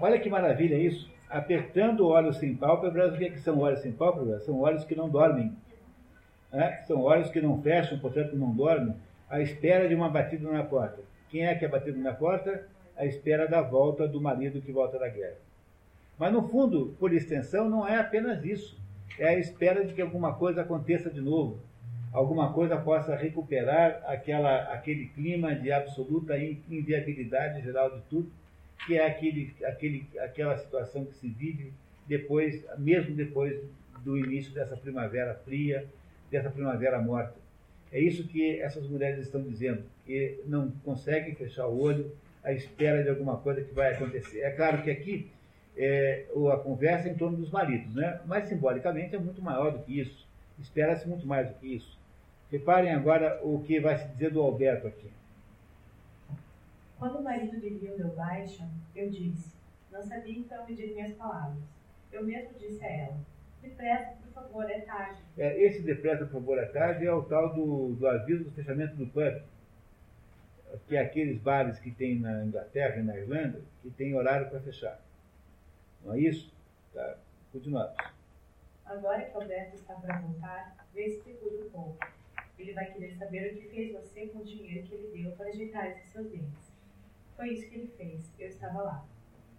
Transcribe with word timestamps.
Olha 0.00 0.18
que 0.18 0.30
maravilha 0.30 0.76
isso. 0.76 1.10
Apertando 1.28 2.08
olhos 2.08 2.38
sem 2.38 2.56
pálpebras, 2.56 3.14
o 3.14 3.18
que, 3.18 3.26
é 3.26 3.30
que 3.30 3.40
são 3.40 3.58
olhos 3.58 3.80
sem 3.80 3.92
pálpebras? 3.92 4.44
São 4.44 4.58
olhos 4.60 4.84
que 4.84 4.96
não 4.96 5.08
dormem. 5.08 5.54
Né? 6.52 6.82
São 6.86 7.02
olhos 7.02 7.30
que 7.30 7.40
não 7.40 7.60
fecham, 7.62 7.98
portanto 7.98 8.34
não 8.34 8.50
dormem, 8.50 8.94
à 9.28 9.40
espera 9.40 9.88
de 9.88 9.94
uma 9.94 10.08
batida 10.08 10.50
na 10.50 10.64
porta. 10.64 11.02
Quem 11.28 11.46
é 11.46 11.54
que 11.54 11.64
é 11.64 11.68
batido 11.68 11.98
na 12.00 12.12
porta? 12.12 12.66
À 12.96 13.06
espera 13.06 13.46
da 13.46 13.62
volta 13.62 14.08
do 14.08 14.20
marido 14.20 14.60
que 14.60 14.72
volta 14.72 14.98
da 14.98 15.08
guerra. 15.08 15.36
Mas 16.18 16.32
no 16.32 16.48
fundo, 16.48 16.96
por 16.98 17.14
extensão, 17.14 17.70
não 17.70 17.86
é 17.86 17.96
apenas 17.96 18.44
isso. 18.44 18.76
É 19.18 19.28
a 19.28 19.38
espera 19.38 19.84
de 19.84 19.94
que 19.94 20.02
alguma 20.02 20.34
coisa 20.34 20.62
aconteça 20.62 21.08
de 21.08 21.20
novo. 21.20 21.60
Alguma 22.12 22.52
coisa 22.52 22.76
possa 22.76 23.14
recuperar 23.14 24.02
aquela, 24.04 24.72
aquele 24.72 25.06
clima 25.06 25.54
de 25.54 25.70
absoluta 25.70 26.36
inviabilidade 26.36 27.62
geral 27.62 27.90
de 27.90 28.02
tudo, 28.10 28.30
que 28.86 28.96
é 28.96 29.06
aquele, 29.06 29.54
aquele, 29.64 30.06
aquela 30.18 30.56
situação 30.58 31.04
que 31.04 31.14
se 31.14 31.28
vive 31.28 31.72
depois, 32.06 32.64
mesmo 32.78 33.14
depois 33.14 33.60
do 34.04 34.16
início 34.16 34.52
dessa 34.52 34.76
primavera 34.76 35.34
fria, 35.44 35.86
dessa 36.30 36.50
primavera 36.50 37.00
morta. 37.00 37.34
É 37.92 38.00
isso 38.00 38.26
que 38.28 38.60
essas 38.60 38.86
mulheres 38.88 39.18
estão 39.18 39.42
dizendo, 39.42 39.82
que 40.06 40.40
não 40.46 40.70
conseguem 40.84 41.34
fechar 41.34 41.66
o 41.66 41.80
olho 41.80 42.12
à 42.42 42.52
espera 42.52 43.02
de 43.02 43.08
alguma 43.08 43.36
coisa 43.36 43.62
que 43.62 43.74
vai 43.74 43.94
acontecer. 43.94 44.40
É 44.40 44.50
claro 44.50 44.82
que 44.82 44.90
aqui 44.90 45.30
é, 45.76 46.24
a 46.52 46.56
conversa 46.56 47.08
é 47.08 47.12
em 47.12 47.14
torno 47.14 47.36
dos 47.36 47.50
maridos, 47.50 47.94
né? 47.94 48.20
mas 48.26 48.48
simbolicamente 48.48 49.14
é 49.14 49.18
muito 49.18 49.42
maior 49.42 49.72
do 49.72 49.80
que 49.80 50.00
isso. 50.00 50.26
Espera-se 50.58 51.08
muito 51.08 51.26
mais 51.26 51.48
do 51.48 51.54
que 51.54 51.74
isso. 51.74 51.98
Reparem 52.50 52.92
agora 52.92 53.40
o 53.42 53.60
que 53.60 53.80
vai 53.80 53.96
se 53.96 54.06
dizer 54.08 54.30
do 54.30 54.40
Alberto 54.40 54.86
aqui. 54.86 55.10
Quando 57.00 57.18
o 57.18 57.22
marido 57.22 57.58
de 57.58 57.70
Rio 57.70 57.96
deu 57.96 58.08
baixa, 58.08 58.68
eu 58.94 59.08
disse: 59.08 59.56
Não 59.90 60.02
sabia 60.02 60.38
então 60.38 60.66
medir 60.66 60.92
minhas 60.92 61.14
palavras. 61.14 61.64
Eu 62.12 62.22
mesmo 62.22 62.52
disse 62.58 62.84
a 62.84 62.90
ela: 62.90 63.16
Depressa, 63.62 64.16
por 64.22 64.32
favor, 64.34 64.70
é 64.70 64.80
tarde. 64.80 65.18
É, 65.38 65.62
esse 65.64 65.80
depressa, 65.80 66.26
por 66.26 66.34
favor, 66.34 66.58
é 66.58 66.66
tarde 66.66 67.06
é 67.06 67.12
o 67.12 67.22
tal 67.22 67.54
do, 67.54 67.94
do 67.94 68.06
aviso 68.06 68.44
do 68.44 68.50
fechamento 68.50 68.96
do 68.96 69.06
pub. 69.06 69.42
Que 70.86 70.96
é 70.96 71.00
aqueles 71.00 71.40
bares 71.40 71.78
que 71.78 71.90
tem 71.90 72.20
na 72.20 72.44
Inglaterra 72.44 72.96
e 72.96 73.02
na 73.02 73.16
Irlanda 73.16 73.62
que 73.80 73.90
tem 73.90 74.14
horário 74.14 74.50
para 74.50 74.60
fechar. 74.60 75.00
Não 76.04 76.12
é 76.12 76.20
isso? 76.20 76.52
Tá. 76.92 77.16
Continuamos. 77.50 77.96
Agora 78.84 79.22
que 79.22 79.34
Alberto 79.34 79.74
está 79.74 79.94
para 79.94 80.18
voltar, 80.18 80.76
vê 80.92 81.08
se 81.08 81.32
cuida 81.32 81.64
um 81.64 81.70
pouco. 81.70 81.98
Ele 82.58 82.74
vai 82.74 82.92
querer 82.92 83.16
saber 83.16 83.52
o 83.52 83.56
que 83.56 83.68
fez 83.68 83.92
você 83.92 84.26
com 84.26 84.40
o 84.40 84.44
dinheiro 84.44 84.86
que 84.86 84.94
ele 84.94 85.22
deu 85.22 85.32
para 85.32 85.48
ajeitar 85.48 85.86
esses 85.86 86.12
seus 86.12 86.30
dentes. 86.30 86.69
Foi 87.40 87.54
isso 87.54 87.70
que 87.70 87.74
ele 87.74 87.88
fez. 87.96 88.30
Eu 88.38 88.48
estava 88.48 88.82
lá. 88.82 89.06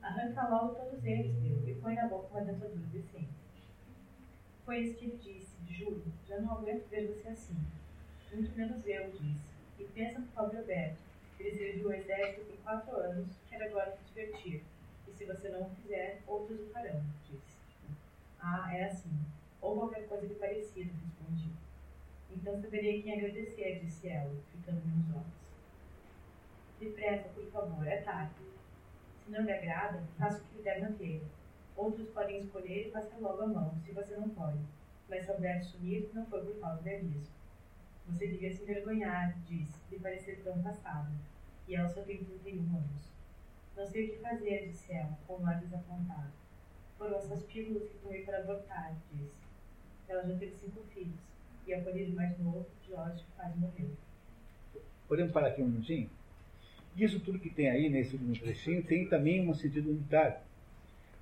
Arranca 0.04 0.48
logo 0.50 0.76
todos 0.76 1.04
eles, 1.04 1.34
meu, 1.42 1.68
e 1.68 1.74
põe 1.82 1.96
na 1.96 2.08
boca 2.08 2.28
uma 2.28 2.46
dentadura 2.46 2.86
decente. 2.94 3.28
Foi 4.64 4.82
isso 4.82 5.00
que 5.00 5.06
ele 5.06 5.18
disse, 5.18 5.56
juro. 5.68 6.04
Já 6.28 6.40
não 6.42 6.52
aguento 6.52 6.88
ver 6.90 7.08
você 7.08 7.30
assim. 7.30 7.58
Muito 8.32 8.56
menos 8.56 8.86
eu, 8.86 9.10
disse. 9.10 9.42
E 9.80 9.84
pensa 9.96 10.20
no 10.20 10.28
pobre 10.28 10.60
Alberto. 10.60 11.02
Ele 11.40 11.58
serviu 11.58 11.88
o 11.88 11.94
exército 11.94 12.46
por 12.46 12.58
quatro 12.58 12.96
anos, 12.98 13.36
quer 13.50 13.64
agora 13.64 13.92
se 13.98 14.04
divertir 14.14 14.64
e 15.08 15.12
se 15.14 15.26
você 15.26 15.50
não 15.50 15.64
o 15.64 15.70
fizer, 15.72 16.22
outros 16.28 16.60
o 16.60 16.72
farão, 16.72 17.04
disse. 17.28 17.58
Ah, 18.40 18.78
é 18.78 18.84
assim. 18.84 19.26
Ou 19.60 19.76
qualquer 19.76 20.08
coisa 20.08 20.28
de 20.28 20.36
parecido, 20.36 20.94
respondi. 21.04 21.52
Então 22.30 22.62
saberia 22.62 23.02
quem 23.02 23.18
agradecer, 23.18 23.80
disse 23.80 24.08
ela, 24.08 24.36
ficando 24.52 24.86
meus 24.86 25.16
olhos. 25.16 25.41
Depressa, 26.82 27.30
por 27.30 27.46
favor, 27.52 27.86
é 27.86 27.98
tarde. 27.98 28.34
Se 29.24 29.30
não 29.30 29.42
lhe 29.42 29.52
agrada, 29.52 30.02
faça 30.18 30.42
o 30.42 30.46
que 30.46 30.58
lhe 30.58 30.64
der 30.64 30.82
na. 30.82 30.90
Outros 31.76 32.10
podem 32.10 32.40
escolher 32.40 32.88
e 32.88 32.92
passar 32.92 33.20
logo 33.20 33.44
a 33.44 33.48
mão, 33.48 33.80
se 33.86 33.92
você 33.92 34.18
não 34.18 34.30
pode. 34.30 34.58
Mas 35.08 35.24
se 35.24 35.32
houver 35.32 35.64
sumir, 35.64 36.10
não 36.12 36.26
foi 36.26 36.44
por 36.44 36.56
falta 36.56 36.82
de 36.82 36.96
aviso. 36.96 37.32
Você 38.08 38.28
devia 38.28 38.52
se 38.52 38.64
envergonhar, 38.64 39.38
disse, 39.48 39.80
de 39.92 40.00
parecer 40.00 40.42
tão 40.44 40.60
passada. 40.64 41.12
E 41.68 41.76
ela 41.76 41.88
só 41.88 42.02
tem 42.02 42.26
31 42.26 42.60
anos. 42.76 43.12
Não 43.78 43.86
sei 43.86 44.08
o 44.08 44.14
que 44.14 44.18
fazer, 44.18 44.66
disse 44.66 44.92
ela, 44.92 45.16
com 45.28 45.36
o 45.36 45.46
ar 45.46 45.60
desapontado. 45.60 46.32
Foram 46.98 47.16
essas 47.16 47.44
pílulas 47.44 47.88
que 47.90 48.00
tomei 48.00 48.26
para 48.26 48.40
abortar, 48.40 48.96
disse. 49.14 49.38
Ela 50.10 50.24
já 50.24 50.36
teve 50.36 50.56
cinco 50.56 50.82
filhos, 50.86 51.20
e 51.68 51.76
ao 51.76 51.84
filho 51.84 52.16
mais 52.16 52.40
novo, 52.40 52.66
Jorge, 52.90 53.24
quase 53.36 53.56
morreu. 53.60 53.92
Podemos 55.08 55.32
parar 55.32 55.50
aqui 55.50 55.62
um 55.62 55.68
minutinho? 55.68 56.10
Isso 56.96 57.20
tudo 57.20 57.40
que 57.40 57.50
tem 57.50 57.70
aí 57.70 57.90
nesse 57.90 58.16
último 58.16 58.36
trechinho 58.36 58.84
tem 58.84 59.08
também 59.08 59.48
um 59.48 59.54
sentido 59.54 59.90
unitário. 59.92 60.38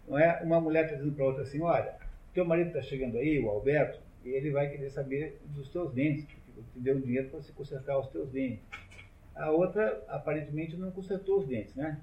Não 0.07 0.17
é 0.17 0.41
uma 0.41 0.59
mulher 0.59 0.85
está 0.85 0.95
dizendo 0.95 1.15
para 1.15 1.25
outra 1.25 1.43
assim, 1.43 1.61
olha, 1.61 1.95
teu 2.33 2.43
marido 2.45 2.67
está 2.67 2.81
chegando 2.81 3.17
aí, 3.17 3.39
o 3.39 3.49
Alberto, 3.49 3.99
e 4.25 4.29
ele 4.29 4.49
vai 4.51 4.69
querer 4.69 4.89
saber 4.89 5.39
dos 5.55 5.69
teus 5.69 5.93
dentes, 5.93 6.25
porque 6.25 6.61
te 6.73 6.79
deu 6.79 6.99
dinheiro 6.99 7.29
para 7.29 7.41
você 7.41 7.51
consertar 7.51 7.99
os 7.99 8.07
teus 8.07 8.29
dentes. 8.29 8.63
A 9.35 9.51
outra, 9.51 10.03
aparentemente, 10.07 10.75
não 10.75 10.91
consertou 10.91 11.39
os 11.39 11.47
dentes, 11.47 11.75
né? 11.75 11.99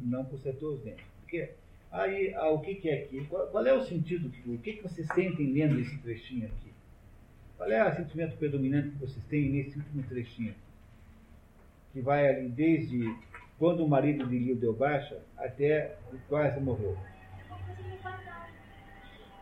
não 0.00 0.24
consertou 0.24 0.74
os 0.74 0.80
dentes. 0.80 1.04
Porque 1.20 1.50
aí, 1.90 2.32
ah, 2.34 2.50
o 2.50 2.60
que, 2.60 2.76
que 2.76 2.88
é 2.88 3.02
aqui? 3.02 3.26
Qual, 3.26 3.46
qual, 3.48 3.66
é 3.66 3.72
o 3.72 3.82
sentido? 3.82 4.32
O 4.46 4.58
que, 4.58 4.74
que 4.74 4.82
vocês 4.82 5.06
sentem 5.14 5.52
lendo 5.52 5.78
esse 5.80 5.96
trechinho 5.98 6.46
aqui? 6.46 6.72
Qual 7.56 7.70
é 7.70 7.86
o 7.86 7.96
sentimento 7.96 8.36
predominante 8.36 8.90
que 8.90 8.98
vocês 8.98 9.24
têm 9.26 9.50
nesse 9.50 9.76
último 9.78 10.02
trechinho? 10.04 10.54
Que 11.92 12.00
vai 12.00 12.28
ali 12.28 12.48
desde 12.48 13.14
quando 13.58 13.84
o 13.84 13.88
marido 13.88 14.26
de 14.26 14.38
Lio 14.38 14.56
deu 14.56 14.72
baixa 14.72 15.18
até 15.36 15.96
quase 16.28 16.60
morreu. 16.60 16.96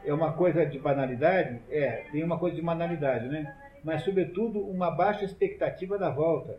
É 0.05 0.13
uma 0.13 0.33
coisa 0.33 0.65
de 0.65 0.79
banalidade? 0.79 1.61
É, 1.71 2.05
tem 2.11 2.25
uma 2.25 2.39
coisa 2.39 2.57
de 2.57 2.63
banalidade, 2.63 3.29
né? 3.29 3.55
Mas, 3.85 4.03
sobretudo, 4.03 4.61
uma 4.61 4.91
baixa 4.91 5.25
expectativa 5.25 5.99
da 5.99 6.11
volta. 6.11 6.59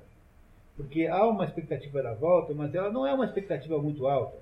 Porque 0.78 1.08
há 1.08 1.26
uma 1.28 1.44
expectativa 1.44 2.02
da 2.02 2.14
volta, 2.14 2.54
mas 2.54 2.74
ela 2.74 2.90
não 2.90 3.06
é 3.06 3.14
uma 3.14 3.26
expectativa 3.26 3.78
muito 3.82 4.08
alta. 4.08 4.38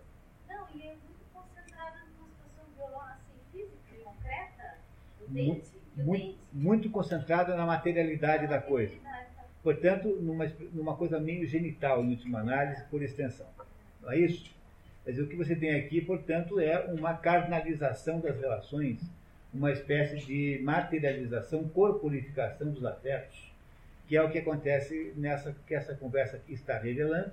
Não, 0.47 0.67
e 0.75 0.83
é 0.83 0.93
muito 0.93 1.25
concentrada 1.33 1.97
numa 2.13 2.29
situação 2.29 2.65
violão 2.75 3.01
assim, 3.07 3.39
física 3.51 4.03
concreta, 4.03 4.77
o 5.21 5.31
dente, 5.31 5.71
muito, 5.95 6.37
muito 6.53 6.89
concentrada 6.91 7.55
na 7.55 7.65
materialidade 7.65 8.45
da 8.45 8.61
coisa. 8.61 8.93
materialidade. 8.93 9.26
Portanto, 9.67 10.07
numa, 10.21 10.49
numa 10.71 10.95
coisa 10.95 11.19
meio 11.19 11.45
genital, 11.45 12.01
em 12.01 12.11
última 12.11 12.39
análise, 12.39 12.85
por 12.85 13.03
extensão. 13.03 13.47
Não 14.01 14.13
é 14.13 14.17
isso? 14.17 14.49
Dizer, 15.05 15.21
o 15.21 15.27
que 15.27 15.35
você 15.35 15.57
tem 15.57 15.75
aqui, 15.75 15.99
portanto, 15.99 16.57
é 16.57 16.85
uma 16.93 17.13
carnalização 17.15 18.21
das 18.21 18.39
relações, 18.39 19.01
uma 19.53 19.69
espécie 19.69 20.25
de 20.25 20.61
materialização, 20.63 21.67
corporificação 21.67 22.71
dos 22.71 22.85
afetos 22.85 23.51
que 24.07 24.15
é 24.15 24.23
o 24.23 24.29
que 24.29 24.37
acontece 24.37 25.11
nessa 25.17 25.53
que 25.67 25.75
essa 25.75 25.93
conversa 25.93 26.37
aqui 26.37 26.53
está 26.53 26.77
revelando, 26.77 27.29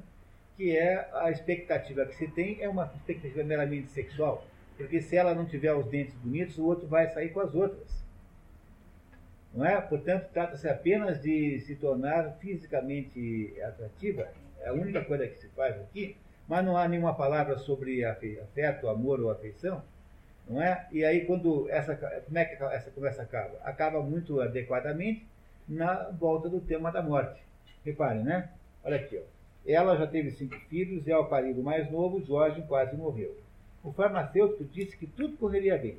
que 0.56 0.77
é 0.77 1.09
a 1.12 1.31
expectativa 1.31 2.05
que 2.05 2.16
se 2.16 2.27
tem 2.27 2.61
é 2.61 2.69
uma 2.69 2.91
expectativa 2.97 3.45
meramente 3.45 3.93
sexual, 3.93 4.45
porque 4.77 5.01
se 5.01 5.15
ela 5.16 5.37
não 5.37 5.47
tiver 5.47 5.72
os 5.72 5.87
dentes 5.87 6.15
bonitos, 6.15 6.59
o 6.59 6.65
outro 6.65 6.89
vai 6.89 7.09
sair 7.11 7.28
com 7.28 7.39
as 7.39 7.55
outras. 7.55 8.03
Não 9.54 9.65
é? 9.65 9.81
Portanto, 9.81 10.28
trata-se 10.32 10.69
apenas 10.69 11.22
de 11.22 11.60
se 11.60 11.76
tornar 11.76 12.37
fisicamente 12.41 13.54
atrativa, 13.62 14.28
é 14.60 14.69
a 14.69 14.72
única 14.72 15.04
coisa 15.04 15.28
que 15.28 15.38
se 15.38 15.48
faz 15.50 15.76
aqui, 15.76 16.16
mas 16.48 16.65
não 16.65 16.76
há 16.76 16.88
nenhuma 16.88 17.15
palavra 17.15 17.56
sobre 17.59 18.04
afeto, 18.04 18.88
amor 18.88 19.20
ou 19.20 19.31
afeição, 19.31 19.82
não 20.48 20.60
é? 20.60 20.87
E 20.91 21.04
aí 21.04 21.25
quando 21.25 21.70
essa 21.70 21.94
como 21.97 22.37
é 22.37 22.44
que 22.44 22.62
essa 22.65 22.91
conversa 22.91 23.22
acaba? 23.22 23.59
Acaba 23.62 24.03
muito 24.03 24.41
adequadamente 24.41 25.26
na 25.69 26.10
volta 26.10 26.48
do 26.48 26.60
tema 26.60 26.91
da 26.91 27.03
morte. 27.03 27.41
Reparem, 27.84 28.25
né? 28.25 28.50
Olha 28.82 28.97
aqui, 28.97 29.19
ó. 29.19 29.22
Ela 29.66 29.97
já 29.97 30.06
teve 30.06 30.31
cinco 30.31 30.56
filhos 30.69 31.06
e 31.06 31.12
ao 31.12 31.28
parir 31.28 31.53
o 31.53 31.62
mais 31.62 31.91
novo, 31.91 32.22
Jorge 32.22 32.60
quase 32.62 32.94
morreu. 32.97 33.34
O 33.82 33.92
farmacêutico 33.92 34.65
disse 34.65 34.97
que 34.97 35.07
tudo 35.07 35.36
correria 35.36 35.78
bem. 35.78 35.98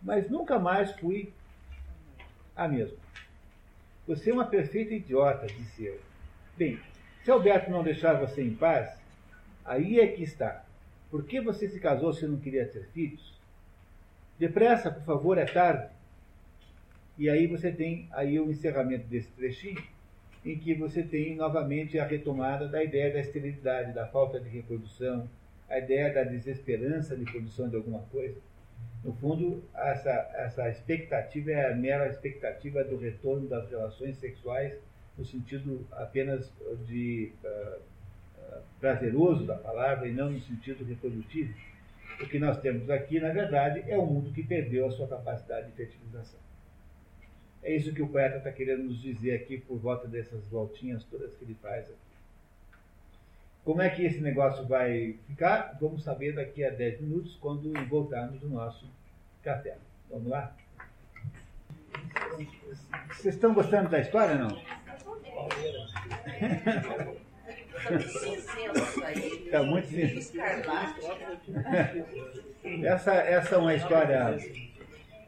Mas 0.00 0.30
nunca 0.30 0.58
mais 0.58 0.92
fui 0.92 1.32
a 2.56 2.66
mesma. 2.66 2.96
Você 4.06 4.30
é 4.30 4.32
uma 4.32 4.46
perfeita 4.46 4.94
idiota, 4.94 5.46
disse 5.46 5.84
eu. 5.84 6.00
Bem, 6.56 6.80
se 7.22 7.30
Alberto 7.30 7.70
não 7.70 7.82
deixar 7.82 8.14
você 8.14 8.42
em 8.42 8.54
paz, 8.54 8.98
aí 9.64 10.00
é 10.00 10.06
que 10.06 10.22
está. 10.22 10.64
Por 11.10 11.24
que 11.24 11.40
você 11.40 11.68
se 11.68 11.78
casou 11.78 12.12
se 12.12 12.26
não 12.26 12.38
queria 12.38 12.66
ter 12.66 12.86
filhos? 12.94 13.34
Depressa, 14.38 14.90
por 14.90 15.02
favor, 15.02 15.38
é 15.38 15.44
tarde. 15.44 15.90
E 17.18 17.28
aí 17.28 17.46
você 17.46 17.72
tem 17.72 18.08
aí 18.12 18.38
o 18.38 18.50
encerramento 18.50 19.06
desse 19.06 19.30
trechinho, 19.32 19.82
em 20.44 20.58
que 20.58 20.74
você 20.74 21.02
tem 21.02 21.34
novamente 21.34 21.98
a 21.98 22.06
retomada 22.06 22.68
da 22.68 22.82
ideia 22.84 23.12
da 23.12 23.20
esterilidade, 23.20 23.92
da 23.92 24.06
falta 24.06 24.38
de 24.38 24.48
reprodução, 24.48 25.28
a 25.68 25.78
ideia 25.78 26.12
da 26.12 26.22
desesperança 26.22 27.16
de 27.16 27.24
produção 27.24 27.68
de 27.68 27.76
alguma 27.76 28.00
coisa. 28.12 28.36
No 29.04 29.12
fundo, 29.14 29.62
essa, 29.74 30.10
essa 30.34 30.68
expectativa 30.68 31.52
é 31.52 31.72
a 31.72 31.76
mera 31.76 32.08
expectativa 32.08 32.82
do 32.82 32.96
retorno 32.96 33.48
das 33.48 33.70
relações 33.70 34.16
sexuais 34.16 34.74
no 35.16 35.24
sentido 35.24 35.86
apenas 35.92 36.50
de 36.84 37.32
uh, 37.44 37.80
uh, 38.38 38.62
prazeroso 38.80 39.46
da 39.46 39.56
palavra 39.56 40.08
e 40.08 40.12
não 40.12 40.30
no 40.30 40.40
sentido 40.40 40.84
reprodutivo. 40.84 41.54
O 42.20 42.26
que 42.26 42.38
nós 42.38 42.60
temos 42.60 42.88
aqui, 42.90 43.20
na 43.20 43.30
verdade, 43.30 43.84
é 43.88 43.98
um 43.98 44.06
mundo 44.06 44.32
que 44.32 44.42
perdeu 44.42 44.86
a 44.86 44.90
sua 44.90 45.06
capacidade 45.06 45.68
de 45.68 45.72
fertilização. 45.72 46.40
É 47.62 47.74
isso 47.74 47.92
que 47.92 48.02
o 48.02 48.08
poeta 48.08 48.38
está 48.38 48.50
querendo 48.52 48.84
nos 48.84 49.00
dizer 49.00 49.34
aqui 49.34 49.58
por 49.58 49.78
volta 49.78 50.06
dessas 50.06 50.46
voltinhas 50.46 51.04
todas 51.04 51.34
que 51.34 51.44
ele 51.44 51.56
faz 51.60 51.84
aqui. 51.84 52.05
Como 53.66 53.82
é 53.82 53.90
que 53.90 54.06
esse 54.06 54.20
negócio 54.20 54.64
vai 54.68 55.18
ficar? 55.26 55.76
Vamos 55.80 56.04
saber 56.04 56.36
daqui 56.36 56.64
a 56.64 56.70
10 56.70 57.00
minutos, 57.00 57.36
quando 57.40 57.72
voltarmos 57.88 58.38
do 58.38 58.48
nosso 58.48 58.88
café. 59.42 59.76
Vamos 60.08 60.28
lá? 60.28 60.54
Vocês 63.08 63.34
estão 63.34 63.52
gostando 63.52 63.88
da 63.88 63.98
história 63.98 64.36
não? 64.36 64.56
Está 69.44 69.62
muito 69.64 69.88
cinzento. 69.88 70.70
Essa, 72.84 73.14
essa 73.14 73.54
é 73.56 73.58
uma 73.58 73.74
história. 73.74 74.38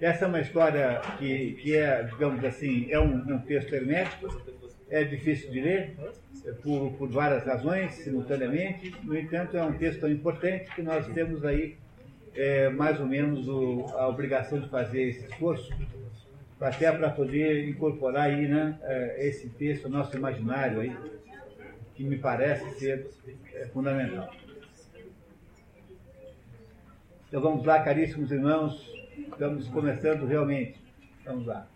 Essa 0.01 0.25
é 0.25 0.29
uma 0.29 0.41
história 0.41 1.01
que, 1.19 1.55
que 1.55 1.77
é, 1.77 2.05
digamos 2.05 2.45
assim, 2.45 2.87
é 2.89 3.01
um, 3.01 3.17
um 3.35 3.41
texto 3.41 3.73
hermético, 3.73 4.29
é 4.91 5.05
difícil 5.05 5.51
de 5.51 5.61
ler, 5.61 5.97
é 6.45 6.53
por, 6.53 6.93
por 6.93 7.09
várias 7.09 7.45
razões, 7.45 7.93
simultaneamente. 7.95 8.95
No 9.03 9.17
entanto, 9.19 9.57
é 9.57 9.63
um 9.63 9.77
texto 9.77 10.01
tão 10.01 10.11
importante 10.11 10.75
que 10.75 10.83
nós 10.83 11.07
temos 11.09 11.45
aí 11.45 11.77
é, 12.35 12.69
mais 12.69 13.01
ou 13.01 13.07
menos 13.07 13.49
o, 13.49 13.87
a 13.97 14.09
obrigação 14.09 14.61
de 14.61 14.69
fazer 14.69 15.03
esse 15.03 15.27
esforço, 15.27 15.73
até 16.61 16.91
para 16.91 17.11
poder 17.11 17.69
incorporar 17.69 18.27
aí, 18.27 18.49
né, 18.49 18.79
é, 18.83 19.27
esse 19.29 19.49
texto 19.51 19.89
nosso 19.89 20.17
imaginário 20.17 20.81
aí 20.81 20.97
que 21.95 22.05
me 22.05 22.17
parece 22.17 22.79
ser 22.79 23.11
é, 23.55 23.67
fundamental. 23.67 24.33
Então 27.27 27.43
vamos 27.43 27.65
lá, 27.67 27.83
caríssimos 27.83 28.31
irmãos, 28.31 28.91
estamos 29.17 29.69
começando 29.69 30.25
realmente. 30.25 30.81
Vamos 31.25 31.47
lá. 31.47 31.69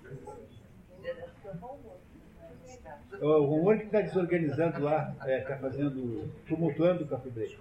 O 3.21 3.45
rumor 3.45 3.79
que 3.79 3.85
está 3.85 4.01
desorganizando 4.01 4.81
lá, 4.81 5.13
está 5.13 5.31
é, 5.31 5.41
tá 5.41 5.57
fazendo, 5.57 6.31
tumultuando 6.49 7.05
o 7.05 7.07
café 7.07 7.31
break. 7.31 7.59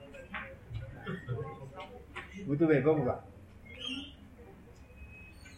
Muito 2.46 2.66
bem, 2.66 2.82
vamos 2.82 3.06
lá. 3.06 3.24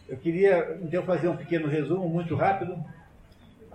Eu 0.08 0.18
queria 0.18 0.78
então 0.82 1.02
fazer 1.04 1.28
um 1.28 1.36
pequeno 1.36 1.66
resumo 1.66 2.08
muito 2.08 2.34
rápido 2.34 2.78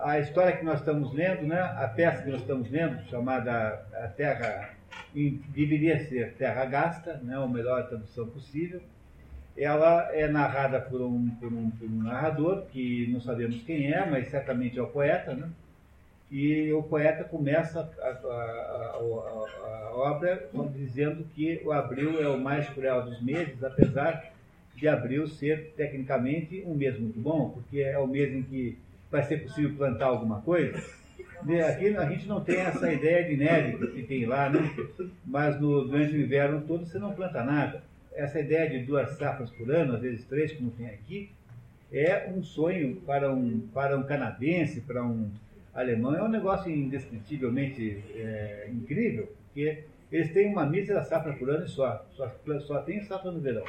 a 0.02 0.18
história 0.18 0.56
que 0.56 0.64
nós 0.64 0.80
estamos 0.80 1.12
lendo, 1.12 1.42
né, 1.42 1.60
a 1.60 1.86
peça 1.88 2.22
que 2.22 2.30
nós 2.30 2.40
estamos 2.40 2.70
lendo, 2.70 3.02
chamada 3.08 3.84
a 3.92 4.08
Terra, 4.08 4.70
deveria 5.14 5.98
ser 6.06 6.34
Terra 6.34 6.64
Gasta, 6.64 7.14
né, 7.22 7.36
a 7.36 7.46
melhor 7.46 7.86
tradução 7.86 8.26
possível, 8.28 8.80
ela 9.56 10.08
é 10.14 10.26
narrada 10.26 10.80
por 10.80 11.02
um, 11.02 11.28
por, 11.38 11.52
um, 11.52 11.70
por 11.70 11.86
um 11.86 12.02
narrador, 12.02 12.66
que 12.66 13.08
não 13.12 13.20
sabemos 13.20 13.62
quem 13.62 13.92
é, 13.92 14.08
mas 14.08 14.30
certamente 14.30 14.78
é 14.78 14.82
o 14.82 14.86
poeta, 14.86 15.34
né? 15.34 15.48
E 16.30 16.72
o 16.72 16.82
poeta 16.82 17.24
começa 17.24 17.80
a, 18.00 18.06
a, 18.06 18.08
a, 18.08 18.96
a, 18.98 19.92
obra 19.94 20.48
dizendo 20.72 21.24
que 21.34 21.60
o 21.64 21.72
abril 21.72 22.22
é 22.22 22.28
o 22.28 22.38
mais 22.38 22.68
cruel 22.68 23.02
dos 23.02 23.20
meses, 23.20 23.62
apesar 23.64 24.32
de 24.76 24.86
abril 24.86 25.26
ser 25.26 25.74
tecnicamente 25.76 26.62
um 26.64 26.74
mês 26.74 26.98
muito 26.98 27.18
bom, 27.18 27.50
porque 27.50 27.80
é 27.80 27.98
o 27.98 28.06
mês 28.06 28.32
em 28.32 28.42
que 28.42 28.78
vai 29.10 29.24
ser 29.24 29.38
possível 29.38 29.74
plantar 29.76 30.06
alguma 30.06 30.40
coisa. 30.40 30.80
Aqui 31.68 31.96
a 31.96 32.08
gente 32.08 32.28
não 32.28 32.40
tem 32.40 32.60
essa 32.60 32.92
ideia 32.92 33.28
de 33.28 33.36
neve 33.36 33.86
que 33.88 34.02
tem 34.04 34.26
lá, 34.26 34.48
né? 34.48 34.60
mas 35.24 35.60
no, 35.60 35.84
durante 35.84 36.14
o 36.14 36.20
inverno 36.20 36.62
todo 36.66 36.86
você 36.86 36.98
não 36.98 37.12
planta 37.12 37.42
nada. 37.42 37.82
Essa 38.14 38.40
ideia 38.40 38.68
de 38.68 38.84
duas 38.84 39.10
safras 39.16 39.50
por 39.50 39.70
ano, 39.70 39.94
às 39.94 40.00
vezes 40.00 40.24
três, 40.26 40.52
como 40.52 40.70
tem 40.70 40.86
aqui, 40.86 41.30
é 41.92 42.30
um 42.30 42.42
sonho 42.42 42.96
para 43.06 43.32
um, 43.32 43.60
para 43.72 43.96
um 43.96 44.02
canadense, 44.02 44.80
para 44.82 45.02
um 45.02 45.30
alemão. 45.74 46.14
É 46.14 46.22
um 46.22 46.28
negócio 46.28 46.70
indescritivelmente 46.70 48.02
é, 48.14 48.68
incrível, 48.72 49.32
porque 49.46 49.84
eles 50.10 50.32
têm 50.32 50.48
uma 50.48 50.66
mísera 50.66 51.04
safra 51.04 51.32
por 51.34 51.50
ano 51.50 51.64
e 51.64 51.68
só, 51.68 52.04
só, 52.12 52.30
só 52.60 52.82
tem 52.82 53.02
safra 53.02 53.30
no 53.30 53.40
verão. 53.40 53.64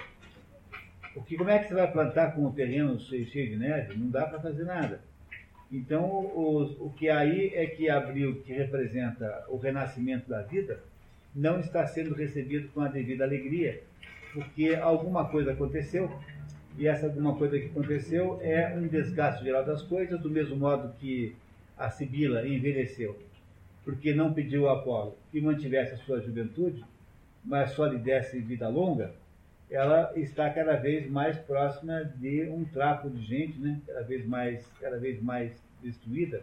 Porque 1.14 1.36
como 1.36 1.50
é 1.50 1.60
que 1.60 1.68
você 1.68 1.74
vai 1.74 1.92
plantar 1.92 2.34
com 2.34 2.46
o 2.46 2.54
terreno 2.54 3.00
cheio, 3.00 3.26
de 3.26 3.58
neve? 3.58 3.98
Não 3.98 4.10
dá 4.10 4.26
para 4.26 4.40
fazer 4.40 4.64
nada. 4.64 5.02
Então, 5.72 6.04
o, 6.04 6.88
o 6.88 6.94
que 6.98 7.10
aí 7.10 7.52
é 7.54 7.66
que 7.66 7.90
abril, 7.90 8.42
que 8.46 8.54
representa 8.54 9.46
o 9.48 9.58
renascimento 9.58 10.30
da 10.30 10.42
vida, 10.42 10.80
não 11.34 11.60
está 11.60 11.86
sendo 11.88 12.14
recebido 12.14 12.70
com 12.70 12.82
a 12.82 12.90
devida 12.90 13.24
alegria, 13.24 13.82
porque 14.34 14.76
alguma 14.76 15.30
coisa 15.30 15.52
aconteceu, 15.52 16.12
e 16.78 16.88
essa 16.88 17.06
alguma 17.06 17.36
coisa 17.36 17.58
que 17.58 17.68
aconteceu 17.68 18.40
é 18.42 18.74
um 18.76 18.88
desgaste 18.88 19.44
geral 19.44 19.64
das 19.64 19.82
coisas, 19.82 20.20
do 20.20 20.30
mesmo 20.30 20.56
modo 20.56 20.94
que 21.00 21.36
a 21.78 21.90
Sibila 21.90 22.48
envelheceu, 22.48 23.18
porque 23.84 24.14
não 24.14 24.34
pediu 24.34 24.70
a 24.70 24.74
Apolo 24.74 25.18
que 25.32 25.42
mantivesse 25.42 25.94
a 25.94 25.98
sua 25.98 26.22
juventude, 26.22 26.84
mas 27.44 27.72
só 27.72 27.88
lhe 27.88 27.98
desse 27.98 28.40
vida 28.40 28.68
longa, 28.70 29.14
ela 29.70 30.12
está 30.16 30.50
cada 30.50 30.76
vez 30.76 31.10
mais 31.10 31.38
próxima 31.38 32.04
de 32.04 32.44
um 32.50 32.66
trapo 32.66 33.10
de 33.10 33.22
gente, 33.22 33.58
né? 33.58 33.80
cada, 33.88 34.02
vez 34.04 34.26
mais, 34.26 34.66
cada 34.80 34.98
vez 35.00 35.22
mais 35.22 35.54
destruída. 35.82 36.42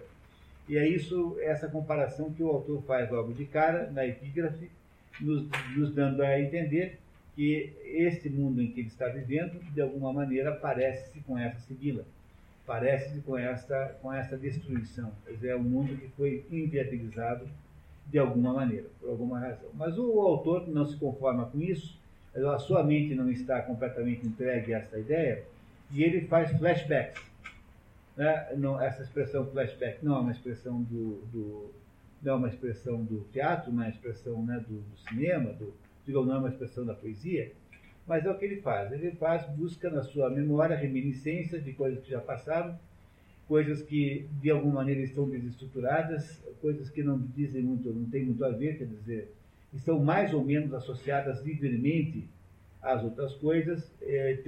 E 0.69 0.77
é 0.77 0.89
isso, 0.89 1.37
essa 1.41 1.69
comparação 1.69 2.33
que 2.33 2.43
o 2.43 2.49
autor 2.49 2.83
faz 2.83 3.11
logo 3.11 3.33
de 3.33 3.45
cara, 3.45 3.91
na 3.91 4.07
epígrafe, 4.07 4.71
nos, 5.21 5.47
nos 5.77 5.95
dando 5.95 6.23
a 6.23 6.41
entender 6.41 6.99
que 7.35 7.73
este 7.85 8.29
mundo 8.29 8.61
em 8.63 8.71
que 8.73 8.81
ele 8.81 8.89
está 8.89 9.09
vivendo, 9.09 9.61
de 9.73 9.81
alguma 9.81 10.13
maneira, 10.13 10.53
parece-se 10.53 11.21
com 11.21 11.39
essa 11.39 11.61
Sibila, 11.61 12.05
parece-se 12.69 13.23
com 13.23 13.37
essa, 13.37 13.97
com 14.03 14.13
essa 14.13 14.37
destruição. 14.37 15.11
Quer 15.25 15.33
dizer, 15.33 15.49
é 15.49 15.57
um 15.57 15.63
mundo 15.63 15.97
que 15.97 16.07
foi 16.09 16.45
inviabilizado 16.53 17.49
de 18.07 18.19
alguma 18.19 18.53
maneira, 18.53 18.87
por 19.01 19.09
alguma 19.09 19.41
razão. 19.41 19.71
Mas 19.73 19.99
o 19.99 20.21
autor 20.21 20.69
não 20.69 20.87
se 20.87 20.95
conforma 20.99 21.47
com 21.47 21.61
isso, 21.63 21.99
a 22.37 22.59
sua 22.59 22.85
mente 22.85 23.15
não 23.15 23.31
está 23.31 23.63
completamente 23.63 24.27
entregue 24.27 24.75
a 24.75 24.79
essa 24.81 24.99
ideia, 24.99 25.45
e 25.91 26.05
ele 26.05 26.27
faz 26.27 26.51
flashbacks. 26.59 27.23
Né? 28.15 28.55
Não, 28.59 28.81
essa 28.81 29.03
expressão 29.03 29.47
flashback 29.47 30.05
não 30.05 30.17
é 30.17 30.21
uma 30.21 30.33
expressão 30.33 30.83
do, 30.83 31.23
do 31.33 31.71
não 32.23 32.33
é 32.35 32.37
uma 32.37 32.49
expressão 32.49 33.03
do 33.03 33.21
teatro, 33.33 33.73
não 33.73 33.85
é 33.85 33.87
uma 33.87 33.91
expressão 33.91 34.43
né, 34.45 34.63
do, 34.69 34.81
do 34.81 34.99
cinema, 35.09 35.53
do, 35.55 35.73
digamos, 36.05 36.29
não 36.29 36.37
é 36.37 36.39
uma 36.39 36.49
expressão 36.51 36.85
da 36.85 36.95
poesia, 36.95 37.51
mas 38.09 38.25
é 38.25 38.31
o 38.31 38.39
que 38.39 38.47
ele 38.47 38.63
faz. 38.63 38.91
Ele 38.91 39.13
faz, 39.13 39.47
busca 39.51 39.91
na 39.91 40.03
sua 40.03 40.31
memória 40.31 40.75
reminiscências 40.75 41.63
de 41.63 41.75
coisas 41.75 42.03
que 42.03 42.11
já 42.11 42.21
passaram, 42.21 42.77
coisas 43.47 43.83
que 43.83 44.27
de 44.41 44.51
alguma 44.51 44.77
maneira 44.77 45.03
estão 45.03 45.29
desestruturadas, 45.29 46.43
coisas 46.61 46.89
que 46.89 47.03
não 47.03 47.19
dizem 47.37 47.63
muito, 47.63 47.93
não 47.93 48.09
tem 48.09 48.25
muito 48.25 48.45
a 48.45 48.51
ver, 48.51 48.79
quer 48.79 48.87
dizer, 48.87 49.33
estão 49.73 50.03
mais 50.03 50.33
ou 50.33 50.43
menos 50.43 50.73
associadas 50.73 51.43
livremente 51.43 52.25
às 52.81 53.05
outras 53.05 53.35
coisas, 53.35 53.91
é, 54.03 54.39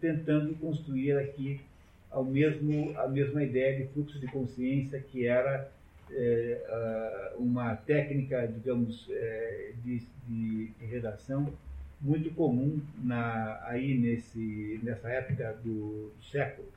tentando 0.00 0.54
construir 0.54 1.12
aqui 1.18 1.60
ao 2.10 2.24
mesmo, 2.24 2.98
a 2.98 3.06
mesma 3.06 3.42
ideia 3.42 3.76
de 3.76 3.92
fluxo 3.92 4.18
de 4.18 4.26
consciência 4.26 5.00
que 5.00 5.26
era 5.26 5.70
é, 6.10 7.32
uma 7.36 7.76
técnica, 7.76 8.46
digamos, 8.46 9.06
é, 9.10 9.72
de, 9.84 10.02
de, 10.26 10.66
de, 10.66 10.86
redação 10.86 11.52
muito 12.00 12.30
comum 12.34 12.80
na, 13.02 13.60
aí 13.66 13.96
nesse, 13.96 14.80
nessa 14.82 15.08
época 15.08 15.58
do, 15.62 16.10
do, 16.16 16.24
século. 16.30 16.68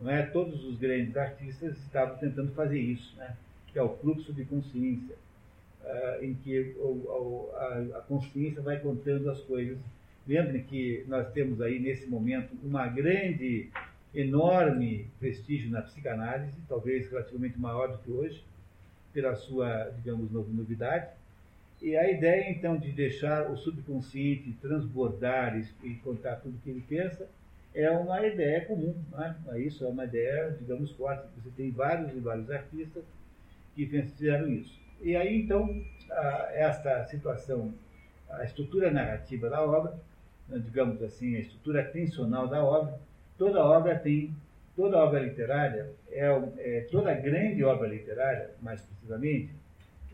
Não 0.00 0.10
é? 0.10 0.22
Todos 0.22 0.64
os 0.64 0.78
grandes 0.78 1.16
artistas 1.16 1.76
estavam 1.78 2.16
tentando 2.16 2.52
fazer 2.52 2.78
isso, 2.78 3.14
né? 3.16 3.36
que 3.72 3.78
é 3.78 3.82
o 3.82 3.96
fluxo 3.96 4.32
de 4.32 4.44
consciência 4.44 5.14
uh, 5.82 6.24
em 6.24 6.34
que 6.34 6.74
o, 6.78 7.50
a, 7.54 7.98
a, 7.98 8.00
consciência 8.02 8.62
vai 8.62 8.78
contando 8.80 9.30
as 9.30 9.40
coisas. 9.40 9.78
Lembrem 10.26 10.62
que 10.64 11.04
nós 11.06 11.30
temos 11.32 11.60
aí, 11.60 11.78
nesse 11.78 12.06
momento, 12.06 12.56
uma 12.64 12.86
grande, 12.88 13.70
enorme 14.14 15.06
prestígio 15.20 15.70
na 15.70 15.82
psicanálise, 15.82 16.56
talvez 16.68 17.08
relativamente 17.10 17.58
maior 17.58 17.88
do 17.88 17.98
que 17.98 18.10
hoje, 18.10 18.42
pela 19.12 19.36
sua, 19.36 19.90
digamos, 19.96 20.30
novidade. 20.30 21.08
E 21.80 21.96
a 21.96 22.10
ideia, 22.10 22.50
então, 22.50 22.76
de 22.76 22.90
deixar 22.90 23.50
o 23.50 23.56
subconsciente 23.56 24.52
transbordar 24.62 25.60
e, 25.84 25.94
contar 25.96 26.36
tudo 26.36 26.56
o 26.56 26.60
que 26.60 26.70
ele 26.70 26.84
pensa, 26.88 27.28
é 27.74 27.90
uma 27.90 28.26
ideia 28.26 28.64
comum. 28.64 28.94
Né? 29.12 29.36
Isso 29.58 29.84
é 29.84 29.88
uma 29.88 30.04
ideia, 30.04 30.56
digamos, 30.58 30.90
forte. 30.92 31.26
Você 31.36 31.50
tem 31.56 31.70
vários 31.70 32.12
e 32.16 32.20
vários 32.20 32.50
artistas 32.50 33.04
que 33.74 33.86
fizeram 33.86 34.48
isso. 34.48 34.80
E 35.02 35.14
aí, 35.14 35.42
então, 35.42 35.84
esta 36.52 37.04
situação, 37.04 37.74
a 38.30 38.44
estrutura 38.44 38.90
narrativa 38.90 39.50
da 39.50 39.62
obra, 39.62 39.94
né, 40.48 40.58
digamos 40.64 41.02
assim, 41.02 41.36
a 41.36 41.40
estrutura 41.40 41.84
tensional 41.84 42.48
da 42.48 42.64
obra, 42.64 42.98
toda 43.36 43.62
obra 43.62 43.98
tem, 43.98 44.34
toda 44.74 44.96
obra 44.96 45.20
literária, 45.20 45.90
é, 46.10 46.26
é 46.58 46.80
toda 46.90 47.12
grande 47.14 47.62
obra 47.62 47.86
literária, 47.86 48.50
mais 48.62 48.80
precisamente, 48.80 49.50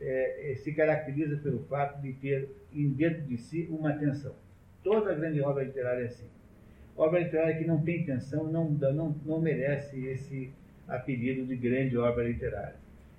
é, 0.03 0.53
é, 0.53 0.55
se 0.57 0.73
caracteriza 0.73 1.37
pelo 1.37 1.61
fato 1.65 2.01
de 2.03 2.13
ter 2.15 2.49
dentro 2.73 3.23
de 3.23 3.37
si 3.39 3.69
uma 3.71 3.93
tensão. 3.93 4.35
Toda 4.83 5.15
grande 5.15 5.41
obra 5.41 5.63
literária 5.63 6.03
é 6.03 6.07
assim. 6.07 6.27
Obra 6.97 7.21
literária 7.21 7.57
que 7.57 7.65
não 7.65 7.81
tem 7.81 8.05
tensão 8.05 8.45
não, 8.45 8.71
não, 8.71 9.15
não 9.25 9.41
merece 9.41 10.05
esse 10.07 10.51
apelido 10.89 11.47
de 11.47 11.57
grande 11.57 11.97
obra 11.97 12.25
literária. 12.25 12.75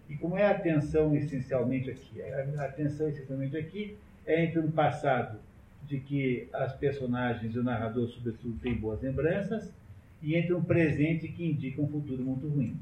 E 0.10 0.16
como 0.16 0.38
é 0.38 0.46
a 0.46 0.60
tensão 0.60 1.16
essencialmente 1.16 1.90
aqui? 1.90 2.22
A 2.60 2.68
tensão 2.68 3.08
essencialmente 3.08 3.58
aqui 3.58 3.98
é 4.26 4.44
entre 4.44 4.60
um 4.60 4.70
passado 4.70 5.40
de 5.88 6.00
que 6.00 6.48
as 6.54 6.74
personagens 6.74 7.56
e 7.56 7.60
o 7.60 7.64
narrador, 7.64 8.08
sobretudo, 8.10 8.60
têm 8.60 8.76
boas 8.76 9.02
lembranças, 9.02 9.74
e 10.22 10.36
entre 10.36 10.54
um 10.54 10.64
presente 10.64 11.28
que 11.28 11.46
indica 11.46 11.82
um 11.82 11.88
futuro 11.88 12.24
muito 12.24 12.48
ruim. 12.48 12.78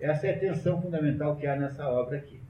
Essa 0.00 0.26
é 0.26 0.34
a 0.34 0.38
tensão 0.38 0.82
fundamental 0.82 1.36
que 1.36 1.46
há 1.46 1.56
nessa 1.56 1.88
obra 1.88 2.18
aqui. 2.18 2.40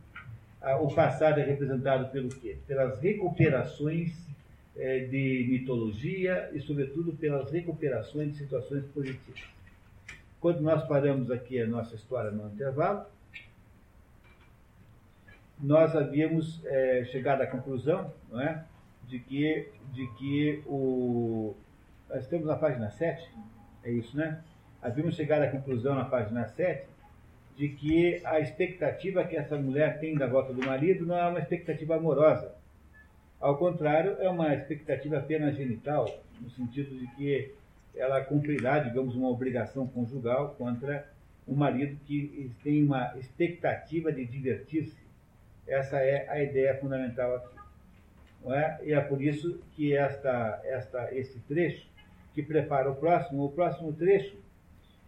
O 0.80 0.94
passado 0.94 1.38
é 1.40 1.44
representado 1.44 2.10
pelo 2.10 2.28
quê? 2.30 2.56
Pelas 2.66 2.98
recuperações 2.98 4.16
é, 4.76 5.00
de 5.00 5.46
mitologia 5.50 6.50
e, 6.54 6.60
sobretudo, 6.60 7.12
pelas 7.12 7.50
recuperações 7.50 8.32
de 8.32 8.38
situações 8.38 8.84
positivas. 8.86 9.42
Quando 10.40 10.60
nós 10.60 10.86
paramos 10.86 11.30
aqui 11.30 11.60
a 11.60 11.66
nossa 11.66 11.94
história 11.94 12.30
no 12.30 12.48
intervalo, 12.48 13.04
nós 15.60 15.94
havíamos 15.94 16.64
é, 16.64 17.04
chegado 17.04 17.42
à 17.42 17.46
conclusão 17.46 18.12
não 18.30 18.40
é, 18.40 18.64
de 19.06 19.18
que, 19.18 19.68
de 19.92 20.06
que 20.18 20.62
o. 20.66 21.54
Nós 22.08 22.24
estamos 22.24 22.46
na 22.46 22.56
página 22.56 22.90
7, 22.90 23.30
é 23.84 23.90
isso, 23.90 24.16
né? 24.16 24.42
Havíamos 24.82 25.14
chegado 25.14 25.42
à 25.42 25.48
conclusão 25.48 25.94
na 25.94 26.04
página 26.04 26.46
7 26.46 26.93
de 27.56 27.68
que 27.68 28.20
a 28.24 28.40
expectativa 28.40 29.24
que 29.24 29.36
essa 29.36 29.56
mulher 29.56 30.00
tem 30.00 30.16
da 30.16 30.26
volta 30.26 30.52
do 30.52 30.64
marido 30.64 31.06
não 31.06 31.16
é 31.16 31.28
uma 31.28 31.38
expectativa 31.38 31.96
amorosa. 31.96 32.54
Ao 33.40 33.56
contrário, 33.56 34.16
é 34.20 34.28
uma 34.28 34.54
expectativa 34.54 35.18
apenas 35.18 35.56
genital, 35.56 36.22
no 36.40 36.50
sentido 36.50 36.98
de 36.98 37.06
que 37.14 37.54
ela 37.94 38.20
cumprirá, 38.22 38.80
digamos, 38.80 39.14
uma 39.14 39.28
obrigação 39.28 39.86
conjugal 39.86 40.54
contra 40.58 41.06
o 41.46 41.54
marido 41.54 41.96
que 42.06 42.50
tem 42.62 42.82
uma 42.82 43.16
expectativa 43.18 44.10
de 44.10 44.24
divertir-se. 44.24 45.04
Essa 45.66 45.98
é 45.98 46.28
a 46.28 46.42
ideia 46.42 46.76
fundamental 46.78 47.36
aqui. 47.36 47.54
Não 48.42 48.54
é? 48.54 48.80
E 48.82 48.92
é 48.92 49.00
por 49.00 49.22
isso 49.22 49.60
que 49.72 49.94
esta, 49.94 50.60
esta, 50.64 51.14
esse 51.14 51.38
trecho 51.40 51.86
que 52.34 52.42
prepara 52.42 52.90
o 52.90 52.96
próximo, 52.96 53.44
o 53.44 53.52
próximo 53.52 53.92
trecho 53.92 54.36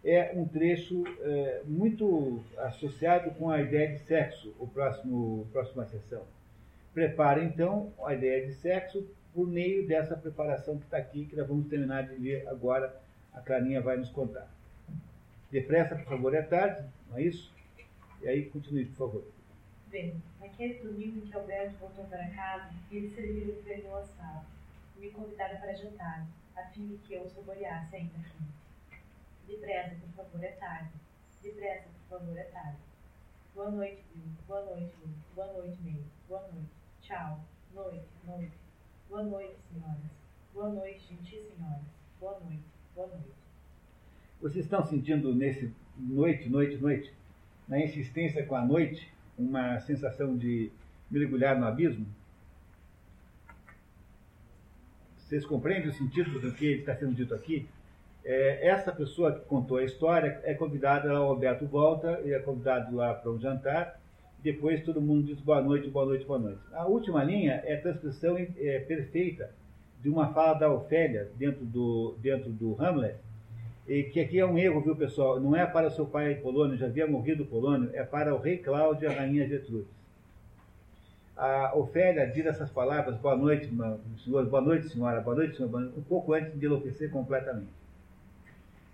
é 0.09 0.31
um 0.33 0.47
trecho 0.47 1.03
é, 1.19 1.61
muito 1.65 2.41
associado 2.59 3.31
com 3.31 3.49
a 3.49 3.61
ideia 3.61 3.91
de 3.91 3.99
sexo, 3.99 4.55
o 4.57 4.65
próximo 4.65 5.45
próxima 5.51 5.85
sessão. 5.85 6.23
Prepara 6.93 7.43
então 7.43 7.91
a 8.05 8.13
ideia 8.13 8.45
de 8.45 8.53
sexo 8.53 9.05
por 9.33 9.45
meio 9.45 9.85
dessa 9.85 10.15
preparação 10.15 10.77
que 10.77 10.85
está 10.85 10.97
aqui, 10.97 11.25
que 11.25 11.35
nós 11.35 11.45
vamos 11.45 11.67
terminar 11.67 12.07
de 12.07 12.15
ler 12.15 12.47
agora. 12.47 12.95
A 13.33 13.41
Clarinha 13.41 13.81
vai 13.81 13.97
nos 13.97 14.09
contar. 14.09 14.49
Depressa, 15.51 15.95
por 15.95 16.05
favor, 16.05 16.33
é 16.33 16.41
tarde, 16.41 16.87
não 17.09 17.17
é 17.17 17.23
isso? 17.23 17.53
E 18.21 18.27
aí, 18.27 18.45
continue, 18.45 18.85
por 18.85 18.95
favor. 18.95 19.23
Bem, 19.89 20.15
naquele 20.39 20.75
domingo 20.75 21.17
em 21.17 21.29
que 21.29 21.35
Alberto 21.35 21.75
voltou 21.79 22.05
para 22.05 22.27
casa, 22.29 22.73
ele 22.91 23.09
serviu 23.09 23.49
o 23.49 23.63
prêmio 23.63 23.95
assado 23.95 24.45
e 24.95 25.01
me 25.01 25.11
convidaram 25.11 25.59
para 25.59 25.73
jantar, 25.73 26.25
a 26.55 26.63
fim 26.69 26.87
de 26.87 26.97
que 26.97 27.13
eu 27.13 27.29
saboreasse 27.29 27.95
ainda 27.95 28.17
aqui. 28.17 28.56
Depressa, 29.47 29.95
por 29.95 30.25
favor, 30.25 30.43
é 30.43 30.51
tarde. 30.51 30.89
Depressa, 31.41 31.87
por 32.09 32.19
favor, 32.19 32.37
é 32.37 32.43
tarde. 32.43 32.77
Boa 33.55 33.71
noite, 33.71 34.03
Bill. 34.13 34.23
Boa 34.47 34.65
noite, 34.65 34.93
Lu. 35.01 35.13
Boa 35.33 35.53
noite, 35.53 35.77
May. 35.81 36.01
Boa 36.27 36.41
noite. 36.41 36.69
Tchau. 37.01 37.39
Noite, 37.73 38.05
noite. 38.25 38.51
Boa 39.09 39.23
noite, 39.23 39.55
senhoras. 39.71 40.11
Boa 40.53 40.69
noite, 40.69 40.99
gentis 41.07 41.47
senhoras. 41.55 41.81
Boa 42.19 42.39
noite. 42.41 42.63
Boa 42.93 43.07
noite. 43.07 43.31
Vocês 44.41 44.65
estão 44.65 44.85
sentindo 44.85 45.33
nesse 45.33 45.73
noite, 45.97 46.49
noite, 46.49 46.77
noite, 46.77 47.13
na 47.67 47.79
insistência 47.79 48.45
com 48.45 48.55
a 48.55 48.65
noite, 48.65 49.11
uma 49.37 49.79
sensação 49.79 50.37
de 50.37 50.71
mergulhar 51.09 51.57
no 51.57 51.65
abismo? 51.65 52.05
Vocês 55.17 55.45
compreendem 55.45 55.89
o 55.89 55.93
sentido 55.93 56.39
do 56.39 56.53
que 56.53 56.73
está 56.73 56.95
sendo 56.95 57.15
dito 57.15 57.33
aqui? 57.33 57.67
É, 58.29 58.67
essa 58.67 58.91
pessoa 58.91 59.31
que 59.31 59.39
contou 59.45 59.77
a 59.77 59.85
história 59.85 60.41
é 60.43 60.53
convidada, 60.53 61.13
o 61.13 61.27
Alberto 61.27 61.65
volta, 61.65 62.19
e 62.25 62.33
é 62.33 62.39
convidado 62.39 62.93
lá 62.93 63.13
para 63.13 63.31
um 63.31 63.39
jantar, 63.39 64.01
depois 64.43 64.83
todo 64.83 64.99
mundo 64.99 65.27
diz 65.27 65.39
boa 65.39 65.61
noite, 65.61 65.89
boa 65.89 66.05
noite, 66.05 66.25
boa 66.25 66.37
noite. 66.37 66.59
A 66.73 66.85
última 66.85 67.23
linha 67.23 67.63
é 67.63 67.75
a 67.75 67.81
transcrição 67.81 68.37
é, 68.37 68.79
perfeita 68.79 69.51
de 70.01 70.09
uma 70.09 70.33
fala 70.33 70.55
da 70.55 70.69
Ofélia 70.69 71.31
dentro 71.37 71.63
do, 71.63 72.15
dentro 72.21 72.49
do 72.49 72.75
Hamlet, 72.77 73.15
e 73.87 74.03
que 74.03 74.19
aqui 74.19 74.37
é 74.37 74.45
um 74.45 74.57
erro, 74.57 74.81
viu 74.81 74.93
pessoal? 74.93 75.39
Não 75.39 75.55
é 75.55 75.65
para 75.65 75.89
seu 75.89 76.05
pai 76.05 76.35
Polônio, 76.35 76.75
já 76.75 76.87
havia 76.87 77.07
morrido 77.07 77.45
Polônio, 77.45 77.91
é 77.93 78.03
para 78.03 78.35
o 78.35 78.39
rei 78.39 78.57
Cláudio 78.57 79.09
e 79.09 79.13
a 79.13 79.17
rainha 79.17 79.47
Gertrudes. 79.47 79.87
A 81.37 81.71
Ofélia 81.77 82.27
diz 82.27 82.45
essas 82.45 82.69
palavras, 82.69 83.15
boa 83.15 83.37
noite, 83.37 83.71
senhor, 84.21 84.45
boa 84.47 84.61
noite, 84.61 84.89
senhora, 84.89 85.21
boa 85.21 85.37
noite, 85.37 85.55
senhor, 85.55 85.73
um 85.73 86.03
pouco 86.03 86.33
antes 86.33 86.59
de 86.59 86.65
enlouquecer 86.65 87.09
completamente. 87.09 87.77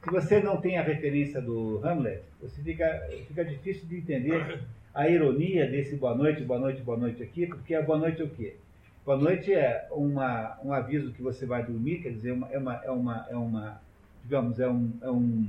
Se 0.04 0.10
você 0.10 0.42
não 0.42 0.60
tem 0.60 0.78
a 0.78 0.84
referência 0.84 1.42
do 1.42 1.80
Hamlet, 1.82 2.24
você 2.42 2.62
fica, 2.62 3.08
fica 3.26 3.46
difícil 3.46 3.88
de 3.88 4.00
entender 4.00 4.60
a 4.94 5.08
ironia 5.08 5.66
desse 5.66 5.96
boa 5.96 6.14
noite, 6.14 6.44
boa 6.44 6.60
noite, 6.60 6.82
boa 6.82 6.98
noite 6.98 7.24
aqui, 7.24 7.48
porque 7.48 7.74
a 7.74 7.82
boa 7.82 7.98
noite 7.98 8.22
é 8.22 8.26
o 8.26 8.30
quê? 8.30 8.58
Boa 9.06 9.18
noite 9.18 9.54
é 9.54 9.88
uma, 9.92 10.60
um 10.62 10.74
aviso 10.74 11.14
que 11.14 11.22
você 11.22 11.46
vai 11.46 11.64
dormir, 11.64 12.02
quer 12.02 12.10
dizer, 12.10 12.34
uma, 12.34 12.50
é, 12.52 12.58
uma, 12.58 12.82
é, 12.84 12.92
uma, 12.92 13.28
é 13.30 13.36
uma, 13.38 13.82
digamos, 14.26 14.60
é, 14.60 14.68
um, 14.68 14.92
é 15.02 15.10
um, 15.10 15.48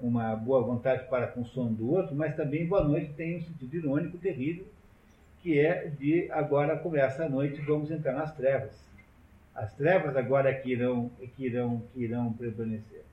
uma 0.00 0.36
boa 0.36 0.62
vontade 0.62 1.08
para 1.08 1.26
com 1.26 1.40
o 1.40 1.46
sono 1.46 1.70
do 1.70 1.90
outro, 1.92 2.14
mas 2.14 2.36
também 2.36 2.68
boa 2.68 2.84
noite 2.84 3.10
tem 3.16 3.38
um 3.38 3.42
sentido 3.42 3.78
irônico 3.78 4.16
terrível, 4.16 4.64
que 5.42 5.58
é 5.58 5.88
de 5.98 6.30
agora 6.30 6.78
começa 6.78 7.24
a 7.24 7.28
noite, 7.28 7.60
vamos 7.62 7.90
entrar 7.90 8.12
nas 8.12 8.32
trevas. 8.32 8.78
As 9.56 9.74
trevas 9.74 10.16
agora 10.16 10.50
é 10.50 10.54
que 10.54 10.70
irão, 10.70 11.10
é 11.20 11.26
que 11.26 11.46
irão, 11.46 11.82
que 11.92 12.04
irão 12.04 12.32
prevalecer 12.32 13.07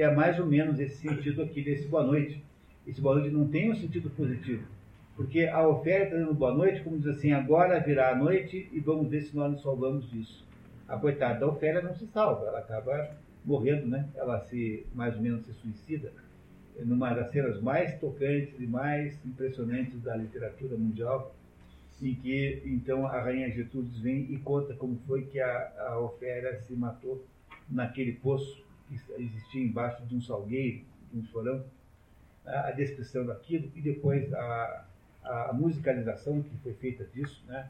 é 0.00 0.14
mais 0.14 0.38
ou 0.38 0.46
menos 0.46 0.80
esse 0.80 0.96
sentido 0.96 1.42
aqui 1.42 1.62
desse 1.62 1.86
boa 1.86 2.04
noite. 2.04 2.42
Esse 2.86 3.00
boa 3.00 3.16
noite 3.16 3.34
não 3.34 3.48
tem 3.48 3.70
um 3.70 3.76
sentido 3.76 4.10
positivo. 4.10 4.64
Porque 5.14 5.44
a 5.44 5.66
oferta 5.66 6.16
dando 6.16 6.34
boa 6.34 6.54
noite, 6.54 6.82
como 6.82 6.98
diz 6.98 7.06
assim, 7.06 7.32
agora 7.32 7.78
virá 7.80 8.10
a 8.10 8.16
noite 8.16 8.68
e 8.72 8.80
vamos 8.80 9.08
ver 9.08 9.22
se 9.22 9.36
nós 9.36 9.52
nos 9.52 9.62
salvamos 9.62 10.10
disso. 10.10 10.46
A 10.88 10.96
coitada 10.96 11.40
da 11.40 11.46
oferta 11.46 11.82
não 11.82 11.94
se 11.94 12.06
salva, 12.06 12.46
ela 12.46 12.58
acaba 12.58 13.16
morrendo, 13.44 13.86
né? 13.86 14.08
Ela 14.14 14.40
se, 14.40 14.86
mais 14.94 15.14
ou 15.14 15.22
menos, 15.22 15.44
se 15.44 15.52
suicida. 15.54 16.12
Numa 16.80 17.12
das 17.12 17.30
cenas 17.30 17.60
mais 17.60 17.98
tocantes 18.00 18.58
e 18.58 18.66
mais 18.66 19.18
impressionantes 19.26 20.00
da 20.00 20.16
literatura 20.16 20.76
mundial, 20.76 21.34
em 22.00 22.14
que, 22.14 22.62
então, 22.64 23.06
a 23.06 23.20
rainha 23.20 23.50
Gertrudes 23.50 23.98
vem 23.98 24.32
e 24.32 24.38
conta 24.38 24.74
como 24.74 24.98
foi 25.06 25.22
que 25.26 25.38
a, 25.38 25.72
a 25.88 26.00
Ofélia 26.00 26.60
se 26.62 26.72
matou 26.72 27.24
naquele 27.70 28.12
poço 28.12 28.64
que 28.92 29.22
existia 29.22 29.62
embaixo 29.62 30.04
de 30.04 30.14
um 30.14 30.20
salgueiro, 30.20 30.82
de 31.12 31.18
um 31.18 31.24
chorão, 31.24 31.64
a 32.44 32.70
descrição 32.72 33.24
daquilo 33.24 33.70
e 33.74 33.80
depois 33.80 34.32
a, 34.34 34.84
a 35.24 35.52
musicalização 35.52 36.42
que 36.42 36.56
foi 36.58 36.74
feita 36.74 37.04
disso, 37.04 37.42
né? 37.46 37.68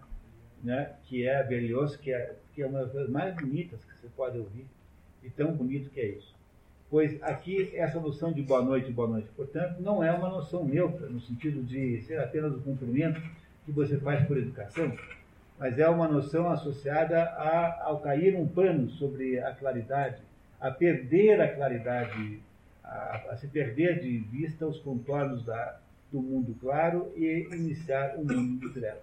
Né? 0.62 0.92
que 1.08 1.26
é 1.26 1.40
a 1.40 1.42
Berlioz, 1.42 1.96
que 1.96 2.12
é, 2.12 2.36
que 2.54 2.62
é 2.62 2.66
uma 2.66 2.86
das 2.86 3.08
mais 3.08 3.34
bonitas 3.34 3.80
que 3.84 4.00
você 4.00 4.08
pode 4.16 4.38
ouvir, 4.38 4.64
e 5.20 5.28
tão 5.28 5.52
bonito 5.52 5.90
que 5.90 6.00
é 6.00 6.06
isso. 6.06 6.32
Pois 6.88 7.20
aqui, 7.22 7.74
essa 7.74 7.98
noção 7.98 8.32
de 8.32 8.42
boa 8.42 8.62
noite, 8.62 8.92
boa 8.92 9.08
noite, 9.08 9.28
portanto, 9.34 9.80
não 9.80 10.04
é 10.04 10.12
uma 10.12 10.28
noção 10.28 10.64
neutra, 10.64 11.08
no 11.08 11.20
sentido 11.20 11.64
de 11.64 12.00
ser 12.02 12.20
apenas 12.20 12.54
o 12.54 12.60
cumprimento 12.60 13.20
que 13.64 13.72
você 13.72 13.98
faz 13.98 14.24
por 14.26 14.36
educação, 14.36 14.96
mas 15.58 15.78
é 15.78 15.88
uma 15.88 16.06
noção 16.06 16.48
associada 16.48 17.22
a, 17.22 17.84
ao 17.84 18.00
cair 18.00 18.36
um 18.36 18.46
pano 18.46 18.88
sobre 18.90 19.40
a 19.40 19.52
claridade, 19.52 20.22
a 20.62 20.70
perder 20.70 21.40
a 21.40 21.52
claridade, 21.52 22.40
a, 22.84 23.30
a 23.30 23.36
se 23.36 23.48
perder 23.48 24.00
de 24.00 24.18
vista 24.18 24.64
os 24.64 24.78
contornos 24.78 25.44
da, 25.44 25.80
do 26.12 26.22
mundo 26.22 26.56
claro 26.60 27.12
e 27.16 27.48
iniciar 27.52 28.14
o 28.16 28.24
mundo 28.24 28.60
de 28.60 28.72
trevas. 28.72 29.02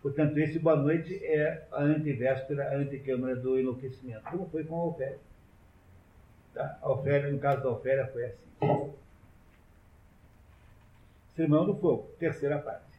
Portanto, 0.00 0.38
esse 0.38 0.58
boa 0.58 0.76
noite 0.76 1.22
é 1.22 1.66
a 1.70 1.82
antivéspera, 1.82 2.70
a 2.70 2.76
anticâmara 2.76 3.36
do 3.36 3.60
enlouquecimento, 3.60 4.22
como 4.30 4.48
foi 4.48 4.64
com 4.64 4.74
a 4.74 4.86
Ofélia. 4.86 5.18
Tá? 6.54 6.78
A 6.80 6.90
Ofélia, 6.90 7.30
no 7.30 7.38
caso 7.38 7.62
da 7.62 7.70
Ofélia, 7.70 8.06
foi 8.06 8.24
assim. 8.24 8.92
Sermão 11.34 11.66
do 11.66 11.76
Fogo, 11.76 12.08
terceira 12.18 12.58
parte. 12.58 12.98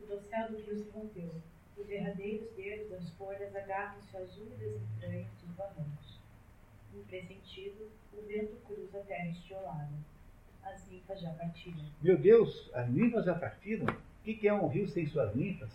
O 0.00 0.06
dossel 0.06 0.48
do 0.50 0.58
rio 0.58 0.76
se 0.76 0.90
rompeu. 0.90 1.30
Os 1.76 1.86
derradeiros 1.86 2.48
dedos 2.56 2.88
das 2.88 3.10
folhas 3.14 3.54
agarram-se 3.56 4.16
às 4.16 4.36
úmidas 4.36 4.80
entranhas 4.94 5.26
dos 5.42 5.56
barrancos 5.56 6.05
pressentido, 7.04 7.90
o 8.12 8.22
vento 8.26 8.56
cruza 8.66 8.98
a 8.98 9.02
terra 9.02 9.28
estiolada. 9.28 9.88
As 10.62 10.88
ninfas 10.90 11.20
já 11.20 11.30
partiram. 11.30 11.84
Meu 12.02 12.18
Deus, 12.18 12.70
as 12.74 12.88
ninfas 12.90 13.24
já 13.24 13.34
partiram? 13.34 13.86
O 13.86 14.24
que 14.24 14.48
é 14.48 14.52
um 14.52 14.66
rio 14.66 14.88
sem 14.88 15.06
suas 15.06 15.34
ninfas? 15.34 15.70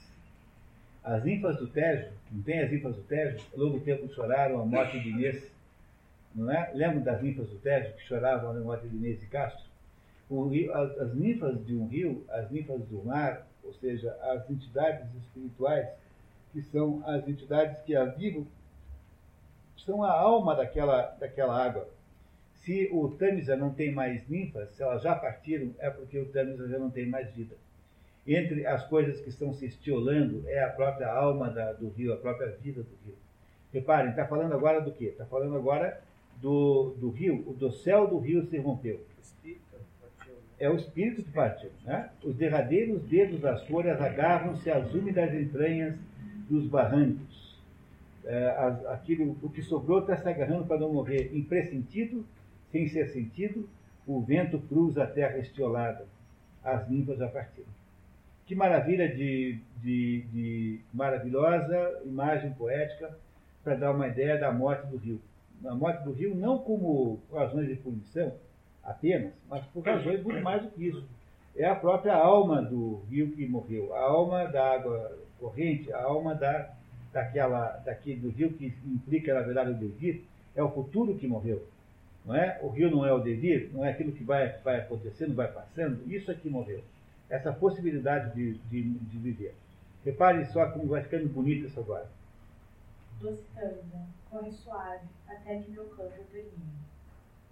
As 1.03 1.23
ninfas 1.23 1.57
do 1.57 1.67
Tejo, 1.67 2.11
não 2.31 2.43
tem 2.43 2.59
as 2.59 2.71
ninfas 2.71 2.95
do 2.95 3.01
Tejo? 3.03 3.43
Longo 3.55 3.79
tempo 3.79 4.13
choraram 4.13 4.61
a 4.61 4.65
morte 4.65 4.99
de 4.99 5.09
Inês, 5.09 5.51
não 6.35 6.51
é? 6.51 6.71
Lembram 6.73 7.01
das 7.01 7.21
ninfas 7.21 7.49
do 7.49 7.57
Tejo 7.57 7.93
que 7.93 8.03
choravam 8.03 8.51
a 8.51 8.53
morte 8.59 8.87
de 8.87 8.95
Inês 8.95 9.23
e 9.23 9.25
Castro? 9.27 9.71
Rio, 10.29 10.73
as, 10.73 10.97
as 10.99 11.13
ninfas 11.13 11.65
de 11.65 11.75
um 11.75 11.87
rio, 11.87 12.23
as 12.29 12.49
ninfas 12.49 12.81
do 12.85 13.03
mar, 13.03 13.45
ou 13.63 13.73
seja, 13.73 14.11
as 14.21 14.49
entidades 14.49 15.07
espirituais, 15.15 15.89
que 16.53 16.61
são 16.61 17.01
as 17.05 17.27
entidades 17.27 17.81
que 17.83 17.95
avivam, 17.95 18.45
são 19.85 20.03
a 20.03 20.11
alma 20.11 20.55
daquela, 20.55 21.15
daquela 21.19 21.63
água. 21.63 21.87
Se 22.55 22.89
o 22.91 23.09
Tâmisa 23.09 23.55
não 23.55 23.73
tem 23.73 23.91
mais 23.91 24.27
ninfas, 24.29 24.69
se 24.75 24.83
elas 24.83 25.01
já 25.01 25.15
partiram, 25.15 25.73
é 25.79 25.89
porque 25.89 26.19
o 26.19 26.27
Tâmisa 26.27 26.67
já 26.67 26.77
não 26.77 26.91
tem 26.91 27.07
mais 27.07 27.29
vida. 27.31 27.55
Entre 28.25 28.67
as 28.67 28.85
coisas 28.87 29.19
que 29.19 29.29
estão 29.29 29.51
se 29.53 29.65
estiolando 29.65 30.43
é 30.47 30.63
a 30.63 30.69
própria 30.69 31.11
alma 31.11 31.49
da, 31.49 31.73
do 31.73 31.89
rio, 31.89 32.13
a 32.13 32.17
própria 32.17 32.51
vida 32.61 32.83
do 32.83 32.95
rio. 33.03 33.15
Reparem, 33.73 34.11
está 34.11 34.27
falando 34.27 34.53
agora 34.53 34.79
do 34.79 34.91
quê? 34.91 35.05
Está 35.05 35.25
falando 35.25 35.55
agora 35.55 36.01
do, 36.39 36.95
do 36.99 37.09
rio, 37.09 37.41
do 37.57 37.71
céu 37.71 38.07
do 38.07 38.19
rio 38.19 38.45
se 38.45 38.57
rompeu. 38.57 39.03
É 40.59 40.69
o 40.69 40.75
espírito 40.75 41.23
que 41.23 41.31
partiu. 41.31 41.71
Né? 41.83 42.11
Os 42.23 42.35
derradeiros 42.35 43.01
dedos 43.03 43.39
das 43.39 43.65
folhas 43.65 43.99
agarram-se 43.99 44.69
às 44.69 44.93
úmidas 44.93 45.33
entranhas 45.33 45.95
dos 46.47 46.67
barrancos. 46.67 47.40
É, 48.25 48.83
aquilo, 48.89 49.37
o 49.41 49.49
que 49.49 49.61
sobrou 49.61 49.99
está 49.99 50.15
se 50.15 50.27
agarrando 50.27 50.65
para 50.65 50.79
não 50.79 50.93
morrer. 50.93 51.31
Impressentido, 51.33 52.25
sem 52.71 52.87
ser 52.87 53.07
sentido, 53.07 53.67
o 54.05 54.21
vento 54.21 54.59
cruza 54.59 55.03
a 55.03 55.07
terra 55.07 55.37
estiolada. 55.37 56.05
As 56.63 56.87
ninfas 56.89 57.17
já 57.17 57.27
partiram. 57.27 57.69
Que 58.45 58.55
maravilha 58.55 59.07
de, 59.07 59.59
de, 59.81 60.21
de 60.31 60.79
maravilhosa 60.93 62.01
imagem 62.05 62.51
poética 62.53 63.15
para 63.63 63.75
dar 63.75 63.91
uma 63.91 64.07
ideia 64.07 64.37
da 64.37 64.51
morte 64.51 64.87
do 64.87 64.97
rio. 64.97 65.21
A 65.65 65.75
morte 65.75 66.03
do 66.03 66.11
rio 66.11 66.35
não 66.35 66.57
como 66.59 67.19
razões 67.31 67.67
de 67.67 67.75
punição 67.75 68.33
apenas, 68.83 69.31
mas 69.49 69.63
por 69.67 69.85
razões 69.85 70.23
muito 70.23 70.41
mais 70.41 70.63
do 70.63 70.69
que 70.71 70.87
isso. 70.87 71.07
É 71.55 71.65
a 71.65 71.75
própria 71.75 72.15
alma 72.15 72.61
do 72.61 73.01
rio 73.09 73.31
que 73.31 73.47
morreu, 73.47 73.93
a 73.93 74.01
alma 74.01 74.45
da 74.45 74.73
água 74.73 75.17
corrente, 75.39 75.91
a 75.91 76.01
alma 76.01 76.33
da, 76.33 76.71
daquela, 77.11 77.77
daquele, 77.77 78.21
do 78.21 78.29
rio 78.29 78.53
que 78.53 78.73
implica, 78.85 79.33
na 79.33 79.41
verdade, 79.41 79.71
o 79.71 79.75
devir, 79.75 80.23
é 80.55 80.63
o 80.63 80.71
futuro 80.71 81.17
que 81.17 81.27
morreu. 81.27 81.67
Não 82.25 82.35
é? 82.35 82.59
O 82.61 82.69
rio 82.69 82.91
não 82.91 83.05
é 83.05 83.11
o 83.11 83.19
devir, 83.19 83.71
não 83.73 83.85
é 83.85 83.91
aquilo 83.91 84.11
que 84.11 84.23
vai, 84.23 84.57
vai 84.59 84.79
acontecendo, 84.79 85.35
vai 85.35 85.51
passando, 85.51 86.03
isso 86.11 86.31
é 86.31 86.35
que 86.35 86.49
morreu. 86.49 86.83
Essa 87.29 87.51
possibilidade 87.51 88.35
de, 88.35 88.53
de, 88.69 88.83
de 88.83 89.17
viver. 89.17 89.55
Reparem 90.03 90.45
só 90.45 90.69
como 90.71 90.87
vai 90.87 91.03
ficando 91.03 91.27
bonito 91.29 91.67
isso 91.67 91.79
agora. 91.79 92.07
Doce 93.19 93.43
corre 94.29 94.51
suave, 94.51 95.05
até 95.27 95.59
que 95.59 95.71
meu 95.71 95.85
canto 95.89 96.23
termine. 96.31 96.81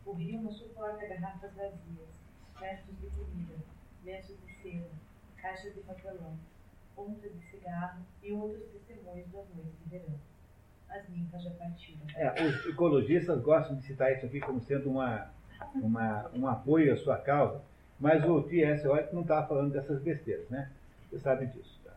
O 0.05 0.13
rio 0.13 0.41
não 0.41 0.51
suporta 0.51 1.05
garrafas 1.05 1.53
vazias, 1.53 2.09
restos 2.55 2.99
de 2.99 3.07
comida, 3.07 3.55
lenços 4.03 4.35
de 4.45 4.53
seda, 4.61 4.89
caixas 5.37 5.73
de 5.75 5.81
papelão, 5.81 6.35
pontas 6.99 7.31
de 7.31 7.45
cigarro 7.49 8.01
e 8.21 8.33
outros 8.33 8.65
testemunhos 8.71 9.27
das 9.31 9.45
noites 9.55 9.79
de 9.83 9.89
verão. 9.89 10.19
As 10.89 11.07
ninfas 11.07 11.43
já 11.43 11.51
partiram. 11.51 12.01
É, 12.15 12.43
os 12.43 12.65
ecologistas 12.65 13.41
gostam 13.41 13.77
de 13.77 13.83
citar 13.83 14.11
isso 14.11 14.25
aqui 14.25 14.41
como 14.41 14.59
sendo 14.61 14.89
uma, 14.89 15.31
uma, 15.75 16.29
um 16.33 16.47
apoio 16.47 16.93
à 16.93 16.97
sua 16.97 17.17
causa, 17.17 17.61
mas 17.99 18.23
o 18.25 18.41
T.S. 18.43 18.85
Eliot 18.85 19.13
não 19.13 19.21
estava 19.21 19.47
falando 19.47 19.71
dessas 19.71 20.01
besteiras, 20.01 20.49
né? 20.49 20.71
Você 21.09 21.19
sabe 21.19 21.45
disso. 21.47 21.79
Tá? 21.85 21.93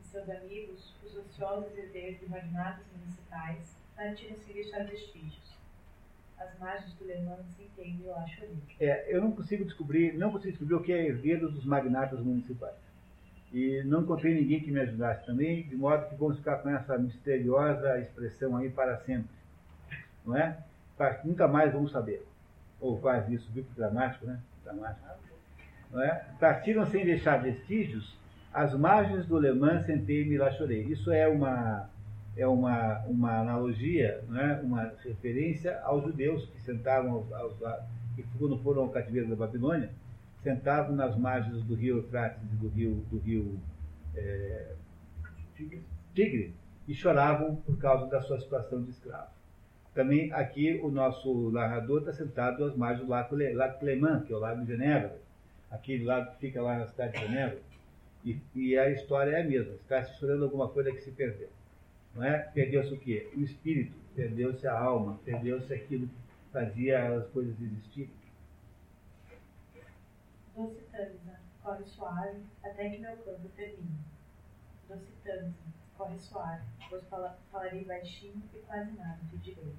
E 0.00 0.04
seus 0.04 0.28
amigos, 0.28 0.94
os 1.02 1.16
ociosos 1.16 1.76
herdeiros 1.78 2.20
de 2.20 2.28
magnatas 2.28 2.84
municipais, 2.98 3.76
partiram 3.96 4.36
sem 4.36 4.54
deixar 4.54 4.84
vestígios. 4.84 5.50
As 6.38 6.58
margens 6.58 6.94
do 6.94 7.04
Le 7.04 7.20
Mans 7.20 7.46
se 7.56 7.62
entendem, 7.62 8.06
eu 8.06 8.16
acho 8.16 8.42
ali. 8.42 8.58
É, 8.80 9.14
eu 9.14 9.20
não 9.20 9.30
consigo 9.30 9.64
descobrir, 9.64 10.14
não 10.14 10.32
consigo 10.32 10.50
descobrir 10.52 10.74
o 10.74 10.82
que 10.82 10.92
é 10.92 11.06
herdeiro 11.06 11.50
dos 11.50 11.64
magnatas 11.64 12.18
municipais. 12.18 12.89
E 13.52 13.82
não 13.84 14.02
encontrei 14.02 14.34
ninguém 14.34 14.60
que 14.60 14.70
me 14.70 14.80
ajudasse 14.80 15.26
também, 15.26 15.64
de 15.64 15.76
modo 15.76 16.08
que 16.08 16.14
vamos 16.14 16.36
ficar 16.36 16.58
com 16.58 16.68
essa 16.70 16.96
misteriosa 16.96 17.98
expressão 17.98 18.56
aí 18.56 18.70
para 18.70 18.98
sempre. 18.98 19.30
Não 20.24 20.36
é? 20.36 20.56
Nunca 21.24 21.48
mais 21.48 21.72
vamos 21.72 21.90
saber. 21.90 22.24
Ou 22.80 22.98
quase 22.98 23.34
isso, 23.34 23.50
viu 23.52 23.64
que 23.64 23.74
dramático, 23.74 24.26
né? 24.26 24.38
Dramático. 24.64 25.04
Não 25.90 26.02
é? 26.02 26.24
Partiram 26.38 26.86
sem 26.86 27.04
deixar 27.04 27.42
vestígios, 27.42 28.16
as 28.52 28.74
margens 28.74 29.26
do 29.26 29.38
Le 29.38 29.52
Mans 29.52 29.86
sentei-me 29.86 30.36
lá 30.36 30.50
chorei. 30.52 30.82
Isso 30.84 31.10
é 31.10 31.26
uma 31.26 31.88
é 32.36 32.46
uma, 32.46 33.00
uma 33.06 33.40
analogia, 33.40 34.22
é? 34.34 34.60
uma 34.62 34.92
referência 35.04 35.80
aos 35.82 36.04
judeus 36.04 36.46
que 36.46 36.60
sentavam, 36.62 37.26
aos, 37.32 37.32
aos, 37.32 37.82
que 38.14 38.24
quando 38.38 38.56
foram 38.58 38.82
ao 38.82 38.88
cativeiro 38.88 39.28
da 39.28 39.36
Babilônia, 39.36 39.90
sentavam 40.42 40.94
nas 40.94 41.16
margens 41.16 41.62
do 41.64 41.74
rio 41.74 41.98
Eufrates 41.98 42.42
e 42.52 42.56
do 42.56 42.68
rio, 42.68 43.04
do 43.10 43.18
rio 43.18 43.58
é, 44.14 44.74
Tigre 46.14 46.54
e 46.88 46.94
choravam 46.94 47.56
por 47.56 47.78
causa 47.78 48.06
da 48.06 48.20
sua 48.20 48.40
situação 48.40 48.82
de 48.82 48.90
escravo. 48.90 49.30
Também 49.94 50.32
aqui 50.32 50.80
o 50.82 50.90
nosso 50.90 51.50
narrador 51.50 52.00
está 52.00 52.12
sentado 52.12 52.64
às 52.64 52.76
margens 52.76 53.06
do 53.06 53.10
Lago, 53.10 53.36
Lago 53.54 53.78
Clemã, 53.78 54.22
que 54.22 54.32
é 54.32 54.36
o 54.36 54.38
Lago 54.38 54.62
de 54.62 54.72
Genebra, 54.72 55.18
aquele 55.70 56.04
lago 56.04 56.32
que 56.32 56.38
fica 56.38 56.62
lá 56.62 56.78
na 56.78 56.86
cidade 56.86 57.12
de 57.12 57.26
Genebra, 57.26 57.58
e, 58.24 58.38
e 58.54 58.78
a 58.78 58.90
história 58.90 59.32
é 59.32 59.42
a 59.42 59.44
mesma, 59.44 59.74
está 59.74 60.02
se 60.04 60.18
chorando 60.18 60.44
alguma 60.44 60.68
coisa 60.68 60.92
que 60.92 61.00
se 61.00 61.10
perdeu. 61.10 61.48
Não 62.14 62.24
é? 62.24 62.38
Perdeu-se 62.38 62.92
o 62.92 62.98
quê? 62.98 63.28
O 63.36 63.40
espírito, 63.40 63.96
perdeu-se 64.14 64.66
a 64.66 64.78
alma, 64.78 65.18
perdeu-se 65.24 65.72
aquilo 65.72 66.06
que 66.06 66.14
fazia 66.52 67.16
as 67.16 67.26
coisas 67.28 67.54
existirem. 67.60 68.10
Doce 70.60 70.82
Tâmisa, 70.92 71.40
corre 71.62 71.86
suave, 71.86 72.44
até 72.62 72.90
que 72.90 72.98
meu 72.98 73.16
canto 73.16 73.48
termine. 73.56 74.04
Doce 74.86 75.10
Tâmisa, 75.24 75.56
corre 75.96 76.18
suave, 76.18 76.62
pois 76.90 77.02
falarei 77.50 77.82
baixinho 77.86 78.42
e 78.52 78.58
quase 78.58 78.90
nada 78.92 79.18
te 79.30 79.38
direi. 79.38 79.74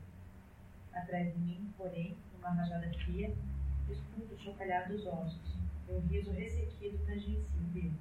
Atrás 0.92 1.32
de 1.32 1.40
mim, 1.40 1.72
porém, 1.78 2.18
numa 2.34 2.50
rajada 2.50 2.92
fria, 3.06 3.32
escuto 3.92 4.34
o 4.34 4.40
chocalhar 4.40 4.88
dos 4.88 5.06
ossos, 5.06 5.56
meu 5.88 6.00
riso 6.00 6.32
ressequido 6.32 7.06
tangencia 7.06 7.62
dedo. 7.76 8.00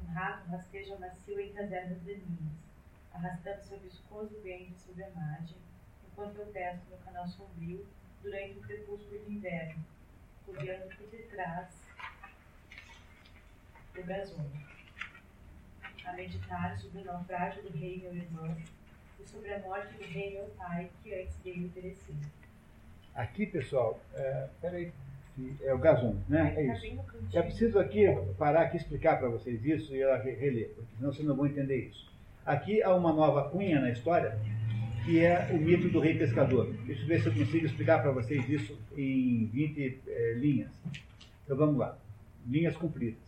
Um 0.00 0.12
rato 0.12 0.48
rasteja 0.50 0.96
macio 0.96 1.40
entre 1.40 1.60
as 1.60 1.72
ervas 1.72 2.00
daninhas 2.02 2.68
arrastando 3.12 3.64
seu 3.64 3.80
viscoso 3.80 4.40
ventre 4.42 4.78
sobre 4.78 5.02
a 5.02 5.10
margem, 5.10 5.58
enquanto 6.06 6.38
eu 6.38 6.52
desço 6.52 6.88
no 6.88 6.98
canal 6.98 7.26
sombrio 7.26 7.84
durante 8.22 8.60
o 8.60 8.62
crepúsculo 8.62 9.24
de 9.24 9.32
inverno, 9.32 9.84
olhando 10.56 10.96
por 10.96 11.06
detrás 11.08 11.68
do 13.94 14.02
gasômetro, 14.04 14.68
a 16.04 16.12
meditar 16.12 16.78
sobre 16.78 17.00
o 17.00 17.04
naufrágio 17.04 17.62
do 17.62 17.76
rei 17.76 17.98
meu 17.98 18.14
irmão 18.14 18.56
e 19.20 19.28
sobre 19.28 19.52
a 19.52 19.58
morte 19.58 19.92
do 19.94 20.04
rei 20.04 20.34
meu 20.34 20.46
pai, 20.56 20.90
que 21.02 21.14
antes 21.14 21.36
dele 21.38 21.70
pereceu. 21.74 22.14
Aqui, 23.14 23.46
pessoal, 23.46 24.00
é, 24.14 24.48
peraí, 24.60 24.92
é 25.62 25.74
o 25.74 25.78
gasômetro, 25.78 26.24
né? 26.28 26.54
É 26.56 26.62
isso. 26.66 27.00
É 27.32 27.42
preciso 27.42 27.78
aqui 27.78 28.06
parar 28.38 28.62
aqui 28.62 28.76
explicar 28.76 29.18
para 29.18 29.28
vocês 29.28 29.64
isso 29.64 29.94
e 29.94 30.02
ela 30.02 30.18
reler, 30.18 30.70
porque 30.74 30.96
senão 30.96 31.12
vocês 31.12 31.26
não 31.26 31.36
vão 31.36 31.46
entender 31.46 31.88
isso. 31.88 32.08
Aqui 32.46 32.82
há 32.82 32.94
uma 32.94 33.12
nova 33.12 33.50
cunha 33.50 33.80
na 33.80 33.90
história, 33.90 34.38
que 35.04 35.24
é 35.24 35.50
o 35.52 35.58
mito 35.58 35.88
do 35.88 36.00
rei 36.00 36.18
pescador. 36.18 36.72
Deixa 36.86 37.02
eu 37.02 37.06
ver 37.06 37.20
se 37.20 37.26
eu 37.28 37.34
consigo 37.34 37.66
explicar 37.66 38.02
para 38.02 38.12
vocês 38.12 38.48
isso 38.48 38.78
em 38.96 39.46
20 39.46 40.00
é, 40.06 40.34
linhas. 40.34 40.70
Então 41.44 41.56
vamos 41.56 41.78
lá. 41.78 41.96
Linhas 42.46 42.76
compridas. 42.76 43.20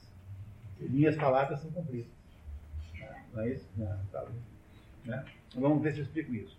Linhas 0.81 1.17
faladas 1.17 1.61
são 1.61 1.71
compridas. 1.71 2.11
Não 3.33 3.43
é 3.43 3.51
isso? 3.51 3.69
Não, 3.77 3.99
tá 4.11 4.27
né? 5.05 5.25
Vamos 5.55 5.83
ver 5.83 5.93
se 5.93 5.99
eu 5.99 6.05
explico 6.05 6.35
isso. 6.35 6.59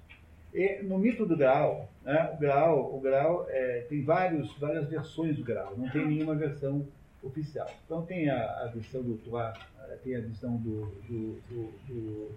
E 0.53 0.81
no 0.83 0.97
mito 0.97 1.25
do 1.25 1.37
Graal, 1.37 1.89
né, 2.03 2.29
o 2.33 2.37
Graal, 2.37 2.95
o 2.95 2.99
Graal 2.99 3.45
é, 3.49 3.85
tem 3.89 4.03
vários, 4.03 4.53
várias 4.57 4.89
versões 4.89 5.37
do 5.37 5.43
Graal, 5.43 5.77
não 5.77 5.89
tem 5.89 6.05
nenhuma 6.05 6.35
versão 6.35 6.85
oficial. 7.23 7.69
Então 7.85 8.05
tem 8.05 8.29
a, 8.29 8.63
a 8.63 8.67
versão 8.67 9.01
do 9.01 9.17
Tuá, 9.17 9.53
tem 10.03 10.15
a 10.15 10.19
versão 10.19 10.57
do, 10.57 10.87
do, 11.07 11.41
do, 11.49 12.31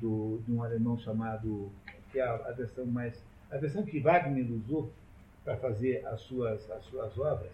do, 0.00 0.42
de 0.44 0.52
um 0.52 0.62
alemão 0.62 0.98
chamado, 0.98 1.70
que 2.12 2.20
é 2.20 2.22
a, 2.22 2.34
a, 2.34 2.52
versão 2.52 2.84
mais. 2.84 3.24
A 3.50 3.56
versão 3.56 3.82
que 3.82 3.98
Wagner 3.98 4.46
usou 4.52 4.92
para 5.44 5.56
fazer 5.56 6.06
as 6.06 6.20
suas, 6.20 6.70
as 6.70 6.84
suas 6.84 7.18
obras 7.18 7.52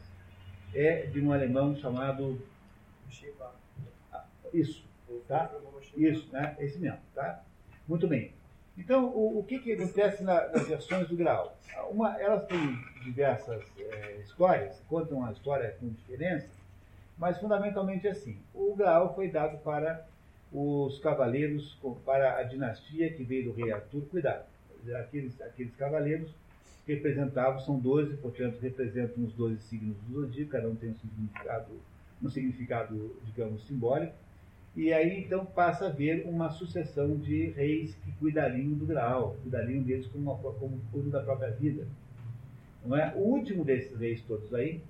é 0.74 1.06
de 1.06 1.20
um 1.20 1.32
alemão 1.32 1.74
chamado. 1.76 2.38
Ah, 4.12 4.24
isso, 4.52 4.84
tá? 5.26 5.50
Isso, 5.96 6.28
né? 6.32 6.56
Esse 6.58 6.78
mesmo, 6.78 7.00
tá? 7.14 7.42
Muito 7.86 8.06
bem. 8.06 8.32
Então, 8.76 9.06
o, 9.06 9.40
o 9.40 9.44
que, 9.44 9.58
que 9.58 9.72
acontece 9.72 10.22
na, 10.22 10.48
nas 10.48 10.68
versões 10.68 11.08
do 11.08 11.16
Graal? 11.16 11.56
Uma, 11.90 12.20
elas 12.20 12.46
têm 12.46 12.78
diversas 13.02 13.64
é, 13.78 14.18
histórias, 14.22 14.80
contam 14.88 15.24
a 15.24 15.32
história 15.32 15.74
com 15.80 15.88
diferença, 15.88 16.48
mas 17.16 17.38
fundamentalmente 17.38 18.06
assim. 18.06 18.38
O 18.54 18.76
Graal 18.76 19.14
foi 19.14 19.28
dado 19.28 19.58
para 19.58 20.06
os 20.52 20.98
cavaleiros 21.00 21.78
para 22.04 22.38
a 22.38 22.42
dinastia 22.42 23.12
que 23.12 23.22
veio 23.22 23.44
do 23.44 23.52
rei 23.52 23.70
Arthur 23.72 24.02
cuidar. 24.10 24.48
Aqueles, 24.94 25.40
aqueles 25.40 25.74
cavaleiros 25.76 26.30
representavam, 26.86 27.60
são 27.60 27.78
12, 27.78 28.16
portanto, 28.16 28.58
representam 28.60 29.24
os 29.24 29.32
12 29.34 29.60
signos 29.62 29.96
do 30.06 30.22
zodíaco, 30.22 30.52
cada 30.52 30.68
um 30.68 30.74
tem 30.74 30.90
um 30.90 30.94
significado, 30.94 31.72
um 32.22 32.30
significado, 32.30 33.16
digamos, 33.26 33.66
simbólico. 33.66 34.14
E 34.74 34.92
aí 34.92 35.24
então 35.24 35.44
passa 35.44 35.86
a 35.86 35.88
haver 35.88 36.24
uma 36.26 36.50
sucessão 36.50 37.16
de 37.16 37.50
reis 37.50 37.94
que 37.96 38.12
cuidariam 38.12 38.72
do 38.72 38.86
Graal, 38.86 39.36
cuidariam 39.42 39.82
deles 39.82 40.06
como, 40.06 40.32
uma, 40.32 40.52
como 40.54 40.80
cuidam 40.90 41.10
da 41.10 41.20
própria 41.20 41.50
vida. 41.50 41.86
Não 42.84 42.96
é? 42.96 43.12
O 43.14 43.18
último 43.18 43.64
desses 43.64 43.98
reis 43.98 44.22
todos 44.22 44.54
aí 44.54 44.80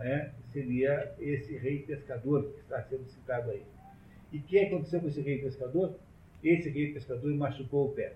é? 0.00 0.30
seria 0.52 1.14
esse 1.20 1.56
rei 1.56 1.80
pescador 1.80 2.44
que 2.44 2.60
está 2.60 2.82
sendo 2.82 3.04
citado 3.06 3.50
aí. 3.50 3.62
E 4.32 4.38
o 4.38 4.42
que 4.42 4.58
aconteceu 4.58 5.00
com 5.00 5.08
esse 5.08 5.20
rei 5.20 5.38
pescador? 5.38 5.94
Esse 6.42 6.68
rei 6.68 6.92
pescador 6.92 7.32
machucou 7.34 7.86
o 7.86 7.92
pé. 7.92 8.14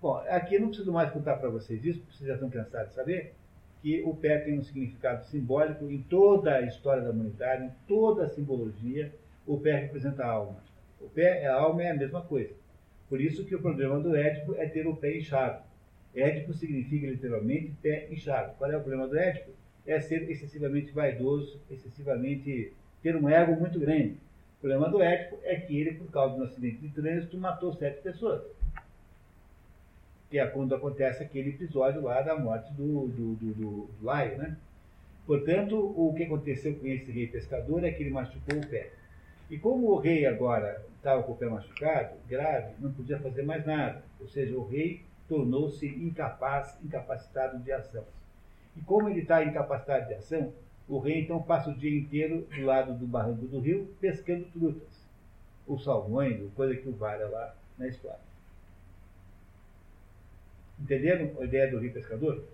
Bom, 0.00 0.16
aqui 0.28 0.58
não 0.58 0.68
preciso 0.68 0.92
mais 0.92 1.10
contar 1.10 1.36
para 1.36 1.48
vocês 1.48 1.84
isso, 1.84 2.00
porque 2.00 2.16
vocês 2.16 2.28
já 2.28 2.34
estão 2.34 2.50
cansados 2.50 2.90
de 2.90 2.94
saber 2.94 3.34
que 3.80 4.02
o 4.02 4.14
pé 4.14 4.38
tem 4.38 4.58
um 4.58 4.62
significado 4.62 5.24
simbólico 5.26 5.90
em 5.90 6.02
toda 6.02 6.54
a 6.54 6.62
história 6.62 7.02
da 7.02 7.10
humanidade, 7.10 7.64
em 7.64 7.70
toda 7.86 8.24
a 8.24 8.28
simbologia, 8.28 9.12
o 9.46 9.58
pé 9.58 9.76
representa 9.76 10.24
a 10.24 10.30
alma. 10.30 10.56
O 11.00 11.08
pé, 11.08 11.46
a 11.46 11.54
alma 11.54 11.82
é 11.82 11.90
a 11.90 11.94
mesma 11.94 12.22
coisa. 12.22 12.54
Por 13.08 13.20
isso 13.20 13.44
que 13.44 13.54
o 13.54 13.60
problema 13.60 14.00
do 14.00 14.16
Édipo 14.16 14.54
é 14.54 14.66
ter 14.66 14.86
o 14.86 14.96
pé 14.96 15.18
inchado. 15.18 15.62
Édipo 16.14 16.54
significa 16.54 17.06
literalmente 17.06 17.74
pé 17.82 18.08
inchado. 18.10 18.54
Qual 18.56 18.70
é 18.70 18.76
o 18.76 18.80
problema 18.80 19.06
do 19.06 19.18
Édipo? 19.18 19.50
É 19.86 20.00
ser 20.00 20.30
excessivamente 20.30 20.92
vaidoso, 20.92 21.60
excessivamente 21.70 22.72
ter 23.02 23.14
um 23.16 23.28
ego 23.28 23.54
muito 23.54 23.78
grande. 23.78 24.16
O 24.64 24.66
problema 24.66 24.88
do 24.88 25.02
Édipo 25.02 25.38
é 25.42 25.56
que 25.56 25.78
ele, 25.78 25.92
por 25.92 26.10
causa 26.10 26.36
de 26.36 26.40
um 26.40 26.44
acidente 26.44 26.78
de 26.78 26.88
trânsito, 26.88 27.36
matou 27.36 27.74
sete 27.74 28.00
pessoas 28.00 28.40
que 30.30 30.38
é 30.38 30.46
quando 30.46 30.74
acontece 30.74 31.22
aquele 31.22 31.50
episódio 31.50 32.00
lá 32.00 32.22
da 32.22 32.34
morte 32.34 32.72
do, 32.72 33.08
do, 33.08 33.34
do, 33.34 33.52
do, 33.52 33.86
do 33.88 33.88
Laio, 34.02 34.38
né? 34.38 34.56
Portanto, 35.26 35.76
o 35.76 36.14
que 36.16 36.22
aconteceu 36.22 36.76
com 36.76 36.86
esse 36.86 37.12
rei 37.12 37.26
pescador 37.26 37.84
é 37.84 37.90
que 37.90 38.04
ele 38.04 38.10
machucou 38.10 38.58
o 38.58 38.66
pé. 38.66 38.88
E 39.50 39.58
como 39.58 39.88
o 39.90 39.98
rei 39.98 40.24
agora 40.24 40.82
estava 40.96 41.22
com 41.22 41.32
o 41.32 41.36
pé 41.36 41.44
machucado, 41.44 42.16
grave, 42.26 42.72
não 42.78 42.90
podia 42.90 43.18
fazer 43.18 43.42
mais 43.42 43.66
nada. 43.66 44.02
Ou 44.18 44.26
seja, 44.26 44.56
o 44.56 44.66
rei 44.66 45.02
tornou-se 45.28 45.86
incapaz, 45.86 46.74
incapacitado 46.82 47.58
de 47.58 47.70
ação. 47.70 48.04
E 48.74 48.80
como 48.80 49.10
ele 49.10 49.20
está 49.20 49.44
incapacitado 49.44 50.08
de 50.08 50.14
ação, 50.14 50.54
o 50.88 50.98
rei 50.98 51.20
então 51.20 51.42
passa 51.42 51.70
o 51.70 51.74
dia 51.74 51.96
inteiro 51.96 52.46
do 52.54 52.64
lado 52.64 52.94
do 52.94 53.06
barranco 53.06 53.46
do 53.46 53.60
rio 53.60 53.88
pescando 54.00 54.44
trutas, 54.52 54.88
ou 55.66 55.78
salmões, 55.78 56.40
coisa 56.54 56.76
que 56.76 56.88
o 56.88 56.92
vara 56.92 57.26
lá 57.28 57.54
na 57.78 57.88
história. 57.88 58.20
Entenderam 60.80 61.30
a 61.40 61.44
ideia 61.44 61.70
do 61.70 61.78
rei 61.78 61.90
pescador? 61.90 62.44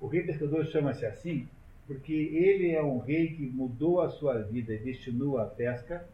O 0.00 0.06
rei 0.06 0.22
pescador 0.22 0.64
chama-se 0.66 1.04
assim 1.06 1.48
porque 1.86 2.12
ele 2.12 2.70
é 2.70 2.82
um 2.82 2.98
rei 2.98 3.28
que 3.28 3.42
mudou 3.42 4.00
a 4.00 4.10
sua 4.10 4.40
vida 4.42 4.72
e 4.72 4.78
destinou 4.78 5.38
à 5.38 5.44
pesca, 5.44 6.04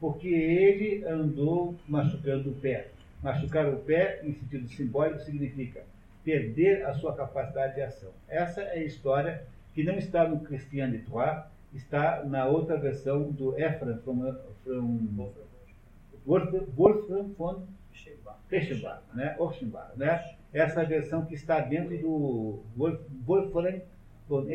porque 0.00 0.28
ele 0.28 1.04
andou 1.04 1.74
machucando 1.88 2.50
o 2.50 2.54
pé. 2.54 2.88
Machucar 3.22 3.68
o 3.68 3.78
pé, 3.78 4.20
em 4.22 4.32
sentido 4.32 4.68
simbólico, 4.68 5.20
significa 5.20 5.82
perder 6.24 6.86
a 6.86 6.94
sua 6.94 7.14
capacidade 7.14 7.74
de 7.74 7.82
ação. 7.82 8.10
Essa 8.28 8.60
é 8.60 8.78
a 8.78 8.84
história 8.84 9.42
que 9.78 9.84
não 9.84 9.94
está 9.94 10.28
no 10.28 10.40
Christian 10.40 10.90
de 10.90 10.98
Troyes, 10.98 11.40
está 11.72 12.24
na 12.24 12.46
outra 12.46 12.76
versão 12.76 13.30
do 13.30 13.56
Ephraim 13.56 13.96
from, 13.98 14.34
from 14.64 15.30
Wolfram 16.26 17.28
von 17.38 17.62
Reichenbach, 18.50 19.02
né? 19.14 19.36
Né? 19.94 20.34
essa 20.52 20.84
versão 20.84 21.24
que 21.24 21.36
está 21.36 21.60
dentro 21.60 21.96
do 21.96 22.60
Wolfgang 23.24 23.82
von. 24.28 24.50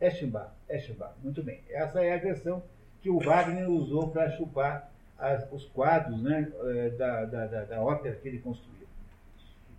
Eschenbach, 0.00 0.50
Eschenbach, 0.68 1.14
muito 1.22 1.40
bem. 1.40 1.60
Essa 1.70 2.02
é 2.02 2.14
a 2.14 2.18
versão 2.18 2.64
que 3.00 3.08
o 3.08 3.20
Wagner 3.20 3.70
usou 3.70 4.08
para 4.08 4.28
chupar 4.32 4.90
as, 5.16 5.46
os 5.52 5.66
quadros 5.66 6.20
né, 6.20 6.50
eh, 6.64 6.90
da, 6.98 7.24
da, 7.26 7.46
da, 7.46 7.64
da 7.64 7.80
ópera 7.80 8.16
que 8.16 8.26
ele 8.26 8.40
construiu. 8.40 8.81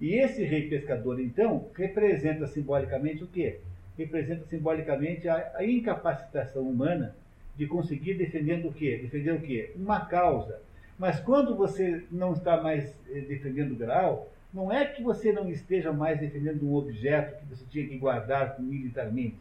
E 0.03 0.15
esse 0.15 0.43
rei 0.43 0.67
pescador, 0.67 1.19
então, 1.19 1.69
representa 1.75 2.45
simbolicamente 2.45 3.23
o 3.23 3.27
quê? 3.27 3.59
Representa 3.97 4.45
simbolicamente 4.45 5.27
a, 5.27 5.53
a 5.55 5.65
incapacitação 5.65 6.61
humana 6.63 7.15
de 7.55 7.65
conseguir 7.65 8.15
defender 8.15 8.65
o 8.65 8.71
quê? 8.71 8.99
Defender 9.01 9.33
o 9.33 9.41
quê? 9.41 9.71
Uma 9.75 10.05
causa 10.05 10.59
mas 10.97 11.19
quando 11.19 11.55
você 11.55 12.05
não 12.11 12.33
está 12.33 12.61
mais 12.61 12.95
eh, 13.09 13.21
defendendo 13.21 13.71
o 13.71 13.75
grau, 13.75 14.29
não 14.53 14.71
é 14.71 14.85
que 14.85 15.01
você 15.01 15.31
não 15.31 15.49
esteja 15.49 15.91
mais 15.91 16.19
defendendo 16.19 16.63
um 16.63 16.75
objeto 16.75 17.39
que 17.39 17.45
você 17.45 17.65
tinha 17.69 17.87
que 17.87 17.97
guardar 17.97 18.59
militarmente. 18.59 19.37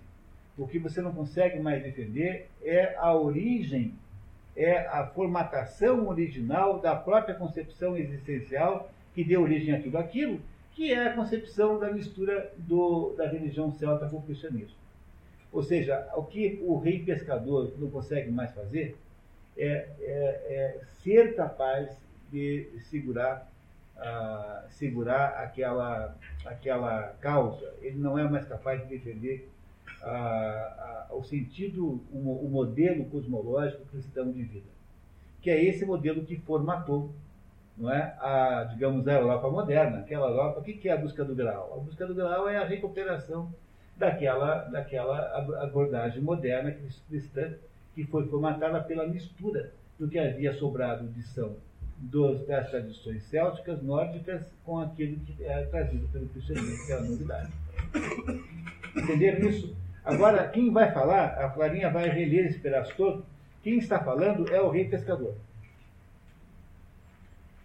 O 0.56 0.66
que 0.66 0.78
você 0.78 1.00
não 1.00 1.12
consegue 1.12 1.60
mais 1.60 1.82
defender 1.82 2.48
é 2.62 2.94
a 2.96 3.14
origem, 3.14 3.94
é 4.56 4.86
a 4.86 5.06
formatação 5.06 6.08
original 6.08 6.78
da 6.78 6.96
própria 6.96 7.34
concepção 7.34 7.96
existencial 7.96 8.90
que 9.14 9.24
deu 9.24 9.42
origem 9.42 9.74
àquilo. 9.74 9.98
Aquilo 9.98 10.40
que 10.74 10.92
é 10.92 11.08
a 11.08 11.14
concepção 11.14 11.78
da 11.78 11.90
mistura 11.90 12.52
do, 12.58 13.14
da 13.16 13.26
religião 13.28 13.70
celta 13.72 14.08
com 14.08 14.16
o 14.16 14.22
cristianismo. 14.22 14.76
Ou 15.52 15.62
seja, 15.62 16.08
o 16.16 16.24
que 16.24 16.62
o 16.62 16.78
rei 16.78 17.02
pescador 17.04 17.74
não 17.78 17.90
consegue 17.90 18.30
mais 18.30 18.52
fazer 18.52 18.96
é, 19.56 19.66
é, 19.66 19.90
é 20.00 20.80
ser 21.02 21.36
capaz 21.36 21.94
de 22.30 22.70
segurar, 22.88 23.52
uh, 23.98 24.72
segurar 24.72 25.42
aquela, 25.42 26.16
aquela 26.46 27.14
causa. 27.20 27.74
Ele 27.82 27.98
não 27.98 28.18
é 28.18 28.26
mais 28.26 28.46
capaz 28.48 28.80
de 28.82 28.88
defender 28.88 29.50
uh, 30.02 31.14
uh, 31.14 31.18
o 31.18 31.22
sentido, 31.22 32.00
o, 32.10 32.46
o 32.46 32.48
modelo 32.48 33.04
cosmológico 33.06 33.84
cristão 33.86 34.32
de 34.32 34.42
vida, 34.42 34.70
que 35.42 35.50
é 35.50 35.62
esse 35.62 35.84
modelo 35.84 36.24
que 36.24 36.38
formatou 36.38 37.12
não 37.76 37.90
é? 37.92 38.14
a, 38.20 38.64
digamos, 38.70 39.06
a 39.08 39.12
Europa 39.14 39.50
moderna. 39.50 39.98
Aquela 39.98 40.28
Europa, 40.28 40.60
o 40.60 40.62
que 40.62 40.88
é 40.88 40.92
a 40.92 40.96
busca 40.96 41.24
do 41.24 41.34
grau? 41.34 41.74
A 41.76 41.80
busca 41.80 42.06
do 42.06 42.14
grau 42.14 42.48
é 42.48 42.58
a 42.58 42.64
recuperação 42.64 43.52
daquela, 43.96 44.64
daquela 44.64 45.18
abordagem 45.62 46.22
moderna 46.22 46.74
cristã 47.08 47.54
que 47.94 48.04
foi 48.04 48.26
formatada 48.28 48.80
pela 48.82 49.06
mistura 49.06 49.72
do 49.98 50.08
que 50.08 50.18
havia 50.18 50.54
sobrado 50.54 51.06
de 51.08 51.22
São 51.22 51.56
dos, 52.02 52.46
das 52.46 52.68
tradições 52.70 53.22
célticas, 53.24 53.82
nórdicas, 53.82 54.42
com 54.64 54.78
aquilo 54.80 55.18
que 55.20 55.44
era 55.44 55.66
trazido 55.66 56.08
pelo 56.08 56.28
cristianismo, 56.28 56.86
que 56.86 56.92
a 56.92 57.00
novidade. 57.00 57.52
Entenderam 58.96 59.48
isso? 59.48 59.76
Agora, 60.04 60.48
quem 60.48 60.72
vai 60.72 60.92
falar, 60.92 61.26
a 61.38 61.48
Clarinha 61.50 61.90
vai 61.90 62.08
reler 62.08 62.46
esse 62.46 62.58
pedaço 62.58 62.92
todo, 62.96 63.24
quem 63.62 63.78
está 63.78 64.00
falando 64.00 64.52
é 64.52 64.60
o 64.60 64.68
rei 64.68 64.88
pescador. 64.88 65.36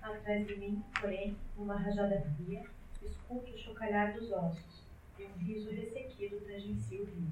Atrás 0.08 0.48
de 0.48 0.56
mim, 0.56 0.82
porém, 1.02 1.36
uma 1.58 1.76
rajada 1.76 2.24
fria, 2.38 2.63
escuto 3.04 3.52
o 3.52 3.58
chocalhar 3.58 4.13
dos 4.13 4.32
ossos, 4.32 4.84
e 5.20 5.24
um 5.24 5.38
riso 5.38 5.70
ressequido 5.70 6.39
tangencia 6.46 7.02
o 7.02 7.06
rio. 7.06 7.32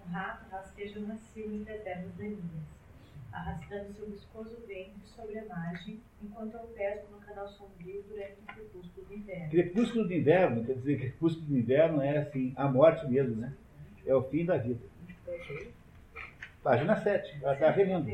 Um 0.00 0.10
rato 0.10 0.48
rasteja 0.50 0.98
macio 1.00 1.54
entre 1.54 1.74
as 1.74 1.86
ervas 1.86 2.14
daninhas, 2.14 2.64
arrastando 3.30 3.92
seu 3.92 4.06
viscoso 4.06 4.56
ventre 4.66 5.00
sobre 5.04 5.38
a 5.38 5.44
margem, 5.44 6.00
enquanto 6.22 6.54
eu 6.54 6.66
pesco 6.68 7.12
no 7.12 7.18
canal 7.18 7.46
sombrio 7.48 8.02
durante 8.08 8.40
o 8.40 8.54
crepúsculo 8.54 9.06
do 9.06 9.14
inverno. 9.14 9.50
Crepúsculo 9.50 10.04
do 10.06 10.14
inverno, 10.14 10.64
quer 10.64 10.74
dizer, 10.74 10.98
crepúsculo 10.98 11.46
do 11.46 11.58
inverno 11.58 12.00
é 12.00 12.18
assim, 12.18 12.54
a 12.56 12.66
morte 12.66 13.06
mesmo, 13.06 13.36
né? 13.36 13.52
É 14.06 14.14
o 14.14 14.22
fim 14.22 14.46
da 14.46 14.56
vida. 14.56 14.80
Página 16.62 16.96
7, 16.96 17.42
ela 17.42 17.52
está 17.52 17.70
relendo. 17.70 18.10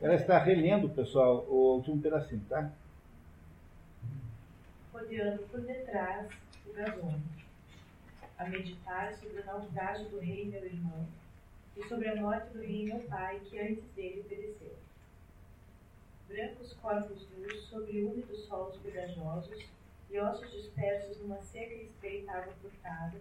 Ela 0.00 0.14
está 0.14 0.38
relendo, 0.38 0.90
pessoal, 0.90 1.46
o 1.48 1.76
último 1.76 2.00
pedacinho, 2.00 2.44
tá? 2.48 2.70
Rodeando 4.92 5.42
por 5.44 5.60
detrás 5.60 6.28
o 6.66 6.72
gazômetro 6.72 7.36
a 8.38 8.44
meditar 8.44 9.14
sobre 9.14 9.40
a 9.40 9.46
naufrágio 9.46 10.08
do 10.10 10.18
rei 10.18 10.44
meu 10.44 10.64
irmão 10.64 11.06
e 11.76 11.82
sobre 11.88 12.08
a 12.08 12.16
morte 12.16 12.52
do 12.52 12.60
rei 12.60 12.84
meu 12.84 13.00
pai, 13.00 13.40
que 13.40 13.58
antes 13.58 13.84
dele 13.94 14.24
pereceu. 14.28 14.76
Brancos 16.28 16.74
corpos 16.74 17.26
nus 17.30 17.64
sobre 17.68 18.02
úmidos 18.02 18.44
solos 18.46 18.76
pegajosos 18.78 19.64
e 20.10 20.18
ossos 20.18 20.50
dispersos 20.50 21.18
numa 21.18 21.40
seca 21.40 21.72
e 21.72 21.84
espreita 21.84 22.32
água 22.32 22.52
furtada, 22.60 23.18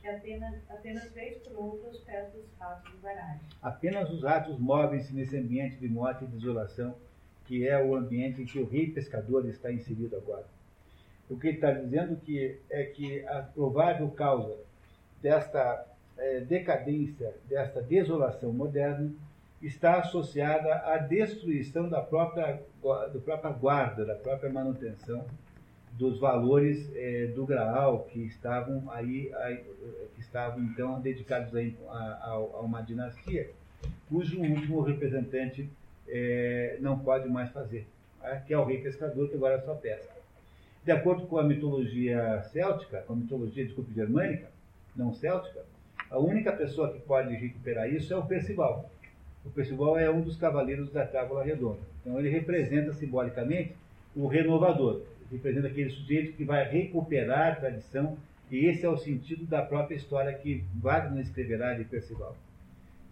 que 0.00 0.08
apenas, 0.08 0.54
apenas 0.70 1.12
vez 1.12 1.38
por 1.38 1.58
os 1.58 1.80
dos 1.82 2.04
fatos 2.58 2.90
do 2.90 2.98
baralho. 2.98 3.40
Apenas 3.62 4.10
os 4.10 4.22
ratos 4.22 4.58
movem-se 4.58 5.12
nesse 5.12 5.36
ambiente 5.36 5.76
de 5.76 5.88
morte 5.88 6.24
e 6.24 6.28
desolação, 6.28 6.94
que 7.46 7.66
é 7.66 7.82
o 7.82 7.94
ambiente 7.96 8.42
em 8.42 8.46
que 8.46 8.58
o 8.58 8.68
rei 8.68 8.90
pescador 8.90 9.46
está 9.48 9.72
inserido 9.72 10.16
agora. 10.16 10.46
O 11.28 11.38
que 11.38 11.48
ele 11.48 11.56
está 11.56 11.72
dizendo 11.72 12.16
que 12.16 12.58
é 12.70 12.84
que 12.84 13.26
a 13.26 13.42
provável 13.42 14.08
causa 14.10 14.56
desta 15.20 15.86
é, 16.16 16.40
decadência, 16.40 17.34
desta 17.48 17.82
desolação 17.82 18.52
moderna, 18.52 19.12
está 19.60 19.98
associada 19.98 20.72
à 20.86 20.98
destruição 20.98 21.88
da 21.88 22.00
própria, 22.00 22.62
do 23.12 23.20
própria 23.20 23.50
guarda, 23.50 24.04
da 24.04 24.14
própria 24.14 24.50
manutenção 24.50 25.26
dos 25.98 26.18
valores 26.20 26.88
é, 26.94 27.26
do 27.26 27.44
Graal 27.44 28.04
que 28.04 28.20
estavam 28.20 28.84
aí, 28.90 29.32
aí, 29.34 29.56
que 30.14 30.20
estavam 30.20 30.62
então 30.62 31.00
dedicados 31.00 31.52
a, 31.54 31.90
a, 31.90 32.30
a, 32.30 32.60
uma 32.60 32.80
dinastia, 32.80 33.50
cujo 34.08 34.40
último 34.40 34.80
representante 34.80 35.68
é, 36.06 36.78
não 36.80 36.98
pode 37.00 37.28
mais 37.28 37.50
fazer, 37.50 37.86
né? 38.22 38.42
que 38.46 38.54
é 38.54 38.58
o 38.58 38.64
rei 38.64 38.78
pescador 38.78 39.28
que 39.28 39.34
agora 39.34 39.60
só 39.60 39.74
pesca. 39.74 40.16
De 40.84 40.92
acordo 40.92 41.26
com 41.26 41.36
a 41.36 41.42
mitologia 41.42 42.42
céltica, 42.52 43.02
com 43.02 43.14
a 43.14 43.16
mitologia, 43.16 43.64
desculpe, 43.64 43.92
germânica, 43.92 44.48
não 44.94 45.12
céltica, 45.12 45.60
a 46.08 46.18
única 46.18 46.52
pessoa 46.52 46.92
que 46.92 47.00
pode 47.00 47.34
recuperar 47.34 47.92
isso 47.92 48.14
é 48.14 48.16
o 48.16 48.24
Percival. 48.24 48.88
O 49.44 49.50
Percival 49.50 49.98
é 49.98 50.08
um 50.08 50.20
dos 50.20 50.36
cavaleiros 50.36 50.90
da 50.90 51.04
Tábua 51.04 51.42
Redonda. 51.44 51.80
Então 52.00 52.18
ele 52.18 52.30
representa 52.30 52.92
simbolicamente 52.92 53.74
o 54.16 54.26
renovador, 54.26 55.02
representa 55.30 55.68
aquele 55.68 55.90
sujeito 55.90 56.36
que 56.36 56.44
vai 56.44 56.68
recuperar 56.68 57.52
a 57.52 57.56
tradição, 57.56 58.16
e 58.50 58.66
esse 58.66 58.84
é 58.84 58.88
o 58.88 58.96
sentido 58.96 59.44
da 59.46 59.62
própria 59.62 59.96
história 59.96 60.32
que 60.32 60.64
Wagner 60.76 61.22
escreverá 61.22 61.74
de 61.74 61.84
Percival. 61.84 62.36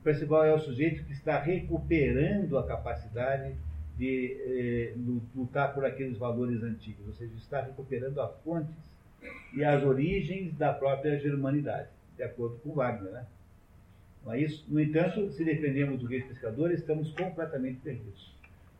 Percival 0.02 0.44
é 0.44 0.55
o 0.55 0.59
sujeito 0.59 1.05
que 1.05 1.12
está 1.12 1.38
recuperando 1.38 2.57
a 2.57 2.66
capacidade 2.66 3.55
de 3.98 4.37
eh, 4.40 4.94
lutar 5.35 5.74
por 5.74 5.85
aqueles 5.85 6.16
valores 6.16 6.62
antigos, 6.62 7.07
ou 7.07 7.12
seja, 7.12 7.33
está 7.37 7.61
recuperando 7.61 8.20
as 8.20 8.35
fontes 8.42 8.74
e 9.55 9.64
as 9.64 9.83
origens 9.83 10.55
da 10.57 10.72
própria 10.72 11.18
germanidade, 11.18 11.88
de 12.16 12.22
acordo 12.22 12.57
com 12.59 12.72
Wagner. 12.72 13.12
Né? 13.12 13.26
Não 14.24 14.33
é 14.33 14.40
isso? 14.40 14.64
No 14.68 14.81
entanto, 14.81 15.31
se 15.33 15.44
dependemos 15.44 16.00
do 16.00 16.07
rei 16.07 16.22
pescador, 16.22 16.70
estamos 16.72 17.11
completamente 17.12 17.81
perdidos, 17.81 18.33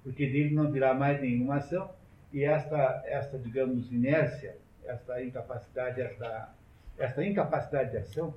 porque 0.03 0.27
dele 0.27 0.55
não 0.55 0.71
virá 0.71 0.95
mais 0.95 1.21
nenhuma 1.21 1.57
ação 1.57 1.91
e 2.37 2.45
esta, 2.45 3.03
esta 3.07 3.39
digamos, 3.39 3.91
inércia, 3.91 4.59
esta 4.85 5.23
incapacidade, 5.25 6.03
esta, 6.03 6.51
esta 6.99 7.25
incapacidade 7.25 7.93
de 7.93 7.97
ação, 7.97 8.35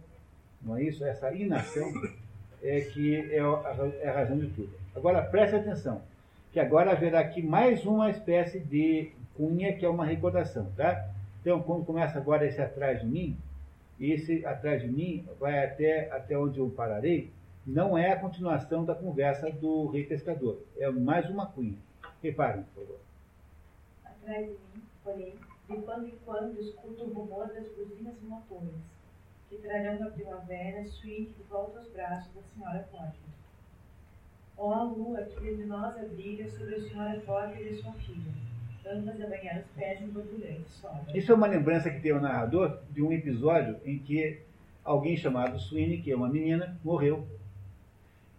não 0.61 0.77
é 0.77 0.83
isso? 0.83 1.03
Essa 1.03 1.33
inação 1.33 1.91
é 2.63 2.79
que 2.79 3.29
é 3.29 3.41
a, 3.41 3.91
é 4.01 4.07
a 4.07 4.13
razão 4.13 4.39
de 4.39 4.47
tudo. 4.51 4.69
Agora, 4.95 5.21
preste 5.21 5.57
atenção, 5.57 6.01
que 6.53 6.61
agora 6.61 6.93
haverá 6.93 7.19
aqui 7.19 7.41
mais 7.41 7.85
uma 7.85 8.09
espécie 8.09 8.61
de 8.61 9.11
cunha 9.35 9.73
que 9.73 9.85
é 9.85 9.89
uma 9.89 10.05
recordação, 10.05 10.71
tá? 10.77 11.09
Então, 11.41 11.61
quando 11.61 11.83
começa 11.83 12.17
agora 12.19 12.47
esse 12.47 12.61
atrás 12.61 13.01
de 13.01 13.05
mim, 13.05 13.37
esse 13.99 14.45
atrás 14.45 14.81
de 14.81 14.87
mim 14.87 15.27
vai 15.37 15.61
até, 15.65 16.09
até 16.09 16.37
onde 16.37 16.57
eu 16.57 16.69
pararei, 16.69 17.33
não 17.67 17.97
é 17.97 18.13
a 18.13 18.19
continuação 18.19 18.85
da 18.85 18.95
conversa 18.95 19.51
do 19.51 19.87
rei 19.87 20.05
pescador, 20.05 20.63
é 20.77 20.89
mais 20.89 21.29
uma 21.29 21.47
cunha. 21.47 21.75
Reparem, 22.23 22.63
por 22.73 22.83
favor. 22.83 23.08
Atrás 24.29 24.45
de 24.45 24.51
mim, 24.51 24.83
porém, 25.03 25.33
de 25.67 25.77
quando 25.81 26.07
em 26.07 26.13
quando 26.23 26.61
escuto 26.61 27.03
o 27.03 27.13
rumor 27.13 27.47
das 27.47 27.67
buzinas 27.69 28.13
e 28.21 28.25
motores, 28.25 28.75
que 29.49 29.57
trarão 29.57 29.97
da 29.97 30.11
primavera 30.11 30.81
Sweet 30.83 31.33
de 31.33 31.43
volta 31.49 31.79
aos 31.79 31.89
braços 31.89 32.31
da 32.35 32.41
senhora 32.43 32.87
Porter. 32.91 33.29
Ó 34.55 34.71
a 34.71 34.83
lua 34.83 35.23
que 35.23 35.39
luminosa 35.39 36.07
brilha 36.09 36.47
sobre 36.47 36.75
a 36.75 36.79
senhora 36.79 37.19
Porter 37.21 37.59
e 37.59 37.81
sua 37.81 37.91
filha, 37.93 38.31
ambas 38.85 39.19
a 39.19 39.25
banhar 39.25 39.61
os 39.61 39.65
pés 39.71 39.99
em 39.99 40.09
borbulhante 40.09 40.69
sola. 40.69 41.05
Isso 41.15 41.31
é 41.31 41.35
uma 41.35 41.47
lembrança 41.47 41.89
que 41.89 41.99
tem 41.99 42.11
o 42.11 42.21
narrador 42.21 42.83
de 42.91 43.01
um 43.01 43.11
episódio 43.11 43.79
em 43.83 43.97
que 43.97 44.43
alguém 44.83 45.17
chamado 45.17 45.57
Sweeney, 45.57 46.03
que 46.03 46.11
é 46.11 46.15
uma 46.15 46.29
menina, 46.29 46.79
morreu. 46.83 47.27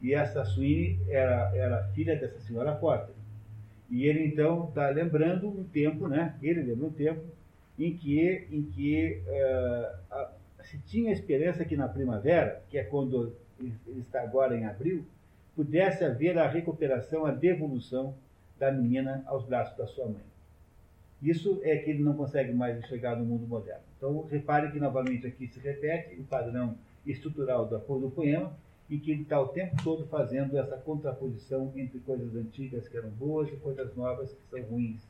E 0.00 0.14
essa 0.14 0.44
Sweeney 0.44 1.00
era, 1.08 1.50
era 1.52 1.82
filha 1.88 2.16
dessa 2.16 2.38
senhora 2.38 2.76
Porter. 2.76 3.19
E 3.90 4.06
ele 4.06 4.24
então 4.24 4.68
está 4.68 4.88
lembrando 4.88 5.48
um 5.48 5.64
tempo, 5.64 6.06
né? 6.06 6.36
Ele 6.40 6.62
lembra 6.62 6.86
um 6.86 6.92
tempo 6.92 7.22
em 7.78 7.96
que, 7.96 8.46
em 8.50 8.62
que 8.62 9.20
uh, 9.26 9.98
a, 10.10 10.30
se 10.62 10.78
tinha 10.86 11.12
esperança 11.12 11.64
que 11.64 11.76
na 11.76 11.88
primavera, 11.88 12.62
que 12.68 12.78
é 12.78 12.84
quando 12.84 13.34
ele 13.58 14.00
está 14.00 14.22
agora 14.22 14.56
em 14.56 14.64
abril, 14.64 15.04
pudesse 15.56 16.04
haver 16.04 16.38
a 16.38 16.48
recuperação, 16.48 17.26
a 17.26 17.32
devolução 17.32 18.14
da 18.58 18.70
menina 18.70 19.22
aos 19.26 19.44
braços 19.44 19.76
da 19.76 19.86
sua 19.86 20.06
mãe. 20.06 20.22
Isso 21.22 21.60
é 21.62 21.76
que 21.76 21.90
ele 21.90 22.02
não 22.02 22.14
consegue 22.14 22.52
mais 22.52 22.82
chegar 22.86 23.16
no 23.16 23.24
mundo 23.24 23.46
moderno. 23.46 23.82
Então, 23.96 24.24
repare 24.30 24.70
que 24.70 24.78
novamente 24.78 25.26
aqui 25.26 25.46
se 25.48 25.60
repete 25.60 26.14
o 26.18 26.24
padrão 26.24 26.76
estrutural 27.06 27.68
cor 27.86 28.00
do 28.00 28.10
poema, 28.10 28.52
e 28.90 28.98
que 28.98 29.12
ele 29.12 29.22
está 29.22 29.40
o 29.40 29.48
tempo 29.48 29.76
todo 29.84 30.04
fazendo 30.08 30.58
essa 30.58 30.76
contraposição 30.76 31.72
entre 31.76 32.00
coisas 32.00 32.34
antigas 32.34 32.88
que 32.88 32.96
eram 32.96 33.10
boas 33.10 33.48
e 33.48 33.56
coisas 33.56 33.94
novas 33.96 34.32
que 34.32 34.42
são 34.50 34.60
ruins. 34.62 35.00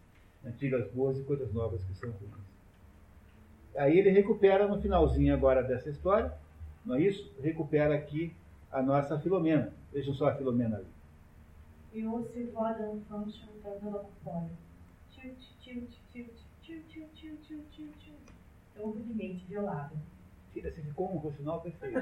Antigas 0.45 0.91
boas 0.93 1.19
e 1.19 1.23
coisas 1.23 1.51
novas 1.53 1.83
que 1.85 1.95
são 1.95 2.11
ruins. 2.11 2.51
Aí 3.75 3.99
ele 3.99 4.11
recupera 4.11 4.69
no 4.69 4.81
finalzinho 4.83 5.33
agora 5.33 5.63
dessa 5.63 5.89
história, 5.89 6.33
não 6.85 6.97
é 6.97 7.01
isso? 7.01 7.33
Recupera 7.43 7.95
aqui 7.95 8.35
a 8.71 8.83
nossa 8.83 9.19
Filomena. 9.19 9.73
Vejam 9.93 10.13
só 10.13 10.29
a 10.29 10.35
Filomena 10.35 10.77
ali. 10.77 10.87
E 11.95 12.03
voz 12.03 12.81
um 12.81 13.01
function 13.09 13.49
cantando 13.63 13.97
lá 13.97 14.05
fora. 14.23 14.51
Tio, 15.11 15.35
tio, 15.61 15.89
tio, 16.13 16.27
tio, 16.63 16.83
tio, 16.89 17.09
tio, 17.15 17.37
tio, 17.37 17.65
tio, 17.73 17.93
tio. 17.99 18.15
Tão 18.75 18.91
rudemente 18.91 19.45
violada. 19.47 19.93
Tira, 20.53 20.71
você 20.71 20.83
ficou 20.83 21.13
um 21.13 21.19
rocinol 21.19 21.61
perfeito. 21.61 21.99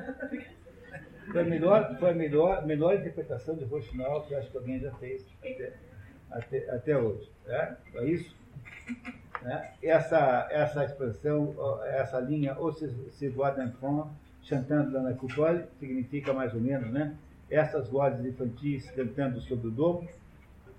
Foi 1.30 1.42
a 1.42 1.44
melhor, 1.44 1.96
foi 1.98 2.10
a 2.10 2.14
melhor, 2.14 2.66
melhor 2.66 2.94
interpretação 2.94 3.54
de 3.54 3.64
Rochinol 3.64 4.22
que 4.22 4.34
acho 4.34 4.50
que 4.50 4.56
alguém 4.56 4.80
já 4.80 4.90
fez 4.92 5.26
até, 5.40 5.72
até, 6.30 6.70
até 6.70 6.98
hoje. 6.98 7.30
Né? 7.46 7.76
É 7.94 8.04
isso? 8.04 8.34
Né? 9.42 9.70
Essa, 9.82 10.48
essa 10.50 10.84
expressão, 10.84 11.54
essa 11.84 12.18
linha, 12.20 12.56
ou 12.58 12.72
se, 12.72 12.88
se 13.10 13.28
voit 13.28 13.54
d'enfant, 13.54 14.08
chantando 14.42 14.98
na 15.00 15.12
coupole, 15.12 15.64
significa 15.78 16.32
mais 16.32 16.54
ou 16.54 16.60
menos, 16.60 16.90
né? 16.90 17.14
Essas 17.50 17.88
vozes 17.88 18.24
infantis 18.24 18.90
cantando 18.90 19.40
sobre 19.42 19.68
o 19.68 19.70
domo, 19.70 20.08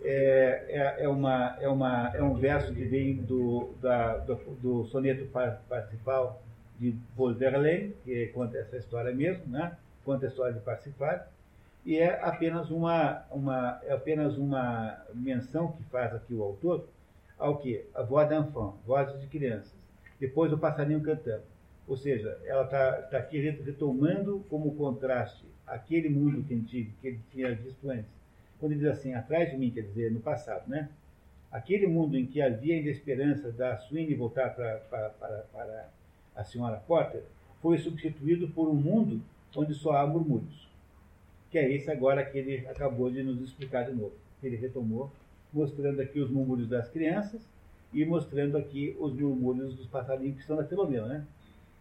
é, 0.02 0.66
é, 0.70 1.04
é, 1.04 1.10
uma, 1.10 1.58
é, 1.60 1.68
uma, 1.68 2.12
é 2.16 2.24
um 2.24 2.34
verso 2.36 2.74
que 2.74 2.84
vem 2.86 3.16
do, 3.16 3.74
da, 3.82 4.18
do, 4.18 4.36
do 4.62 4.86
soneto 4.86 5.28
principal 5.68 6.42
de 6.80 6.96
Paul 7.16 7.34
Verlaine, 7.34 7.94
que 8.04 8.28
conta 8.28 8.58
essa 8.58 8.78
história 8.78 9.14
mesmo, 9.14 9.44
né? 9.48 9.78
Conta 10.10 10.26
a 10.26 10.30
história 10.30 10.54
de 10.54 10.60
participar, 10.62 11.32
e 11.86 12.00
é 12.00 12.20
apenas 12.24 12.72
uma, 12.72 13.24
uma, 13.30 13.80
é 13.84 13.94
apenas 13.94 14.40
uma 14.40 15.00
menção 15.14 15.72
que 15.74 15.84
faz 15.84 16.12
aqui 16.16 16.34
o 16.34 16.42
autor 16.42 16.88
ao 17.38 17.58
que? 17.58 17.86
A 17.94 18.02
voz 18.02 18.28
d'enfant, 18.28 18.74
vozes 18.88 19.22
de 19.22 19.28
crianças. 19.28 19.72
Depois 20.20 20.52
o 20.52 20.58
passarinho 20.58 21.00
cantando. 21.02 21.44
Ou 21.88 21.96
seja, 21.96 22.40
ela 22.44 22.64
está 22.64 22.94
tá 23.04 23.18
aqui 23.20 23.40
retomando 23.40 24.44
como 24.50 24.74
contraste 24.76 25.46
aquele 25.68 26.10
mundo 26.10 26.44
que, 26.44 26.56
antigo, 26.56 26.92
que 27.00 27.08
ele 27.08 27.20
tinha 27.32 27.54
visto 27.54 27.88
antes. 27.88 28.12
Quando 28.60 28.72
ele 28.72 28.82
diz 28.82 28.90
assim, 28.90 29.14
atrás 29.14 29.52
de 29.52 29.58
mim, 29.58 29.70
quer 29.70 29.82
dizer, 29.82 30.12
no 30.12 30.20
passado, 30.20 30.68
né? 30.68 30.90
Aquele 31.52 31.86
mundo 31.86 32.18
em 32.18 32.26
que 32.26 32.42
havia 32.42 32.76
ainda 32.76 32.90
esperança 32.90 33.52
da 33.52 33.78
Sweeney 33.78 34.16
voltar 34.16 34.56
para 34.56 35.90
a 36.36 36.44
senhora 36.44 36.78
Potter, 36.78 37.24
foi 37.62 37.78
substituído 37.78 38.48
por 38.50 38.68
um 38.68 38.76
mundo 38.76 39.22
onde 39.56 39.74
só 39.74 39.98
há 39.98 40.08
murmúrios. 40.08 40.68
Que 41.50 41.58
é 41.58 41.72
esse 41.72 41.90
agora 41.90 42.24
que 42.24 42.38
ele 42.38 42.68
acabou 42.68 43.10
de 43.10 43.24
nos 43.24 43.42
explicar 43.42 43.84
de 43.84 43.92
novo. 43.92 44.14
Ele 44.44 44.56
retomou, 44.56 45.12
mostrando 45.52 46.02
aqui 46.02 46.20
os 46.20 46.30
murmúrios 46.30 46.70
das 46.70 46.90
crianças 46.90 47.42
e 47.92 48.06
mostrando 48.06 48.58
aqui 48.58 48.96
os 49.00 49.14
murmúrios 49.14 49.74
dos 49.74 49.88
passarinhos 49.88 50.38
que 50.38 50.46
são 50.46 50.56
da 50.56 50.64
Filomena, 50.64 51.08
né? 51.08 51.26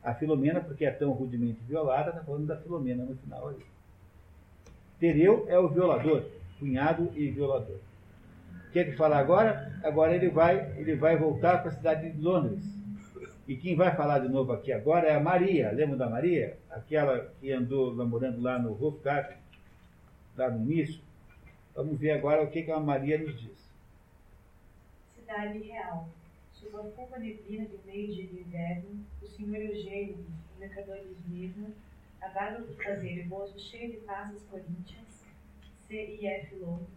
A 0.03 0.15
Filomena, 0.15 0.61
porque 0.61 0.85
é 0.85 0.91
tão 0.91 1.11
rudemente 1.13 1.61
violada, 1.69 2.11
está 2.11 2.23
falando 2.23 2.47
da 2.47 2.57
Filomena 2.57 3.05
no 3.05 3.17
final 3.17 3.49
ali. 3.49 3.67
Tereu 4.99 5.45
é 5.49 5.59
o 5.59 5.69
violador, 5.69 6.25
cunhado 6.59 7.11
e 7.15 7.29
violador. 7.31 7.77
Quer 8.73 8.85
que 8.85 8.97
falar 8.97 9.19
agora? 9.19 9.79
Agora 9.83 10.15
ele 10.15 10.29
vai, 10.29 10.79
ele 10.79 10.95
vai 10.97 11.17
voltar 11.17 11.59
para 11.59 11.71
a 11.71 11.75
cidade 11.75 12.11
de 12.11 12.21
Londres 12.21 12.78
e 13.49 13.57
quem 13.57 13.75
vai 13.75 13.97
falar 13.97 14.19
de 14.19 14.29
novo 14.29 14.53
aqui 14.53 14.71
agora 14.71 15.09
é 15.09 15.17
a 15.17 15.21
Maria. 15.21 15.73
Lembra 15.73 15.97
da 15.97 16.11
Maria? 16.11 16.59
Aquela 16.71 17.33
que 17.41 17.51
andou 17.51 17.95
namorando 17.95 18.43
lá 18.43 18.59
no 18.59 18.73
Hofgarten, 18.73 19.39
lá 20.37 20.51
no 20.51 20.71
início. 20.71 21.01
Vamos 21.75 21.99
ver 21.99 22.11
agora 22.11 22.43
o 22.43 22.51
que, 22.51 22.63
que 22.63 22.71
a 22.71 22.79
Maria 22.79 23.17
nos 23.17 23.41
diz. 23.41 23.73
Cidade 25.17 25.61
Real. 25.61 26.07
Sob 26.53 26.77
a 26.77 26.91
fulva 26.91 27.19
neblina 27.19 27.65
do 27.65 27.81
meio-dia 27.87 28.27
de 28.27 28.41
inverno, 28.41 29.07
o 29.23 29.27
senhor 29.27 29.57
Eugênio, 29.57 30.27
mercador 30.59 30.99
de 30.99 31.13
Esmirna, 31.13 31.71
a 32.21 32.29
barba 32.29 32.61
do 32.61 32.75
caseiro 32.75 33.29
moço 33.29 33.59
cheio 33.59 33.93
de 33.93 33.99
passas 33.99 34.43
coríntias, 34.51 35.25
CIF 35.87 36.55
Londres, 36.57 36.89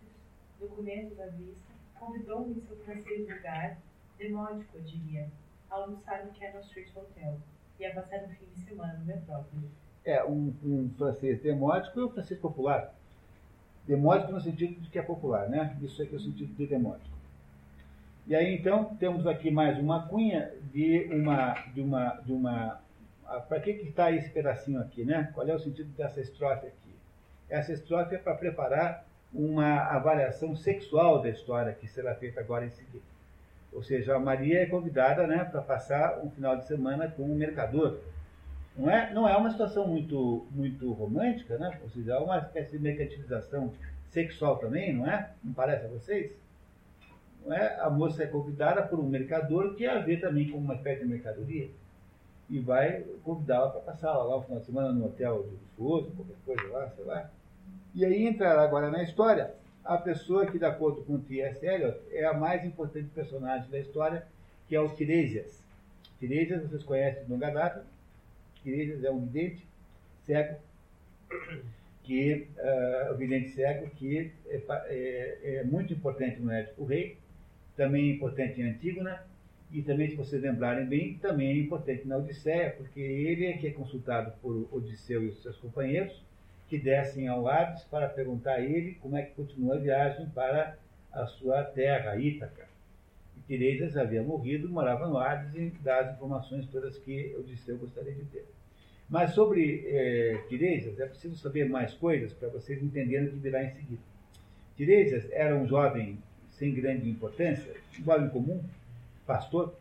documentos 0.60 1.18
à 1.18 1.28
vista, 1.28 1.72
convidou-me 1.98 2.56
em 2.56 2.62
seu 2.62 2.76
francês 2.78 3.30
lugar, 3.30 3.78
demótico, 4.18 4.78
eu 4.78 4.82
diria, 4.82 5.30
almoçar 5.72 6.26
no 6.26 6.32
Cannon 6.34 6.60
Street 6.62 6.90
Hotel 6.96 7.40
e 7.80 7.86
a 7.86 7.94
passar 7.94 8.24
um 8.24 8.30
fim 8.30 8.46
de 8.54 8.62
semana 8.62 8.94
no 8.94 9.06
metrópole. 9.06 9.70
É, 10.06 10.24
um, 10.24 10.54
um 10.64 10.92
francês 10.98 11.42
demótico 11.42 12.00
e 12.00 12.04
um 12.04 12.10
francês 12.10 12.40
popular. 12.40 12.94
Demótico 13.88 14.32
no 14.32 14.42
sentido 14.42 14.80
de 14.80 14.90
que 14.90 15.00
é 15.00 15.02
popular, 15.02 15.50
né? 15.50 15.78
Isso 15.82 16.02
aqui 16.02 16.14
é 16.14 16.18
o 16.18 16.22
sentido 16.22 16.54
de 16.54 16.68
demótico. 16.68 17.10
E 18.28 18.36
aí 18.36 18.56
então 18.56 18.96
temos 18.96 19.26
aqui 19.26 19.50
mais 19.50 19.80
uma 19.80 20.08
cunha 20.08 20.54
de 20.72 21.10
uma 21.12 21.54
de 21.74 21.82
uma 21.82 22.10
de 22.22 22.32
uma 22.32 22.82
para 23.48 23.60
que 23.60 23.74
que 23.74 23.90
está 23.90 24.12
esse 24.12 24.30
pedacinho 24.30 24.80
aqui, 24.80 25.04
né? 25.04 25.32
Qual 25.34 25.48
é 25.48 25.54
o 25.54 25.60
sentido 25.60 25.90
dessa 25.96 26.22
estrofe 26.22 26.68
aqui? 26.68 26.96
Essa 27.50 27.74
estrofe 27.74 28.16
é 28.16 28.18
para 28.18 28.36
preparar 28.36 29.06
uma 29.34 29.80
avaliação 29.86 30.56
sexual 30.56 31.22
da 31.22 31.30
história 31.30 31.74
que 31.74 31.88
será 31.88 32.14
feita 32.16 32.40
agora 32.40 32.66
em 32.66 32.70
seguida. 32.70 33.11
Ou 33.72 33.82
seja, 33.82 34.16
a 34.16 34.20
Maria 34.20 34.62
é 34.62 34.66
convidada, 34.66 35.26
né, 35.26 35.46
para 35.46 35.62
passar 35.62 36.20
um 36.20 36.30
final 36.30 36.58
de 36.58 36.68
semana 36.68 37.08
com 37.10 37.24
um 37.24 37.36
mercador. 37.36 38.00
Não 38.78 38.90
é, 38.90 39.14
não 39.14 39.28
é 39.28 39.36
uma 39.36 39.52
situação 39.52 39.88
muito 39.88 40.46
muito 40.52 40.92
romântica, 40.94 41.58
né? 41.58 41.78
Ou 41.84 41.90
seja, 41.90 42.14
é 42.14 42.18
uma 42.18 42.38
espécie 42.40 42.78
de 42.78 42.80
mercantilização 42.80 43.74
sexual 44.10 44.58
também, 44.58 44.94
não 44.94 45.08
é? 45.08 45.32
Não 45.44 45.54
parece 45.54 45.86
a 45.86 45.90
vocês? 45.90 46.32
Não 47.46 47.54
é? 47.54 47.80
A 47.82 47.90
moça 47.90 48.24
é 48.24 48.28
convidada 48.28 48.82
por 48.84 49.00
um 49.00 49.08
mercador 49.08 49.76
que 49.76 49.86
a 49.86 50.00
vê 50.00 50.18
também 50.18 50.50
como 50.50 50.64
uma 50.64 50.76
espécie 50.76 51.02
de 51.02 51.08
mercadoria 51.08 51.70
e 52.50 52.60
vai 52.60 53.04
convidá-la 53.24 53.70
para 53.72 53.82
passar 53.82 54.14
lá 54.14 54.38
o 54.38 54.42
final 54.42 54.60
de 54.60 54.66
semana 54.66 54.92
no 54.92 55.06
hotel 55.06 55.44
de 55.44 55.50
luxuoso, 55.52 56.12
qualquer 56.12 56.36
coisa 56.46 56.74
lá, 56.74 56.90
sei 56.90 57.06
lá. 57.06 57.30
E 57.94 58.06
aí 58.06 58.28
entrará 58.28 58.64
agora 58.64 58.90
na 58.90 59.04
história 59.04 59.54
a 59.84 59.98
pessoa 59.98 60.46
que, 60.46 60.58
de 60.58 60.66
acordo 60.66 61.04
com 61.04 61.20
T.S. 61.20 61.66
Eliot, 61.66 62.00
é 62.12 62.26
a 62.26 62.34
mais 62.34 62.64
importante 62.66 63.10
personagem 63.14 63.70
da 63.70 63.80
história, 63.80 64.26
que 64.68 64.76
é 64.76 64.80
o 64.80 64.90
Tiresias. 64.90 65.62
Tiresias, 66.20 66.64
vocês 66.64 66.84
conhecem 66.84 67.24
de 67.24 67.32
longa 67.32 67.50
data. 67.50 67.86
Tiresias 68.64 69.04
é 69.04 69.12
um 69.12 69.26
vidente 69.26 69.66
cego, 70.24 70.60
que, 72.04 72.48
uh, 72.58 73.14
o 73.14 73.18
vidente 73.18 73.50
cego 73.50 73.90
que 73.92 74.32
é, 74.48 74.62
é, 74.88 75.40
é, 75.44 75.64
muito 75.64 75.94
importante 75.94 76.40
no 76.40 76.52
Édipo 76.52 76.86
Rei, 76.86 77.18
também 77.76 78.12
é 78.12 78.14
importante 78.14 78.62
em 78.62 78.70
Antígona, 78.70 79.24
e 79.72 79.82
também, 79.82 80.10
se 80.10 80.16
vocês 80.16 80.42
lembrarem 80.42 80.86
bem, 80.86 81.18
também 81.20 81.50
é 81.50 81.58
importante 81.58 82.06
na 82.06 82.18
Odisseia, 82.18 82.72
porque 82.72 83.00
ele 83.00 83.46
é 83.46 83.54
que 83.54 83.68
é 83.68 83.72
consultado 83.72 84.34
por 84.42 84.68
Odisseu 84.72 85.24
e 85.24 85.30
os 85.30 85.42
seus 85.42 85.58
companheiros, 85.58 86.22
que 86.72 86.80
descem 86.80 87.28
ao 87.28 87.50
Hades 87.50 87.84
para 87.84 88.08
perguntar 88.08 88.54
a 88.54 88.62
ele 88.62 88.94
como 89.02 89.18
é 89.18 89.24
que 89.24 89.36
continua 89.36 89.76
a 89.76 89.78
viagem 89.78 90.26
para 90.30 90.78
a 91.12 91.26
sua 91.26 91.66
terra, 91.66 92.16
Ítaca. 92.16 92.66
E 93.36 93.42
Tiresias 93.42 93.98
havia 93.98 94.24
morrido, 94.24 94.70
morava 94.70 95.06
no 95.06 95.18
Hades 95.18 95.54
e 95.54 95.74
dá 95.84 96.00
as 96.00 96.16
informações 96.16 96.66
todas 96.68 96.98
que 97.00 97.36
Odisseu 97.38 97.78
gostaria 97.78 98.14
de 98.14 98.24
ter. 98.24 98.46
Mas 99.10 99.34
sobre 99.34 99.84
é, 99.86 100.46
Tiresias, 100.48 100.98
é 100.98 101.08
preciso 101.08 101.36
saber 101.36 101.68
mais 101.68 101.94
coisas 101.94 102.32
para 102.32 102.48
vocês 102.48 102.82
entenderem 102.82 103.28
o 103.28 103.32
que 103.32 103.40
virá 103.40 103.66
em 103.66 103.72
seguida. 103.72 104.02
Tiresias 104.78 105.30
era 105.34 105.54
um 105.54 105.68
jovem 105.68 106.20
sem 106.52 106.74
grande 106.74 107.10
importância, 107.10 107.74
um 108.00 108.06
jovem 108.06 108.30
comum, 108.30 108.64
pastor, 109.28 109.76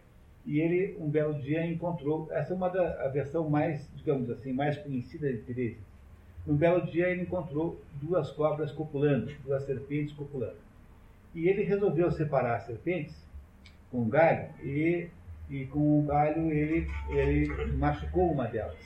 e 0.44 0.58
ele 0.58 0.96
um 0.98 1.08
belo 1.08 1.40
dia 1.40 1.64
encontrou, 1.64 2.26
essa 2.32 2.52
é 2.52 2.56
uma 2.56 2.68
da 2.68 3.04
a 3.04 3.08
versão 3.08 3.48
mais, 3.48 3.88
digamos 3.94 4.28
assim, 4.28 4.52
mais 4.52 4.76
conhecida 4.76 5.32
de 5.32 5.42
Tiresias, 5.42 5.89
um 6.46 6.56
belo 6.56 6.86
dia 6.86 7.08
ele 7.08 7.22
encontrou 7.22 7.80
duas 8.00 8.30
cobras 8.30 8.72
copulando, 8.72 9.32
duas 9.44 9.62
serpentes 9.64 10.14
copulando. 10.14 10.56
E 11.34 11.48
ele 11.48 11.62
resolveu 11.62 12.10
separar 12.10 12.56
as 12.56 12.64
serpentes 12.64 13.14
com 13.90 14.02
um 14.02 14.08
galho 14.08 14.48
e, 14.62 15.08
e 15.48 15.66
com 15.66 16.00
o 16.00 16.02
galho 16.02 16.50
ele, 16.50 16.88
ele 17.10 17.72
machucou 17.76 18.32
uma 18.32 18.46
delas, 18.46 18.78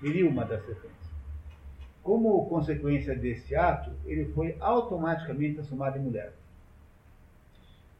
feriu 0.00 0.28
uma 0.28 0.44
das 0.44 0.64
serpentes. 0.64 0.96
Como 2.02 2.46
consequência 2.46 3.14
desse 3.16 3.54
ato, 3.54 3.90
ele 4.06 4.26
foi 4.32 4.56
automaticamente 4.60 5.54
transformado 5.54 5.98
em 5.98 6.02
mulher. 6.02 6.32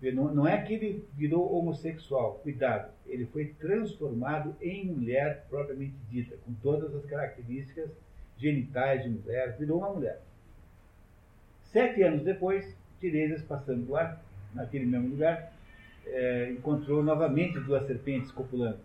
Não 0.00 0.46
é 0.46 0.62
que 0.62 0.74
ele 0.74 1.04
virou 1.16 1.52
homossexual, 1.52 2.34
cuidado, 2.42 2.92
ele 3.04 3.26
foi 3.26 3.46
transformado 3.46 4.54
em 4.62 4.86
mulher 4.86 5.44
propriamente 5.50 5.94
dita, 6.08 6.36
com 6.46 6.52
todas 6.62 6.94
as 6.94 7.04
características 7.04 7.90
genitais 8.38 9.02
de 9.02 9.10
mulher, 9.10 9.56
virou 9.58 9.78
uma 9.78 9.92
mulher. 9.92 10.20
Sete 11.64 12.02
anos 12.02 12.22
depois, 12.22 12.74
Tiresias, 13.00 13.42
passando 13.42 13.90
lá, 13.90 14.20
naquele 14.54 14.86
mesmo 14.86 15.08
lugar, 15.08 15.52
é, 16.06 16.50
encontrou 16.50 17.02
novamente 17.02 17.60
duas 17.60 17.86
serpentes 17.86 18.30
copulando. 18.30 18.78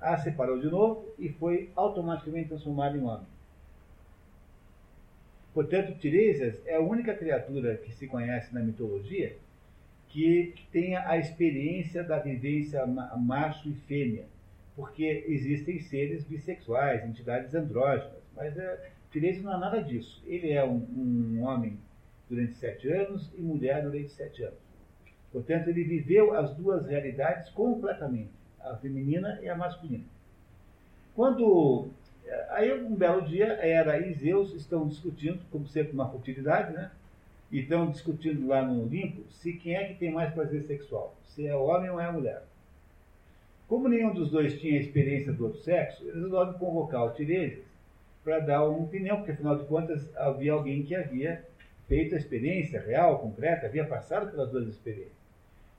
A 0.00 0.16
separou 0.16 0.58
de 0.58 0.68
novo 0.68 1.06
e 1.18 1.28
foi 1.30 1.70
automaticamente 1.74 2.48
transformada 2.48 2.96
em 2.96 3.02
homem. 3.02 3.26
Portanto, 5.52 5.98
Tiresias 5.98 6.56
é 6.66 6.76
a 6.76 6.80
única 6.80 7.14
criatura 7.14 7.76
que 7.76 7.92
se 7.92 8.06
conhece 8.06 8.54
na 8.54 8.60
mitologia 8.60 9.36
que 10.08 10.54
tenha 10.70 11.08
a 11.08 11.16
experiência 11.16 12.04
da 12.04 12.18
vivência 12.18 12.84
macho 12.86 13.68
e 13.68 13.74
fêmea, 13.86 14.26
porque 14.76 15.24
existem 15.26 15.80
seres 15.80 16.22
bissexuais, 16.24 17.04
entidades 17.04 17.54
andrógenas, 17.54 18.21
mas 18.36 18.56
é, 18.56 18.90
Tiresias 19.10 19.44
não 19.44 19.54
é 19.54 19.58
nada 19.58 19.82
disso. 19.82 20.22
Ele 20.26 20.50
é 20.52 20.64
um, 20.64 20.86
um 20.96 21.42
homem 21.42 21.78
durante 22.28 22.54
sete 22.54 22.88
anos 22.88 23.30
e 23.36 23.42
mulher 23.42 23.82
durante 23.82 24.10
sete 24.10 24.42
anos. 24.42 24.58
Portanto, 25.30 25.68
ele 25.68 25.84
viveu 25.84 26.34
as 26.34 26.54
duas 26.54 26.86
realidades 26.86 27.50
completamente, 27.50 28.30
a 28.60 28.76
feminina 28.76 29.38
e 29.42 29.48
a 29.48 29.56
masculina. 29.56 30.04
Quando 31.14 31.88
é, 32.26 32.46
aí 32.50 32.72
um 32.72 32.94
belo 32.94 33.22
dia 33.22 33.46
Hera 33.46 33.98
e 34.06 34.14
Zeus 34.14 34.54
estão 34.54 34.88
discutindo, 34.88 35.40
como 35.50 35.66
sempre 35.66 35.92
uma 35.92 36.08
futilidade, 36.08 36.72
né? 36.72 36.90
E 37.50 37.60
estão 37.60 37.90
discutindo 37.90 38.46
lá 38.46 38.62
no 38.62 38.82
Olimpo 38.82 39.30
se 39.30 39.52
quem 39.54 39.74
é 39.74 39.84
que 39.88 39.94
tem 39.94 40.10
mais 40.10 40.32
prazer 40.32 40.62
sexual, 40.62 41.14
se 41.26 41.46
é 41.46 41.54
homem 41.54 41.90
ou 41.90 42.00
é 42.00 42.10
mulher. 42.10 42.44
Como 43.68 43.88
nenhum 43.88 44.14
dos 44.14 44.30
dois 44.30 44.58
tinha 44.60 44.78
experiência 44.78 45.32
do 45.32 45.44
outro 45.44 45.60
sexo, 45.60 46.02
eles 46.02 46.22
resolvem 46.22 46.58
convocar 46.58 47.04
o 47.04 47.10
Tiresias 47.10 47.71
para 48.22 48.38
dar 48.40 48.64
uma 48.68 48.84
opinião, 48.84 49.16
porque 49.16 49.32
afinal 49.32 49.58
de 49.58 49.64
contas 49.66 50.14
havia 50.16 50.52
alguém 50.52 50.82
que 50.82 50.94
havia 50.94 51.44
feito 51.88 52.14
a 52.14 52.18
experiência 52.18 52.80
real, 52.80 53.18
concreta, 53.18 53.66
havia 53.66 53.84
passado 53.84 54.30
pelas 54.30 54.50
duas 54.50 54.68
experiências. 54.68 55.22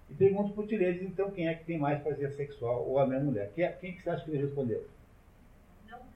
E 0.10 0.14
pergunto 0.14 0.54
para 0.54 0.64
o 0.64 0.68
Tiresias, 0.68 1.04
então, 1.04 1.32
quem 1.32 1.48
é 1.48 1.56
que 1.56 1.64
tem 1.64 1.78
mais 1.78 2.02
prazer 2.02 2.32
sexual, 2.32 2.88
ou 2.88 3.00
a 3.00 3.08
minha 3.08 3.20
mulher? 3.20 3.52
Quem, 3.56 3.64
é, 3.64 3.72
quem 3.72 3.94
que 3.94 4.02
você 4.02 4.10
acha 4.10 4.26
que 4.26 4.32
ele 4.32 4.46
respondeu? 4.46 4.86
Não 5.90 5.98
respondeu. 5.98 6.14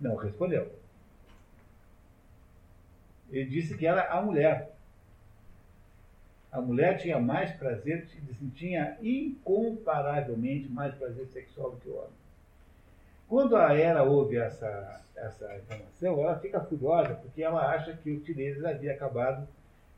Não 0.00 0.16
respondeu. 0.16 0.78
Ele 3.30 3.44
disse 3.44 3.76
que 3.76 3.86
era 3.86 4.10
a 4.10 4.22
mulher. 4.22 4.74
A 6.50 6.60
mulher 6.60 6.98
tinha 6.98 7.20
mais 7.20 7.52
prazer, 7.52 8.08
tinha 8.54 8.96
incomparavelmente 9.02 10.68
mais 10.68 10.94
prazer 10.94 11.26
sexual 11.26 11.72
do 11.72 11.76
que 11.76 11.88
o 11.88 11.96
homem. 11.96 12.10
Quando 13.28 13.56
a 13.56 13.74
Hera 13.74 14.02
ouve 14.02 14.38
essa, 14.38 15.02
essa 15.14 15.56
informação, 15.58 16.22
ela 16.22 16.38
fica 16.38 16.60
furiosa 16.60 17.14
porque 17.16 17.42
ela 17.42 17.74
acha 17.74 17.92
que 17.92 18.10
o 18.10 18.20
Tiresias 18.20 18.64
havia 18.64 18.92
acabado 18.92 19.46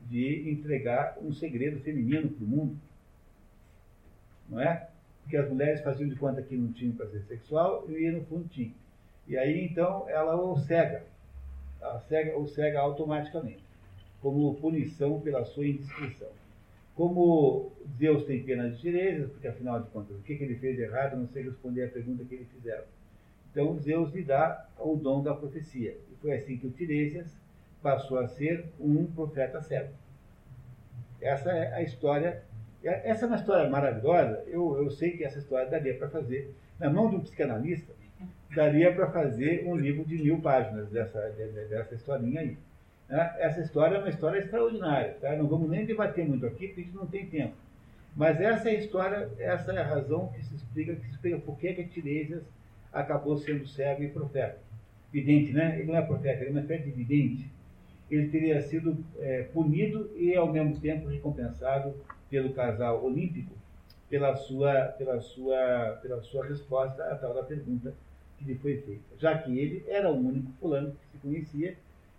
de 0.01 0.49
entregar 0.49 1.17
um 1.21 1.31
segredo 1.31 1.79
feminino 1.79 2.29
para 2.29 2.43
o 2.43 2.47
mundo. 2.47 2.77
Não 4.49 4.59
é? 4.59 4.89
Porque 5.23 5.37
as 5.37 5.47
mulheres 5.47 5.81
faziam 5.81 6.09
de 6.09 6.15
conta 6.15 6.41
que 6.41 6.57
não 6.57 6.73
tinham 6.73 6.93
prazer 6.93 7.23
sexual 7.23 7.85
e 7.89 8.11
no 8.11 8.25
fundo 8.25 8.49
tinham. 8.49 8.73
E 9.25 9.37
aí 9.37 9.65
então 9.65 10.09
ela 10.09 10.35
o 10.35 10.57
cega, 10.57 11.03
ela 11.79 12.01
cega, 12.01 12.37
o 12.37 12.45
cega 12.47 12.81
automaticamente, 12.81 13.63
como 14.21 14.55
punição 14.55 15.21
pela 15.21 15.45
sua 15.45 15.65
indiscrição. 15.65 16.27
Como 16.95 17.71
Deus 17.97 18.25
tem 18.25 18.43
pena 18.43 18.69
de 18.69 18.77
Tiresias, 18.77 19.31
porque 19.31 19.47
afinal 19.47 19.81
de 19.81 19.89
contas, 19.89 20.17
o 20.17 20.21
que, 20.21 20.35
que 20.35 20.43
ele 20.43 20.55
fez 20.55 20.75
de 20.75 20.81
errado, 20.81 21.15
não 21.15 21.29
sei 21.29 21.43
responder 21.43 21.85
a 21.85 21.89
pergunta 21.89 22.25
que 22.25 22.35
ele 22.35 22.47
fizeram. 22.53 22.83
Então 23.51 23.77
Zeus 23.79 24.13
lhe 24.13 24.23
dá 24.23 24.65
o 24.79 24.95
dom 24.95 25.21
da 25.21 25.33
profecia. 25.33 25.97
E 26.11 26.15
foi 26.21 26.33
assim 26.33 26.57
que 26.57 26.67
o 26.67 26.71
Tiresias 26.71 27.27
passou 27.81 28.19
a 28.19 28.27
ser 28.27 28.65
um 28.79 29.05
profeta 29.05 29.61
cego. 29.61 29.93
Essa 31.21 31.51
é 31.51 31.73
a 31.73 31.81
história. 31.81 32.43
Essa 32.83 33.25
é 33.25 33.27
uma 33.27 33.35
história 33.35 33.69
maravilhosa. 33.69 34.43
Eu, 34.47 34.81
eu 34.81 34.89
sei 34.89 35.11
que 35.11 35.23
essa 35.23 35.37
história 35.37 35.69
daria 35.69 35.95
para 35.95 36.09
fazer, 36.09 36.53
na 36.79 36.89
mão 36.89 37.09
de 37.09 37.17
um 37.17 37.19
psicanalista, 37.19 37.93
daria 38.55 38.93
para 38.93 39.11
fazer 39.11 39.67
um 39.67 39.75
livro 39.75 40.03
de 40.03 40.17
mil 40.17 40.41
páginas 40.41 40.89
dessa, 40.89 41.19
dessa 41.69 41.93
historinha 41.93 42.41
aí. 42.41 42.57
Né? 43.07 43.35
Essa 43.37 43.61
história 43.61 43.97
é 43.97 43.99
uma 43.99 44.09
história 44.09 44.39
extraordinária. 44.39 45.15
Tá? 45.21 45.35
Não 45.35 45.47
vamos 45.47 45.69
nem 45.69 45.85
debater 45.85 46.27
muito 46.27 46.45
aqui, 46.45 46.67
porque 46.67 46.81
a 46.81 46.83
gente 46.85 46.95
não 46.95 47.05
tem 47.05 47.25
tempo. 47.27 47.53
Mas 48.15 48.41
essa 48.41 48.69
é 48.69 48.75
a 48.75 48.79
história, 48.79 49.29
essa 49.37 49.71
é 49.71 49.77
a 49.77 49.85
razão 49.85 50.29
que 50.29 50.43
se 50.43 50.55
explica, 50.55 50.95
que 50.95 51.05
se 51.05 51.11
explica 51.11 51.37
por 51.39 51.57
que, 51.57 51.73
que 51.73 51.83
Tiresias 51.85 52.43
acabou 52.91 53.37
sendo 53.37 53.67
cego 53.67 54.03
e 54.03 54.09
profeta. 54.09 54.59
Vidente, 55.11 55.51
né? 55.53 55.77
Ele 55.79 55.91
não 55.91 55.97
é 55.97 56.01
profeta, 56.01 56.41
ele 56.41 56.49
é 56.49 56.51
uma 56.51 56.61
espécie 56.61 56.85
de 56.85 56.91
vidente. 56.91 57.49
Ele 58.09 58.27
teria 58.27 58.61
sido 58.61 58.97
é, 59.19 59.43
punido 59.43 60.09
e, 60.15 60.35
ao 60.35 60.51
mesmo 60.51 60.79
tempo, 60.79 61.07
recompensado 61.07 61.95
pelo 62.29 62.53
casal 62.53 63.03
olímpico 63.03 63.53
pela 64.11 64.35
sua, 64.35 64.87
pela 64.97 65.21
sua, 65.21 65.99
pela 66.01 66.21
sua 66.21 66.45
resposta 66.45 67.01
à 67.05 67.15
tal 67.15 67.33
da 67.33 67.43
pergunta 67.43 67.93
que 68.37 68.43
lhe 68.43 68.55
foi 68.55 68.75
feita. 68.81 69.01
Já 69.17 69.37
que 69.37 69.57
ele 69.57 69.85
era 69.87 70.11
o 70.11 70.17
único 70.17 70.51
fulano 70.59 70.91
que 70.91 71.07
se 71.07 71.17
conhecia 71.17 71.77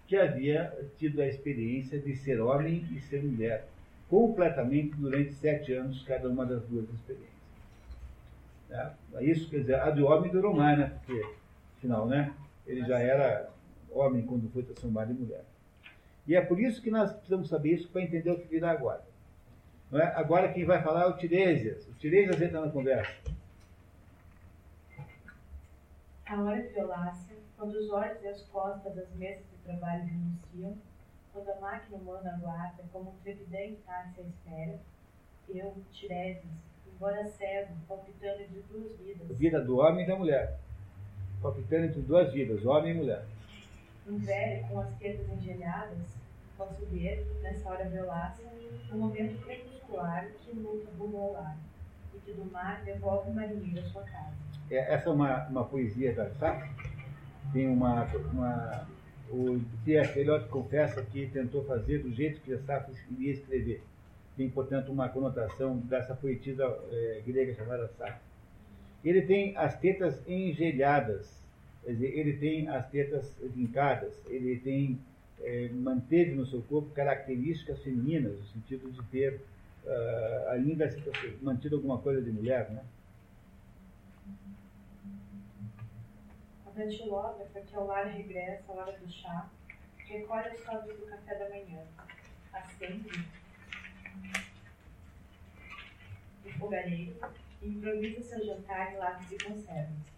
que 0.08 0.16
havia 0.16 0.74
tido 0.96 1.20
a 1.20 1.26
experiência 1.26 1.98
de 1.98 2.16
ser 2.16 2.40
homem 2.40 2.86
e 2.90 3.00
ser 3.00 3.22
mulher, 3.22 3.66
completamente 4.08 4.96
durante 4.96 5.34
sete 5.34 5.74
anos, 5.74 6.02
cada 6.04 6.28
uma 6.28 6.46
das 6.46 6.62
duas 6.64 6.88
experiências. 6.88 7.32
É, 8.72 9.24
isso, 9.24 9.50
quer 9.50 9.58
dizer, 9.58 9.74
a 9.74 9.90
do 9.90 10.06
homem 10.06 10.30
durou 10.30 10.54
mais, 10.54 10.78
né? 10.78 10.98
Porque, 11.04 11.22
afinal, 11.76 12.06
né? 12.06 12.34
Ele 12.66 12.82
já 12.84 12.98
era 12.98 13.50
homem 13.90 14.24
quando 14.24 14.50
foi 14.50 14.62
transformado 14.62 15.12
em 15.12 15.14
mulher. 15.14 15.44
E 16.26 16.34
é 16.34 16.40
por 16.40 16.58
isso 16.58 16.80
que 16.80 16.90
nós 16.90 17.12
precisamos 17.12 17.48
saber 17.48 17.74
isso 17.74 17.88
para 17.90 18.02
entender 18.02 18.30
o 18.30 18.38
que 18.38 18.46
virá 18.46 18.70
agora. 18.70 19.04
É? 19.92 20.04
Agora 20.16 20.52
quem 20.52 20.64
vai 20.64 20.82
falar 20.82 21.02
é 21.02 21.06
o 21.06 21.16
Tiresias. 21.16 21.86
O 21.86 21.92
Tiresias 21.94 22.40
entra 22.40 22.64
na 22.64 22.70
conversa. 22.70 23.12
A 26.24 26.40
hora 26.40 26.62
de 26.62 26.68
violácia, 26.68 27.36
quando 27.58 27.74
os 27.74 27.90
olhos 27.90 28.22
e 28.22 28.28
as 28.28 28.40
costas 28.42 28.94
das 28.94 29.10
mesas 29.16 29.44
de 29.50 29.58
trabalho 29.64 30.04
renunciam, 30.04 30.78
quando 31.30 31.50
a 31.50 31.60
máquina 31.60 31.98
humana 31.98 32.34
aguarda 32.34 32.82
como 32.90 33.10
um 33.10 33.16
trevidente 33.22 33.82
passe 33.84 34.20
à 34.20 34.22
espera, 34.22 34.80
eu, 35.50 35.76
Tiresias, 35.92 36.71
embora 37.03 37.26
cego, 37.26 37.74
palpitando 37.88 38.42
entre 38.42 38.62
duas 38.70 38.96
vidas. 38.96 39.36
Vida 39.36 39.61
do 39.61 39.78
homem 39.78 40.05
e 40.05 40.07
da 40.07 40.14
mulher. 40.14 40.61
Palpitando 41.42 41.86
entre 41.86 42.00
duas 42.00 42.32
vidas, 42.32 42.64
homem 42.64 42.92
e 42.92 42.94
mulher. 42.94 43.24
Um 44.07 44.18
velho 44.18 44.68
com 44.68 44.78
as 44.78 44.94
tetas 44.98 45.28
engelhadas, 45.28 45.98
posso 46.57 46.86
ver, 46.86 47.26
nessa 47.42 47.68
hora 47.68 47.88
violácea, 47.88 48.46
um 48.92 48.98
momento 48.98 49.44
crepuscular 49.44 50.28
que 50.44 50.53
luta 50.53 50.88
rumo 50.96 51.16
ao 51.18 51.32
lar, 51.32 51.57
e 52.14 52.18
que 52.20 52.32
do 52.34 52.44
mar 52.53 52.80
devolve 52.84 53.30
o 53.30 53.34
marinheiro 53.34 53.80
à 53.80 53.90
sua 53.90 54.03
casa. 54.03 54.36
É, 54.70 54.94
essa 54.94 55.09
é 55.09 55.12
uma, 55.12 55.48
uma 55.48 55.64
poesia 55.64 56.14
da 56.14 56.30
Sá. 56.30 56.68
Tem 57.53 57.68
uma, 57.68 58.05
uma. 58.32 58.86
O 59.28 59.61
T.S. 59.84 60.18
Eliot 60.18 60.46
confessa 60.48 61.03
que 61.03 61.26
tentou 61.26 61.64
fazer 61.64 61.98
do 62.03 62.12
jeito 62.12 62.40
que 62.42 62.53
a 62.53 62.59
Safra 62.61 62.94
queria 63.09 63.32
escrever. 63.32 63.82
Tem, 64.37 64.49
portanto, 64.49 64.91
uma 64.91 65.09
conotação 65.09 65.76
dessa 65.78 66.14
poetisa 66.14 66.64
é, 66.91 67.22
grega 67.26 67.55
chamada 67.55 67.89
Safra. 67.99 68.20
Ele 69.05 69.22
tem 69.22 69.57
as 69.57 69.78
tetas 69.78 70.26
engelhadas 70.26 71.43
Quer 71.83 71.93
dizer, 71.95 72.18
ele 72.18 72.37
tem 72.37 72.68
as 72.68 72.89
tetas 72.91 73.35
vincadas, 73.41 74.14
ele 74.26 74.59
tem, 74.61 75.01
é, 75.41 75.68
manteve 75.70 76.33
no 76.33 76.47
seu 76.47 76.62
corpo 76.62 76.91
características 76.91 77.83
femininas, 77.83 78.39
no 78.39 78.47
sentido 78.47 78.91
de 78.91 79.03
ter 79.09 79.41
uh, 79.85 80.51
ainda 80.51 80.89
mantido 81.41 81.76
alguma 81.76 81.99
coisa 81.99 82.22
de 82.22 82.30
mulher, 82.30 82.70
né? 82.70 82.85
A 86.64 86.70
datilógrafa 86.70 87.61
que 87.61 87.74
ao 87.74 87.87
lar 87.87 88.07
regressa 88.07 88.62
à 88.72 88.74
hora 88.76 88.97
do 88.97 89.11
chá, 89.11 89.51
recolhe 90.07 90.55
os 90.55 90.61
sobres 90.64 90.97
do 91.01 91.07
café 91.07 91.35
da 91.35 91.49
manhã, 91.49 91.83
acende 92.53 93.26
o 96.44 96.50
fogareiro 96.58 97.16
improvisa 97.62 98.22
seu 98.22 98.44
jantar 98.44 98.92
em 98.92 98.96
lápis 98.96 99.32
e 99.32 99.44
conservas 99.44 100.12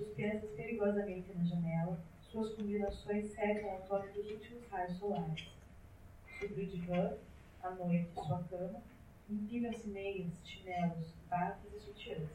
suspensas 0.00 0.50
perigosamente 0.52 1.26
na 1.36 1.44
janela, 1.44 1.98
suas 2.22 2.54
combinações 2.54 3.30
secam 3.32 3.70
ao 3.70 3.80
toque 3.82 4.18
dos 4.18 4.30
últimos 4.30 4.66
raios 4.68 4.96
solares. 4.96 5.48
Sobre 6.38 6.62
o 6.62 6.66
divã, 6.66 7.12
à 7.62 7.70
noite, 7.70 8.08
sua 8.14 8.42
cama, 8.44 8.82
empilham-se 9.28 9.88
meias, 9.88 10.32
chinelos, 10.44 11.12
batas 11.28 11.72
e 11.74 11.80
sutiãs. 11.80 12.28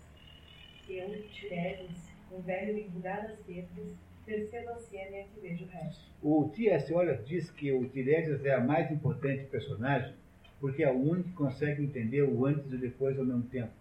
Eu, 0.87 1.27
Tiresias, 1.29 2.11
um 2.31 2.39
velho 2.41 2.77
embrulhado 2.77 3.33
as 3.33 3.39
tetas, 3.39 3.95
percebo 4.23 4.69
a 4.69 4.75
cena 4.75 5.17
e 5.17 5.21
antevejo 5.21 5.65
o 5.65 5.67
resto. 5.67 6.05
O 6.21 6.49
T.S. 6.49 6.93
Olha 6.93 7.17
diz 7.17 7.49
que 7.49 7.71
o 7.71 7.89
Tiresias 7.89 8.45
é 8.45 8.53
a 8.53 8.59
mais 8.59 8.91
importante 8.91 9.45
personagem 9.45 10.13
porque 10.59 10.83
é 10.83 10.91
o 10.91 10.97
único 10.97 11.29
que 11.29 11.35
consegue 11.35 11.83
entender 11.83 12.23
o 12.23 12.45
antes 12.45 12.71
e 12.71 12.75
o 12.75 12.79
depois 12.79 13.17
ao 13.17 13.25
mesmo 13.25 13.43
tempo. 13.43 13.71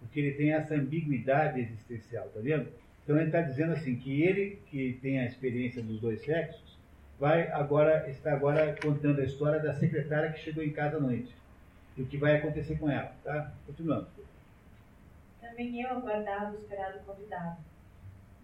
Porque 0.00 0.20
ele 0.20 0.32
tem 0.32 0.52
essa 0.52 0.74
ambiguidade 0.74 1.60
existencial, 1.60 2.28
tá 2.28 2.40
vendo? 2.40 2.68
Então 3.02 3.16
ele 3.16 3.26
está 3.26 3.40
dizendo 3.40 3.72
assim 3.72 3.96
que 3.96 4.22
ele, 4.22 4.58
que 4.66 4.98
tem 5.02 5.20
a 5.20 5.26
experiência 5.26 5.82
dos 5.82 6.00
dois 6.00 6.22
sexos, 6.22 6.78
vai 7.18 7.50
agora 7.52 8.08
está 8.08 8.32
agora 8.32 8.76
contando 8.80 9.20
a 9.20 9.24
história 9.24 9.60
da 9.60 9.74
secretária 9.74 10.32
que 10.32 10.40
chegou 10.40 10.62
em 10.62 10.70
casa 10.70 10.96
à 10.96 11.00
noite 11.00 11.34
e 11.96 12.02
o 12.02 12.06
que 12.06 12.16
vai 12.16 12.36
acontecer 12.36 12.78
com 12.78 12.90
ela, 12.90 13.14
tá? 13.22 13.52
Continuando. 13.66 14.08
Também 15.40 15.80
eu 15.80 15.88
aguardava 15.90 16.52
o 16.52 16.58
esperado 16.58 16.98
convidado. 17.04 17.58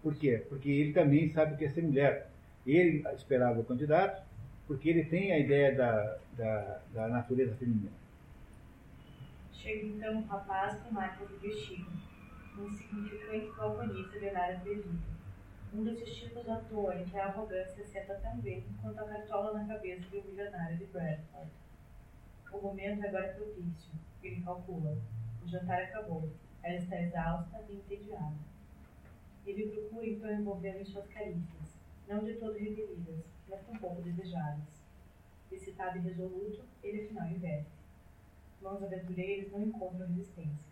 Por 0.03 0.15
quê? 0.15 0.45
Porque 0.49 0.71
ele 0.71 0.93
também 0.93 1.31
sabe 1.31 1.55
o 1.55 1.57
que 1.57 1.65
é 1.65 1.69
ser 1.69 1.83
mulher. 1.83 2.31
Ele 2.67 3.05
esperava 3.17 3.59
o 3.61 3.65
candidato 3.65 4.23
porque 4.71 4.89
ele 4.89 5.05
tem 5.07 5.33
a 5.33 5.39
ideia 5.41 5.75
da, 5.75 6.19
da, 6.37 6.81
da 6.95 7.09
natureza 7.09 7.57
feminina. 7.57 7.91
Chega 9.53 9.85
então 9.85 10.19
um 10.19 10.27
rapaz 10.27 10.79
com 10.79 10.95
marcas 10.95 11.29
de 11.29 11.35
vestido 11.39 11.91
um 12.57 12.69
insignificante 12.69 13.51
balconista 13.57 14.21
de 14.21 14.27
olhar 14.27 14.55
atrevido. 14.55 14.97
Um 15.75 15.83
desses 15.83 16.15
tipos 16.15 16.49
à 16.49 16.61
toa 16.61 16.95
em 16.95 17.05
que 17.05 17.19
a 17.19 17.27
arrogância 17.27 17.85
senta 17.85 18.15
tão 18.15 18.37
bem 18.39 18.65
quanto 18.81 19.01
a 19.01 19.09
cartola 19.09 19.59
na 19.59 19.67
cabeça 19.67 20.07
um 20.17 20.23
milionário 20.31 20.77
de 20.77 20.85
Bradford. 20.85 21.51
O 22.53 22.61
momento 22.61 23.05
é 23.05 23.09
agora 23.09 23.35
propício, 23.35 23.91
ele 24.23 24.41
calcula. 24.43 24.97
O 25.45 25.49
jantar 25.49 25.83
acabou. 25.83 26.31
Ela 26.63 26.77
está 26.77 27.03
exausta 27.03 27.61
e 27.69 27.75
entediada. 27.75 28.37
Ele 29.45 29.67
procura 29.67 30.07
então 30.07 30.31
envolvê-la 30.31 30.79
em 30.79 30.85
suas 30.85 31.09
carícias, 31.09 31.77
não 32.07 32.25
de 32.25 32.35
todo 32.35 32.53
repelidas, 32.53 33.25
mas 33.51 33.67
tampouco 33.67 34.01
desejadas. 34.03 34.63
Excitado 35.51 35.99
e 35.99 36.03
resoluto, 36.03 36.63
ele 36.83 37.05
afinal 37.05 37.27
investe. 37.29 37.73
Mãos 38.63 38.83
aventureiras 38.83 39.51
não 39.51 39.63
encontram 39.63 40.07
resistência. 40.07 40.71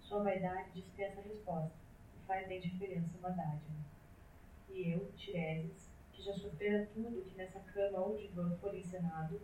Sua 0.00 0.22
vaidade 0.22 0.70
dispensa 0.74 1.20
a 1.20 1.24
resposta 1.24 1.72
e 2.16 2.26
faz 2.26 2.46
da 2.46 2.54
indiferença 2.54 3.18
uma 3.18 3.30
dádiva. 3.30 3.74
E 4.70 4.92
eu, 4.92 5.10
Tiresias, 5.16 5.90
que 6.12 6.22
já 6.22 6.32
sofrera 6.34 6.88
tudo 6.94 7.24
que 7.24 7.36
nessa 7.36 7.58
cama 7.60 7.98
ou 7.98 8.16
divã 8.16 8.56
for 8.60 8.74
encenado, 8.74 9.40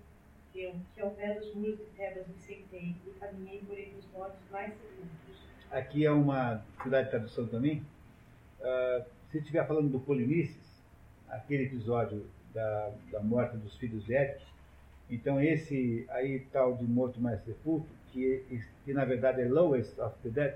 eu, 0.55 0.75
que 0.95 1.01
ao 1.01 1.11
pé 1.13 1.35
dos 1.35 1.55
muros 1.55 1.79
de 1.79 1.85
Tebas 1.97 2.27
me 2.27 2.39
sentei 2.39 2.97
e 3.07 3.11
caminhei 3.19 3.61
por 3.61 3.79
entre 3.79 3.99
os 3.99 4.07
mortos 4.13 4.41
mais 4.51 4.73
sepulcros. 4.75 5.41
Aqui 5.71 6.05
é 6.05 6.11
uma 6.11 6.57
dificuldade 6.57 7.05
de 7.05 7.11
tradução 7.11 7.47
também. 7.47 7.81
Uh, 8.61 9.05
se 9.31 9.39
estiver 9.39 9.67
falando 9.67 9.89
do 9.89 10.01
Polinices, 10.01 10.83
aquele 11.29 11.65
episódio 11.65 12.27
da, 12.55 12.91
da 13.11 13.21
morte 13.21 13.57
dos 13.57 13.77
filhos 13.77 14.05
velhos, 14.07 14.43
então 15.11 15.41
esse 15.41 16.07
aí 16.11 16.41
tal 16.53 16.77
de 16.77 16.85
morto 16.85 17.21
mais 17.21 17.43
sepulcro, 17.45 17.89
que, 18.13 18.63
que 18.85 18.93
na 18.93 19.05
verdade 19.05 19.43
é 19.43 19.49
lowest 19.49 19.99
of 20.01 20.15
the 20.23 20.31
dead, 20.31 20.55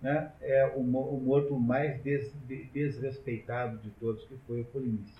né, 0.00 0.30
é 0.42 0.66
o, 0.74 0.80
o 0.80 1.20
morto 1.20 1.58
mais 1.58 2.00
des, 2.02 2.32
desrespeitado 2.72 3.78
de 3.78 3.90
todos, 3.90 4.24
que 4.24 4.36
foi 4.46 4.60
o 4.60 4.64
Polinices. 4.66 5.14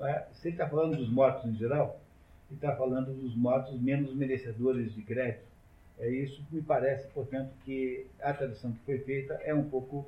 É, 0.00 0.26
se 0.34 0.48
ele 0.48 0.54
está 0.54 0.68
falando 0.68 0.96
dos 0.96 1.08
mortos 1.08 1.44
em 1.46 1.54
geral, 1.54 2.00
ele 2.50 2.58
está 2.58 2.76
falando 2.76 3.12
dos 3.12 3.34
mortos 3.34 3.80
menos 3.80 4.14
merecedores 4.14 4.94
de 4.94 5.02
crédito. 5.02 5.46
É 5.98 6.08
isso 6.08 6.44
que 6.44 6.56
me 6.56 6.62
parece, 6.62 7.08
portanto, 7.08 7.50
que 7.64 8.06
a 8.20 8.32
tradução 8.32 8.72
que 8.72 8.78
foi 8.84 8.98
feita 8.98 9.34
é 9.44 9.54
um 9.54 9.64
pouco 9.64 10.06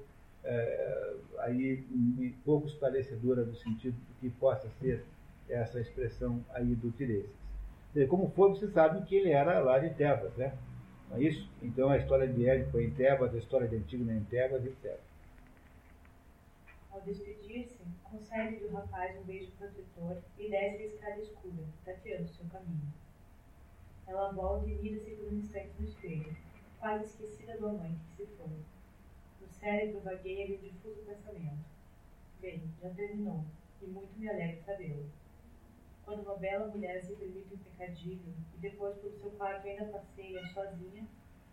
é, 0.49 1.15
aí 1.41 1.85
um, 1.91 2.33
pouco 2.45 2.67
esclarecedora 2.67 3.45
no 3.45 3.55
sentido 3.55 3.95
do 3.95 4.15
que 4.21 4.31
possa 4.31 4.69
ser 4.81 5.05
essa 5.49 5.79
expressão 5.79 6.43
aí 6.55 6.75
do 6.75 6.91
Tiresias. 6.93 7.31
Como 8.09 8.31
for, 8.31 8.51
você 8.51 8.69
sabe 8.69 9.05
que 9.07 9.15
ele 9.15 9.31
era 9.31 9.61
lá 9.61 9.79
de 9.79 9.91
Tebas, 9.91 10.35
né? 10.37 10.57
Não 11.11 11.17
é 11.17 11.23
isso? 11.23 11.49
Então 11.63 11.91
a 11.91 11.99
história 11.99 12.27
de 12.27 12.49
Édipo 12.49 12.81
em 12.81 12.91
Tebas, 12.91 13.35
a 13.35 13.39
história 13.39 13.69
de 13.69 13.77
Antígona 13.77 14.15
em 14.15 14.25
Tebas, 14.25 14.65
etc. 14.65 14.99
Ao 16.91 17.01
despedir-se, 17.03 17.79
concede-lhe 18.05 18.67
o 18.67 18.73
rapaz 18.73 19.19
um 19.19 19.25
beijo 19.25 19.51
protetor 19.59 20.19
e 20.39 20.51
desce 20.51 20.83
a 20.83 20.87
escada 20.87 21.21
escura, 21.21 21.65
tateando 21.85 22.29
seu 22.29 22.47
caminho. 22.47 22.93
Ela 24.07 24.33
volta 24.33 24.67
e 24.69 24.75
mira-se 24.77 25.11
por 25.11 25.33
um 25.33 25.39
instante 25.39 25.71
no 25.79 25.87
espelho, 25.87 26.37
quase 26.81 27.05
esquecida 27.05 27.57
do 27.59 27.69
amante 27.69 28.01
que 28.17 28.25
se 28.25 28.33
foi. 28.37 28.78
Cérebro 29.61 30.01
vagueia-lhe 30.01 30.55
o 30.55 30.59
difuso 30.59 31.01
pensamento. 31.07 31.65
Bem, 32.41 32.63
já 32.81 32.91
terminou, 32.91 33.45
e 33.83 33.87
muito 33.87 34.17
me 34.17 34.29
alegra 34.29 34.63
sabê-lo. 34.65 35.07
Quando 36.05 36.23
uma 36.23 36.37
bela 36.37 36.69
mulher 36.69 37.03
se 37.03 37.13
permite 37.15 37.55
um 37.55 37.59
pecadilho 37.59 38.35
e 38.57 38.61
depois 38.61 38.97
pelo 38.97 39.19
seu 39.19 39.31
quarto 39.33 39.67
ainda 39.67 39.85
passeia 39.87 40.47
sozinha, 40.55 41.07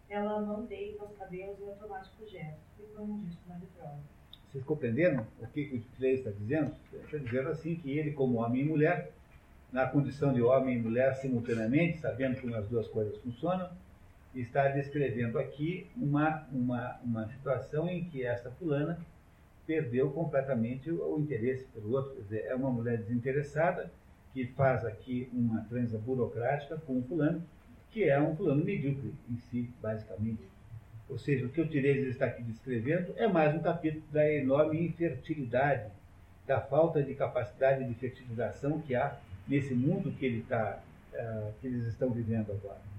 ela 0.10 0.41
não 0.41 0.66
deita 0.66 1.03
os 1.03 1.18
cabelos 1.18 1.60
em 1.60 1.68
automático 1.68 2.28
gesto 2.28 2.60
e 2.80 2.84
põe 2.95 3.06
um 3.06 3.24
disco 3.24 3.41
na 3.49 3.56
vitrola. 3.58 3.99
Vocês 4.51 4.64
compreenderam 4.64 5.26
o 5.41 5.47
que, 5.47 5.66
que 5.66 5.76
o 5.78 5.84
Clay 5.97 6.14
está 6.14 6.32
dizendo? 6.32 6.76
Ele 6.93 7.03
está 7.03 7.18
dizendo 7.18 7.49
assim 7.49 7.76
que 7.76 7.97
ele, 7.97 8.14
como 8.14 8.38
homem 8.38 8.62
e 8.62 8.66
mulher, 8.66 9.12
na 9.72 9.88
condição 9.88 10.32
de 10.32 10.41
homem 10.41 10.78
e 10.78 10.82
mulher 10.82 11.16
simultaneamente, 11.16 11.99
sabendo 11.99 12.39
como 12.39 12.56
as 12.56 12.68
duas 12.70 12.88
coisas 12.88 13.18
funcionam, 13.18 13.70
está 14.41 14.67
descrevendo 14.67 15.39
aqui 15.39 15.88
uma, 15.95 16.45
uma, 16.51 16.99
uma 17.03 17.27
situação 17.27 17.88
em 17.89 18.03
que 18.05 18.23
essa 18.23 18.51
fulana 18.51 18.99
perdeu 19.65 20.11
completamente 20.11 20.91
o, 20.91 21.15
o 21.15 21.19
interesse 21.19 21.65
pelo 21.73 21.91
outro. 21.93 22.13
Quer 22.15 22.21
dizer, 22.21 22.45
é 22.47 22.55
uma 22.55 22.69
mulher 22.69 22.97
desinteressada 22.97 23.89
que 24.33 24.45
faz 24.47 24.86
aqui 24.86 25.29
uma 25.31 25.61
transa 25.61 25.97
burocrática 25.97 26.77
com 26.86 26.97
um 26.97 27.03
fulano, 27.03 27.41
que 27.91 28.03
é 28.03 28.19
um 28.19 28.36
fulano 28.36 28.63
medíocre 28.63 29.13
em 29.31 29.38
si, 29.38 29.69
basicamente. 29.81 30.43
Ou 31.09 31.17
seja, 31.17 31.45
o 31.45 31.49
que 31.49 31.61
o 31.61 31.67
Tiresias 31.67 32.09
está 32.09 32.25
aqui 32.25 32.43
descrevendo 32.43 33.13
é 33.15 33.27
mais 33.27 33.55
um 33.55 33.59
capítulo 33.59 34.03
da 34.11 34.29
enorme 34.29 34.86
infertilidade, 34.86 35.89
da 36.45 36.59
falta 36.59 37.01
de 37.01 37.15
capacidade 37.15 37.83
de 37.83 37.93
fertilização 37.93 38.81
que 38.81 38.95
há 38.95 39.17
nesse 39.47 39.73
mundo 39.73 40.11
que, 40.11 40.25
ele 40.25 40.45
uh, 40.51 41.53
que 41.61 41.67
eles 41.67 41.86
estão 41.88 42.09
vivendo 42.09 42.51
agora. 42.51 42.95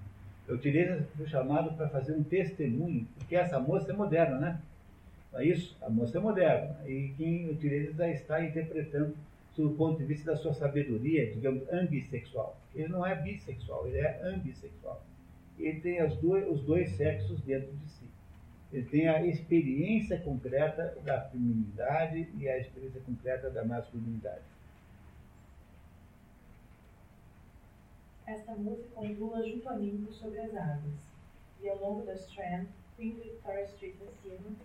O 0.48 0.56
Tiresias 0.56 1.04
foi 1.16 1.26
chamado 1.26 1.76
para 1.76 1.88
fazer 1.88 2.14
um 2.14 2.22
testemunho, 2.22 3.06
porque 3.18 3.34
essa 3.34 3.58
moça 3.58 3.90
é 3.90 3.94
moderna, 3.94 4.38
né? 4.38 4.60
É 5.34 5.44
isso? 5.44 5.76
A 5.82 5.90
moça 5.90 6.18
é 6.18 6.20
moderna. 6.20 6.76
E 6.86 7.12
quem 7.16 7.50
o 7.50 7.56
Tiresias 7.56 7.98
está 8.20 8.42
interpretando 8.44 9.14
do 9.56 9.70
ponto 9.70 9.98
de 9.98 10.04
vista 10.04 10.32
da 10.32 10.36
sua 10.36 10.52
sabedoria, 10.52 11.32
digamos, 11.32 11.62
ambissexual. 11.72 12.60
Ele 12.74 12.88
não 12.88 13.04
é 13.04 13.14
bissexual, 13.14 13.86
ele 13.88 13.98
é 13.98 14.20
ambissexual. 14.22 15.02
Ele 15.58 15.80
tem 15.80 16.00
as 16.00 16.14
duas, 16.16 16.46
os 16.48 16.62
dois 16.62 16.90
sexos 16.90 17.40
dentro 17.40 17.72
de 17.72 17.90
si. 17.90 18.04
Ele 18.72 18.84
tem 18.84 19.08
a 19.08 19.24
experiência 19.24 20.18
concreta 20.20 20.96
da 21.04 21.22
feminilidade 21.22 22.28
e 22.38 22.48
a 22.48 22.58
experiência 22.58 23.00
concreta 23.00 23.48
da 23.48 23.64
masculinidade. 23.64 24.42
Esta 28.26 28.56
música 28.56 29.00
ondula 29.00 29.46
junto 29.46 29.68
a 29.68 29.76
mim 29.76 30.06
sobre 30.10 30.40
as 30.40 30.54
águas, 30.54 30.94
e 31.60 31.68
ao 31.68 31.78
longo 31.78 32.04
da 32.04 32.14
Strand, 32.14 32.66
Queen 32.96 33.14
Victoria 33.20 33.64
Street 33.66 33.94
acima, 34.02 34.56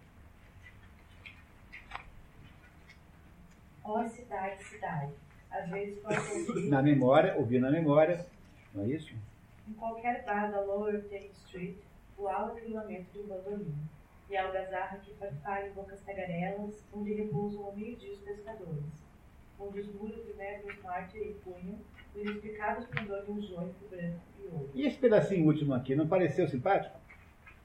Ó 3.84 4.08
cidade, 4.08 4.64
cidade. 4.64 5.14
Às 5.50 5.70
vezes 5.70 6.00
posso 6.00 6.32
ouvir. 6.50 6.70
Na 6.70 6.82
memória, 6.82 7.36
ouvir 7.36 7.60
na 7.60 7.72
memória, 7.72 8.26
não 8.74 8.84
é 8.84 8.88
isso? 8.88 9.14
Em 9.68 9.74
qualquer 9.74 10.24
bar 10.24 10.52
da 10.52 10.62
Lower 10.62 11.02
Take 11.04 11.32
Street, 11.46 11.78
o 12.18 12.28
alto 12.28 12.68
lamento 12.72 13.12
de 13.12 13.20
um 13.20 13.28
bandolim. 13.28 13.76
E 14.30 14.38
a 14.38 14.46
algazarra 14.46 14.98
que 15.00 15.14
farfalha 15.16 15.68
em 15.68 15.74
bocas 15.74 16.00
tagarelas, 16.02 16.82
onde 16.94 17.14
repousam 17.14 17.66
ao 17.66 17.76
meio-dia 17.76 18.14
os 18.14 18.20
pescadores. 18.20 18.86
Onde 19.60 19.82
os 19.82 19.94
muros 19.94 20.26
de 20.26 20.34
nervos 20.34 20.82
mártir 20.82 21.22
e 21.22 21.34
punham 22.14 22.28
o 22.28 22.30
inexplicável 22.30 22.84
esplendor 22.84 23.24
um 23.30 23.42
branco 23.42 23.76
e 23.90 24.46
ouro. 24.46 24.70
E 24.74 24.86
esse 24.86 24.98
pedacinho 24.98 25.46
último 25.46 25.74
aqui, 25.74 25.96
não 25.96 26.08
pareceu 26.08 26.48
simpático? 26.48 27.00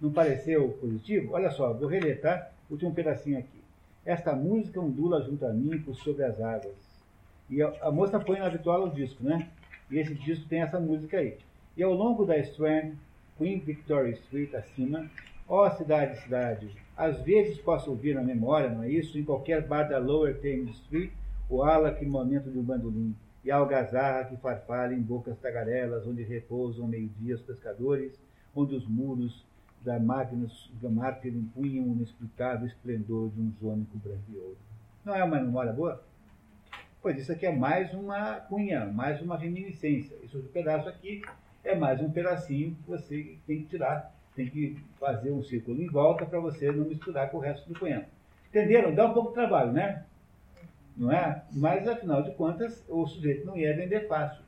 Não 0.01 0.13
pareceu 0.13 0.69
positivo? 0.81 1.33
Olha 1.33 1.51
só, 1.51 1.73
vou 1.73 1.89
reletar 1.89 2.53
o 2.69 2.75
último 2.75 2.95
pedacinho 2.95 3.39
aqui. 3.39 3.63
Esta 4.05 4.35
música 4.35 4.81
ondula 4.81 5.23
junto 5.23 5.45
a 5.47 5.53
mim 5.53 5.81
por 5.81 5.97
sobre 5.97 6.25
as 6.25 6.41
águas. 6.41 6.75
E 7.49 7.63
a, 7.63 7.73
a 7.83 7.91
moça 7.91 8.21
põe 8.21 8.39
na 8.39 8.47
habitual 8.47 8.85
o 8.85 8.91
disco, 8.91 9.25
né? 9.25 9.49
E 9.91 9.99
esse 9.99 10.15
disco 10.15 10.49
tem 10.49 10.63
essa 10.63 10.79
música 10.79 11.19
aí. 11.19 11.39
E 11.77 11.83
ao 11.83 11.93
longo 11.93 12.25
da 12.25 12.37
Strand, 12.39 12.93
Queen 13.39 13.59
Victoria 13.61 14.13
Street 14.13 14.55
acima, 14.55 15.09
ó 15.49 15.69
cidade, 15.71 16.21
cidade, 16.23 16.71
às 16.97 17.21
vezes 17.23 17.59
posso 17.59 17.91
ouvir 17.91 18.15
na 18.15 18.23
memória, 18.23 18.71
não 18.71 18.83
é 18.83 18.91
isso? 18.91 19.19
Em 19.19 19.25
qualquer 19.25 19.67
bar 19.67 19.85
da 19.85 19.99
Lower 19.99 20.41
Thames 20.41 20.77
Street, 20.77 21.11
o 21.49 21.63
ala 21.63 21.93
que 21.93 22.05
momento 22.05 22.51
de 22.51 22.59
um 22.59 22.63
bandolim, 22.63 23.15
e 23.47 23.51
a 23.53 23.59
algazarra 23.59 24.25
que 24.25 24.37
farfalha 24.39 24.93
em 24.93 25.01
bocas 25.01 25.39
tagarelas, 25.39 26.05
onde 26.05 26.25
repousam 26.25 26.89
meio-dia 26.89 27.37
os 27.37 27.43
pescadores, 27.43 28.21
onde 28.53 28.75
os 28.75 28.89
muros 28.89 29.47
da 29.83 30.01
Magnus 30.01 30.69
Gamarter 30.83 31.33
impunham 31.33 31.87
um 31.87 31.93
inexplicável 31.93 32.67
esplendor 32.67 33.31
de 33.31 33.41
um 33.41 33.53
jônico 33.61 33.97
branco 33.99 34.25
e 34.31 34.37
ouro. 34.37 34.59
Não 35.05 35.15
é 35.15 35.23
uma 35.23 35.39
memória 35.39 35.73
boa? 35.73 36.03
Pois 37.01 37.17
isso 37.21 37.31
aqui 37.31 37.47
é 37.47 37.55
mais 37.55 37.95
uma 37.95 38.35
cunha, 38.41 38.85
mais 38.87 39.23
uma 39.23 39.39
reminiscência. 39.39 40.17
Isso 40.25 40.43
pedaço 40.53 40.89
aqui 40.89 41.23
é 41.63 41.73
mais 41.77 42.01
um 42.01 42.11
pedacinho 42.11 42.75
que 42.75 42.91
você 42.91 43.39
tem 43.47 43.63
que 43.63 43.69
tirar, 43.69 44.13
tem 44.35 44.51
que 44.51 44.77
fazer 44.99 45.31
um 45.31 45.45
círculo 45.45 45.81
em 45.81 45.87
volta 45.87 46.27
para 46.27 46.41
você 46.41 46.73
não 46.73 46.85
misturar 46.85 47.31
com 47.31 47.37
o 47.37 47.41
resto 47.41 47.69
do 47.69 47.79
poema. 47.79 48.07
Entenderam? 48.49 48.93
Dá 48.93 49.07
um 49.07 49.15
pouco 49.15 49.29
de 49.29 49.35
trabalho, 49.37 49.71
né? 49.71 50.05
Não 50.97 51.13
é? 51.13 51.43
Mas, 51.53 51.87
afinal 51.87 52.23
de 52.23 52.31
contas, 52.33 52.83
o 52.89 53.07
sujeito 53.07 53.47
não 53.47 53.57
ia 53.57 53.77
vender 53.77 54.09
fácil. 54.09 54.43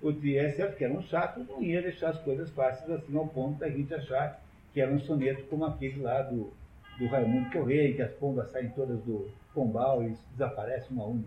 O 0.00 0.12
Trieste, 0.12 0.76
que 0.76 0.84
era 0.84 0.92
um 0.92 1.02
chato, 1.02 1.44
não 1.48 1.62
ia 1.62 1.82
deixar 1.82 2.10
as 2.10 2.18
coisas 2.18 2.50
fáceis 2.50 2.90
assim 2.90 3.16
ao 3.16 3.26
ponto 3.26 3.58
da 3.58 3.68
gente 3.68 3.92
achar 3.92 4.40
que 4.72 4.80
era 4.80 4.90
um 4.90 5.00
soneto 5.00 5.42
como 5.44 5.64
aquele 5.64 6.00
lá 6.00 6.22
do, 6.22 6.52
do 6.98 7.06
Raimundo 7.06 7.50
Correia, 7.50 7.88
em 7.88 7.94
que 7.94 8.02
as 8.02 8.12
pombas 8.12 8.50
saem 8.50 8.70
todas 8.70 9.00
do 9.02 9.30
pombal 9.52 10.02
e 10.02 10.16
desaparecem 10.32 10.88
uma 10.90 11.04
a 11.04 11.06
uma. 11.06 11.24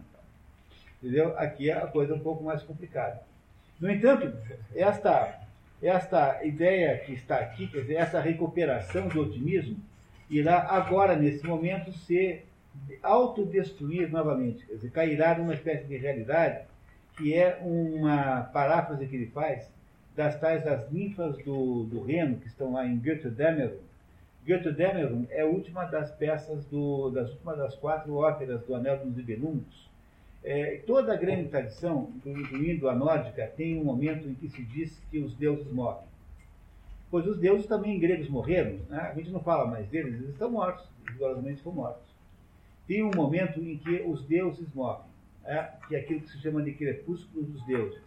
Entendeu? 1.01 1.37
Aqui 1.37 1.69
é 1.69 1.73
a 1.73 1.87
coisa 1.87 2.15
um 2.15 2.19
pouco 2.19 2.43
mais 2.43 2.63
complicada. 2.63 3.21
No 3.79 3.89
entanto, 3.89 4.35
esta, 4.73 5.41
esta 5.81 6.43
ideia 6.43 6.97
que 6.99 7.13
está 7.13 7.37
aqui, 7.37 7.67
quer 7.67 7.81
dizer, 7.81 7.95
essa 7.95 8.19
recuperação 8.19 9.07
do 9.07 9.21
otimismo, 9.21 9.77
irá 10.29 10.61
agora, 10.69 11.15
nesse 11.15 11.45
momento, 11.45 11.91
ser 11.91 12.45
autodestruir 13.01 14.11
novamente, 14.11 14.65
quer 14.65 14.73
dizer, 14.75 14.91
cairá 14.91 15.37
numa 15.37 15.53
espécie 15.53 15.85
de 15.85 15.97
realidade 15.97 16.65
que 17.17 17.33
é 17.33 17.59
uma 17.61 18.41
paráfrase 18.53 19.07
que 19.07 19.15
ele 19.15 19.27
faz 19.27 19.69
das 20.15 20.39
tais 20.39 20.63
das 20.63 20.89
ninfas 20.91 21.37
do, 21.43 21.83
do 21.83 22.01
Reno, 22.01 22.37
que 22.37 22.47
estão 22.47 22.73
lá 22.73 22.85
em 22.85 22.99
Götterdämmerung. 22.99 23.79
Götterdämmerung 24.45 25.27
é 25.29 25.41
a 25.41 25.45
última 25.45 25.85
das 25.85 26.11
peças, 26.11 26.65
do, 26.65 27.09
das 27.09 27.29
últimas 27.31 27.57
das 27.57 27.75
quatro 27.75 28.15
óperas 28.15 28.61
do 28.63 28.75
Anel 28.75 28.99
dos 28.99 29.15
Nibelungos. 29.15 29.89
É, 30.43 30.81
toda 30.85 31.13
a 31.13 31.17
grande 31.17 31.49
tradição, 31.49 32.11
incluindo 32.25 32.87
a 32.87 32.95
nórdica, 32.95 33.51
tem 33.57 33.79
um 33.79 33.83
momento 33.83 34.27
em 34.27 34.35
que 34.35 34.47
se 34.47 34.63
diz 34.63 35.01
que 35.09 35.17
os 35.17 35.33
deuses 35.35 35.69
morrem. 35.71 36.05
Pois 37.09 37.25
os 37.25 37.39
deuses 37.39 37.65
também 37.65 37.99
gregos 37.99 38.29
morreram, 38.29 38.77
né? 38.89 38.99
a 39.11 39.13
gente 39.15 39.31
não 39.31 39.39
fala 39.39 39.65
mais 39.65 39.87
deles, 39.87 40.13
eles 40.13 40.29
estão 40.29 40.51
mortos, 40.51 40.85
rigorosamente 41.07 41.61
foram 41.61 41.77
mortos. 41.77 42.14
Tem 42.87 43.03
um 43.03 43.11
momento 43.15 43.59
em 43.59 43.77
que 43.77 44.01
os 44.01 44.23
deuses 44.25 44.67
morrem, 44.73 45.05
é, 45.43 45.71
que 45.87 45.95
é 45.95 45.99
aquilo 45.99 46.21
que 46.21 46.31
se 46.31 46.39
chama 46.39 46.61
de 46.61 46.73
crepúsculo 46.73 47.45
dos 47.45 47.65
deuses. 47.65 48.01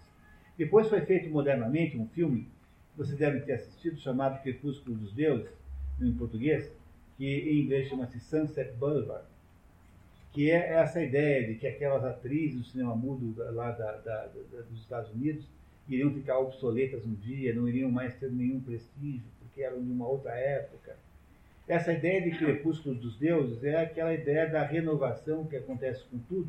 Depois 0.57 0.89
foi 0.89 1.01
feito 1.03 1.31
modernamente 1.31 1.97
um 1.97 2.09
filme, 2.09 2.49
você 2.97 3.14
deve 3.14 3.41
ter 3.41 3.53
assistido, 3.53 3.97
chamado 4.01 4.43
Crepúsculo 4.43 4.97
dos 4.97 5.12
Deuses, 5.12 5.49
em 6.01 6.12
português, 6.12 6.68
que 7.16 7.24
em 7.24 7.61
inglês 7.61 7.89
chama-se 7.89 8.18
Sunset 8.18 8.72
Boulevard, 8.72 9.24
que 10.33 10.51
é 10.51 10.74
essa 10.74 11.01
ideia 11.01 11.47
de 11.47 11.55
que 11.55 11.66
aquelas 11.68 12.05
atrizes 12.05 12.57
do 12.57 12.64
cinema 12.64 12.97
mudo 12.97 13.35
lá 13.53 13.70
da, 13.70 13.93
da, 13.99 14.26
da, 14.26 14.61
dos 14.62 14.81
Estados 14.81 15.12
Unidos 15.12 15.45
iriam 15.89 16.12
ficar 16.12 16.39
obsoletas 16.39 17.05
um 17.07 17.14
dia, 17.14 17.55
não 17.55 17.68
iriam 17.68 17.91
mais 17.91 18.16
ter 18.16 18.33
nenhum 18.33 18.61
prestígio, 18.61 19.22
porque 19.39 19.62
eram 19.62 19.83
de 19.83 19.91
uma 19.91 20.09
outra 20.09 20.33
época. 20.33 20.97
Essa 21.69 21.93
ideia 21.93 22.23
de 22.23 22.31
crepúsculos 22.31 22.99
dos 22.99 23.19
deuses 23.19 23.62
é 23.62 23.77
aquela 23.77 24.14
ideia 24.14 24.49
da 24.49 24.64
renovação 24.64 25.45
que 25.45 25.55
acontece 25.55 26.03
com 26.11 26.19
tudo 26.21 26.49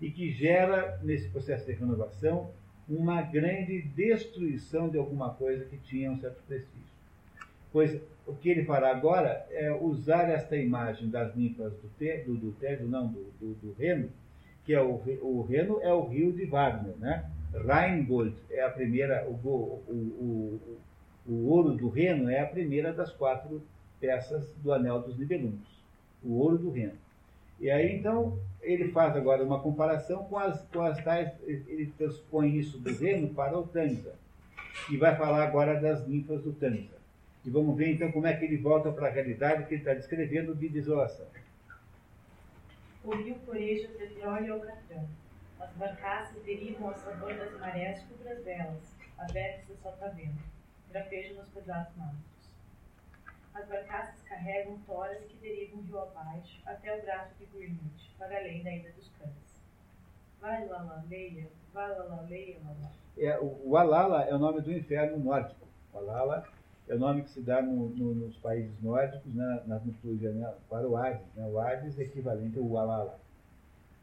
e 0.00 0.10
que 0.10 0.32
gera, 0.32 0.98
nesse 1.04 1.28
processo 1.28 1.64
de 1.66 1.72
renovação, 1.72 2.50
uma 2.88 3.22
grande 3.22 3.80
destruição 3.82 4.88
de 4.88 4.98
alguma 4.98 5.30
coisa 5.34 5.64
que 5.64 5.76
tinha 5.78 6.10
um 6.10 6.18
certo 6.18 6.42
prestígio. 6.48 6.84
Pois 7.72 8.00
o 8.26 8.34
que 8.34 8.50
ele 8.50 8.64
fará 8.64 8.90
agora 8.90 9.46
é 9.50 9.72
usar 9.72 10.28
esta 10.28 10.56
imagem 10.56 11.08
das 11.10 11.34
ninfas 11.36 11.72
do, 11.74 11.88
do, 12.26 12.34
do 12.34 12.52
Tejo, 12.52 12.86
não, 12.86 13.06
do, 13.06 13.24
do, 13.40 13.54
do, 13.54 13.72
Reno, 13.78 14.10
que 14.64 14.74
é 14.74 14.82
o, 14.82 15.00
o 15.22 15.46
Reno 15.48 15.80
é 15.80 15.92
o 15.92 16.06
rio 16.08 16.32
de 16.32 16.44
Wagner, 16.44 16.96
né? 16.96 17.30
Rheingold 17.54 18.34
é 18.50 18.62
a 18.62 18.70
primeira, 18.70 19.24
o, 19.28 19.34
o, 19.34 19.82
o, 19.88 20.78
o 21.28 21.48
ouro 21.48 21.72
do 21.74 21.88
Reno 21.88 22.28
é 22.28 22.40
a 22.40 22.46
primeira 22.46 22.92
das 22.92 23.12
quatro 23.12 23.62
peças 24.00 24.46
do 24.62 24.72
Anel 24.72 25.00
dos 25.00 25.18
Nibelungos, 25.18 25.84
o 26.22 26.34
ouro 26.38 26.58
do 26.58 26.70
Reno. 26.70 26.98
E 27.58 27.70
aí, 27.70 27.96
então, 27.96 28.38
ele 28.60 28.90
faz 28.90 29.16
agora 29.16 29.42
uma 29.42 29.60
comparação 29.60 30.24
com 30.24 30.38
as, 30.38 30.60
com 30.68 30.82
as 30.82 31.02
tais, 31.02 31.32
ele 31.46 31.92
transpõe 31.96 32.56
isso 32.56 32.78
do 32.78 32.94
reino 32.94 33.28
para 33.32 33.58
o 33.58 33.66
Tanza. 33.66 34.14
E 34.90 34.96
vai 34.96 35.16
falar 35.16 35.44
agora 35.44 35.80
das 35.80 36.06
ninfas 36.06 36.42
do 36.42 36.52
Tanza. 36.52 36.96
E 37.44 37.50
vamos 37.50 37.76
ver 37.76 37.92
então 37.92 38.10
como 38.12 38.26
é 38.26 38.36
que 38.36 38.44
ele 38.44 38.58
volta 38.58 38.90
para 38.90 39.06
a 39.06 39.10
realidade 39.10 39.64
que 39.66 39.74
ele 39.74 39.80
está 39.80 39.94
descrevendo 39.94 40.54
de 40.54 40.68
desolação. 40.68 41.26
O 43.04 43.14
rio 43.14 43.36
coreja 43.46 43.88
petróleo 43.96 44.54
ao 44.54 44.60
catrão. 44.60 45.08
As 45.60 45.72
barcaças 45.74 46.42
derivam 46.42 46.88
ao 46.88 46.96
sabor 46.96 47.32
das 47.34 47.58
marés 47.58 48.02
contra 48.02 48.32
as 48.32 48.44
velas, 48.44 48.96
abertas 49.16 49.70
a 49.70 49.90
sotavento, 49.90 50.42
grapejo 50.90 51.34
nos 51.34 51.48
pedaços 51.48 51.96
magros. 51.96 52.35
As 53.56 53.66
barcaças 53.68 54.20
carregam 54.28 54.78
toras 54.86 55.24
que 55.24 55.36
derivam 55.38 55.80
rio 55.80 55.98
abaixo 55.98 56.60
até 56.66 56.94
o 56.94 57.00
braço 57.00 57.34
de 57.38 57.46
Greenwich, 57.46 58.14
para 58.18 58.36
além 58.36 58.62
da 58.62 58.70
Ilha 58.70 58.92
dos 58.92 59.08
Cães. 59.18 59.62
Vai 60.42 60.66
lá, 60.66 61.02
leia, 61.08 61.48
vai 61.72 61.88
lá, 61.88 62.20
leia, 62.28 62.58
lá. 62.62 62.90
É, 63.16 63.38
o, 63.38 63.70
o 63.70 63.76
Alala 63.78 64.24
é 64.24 64.34
o 64.34 64.38
nome 64.38 64.60
do 64.60 64.70
inferno 64.70 65.18
nórdico. 65.18 65.66
O 65.94 65.96
Alala 65.96 66.46
é 66.86 66.94
o 66.94 66.98
nome 66.98 67.22
que 67.22 67.30
se 67.30 67.40
dá 67.40 67.62
no, 67.62 67.88
no, 67.88 68.14
nos 68.14 68.36
países 68.36 68.78
nórdicos, 68.82 69.34
né, 69.34 69.62
na 69.64 69.80
mitologia, 69.80 70.32
né, 70.32 70.54
para 70.68 70.86
o 70.86 70.94
Hades. 70.94 71.26
Né? 71.34 71.46
O 71.46 71.58
Hades 71.58 71.98
é 71.98 72.02
equivalente 72.02 72.58
ao 72.58 72.76
Alala. 72.76 73.18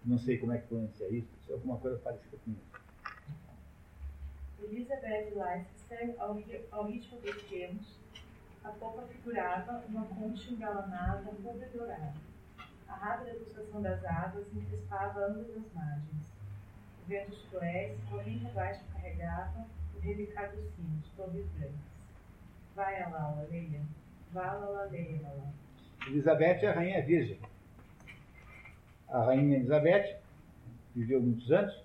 Não 0.04 0.18
sei 0.18 0.40
como 0.40 0.52
é 0.54 0.58
que 0.58 0.68
pronuncia 0.68 1.08
isso, 1.10 1.30
é 1.48 1.54
alguma 1.54 1.78
coisa 1.78 2.00
parecida 2.00 2.38
com 2.44 2.52
isso. 2.52 2.74
Elizabeth 4.64 5.32
Leicester, 5.36 6.16
ao, 6.18 6.40
ao 6.72 6.88
ritmo 6.88 7.22
dos 7.22 7.42
termos, 7.44 8.03
a 8.64 8.70
popa 8.70 9.02
figurava 9.08 9.84
uma 9.90 10.06
concha 10.06 10.52
engalanada, 10.52 11.30
rubra 11.44 11.68
dourada. 11.74 12.14
A 12.88 12.94
rápida 12.94 13.36
pulsação 13.36 13.82
das 13.82 14.04
águas 14.06 14.46
encrespava 14.54 15.26
ambas 15.26 15.50
as 15.50 15.74
margens. 15.74 16.32
O 17.04 17.08
vento 17.08 17.36
sudoeste, 17.36 17.98
correndo 18.10 18.48
abaixo, 18.48 18.82
carregava 18.94 19.66
o 19.96 20.00
rebicar 20.00 20.52
dos 20.52 20.66
sinos, 20.76 21.10
torres 21.18 21.46
brancas. 21.58 21.76
Vai, 22.76 23.02
Alala, 23.02 23.48
leia. 23.52 23.82
Vala, 24.32 24.86
leia, 24.86 25.20
Alala. 25.20 25.54
Elizabeth 26.08 26.64
é 26.64 26.68
a 26.68 26.74
rainha 26.74 27.06
virgem. 27.06 27.40
A 29.10 29.24
rainha 29.26 29.58
Elizabeth 29.58 30.18
viveu 30.96 31.22
muitos 31.22 31.52
anos 31.52 31.83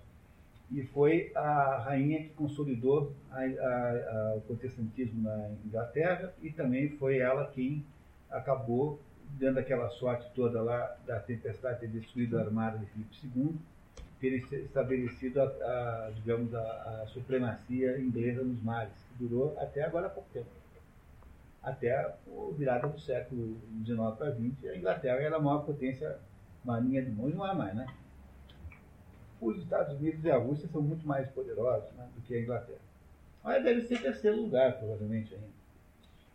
e 0.71 0.83
foi 0.83 1.31
a 1.35 1.77
rainha 1.85 2.23
que 2.23 2.29
consolidou 2.29 3.11
a, 3.31 3.39
a, 3.39 3.43
a, 3.43 4.35
o 4.37 4.41
protestantismo 4.41 5.23
na 5.23 5.49
Inglaterra 5.65 6.33
e 6.41 6.51
também 6.51 6.89
foi 6.97 7.17
ela 7.17 7.51
quem 7.53 7.83
acabou 8.29 8.99
dando 9.39 9.59
aquela 9.59 9.89
sorte 9.89 10.29
toda 10.33 10.61
lá 10.61 10.95
da 11.05 11.19
tempestade 11.19 11.81
ter 11.81 11.87
destruído 11.87 12.37
a 12.37 12.41
armada 12.41 12.77
de 12.77 12.85
Filipe 12.87 13.15
II, 13.23 13.55
ter 14.19 14.35
estabelecido 14.63 15.41
a, 15.41 16.11
digamos 16.15 16.53
a, 16.53 17.05
supremacia 17.07 17.99
inglesa 17.99 18.43
nos 18.43 18.61
mares, 18.61 18.93
que 19.17 19.23
durou 19.23 19.57
até 19.59 19.83
agora 19.83 20.07
há 20.07 20.09
pouco 20.09 20.29
tempo. 20.33 20.47
Até 21.61 21.95
a 21.95 22.13
virada 22.57 22.87
do 22.87 22.99
século 22.99 23.57
XIX 23.85 23.97
para 24.17 24.31
XX, 24.31 24.65
a 24.65 24.77
Inglaterra 24.77 25.17
era 25.17 25.35
a 25.37 25.39
maior 25.39 25.65
potência 25.65 26.17
marinha 26.63 27.03
do 27.03 27.11
mundo, 27.11 27.35
não 27.35 27.47
é 27.47 27.53
mais, 27.53 27.75
né? 27.75 27.87
Os 29.41 29.57
Estados 29.57 29.97
Unidos 29.97 30.23
e 30.23 30.31
a 30.31 30.37
Rússia 30.37 30.67
são 30.69 30.81
muito 30.81 31.07
mais 31.07 31.27
poderosos 31.29 31.91
né, 31.93 32.07
do 32.15 32.21
que 32.21 32.35
a 32.35 32.41
Inglaterra. 32.41 32.79
Mas 33.43 33.63
deve 33.63 33.81
ser 33.81 34.01
terceiro 34.01 34.41
lugar, 34.41 34.77
provavelmente, 34.77 35.33
ainda. 35.33 35.47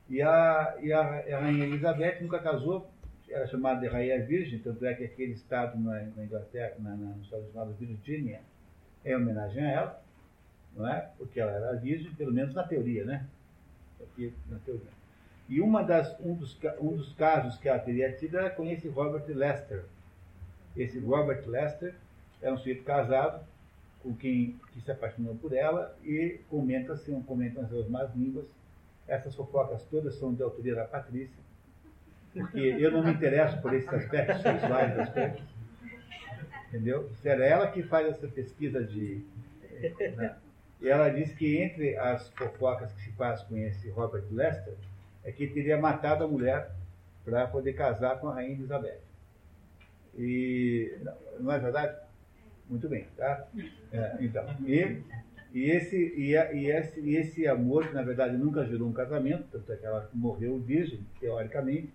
E 0.09 0.23
a, 0.23 0.77
e 0.83 0.93
a, 0.93 1.01
a 1.01 1.41
Rainha 1.41 1.65
Elizabeth 1.65 2.21
nunca 2.21 2.39
casou, 2.39 2.91
era 3.29 3.47
chamada 3.47 3.81
de 3.81 3.89
Rainha 3.89 4.25
Virgem, 4.25 4.59
tanto 4.59 4.85
é 4.85 4.95
que 4.95 5.05
aquele 5.05 5.33
estado 5.33 5.79
na, 5.79 6.01
na 6.17 6.25
Inglaterra, 6.25 6.75
na, 6.79 6.91
na, 6.91 7.15
no 7.15 7.23
estado 7.23 7.45
chamado 7.53 7.75
Virgínia, 7.75 8.41
é 9.05 9.13
em 9.13 9.17
homenagem 9.17 9.63
a 9.63 9.71
ela, 9.71 10.05
não 10.77 10.89
é? 10.89 11.11
Porque 11.19 11.41
ela 11.41 11.53
era 11.53 11.77
virgem, 11.77 12.13
pelo 12.15 12.33
menos 12.33 12.55
na 12.55 12.65
teoria, 12.65 13.05
né? 13.05 13.27
Aqui, 14.01 14.33
na 14.49 14.59
teoria. 14.59 14.93
E 15.49 15.61
uma 15.61 15.83
das, 15.83 16.19
um, 16.21 16.35
dos, 16.35 16.59
um 16.81 16.97
dos 16.97 17.13
casos 17.13 17.59
que 17.59 17.69
ela 17.69 17.79
teria 17.79 18.13
tido 18.13 18.39
era 18.39 18.51
com 18.51 18.65
esse 18.67 18.89
Robert 18.89 19.25
Lester. 19.29 19.85
Esse 20.77 20.99
Robert 20.99 21.47
Lester 21.47 21.95
é 22.45 22.53
um 22.53 22.59
sujeito 22.59 22.85
casado 22.85 23.43
com 24.03 24.15
quem 24.15 24.61
que 24.73 24.81
se 24.83 24.93
apaixonou 24.93 25.35
por 25.37 25.55
ela 25.55 25.97
e 26.05 26.39
comenta-se, 26.51 27.11
um, 27.11 27.23
comentam 27.23 27.65
as 27.65 27.89
más 27.89 28.15
línguas. 28.15 28.45
Essas 29.09 29.35
fofocas 29.35 29.83
todas 29.91 30.15
são 30.17 30.35
de 30.35 30.43
autoria 30.43 30.75
da 30.75 30.85
Patrícia, 30.85 31.43
porque 32.33 32.59
eu 32.59 32.91
não 32.91 33.03
me 33.03 33.13
interesso 33.13 33.61
por 33.61 33.73
esses 33.73 33.89
aspectos 33.89 34.43
sexuais 34.43 34.95
das 34.95 35.09
coisas. 35.09 35.41
Entendeu? 36.69 37.11
Era 37.25 37.47
ela 37.47 37.71
que 37.71 37.83
faz 37.83 38.09
essa 38.09 38.29
pesquisa 38.29 38.85
de. 38.85 39.25
Né? 40.17 40.37
E 40.81 40.89
ela 40.89 41.09
diz 41.09 41.33
que 41.35 41.57
entre 41.59 41.97
as 41.97 42.29
fofocas 42.31 42.93
que 42.93 43.03
se 43.03 43.13
faz 43.13 43.43
com 43.43 43.57
esse 43.57 43.89
Robert 43.91 44.25
Lester 44.31 44.75
é 45.25 45.33
que 45.33 45.47
teria 45.47 45.79
matado 45.79 46.25
a 46.25 46.29
mulher 46.29 46.71
para 47.25 47.47
poder 47.47 47.73
casar 47.73 48.19
com 48.19 48.29
a 48.29 48.35
rainha 48.35 48.53
Elizabeth. 48.53 49.01
E 50.17 50.99
não 51.41 51.53
é 51.53 51.59
verdade? 51.59 52.04
Muito 52.69 52.89
bem, 52.89 53.07
tá? 53.17 53.47
É, 53.93 54.17
então, 54.21 54.45
e, 54.67 55.03
e, 55.53 55.71
esse, 55.71 55.97
e, 55.97 56.33
e, 56.33 56.71
esse, 56.71 57.01
e 57.01 57.17
esse 57.17 57.47
amor, 57.47 57.87
que 57.87 57.95
na 57.95 58.03
verdade 58.03 58.37
nunca 58.37 58.65
gerou 58.65 58.89
um 58.89 58.93
casamento, 58.93 59.45
tanto 59.53 59.73
é 59.73 59.77
que 59.77 59.87
ela 59.87 60.11
morreu 60.15 60.59
virgem, 60.59 61.01
teoricamente, 61.21 61.93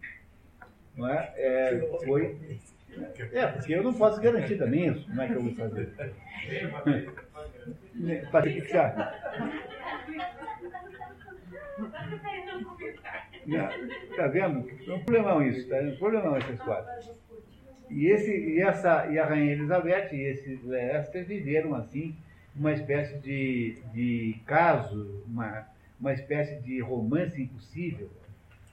não 0.96 1.08
é? 1.08 1.34
é 1.36 2.00
foi. 2.06 2.38
É, 3.34 3.48
porque 3.48 3.74
eu 3.74 3.84
não 3.84 3.94
posso 3.94 4.22
garantir 4.22 4.58
também 4.58 4.88
isso. 4.88 5.06
Como 5.08 5.22
é 5.22 5.28
que 5.28 5.34
eu 5.34 5.42
vou 5.42 5.56
fazer? 5.56 5.94
Patrícia, 8.32 8.62
o 8.62 8.66
que 8.66 8.72
você 8.72 8.78
acha? 8.78 9.14
Está 14.10 14.28
vendo? 14.28 14.70
É 14.88 14.94
um 14.94 15.04
problemão 15.04 15.42
isso, 15.42 15.70
tá? 15.70 15.78
É 15.78 15.88
um 15.88 15.98
problemão 15.98 16.36
essa 16.36 16.52
história. 16.52 17.00
E, 17.90 18.08
esse, 18.08 18.32
e, 18.32 18.62
essa, 18.62 19.08
e 19.08 19.18
a 19.18 19.26
Rainha 19.26 19.54
Elizabeth 19.54 20.10
e 20.14 20.22
esse 20.22 20.60
Leicester 20.64 21.26
viveram 21.26 21.74
assim 21.76 22.16
uma 22.56 22.72
espécie 22.74 23.18
de, 23.20 23.78
de 23.94 24.36
caso, 24.46 25.24
uma, 25.28 25.68
uma 26.00 26.14
espécie 26.14 26.62
de 26.62 26.80
romance 26.82 27.42
impossível, 27.42 28.10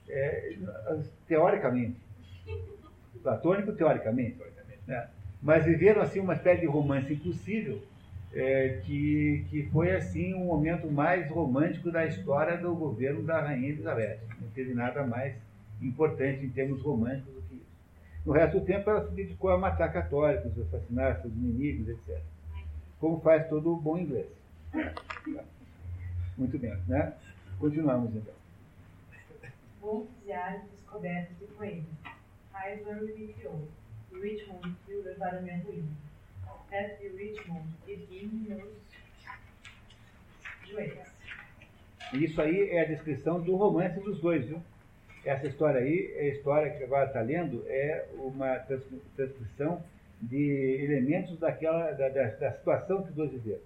é, 0.09 0.55
teoricamente. 1.27 1.97
Platônico, 3.23 3.73
teoricamente. 3.73 4.37
Né? 4.85 5.07
Mas 5.41 5.65
viveram 5.65 6.01
assim 6.01 6.19
uma 6.19 6.33
espécie 6.33 6.61
de 6.61 6.67
romance 6.67 7.11
impossível, 7.11 7.81
é, 8.33 8.81
que, 8.85 9.45
que 9.49 9.63
foi 9.71 9.91
assim 9.95 10.33
um 10.33 10.45
momento 10.45 10.91
mais 10.91 11.29
romântico 11.29 11.91
da 11.91 12.05
história 12.05 12.57
do 12.57 12.75
governo 12.75 13.23
da 13.23 13.41
Rainha 13.41 13.69
Elizabeth. 13.69 14.19
Não 14.39 14.49
teve 14.49 14.73
nada 14.73 15.05
mais 15.05 15.33
importante 15.81 16.45
em 16.45 16.49
termos 16.49 16.81
românticos 16.81 17.36
no 18.27 18.33
resto 18.33 18.59
do 18.59 18.65
tempo, 18.65 18.89
ela 18.89 19.07
se 19.07 19.15
dedicou 19.15 19.51
a 19.51 19.57
matar 19.57 19.87
católicos, 19.93 20.51
assassinar 20.59 21.21
seus 21.21 21.33
inimigos, 21.33 21.87
etc. 21.87 22.21
Como 22.99 23.21
faz 23.21 23.47
todo 23.47 23.71
o 23.71 23.79
bom 23.79 23.97
inglês. 23.97 24.27
Muito 26.37 26.59
bem, 26.59 26.75
né? 26.89 27.13
Continuamos 27.57 28.13
então. 28.13 28.33
Bons 29.79 30.07
diários 30.25 30.63
descobertos 30.71 31.39
de 31.39 31.45
poemas. 31.45 31.85
Highbury 32.51 33.13
me 33.13 33.33
criou. 33.33 33.65
Richmond 34.11 34.75
viu 34.85 35.03
levar 35.03 35.35
a 35.35 35.41
minha 35.41 35.63
ruína. 35.63 35.87
Perto 36.69 36.99
de 36.99 37.07
Richmond, 37.07 37.65
ergui 37.87 38.27
meus 38.45 38.73
joelhos. 40.69 41.07
Isso 42.11 42.41
aí 42.41 42.71
é 42.71 42.81
a 42.81 42.87
descrição 42.89 43.41
do 43.41 43.55
romance 43.55 43.97
dos 44.01 44.19
dois, 44.19 44.45
viu? 44.45 44.61
Essa 45.27 45.45
história 45.45 45.81
aí, 45.81 46.15
a 46.17 46.23
história 46.29 46.71
que 46.71 46.85
agora 46.85 47.07
está 47.07 47.19
lendo, 47.19 47.61
é 47.67 48.07
uma 48.15 48.59
transcrição 48.59 49.83
de 50.21 50.85
elementos 50.85 51.37
daquela, 51.37 51.91
da, 51.91 52.07
da, 52.07 52.27
da 52.27 52.53
situação 52.53 53.03
que 53.03 53.09
os 53.09 53.15
dois 53.15 53.31
viveram. 53.33 53.61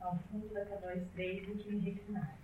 Ao 0.00 0.18
fundo 0.18 0.48
da 0.54 0.64
canoa 0.64 0.94
estreita 0.94 1.52
que 1.52 1.74
me 1.74 1.80
reclinaram. 1.80 2.34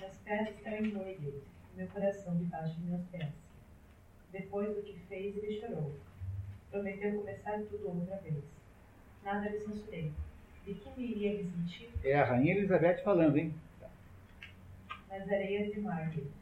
Meus 0.00 0.16
pés 0.24 0.48
estão 0.48 0.78
endoidos, 0.78 1.42
meu 1.76 1.86
coração 1.88 2.38
debaixo 2.38 2.74
de 2.80 2.86
meus 2.86 3.04
pés. 3.08 3.28
Depois 4.32 4.74
do 4.74 4.82
que 4.82 4.98
fez, 5.10 5.36
ele 5.36 5.60
chorou. 5.60 5.92
Prometeu 6.70 7.18
começar 7.18 7.60
tudo 7.70 8.00
outra 8.00 8.16
vez. 8.16 8.42
Nada 9.22 9.46
lhe 9.50 9.60
censurei. 9.60 10.10
De 10.64 10.72
que 10.72 10.90
me 10.98 11.04
iria 11.04 11.34
me 11.34 11.50
sentir? 11.50 11.90
É 12.02 12.14
a 12.14 12.24
rainha 12.24 12.54
Elizabeth 12.54 13.02
falando, 13.04 13.36
hein? 13.36 13.54
Nas 15.10 15.28
areias 15.28 15.70
de 15.70 15.78
Margate 15.78 16.41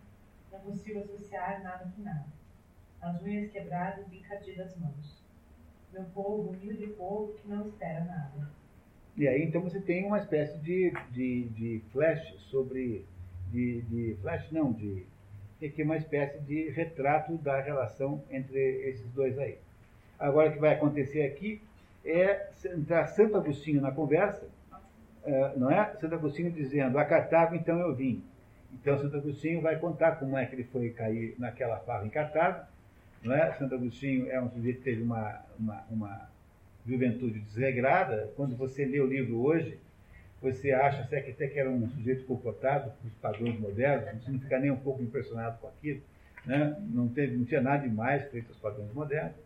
não 0.52 0.60
consigo 0.60 1.00
associar 1.00 1.62
nada 1.62 1.90
com 1.94 2.02
nada. 2.02 2.26
As 3.00 3.22
unhas 3.22 3.50
quebradas 3.50 4.06
e 4.12 4.18
encardidas 4.18 4.68
as 4.68 4.76
mãos. 4.76 5.20
Meu 5.92 6.04
povo, 6.04 6.50
humilde 6.50 6.86
povo 6.88 7.32
que 7.34 7.48
não 7.48 7.66
espera 7.66 8.04
nada. 8.04 8.50
E 9.16 9.26
aí 9.26 9.42
então 9.42 9.60
você 9.60 9.80
tem 9.80 10.06
uma 10.06 10.18
espécie 10.18 10.56
de, 10.58 10.92
de, 11.10 11.44
de 11.50 11.82
flash 11.92 12.34
sobre. 12.50 13.04
De, 13.50 13.82
de 13.82 14.16
flash 14.20 14.50
não, 14.52 14.72
de. 14.72 15.04
Aqui 15.62 15.82
uma 15.82 15.96
espécie 15.96 16.40
de 16.40 16.70
retrato 16.70 17.36
da 17.38 17.60
relação 17.60 18.22
entre 18.30 18.58
esses 18.88 19.10
dois 19.12 19.38
aí. 19.38 19.58
Agora 20.18 20.48
o 20.48 20.52
que 20.52 20.58
vai 20.58 20.74
acontecer 20.74 21.22
aqui 21.22 21.60
é 22.04 22.48
entrar 22.64 23.06
Santo 23.08 23.36
Agostinho 23.36 23.80
na 23.80 23.90
conversa, 23.90 24.48
eh, 25.24 25.52
não 25.56 25.70
é? 25.70 25.94
Santo 25.96 26.14
Agostinho 26.14 26.50
dizendo, 26.50 26.98
a 26.98 27.04
Cartago 27.04 27.54
então 27.54 27.78
eu 27.78 27.94
vim. 27.94 28.24
Então, 28.74 28.98
Santo 28.98 29.16
Agostinho 29.16 29.60
vai 29.60 29.78
contar 29.78 30.12
como 30.12 30.36
é 30.36 30.46
que 30.46 30.54
ele 30.54 30.64
foi 30.64 30.90
cair 30.90 31.34
naquela 31.38 31.78
farra 31.80 32.06
em 32.06 32.10
Cartago. 32.10 32.66
Não 33.22 33.34
é? 33.34 33.52
Santo 33.54 33.74
Agostinho 33.74 34.30
é 34.30 34.40
um 34.40 34.50
sujeito 34.50 34.78
que 34.78 34.84
teve 34.84 35.02
uma, 35.02 35.42
uma, 35.58 35.84
uma 35.90 36.30
juventude 36.86 37.38
desregrada. 37.40 38.32
Quando 38.36 38.56
você 38.56 38.84
lê 38.84 39.00
o 39.00 39.06
livro 39.06 39.40
hoje, 39.40 39.78
você 40.40 40.72
acha 40.72 41.02
até 41.02 41.20
que, 41.20 41.30
até 41.32 41.46
que 41.46 41.58
era 41.58 41.68
um 41.68 41.88
sujeito 41.90 42.24
comportado 42.24 42.90
com 42.90 43.08
os 43.08 43.14
padrões 43.14 43.58
modernos, 43.60 44.24
você 44.24 44.30
não 44.30 44.40
fica 44.40 44.58
nem 44.58 44.70
um 44.70 44.76
pouco 44.76 45.02
impressionado 45.02 45.58
com 45.58 45.68
aquilo. 45.68 46.00
Né? 46.46 46.76
Não, 46.88 47.08
teve, 47.08 47.36
não 47.36 47.44
tinha 47.44 47.60
nada 47.60 47.86
demais 47.86 48.30
feito 48.30 48.48
aos 48.48 48.58
padrões 48.58 48.92
modernos. 48.94 49.36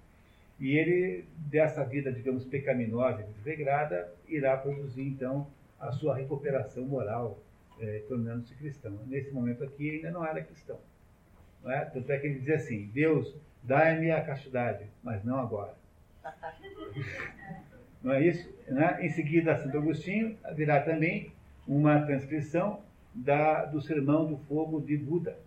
E 0.61 0.79
ele, 0.79 1.25
dessa 1.37 1.85
vida, 1.85 2.13
digamos, 2.13 2.45
pecaminosa 2.45 3.23
e 3.23 3.33
desregrada, 3.33 4.09
irá 4.29 4.57
produzir, 4.57 5.03
então, 5.03 5.49
a 5.81 5.91
sua 5.91 6.17
recuperação 6.17 6.85
moral 6.85 7.39
é, 7.81 8.03
tornando-se 8.09 8.55
cristão. 8.55 8.99
Nesse 9.07 9.31
momento 9.31 9.65
aqui 9.65 9.91
ainda 9.91 10.11
não 10.11 10.25
era 10.25 10.43
cristão. 10.43 10.79
Não 11.63 11.71
é? 11.71 11.85
Tanto 11.85 12.11
é 12.11 12.19
que 12.19 12.27
ele 12.27 12.39
dizia 12.39 12.57
assim: 12.57 12.91
Deus, 12.93 13.35
dá-me 13.63 14.11
a 14.11 14.25
castidade, 14.25 14.87
mas 15.03 15.25
não 15.25 15.39
agora. 15.39 15.75
Não 18.03 18.13
é 18.13 18.23
isso? 18.23 18.55
Né? 18.69 18.99
Em 19.01 19.09
seguida, 19.09 19.57
Santo 19.57 19.79
Agostinho 19.79 20.37
virá 20.55 20.79
também 20.83 21.33
uma 21.67 22.03
transcrição 22.05 22.83
da, 23.15 23.65
do 23.65 23.81
Sermão 23.81 24.27
do 24.27 24.37
Fogo 24.37 24.79
de 24.79 24.95
Buda, 24.95 25.39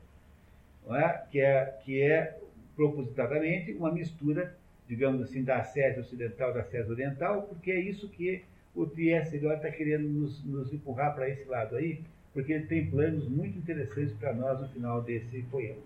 é? 0.89 1.21
Que, 1.29 1.39
é, 1.39 1.65
que 1.83 2.01
é 2.01 2.39
propositadamente 2.75 3.73
uma 3.73 3.91
mistura, 3.91 4.55
digamos 4.87 5.21
assim, 5.21 5.43
da 5.43 5.63
sede 5.63 5.99
ocidental 5.99 6.53
da 6.53 6.63
sede 6.63 6.89
oriental, 6.89 7.43
porque 7.43 7.71
é 7.71 7.79
isso 7.79 8.09
que 8.09 8.43
o 8.73 8.85
T.S. 8.85 9.35
Eliot 9.35 9.57
está 9.57 9.69
querendo 9.69 10.07
nos, 10.07 10.43
nos 10.45 10.71
empurrar 10.71 11.13
para 11.13 11.29
esse 11.29 11.43
lado 11.45 11.75
aí, 11.75 12.01
porque 12.37 12.53
ele 12.53 12.67
tem 12.67 12.87
planos 12.91 13.27
muito 13.27 13.57
interessantes 13.57 14.13
para 14.13 14.31
nós 14.31 14.61
no 14.61 14.69
final 14.69 15.01
desse 15.01 15.41
poema. 15.49 15.81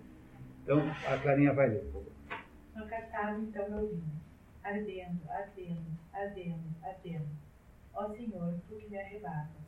Então, 0.62 0.80
a 1.08 1.16
Clarinha 1.16 1.54
vai 1.54 1.70
ler. 1.70 1.90
No 2.76 2.86
cartaz, 2.86 3.42
então, 3.42 3.64
eu 3.68 3.88
vim, 3.88 4.02
ardendo, 4.62 5.18
ardendo, 5.30 5.86
ardendo, 6.12 6.62
ardendo. 6.82 7.24
Ó 7.94 8.06
Senhor, 8.10 8.54
tu 8.68 8.76
que 8.76 8.90
me 8.90 8.98
arrebatas. 8.98 9.62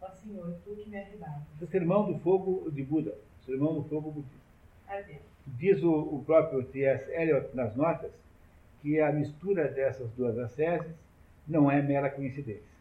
Ó 0.00 0.08
Senhor, 0.12 0.56
tu 0.64 0.74
que 0.74 0.88
me 0.88 0.96
arrebatas. 0.96 1.60
O 1.60 1.66
sermão 1.66 2.10
do 2.10 2.18
fogo 2.20 2.70
de 2.70 2.82
Buda. 2.82 3.14
Sermão 3.44 3.74
do 3.74 3.84
fogo 3.86 4.10
budista. 4.12 4.38
Ardendo. 4.88 5.20
Diz 5.46 5.82
o, 5.82 5.92
o 5.92 6.24
próprio 6.24 6.64
T.S. 6.64 7.04
Eliot 7.12 7.54
nas 7.54 7.76
notas 7.76 8.12
que 8.80 8.98
a 8.98 9.12
mistura 9.12 9.68
dessas 9.68 10.10
duas 10.12 10.38
asceses 10.38 10.90
não 11.46 11.70
é 11.70 11.82
mera 11.82 12.08
coincidência. 12.08 12.73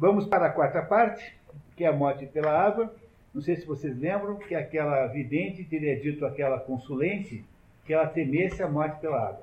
Vamos 0.00 0.26
para 0.26 0.46
a 0.46 0.50
quarta 0.50 0.80
parte, 0.80 1.38
que 1.76 1.84
é 1.84 1.86
a 1.86 1.92
morte 1.92 2.24
pela 2.24 2.50
água. 2.50 2.90
Não 3.34 3.42
sei 3.42 3.56
se 3.56 3.66
vocês 3.66 3.94
lembram 3.98 4.38
que 4.38 4.54
aquela 4.54 5.06
vidente 5.08 5.62
teria 5.62 6.00
dito 6.00 6.24
àquela 6.24 6.58
consulente 6.58 7.44
que 7.84 7.92
ela 7.92 8.06
temesse 8.06 8.62
a 8.62 8.66
morte 8.66 8.98
pela 8.98 9.28
água. 9.28 9.42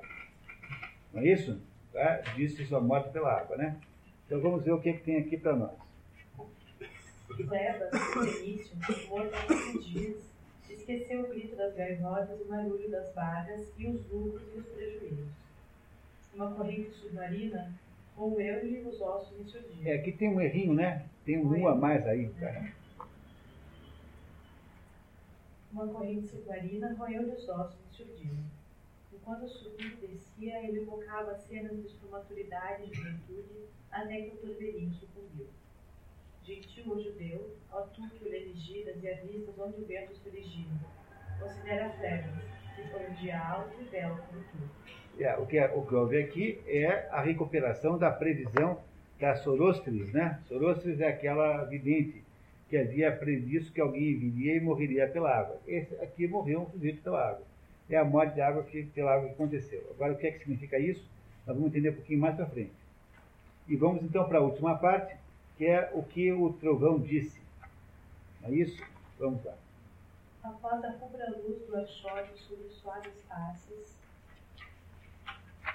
Não 1.14 1.22
é 1.22 1.28
isso? 1.28 1.60
Tá? 1.92 2.22
Disse 2.34 2.64
isso 2.64 2.74
a 2.74 2.80
morte 2.80 3.08
pela 3.10 3.38
água, 3.38 3.56
né? 3.56 3.76
Então 4.26 4.40
vamos 4.40 4.64
ver 4.64 4.72
o 4.72 4.80
que, 4.80 4.88
é 4.88 4.94
que 4.94 5.04
tem 5.04 5.18
aqui 5.18 5.36
para 5.36 5.54
nós. 5.54 5.78
Levas, 7.38 7.90
Fenício, 8.12 8.76
morto 9.08 9.32
há 9.36 9.80
dias, 9.80 10.16
esqueceu 10.68 11.20
o 11.20 11.28
grito 11.28 11.54
das 11.54 11.72
gaivotas, 11.76 12.40
o 12.40 12.44
barulho 12.46 12.90
das 12.90 13.14
vagas 13.14 13.72
e 13.78 13.86
os 13.86 14.10
lucros 14.10 14.42
e 14.56 14.58
os 14.58 14.66
prejuízos. 14.66 15.28
Uma 16.34 16.50
corrente 16.50 16.90
submarina 16.90 17.72
roeu-lhe 18.18 18.80
os 18.80 19.00
ossos 19.00 19.50
seu 19.50 19.62
dia. 19.62 19.94
É, 19.94 19.98
aqui 19.98 20.10
tem 20.10 20.28
um 20.28 20.40
errinho, 20.40 20.74
né? 20.74 21.06
Tem 21.24 21.38
um 21.38 21.62
U 21.62 21.68
a 21.68 21.74
mais 21.74 22.04
aí. 22.06 22.28
Tá? 22.40 22.72
Uma 25.72 25.86
corrente 25.86 26.26
submarina 26.26 26.94
roeu-lhe 26.94 27.30
os 27.30 27.48
ossos 27.48 27.78
seu 27.96 28.06
dia. 28.16 28.32
Enquanto 29.12 29.48
subia 29.48 29.86
e 29.86 30.06
descia, 30.06 30.66
ele 30.66 30.80
evocava 30.80 31.36
cenas 31.36 31.76
de 31.76 31.88
sua 31.90 32.10
maturidade 32.10 32.90
e 32.90 32.94
juventude, 32.94 33.68
até 33.90 34.22
que 34.22 34.34
o 34.34 34.38
torvelinho 34.38 34.92
sucumbiu. 34.94 35.46
Gentil 36.42 36.92
o 36.92 37.02
judeu, 37.02 37.56
ó 37.70 37.82
tu 37.82 38.08
que 38.08 38.24
o 38.24 38.34
elegidas 38.34 39.02
e 39.02 39.08
avistas 39.08 39.58
onde 39.58 39.82
o 39.82 39.84
vento 39.84 40.16
se 40.16 40.28
origina, 40.28 40.80
considera 41.38 41.90
Flebas, 41.90 42.42
que 42.74 42.88
foi 42.88 43.06
um 43.06 43.14
dia 43.14 43.38
alto 43.38 43.80
e 43.80 43.84
belo 43.84 44.16
como 44.16 44.42
tu. 44.44 44.70
É, 45.18 45.36
o, 45.36 45.46
que, 45.46 45.58
é- 45.58 45.72
o 45.74 45.82
que 45.84 45.94
houve 45.94 46.22
aqui 46.22 46.60
é 46.66 47.08
a 47.10 47.20
recuperação 47.20 47.98
da 47.98 48.10
previsão 48.10 48.78
da 49.18 49.34
Sorostres, 49.36 50.12
né? 50.12 50.40
Sorostres 50.48 51.00
é 51.00 51.08
aquela 51.08 51.64
vidente 51.64 52.22
que 52.68 52.76
havia 52.76 53.10
previsto 53.10 53.72
que 53.72 53.80
alguém 53.80 54.16
viria 54.16 54.56
e 54.56 54.60
morreria 54.60 55.08
pela 55.08 55.34
água. 55.36 55.56
Esse 55.66 55.94
aqui 55.96 56.28
morreu 56.28 56.60
um 56.62 56.70
sujeito 56.70 57.02
pela 57.02 57.30
água. 57.30 57.42
É 57.90 57.96
a 57.96 58.04
morte 58.04 58.34
de 58.34 58.40
água 58.40 58.62
que, 58.62 58.84
pela 58.84 59.14
água 59.14 59.28
que 59.28 59.34
aconteceu. 59.34 59.82
Agora, 59.94 60.12
o 60.12 60.16
que 60.16 60.26
é 60.26 60.30
que 60.32 60.40
significa 60.40 60.78
isso? 60.78 61.02
Nós 61.46 61.56
vamos 61.56 61.70
entender 61.70 61.90
um 61.90 61.94
pouquinho 61.94 62.20
mais 62.20 62.36
para 62.36 62.46
frente. 62.46 62.72
E 63.66 63.74
vamos 63.74 64.02
então 64.02 64.28
para 64.28 64.38
a 64.38 64.42
última 64.42 64.76
parte, 64.76 65.16
que 65.56 65.66
é 65.66 65.90
o 65.94 66.02
que 66.02 66.30
o 66.32 66.52
trovão 66.52 66.98
disse. 67.00 67.40
É 68.44 68.50
isso? 68.50 68.80
Vamos 69.18 69.42
lá. 69.44 69.54
Após 70.44 70.84
a 70.84 70.90
rubra 70.90 71.30
luz 71.30 71.66
do 71.66 71.76
achode 71.76 72.30
sobre 72.38 72.68
suaves 72.68 73.22
faces, 73.26 73.98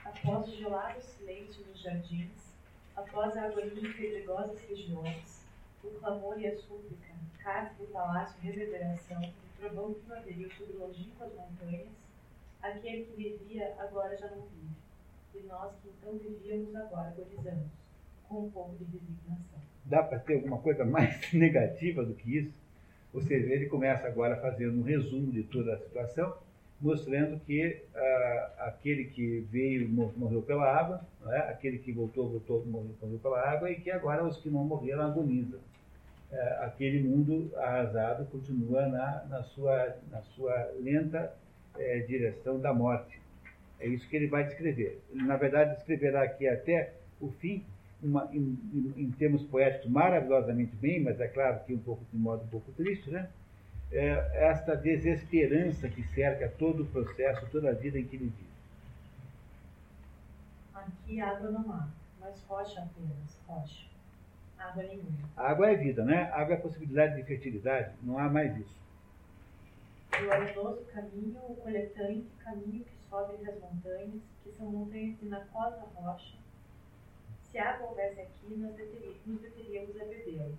após 0.05 0.47
o 0.47 0.55
gelado 0.55 1.01
silêncio 1.01 1.65
nos 1.65 1.81
jardins, 1.81 2.53
após 2.95 3.35
a 3.37 3.43
agonia 3.43 3.87
em 3.87 3.93
pedregosas 3.93 4.59
regiões, 4.67 5.43
o 5.83 5.89
clamor 5.99 6.39
e 6.39 6.47
a 6.47 6.55
súplica, 6.55 7.13
casa 7.43 7.73
do 7.77 7.85
palácio 7.87 8.39
reverberação, 8.41 9.21
o 9.21 9.59
trovão 9.59 9.93
primaveril 9.93 10.49
sobre 10.51 10.77
longínquas 10.77 11.33
montanhas, 11.33 11.87
aquele 12.61 13.05
que 13.05 13.15
vivia 13.15 13.75
agora 13.79 14.17
já 14.17 14.27
não 14.27 14.41
vive, 14.41 14.75
e 15.35 15.47
nós 15.47 15.73
que 15.81 15.89
então 15.89 16.17
vivíamos 16.17 16.75
agora 16.75 17.09
agonizamos, 17.09 17.67
com 18.27 18.45
um 18.45 18.51
pouco 18.51 18.75
de 18.77 18.85
resignação. 18.85 19.59
Dá 19.85 20.03
para 20.03 20.19
ter 20.19 20.35
alguma 20.35 20.59
coisa 20.59 20.85
mais 20.85 21.31
negativa 21.33 22.03
do 22.03 22.13
que 22.13 22.37
isso? 22.37 22.53
Ou 23.13 23.21
seja, 23.21 23.53
ele 23.53 23.67
começa 23.67 24.07
agora 24.07 24.37
fazendo 24.37 24.79
um 24.79 24.83
resumo 24.83 25.31
de 25.31 25.43
toda 25.43 25.73
a 25.73 25.77
situação, 25.77 26.35
mostrando 26.83 27.39
que 27.45 27.81
ah, 27.95 28.51
aquele 28.59 29.05
que 29.05 29.39
veio 29.49 29.87
mo- 29.89 30.13
morreu 30.17 30.41
pela 30.41 30.65
água, 30.65 31.01
é? 31.27 31.37
aquele 31.39 31.77
que 31.79 31.91
voltou, 31.91 32.29
voltou, 32.29 32.65
morreu, 32.65 32.91
morreu 33.01 33.19
pela 33.19 33.39
água, 33.41 33.71
e 33.71 33.75
que 33.75 33.89
agora 33.89 34.23
os 34.25 34.37
que 34.37 34.49
não 34.49 34.63
morreram 34.65 35.01
agonizam. 35.03 35.59
Eh, 36.31 36.57
aquele 36.61 37.01
mundo 37.07 37.51
arrasado 37.55 38.25
continua 38.25 38.87
na, 38.87 39.23
na, 39.29 39.43
sua, 39.43 39.95
na 40.11 40.21
sua 40.21 40.71
lenta 40.81 41.31
eh, 41.77 41.99
direção 42.07 42.59
da 42.59 42.73
morte. 42.73 43.19
É 43.79 43.87
isso 43.87 44.07
que 44.09 44.15
ele 44.15 44.27
vai 44.27 44.43
descrever. 44.43 44.99
Ele, 45.11 45.23
na 45.23 45.37
verdade, 45.37 45.75
descreverá 45.75 46.23
aqui 46.23 46.47
até 46.47 46.93
o 47.21 47.29
fim, 47.39 47.63
uma, 48.01 48.27
em, 48.33 48.57
em- 48.73 48.93
em 49.03 49.11
termos 49.11 49.43
poéticos, 49.43 49.89
maravilhosamente 49.89 50.75
bem, 50.75 51.01
mas 51.01 51.19
é 51.21 51.27
claro 51.27 51.63
que 51.65 51.73
um 51.73 51.79
pouco 51.79 52.03
de 52.11 52.17
modo 52.17 52.43
um 52.43 52.47
pouco 52.47 52.71
triste, 52.73 53.09
né? 53.11 53.29
É 53.95 54.47
esta 54.49 54.75
desesperança 54.75 55.87
que 55.87 56.01
cerca 56.15 56.49
todo 56.57 56.81
o 56.83 56.85
processo, 56.87 57.45
toda 57.51 57.69
a 57.69 57.73
vida 57.73 57.99
em 57.99 58.05
que 58.05 58.15
ele 58.15 58.25
vive. 58.25 58.53
Aqui 60.73 61.21
água 61.21 61.51
não 61.51 61.71
há, 61.71 61.87
mas 62.19 62.43
rocha 62.47 62.81
apenas, 62.81 63.37
rocha. 63.47 63.85
Água 64.57 64.83
nenhuma. 64.83 65.29
A 65.37 65.51
água 65.51 65.69
é 65.69 65.75
vida, 65.75 66.03
né? 66.03 66.23
A 66.31 66.41
água 66.41 66.55
é 66.55 66.57
possibilidade 66.57 67.15
de 67.15 67.23
fertilidade, 67.23 67.93
não 68.01 68.17
há 68.17 68.27
mais 68.29 68.57
isso. 68.57 68.81
Do 70.19 70.31
arenoso 70.31 70.83
caminho, 70.93 71.37
o 71.47 71.55
coletante 71.57 72.25
caminho 72.43 72.83
que 72.83 72.95
sobe 73.09 73.33
entre 73.35 73.51
as 73.51 73.59
montanhas, 73.59 74.21
que 74.43 74.51
são 74.57 74.67
montanhas 74.71 75.19
de 75.19 75.25
nacosa 75.27 75.83
rocha. 75.95 76.35
Se 77.51 77.57
água 77.59 77.89
houvesse 77.89 78.21
aqui, 78.21 78.55
nós 78.55 78.75
deteri- 78.75 79.21
nos 79.25 79.39
deteríamos 79.41 79.95
a 80.01 80.05
bebê-la. 80.05 80.49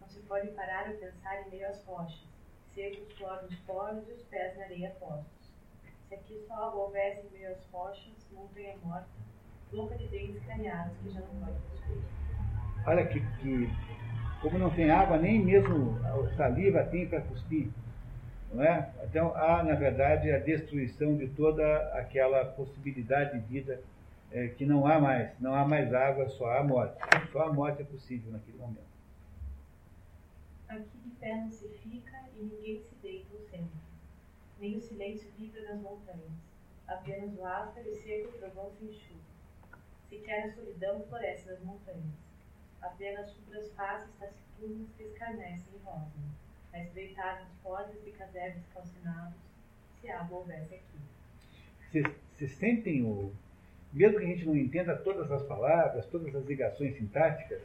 Não 0.00 0.08
se 0.08 0.18
pode 0.20 0.48
parar 0.48 0.88
a 0.88 0.92
pensar 0.92 1.42
em 1.46 1.50
meio 1.50 1.68
às 1.68 1.84
rochas, 1.84 2.26
seco 2.74 3.02
o 3.02 3.12
suor 3.16 3.42
nos 3.42 3.54
poros 3.60 4.08
e 4.08 4.12
os 4.12 4.22
pés 4.24 4.56
na 4.56 4.64
areia 4.64 4.90
postos. 4.98 5.52
Se 6.08 6.14
aqui 6.14 6.44
só 6.46 6.74
houvesse 6.76 7.26
meio 7.32 7.52
às 7.52 7.64
rochas, 7.66 8.26
montanha 8.32 8.76
morta, 8.82 9.08
boca 9.72 9.96
de 9.96 10.08
dentes 10.08 10.44
caniados 10.44 10.96
que 11.02 11.10
já 11.10 11.20
não 11.20 11.46
pode 11.46 11.58
cuspir. 11.70 12.02
Olha 12.86 13.06
que, 13.06 13.20
que 13.20 13.68
como 14.42 14.58
não 14.58 14.70
tem 14.70 14.90
água, 14.90 15.16
nem 15.18 15.42
mesmo 15.42 15.98
saliva 16.36 16.84
tem 16.84 17.08
para 17.08 17.20
cuspir. 17.22 17.68
Não 18.52 18.62
é? 18.62 18.90
Então 19.04 19.34
há, 19.36 19.62
na 19.62 19.74
verdade, 19.74 20.30
a 20.30 20.38
destruição 20.38 21.16
de 21.16 21.28
toda 21.28 21.64
aquela 21.94 22.44
possibilidade 22.44 23.38
de 23.38 23.46
vida 23.46 23.80
eh, 24.30 24.48
que 24.48 24.66
não 24.66 24.86
há 24.86 25.00
mais. 25.00 25.30
Não 25.40 25.54
há 25.54 25.64
mais 25.66 25.94
água, 25.94 26.28
só 26.28 26.58
há 26.58 26.62
morte. 26.62 26.96
Só 27.32 27.44
a 27.44 27.52
morte 27.52 27.82
é 27.82 27.84
possível 27.84 28.32
naquele 28.32 28.58
momento. 28.58 28.92
Aqui 30.68 30.98
de 31.04 31.10
pé 31.20 31.36
não 31.36 31.50
se 31.50 31.68
fica 31.68 32.21
ninguém 32.42 32.80
se 32.80 32.94
deita 33.02 33.34
ou 33.34 33.40
senta. 33.40 33.76
Nem 34.58 34.76
o 34.76 34.80
silêncio 34.80 35.30
vibra 35.36 35.62
nas 35.62 35.80
montanhas. 35.80 36.32
Apenas 36.86 37.36
o 37.38 37.44
áspero 37.44 37.88
e 37.88 37.94
seco 37.96 38.32
trovão 38.38 38.70
se 38.78 38.84
enxuga. 38.84 39.20
Sequer 40.08 40.46
a 40.46 40.52
solidão 40.52 41.02
floresce 41.08 41.46
nas 41.48 41.60
montanhas. 41.60 42.14
Apenas 42.80 43.30
sobre 43.30 43.58
as 43.58 43.70
faces 43.72 44.10
taciturnas 44.18 44.88
que 44.96 45.04
escarnecem 45.04 45.72
e 45.74 45.78
rosam. 45.84 46.32
Espreitar 46.74 47.40
nas 47.40 47.52
portas 47.62 48.02
de 48.02 48.10
casebres 48.12 48.64
calcinados, 48.72 49.38
se 50.00 50.10
água 50.10 50.38
houvesse 50.38 50.74
aqui. 50.74 52.12
Vocês 52.34 52.52
sentem 52.52 53.04
o. 53.04 53.30
Mesmo 53.92 54.18
que 54.18 54.24
a 54.24 54.28
gente 54.28 54.46
não 54.46 54.56
entenda 54.56 54.96
todas 54.96 55.30
as 55.30 55.42
palavras, 55.42 56.06
todas 56.06 56.34
as 56.34 56.46
ligações 56.46 56.96
sintáticas, 56.96 57.60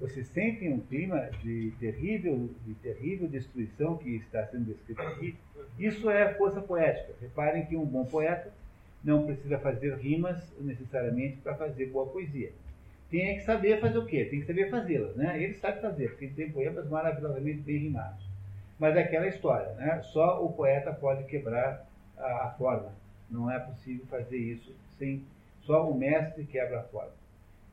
vocês 0.00 0.26
sentem 0.28 0.72
um 0.72 0.80
clima 0.80 1.30
de 1.42 1.72
terrível, 1.78 2.50
de 2.66 2.74
terrível 2.74 3.28
destruição 3.28 3.96
que 3.96 4.16
está 4.16 4.44
sendo 4.46 4.64
descrito 4.64 5.00
aqui. 5.02 5.36
Isso 5.78 6.10
é 6.10 6.34
força 6.34 6.60
poética. 6.60 7.14
Reparem 7.20 7.66
que 7.66 7.76
um 7.76 7.84
bom 7.84 8.04
poeta 8.04 8.52
não 9.04 9.24
precisa 9.24 9.58
fazer 9.58 9.96
rimas 9.96 10.52
necessariamente 10.60 11.36
para 11.38 11.54
fazer 11.54 11.86
boa 11.86 12.06
poesia. 12.06 12.52
Tem 13.10 13.36
que 13.36 13.44
saber 13.44 13.80
fazer 13.80 13.98
o 13.98 14.06
quê? 14.06 14.24
Tem 14.24 14.40
que 14.40 14.46
saber 14.46 14.70
fazê-las, 14.70 15.14
né? 15.16 15.40
Ele 15.42 15.54
sabe 15.54 15.80
fazer, 15.80 16.10
porque 16.10 16.28
tem 16.28 16.50
poemas 16.50 16.88
maravilhosamente 16.88 17.60
bem 17.60 17.78
rimados. 17.78 18.24
Mas 18.78 18.96
é 18.96 19.00
aquela 19.00 19.28
história, 19.28 19.72
né? 19.74 20.00
Só 20.02 20.44
o 20.44 20.52
poeta 20.52 20.92
pode 20.92 21.24
quebrar 21.24 21.86
a 22.16 22.54
forma. 22.56 22.92
Não 23.30 23.50
é 23.50 23.58
possível 23.58 24.06
fazer 24.06 24.36
isso 24.36 24.74
sem 24.98 25.24
Só 25.62 25.88
o 25.88 25.96
mestre 25.96 26.44
quebra 26.44 26.80
a 26.80 26.82
forma. 26.84 27.21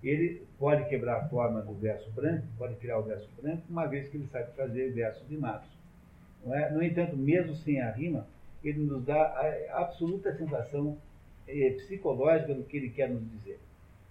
Ele 0.03 0.47
pode 0.57 0.87
quebrar 0.87 1.17
a 1.17 1.27
forma 1.27 1.61
do 1.61 1.73
verso 1.73 2.09
branco, 2.11 2.47
pode 2.57 2.75
criar 2.75 2.99
o 2.99 3.03
verso 3.03 3.29
branco, 3.41 3.63
uma 3.69 3.85
vez 3.85 4.07
que 4.07 4.17
ele 4.17 4.27
sabe 4.27 4.55
fazer 4.55 4.93
versos 4.93 5.27
rimados. 5.27 5.67
É? 6.47 6.69
No 6.71 6.81
entanto, 6.81 7.17
mesmo 7.17 7.53
sem 7.55 7.81
a 7.81 7.91
rima, 7.91 8.25
ele 8.63 8.79
nos 8.79 9.03
dá 9.03 9.21
a 9.21 9.81
absoluta 9.81 10.35
sensação 10.35 10.97
eh, 11.47 11.71
psicológica 11.71 12.53
do 12.53 12.63
que 12.63 12.77
ele 12.77 12.89
quer 12.89 13.09
nos 13.09 13.29
dizer. 13.31 13.59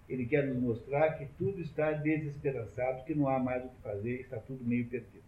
Ele 0.07 0.25
quer 0.25 0.45
nos 0.45 0.61
mostrar 0.61 1.17
que 1.17 1.25
tudo 1.37 1.61
está 1.61 1.91
desesperançado, 1.91 3.03
que 3.03 3.15
não 3.15 3.27
há 3.27 3.39
mais 3.39 3.65
o 3.65 3.69
que 3.69 3.81
fazer, 3.81 4.21
está 4.21 4.37
tudo 4.37 4.63
meio 4.63 4.87
perdido. 4.87 5.23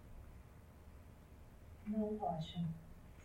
Não, 1.87 2.15
Rocha. 2.17 2.63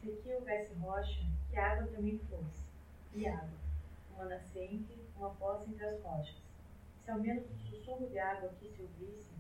Se 0.01 0.11
aqui 0.11 0.33
houvesse 0.33 0.75
rocha, 0.75 1.21
que 1.51 1.57
água 1.57 1.87
também 1.89 2.19
fosse. 2.31 2.65
E 3.15 3.27
água, 3.27 3.49
uma 4.15 4.27
nascente, 4.27 4.95
uma 5.17 5.31
poça 5.31 5.65
entre 5.69 5.85
as 5.85 6.03
rochas. 6.03 6.46
Se 7.07 7.13
ao 7.13 7.21
menos 7.21 7.45
o 7.49 7.55
sussurro 7.71 8.09
de 8.09 8.19
água 8.19 8.51
aqui 8.51 8.69
se 8.69 8.83
ouvisse, 8.83 9.31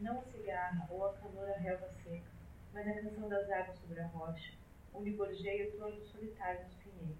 não 0.00 0.18
a 0.18 0.22
cigarra 0.22 0.88
ou 0.88 1.04
a 1.04 1.12
canoura 1.12 1.58
relva 1.58 1.86
seca, 2.02 2.24
mas 2.72 2.88
a 2.88 2.94
canção 2.94 3.28
das 3.28 3.50
águas 3.50 3.78
sobre 3.80 4.00
a 4.00 4.06
rocha, 4.06 4.54
onde 4.94 5.10
gorjeia 5.10 5.68
o 5.68 5.72
trono 5.72 6.00
solitário 6.06 6.62
nos 6.62 6.74
pinheiros. 6.76 7.18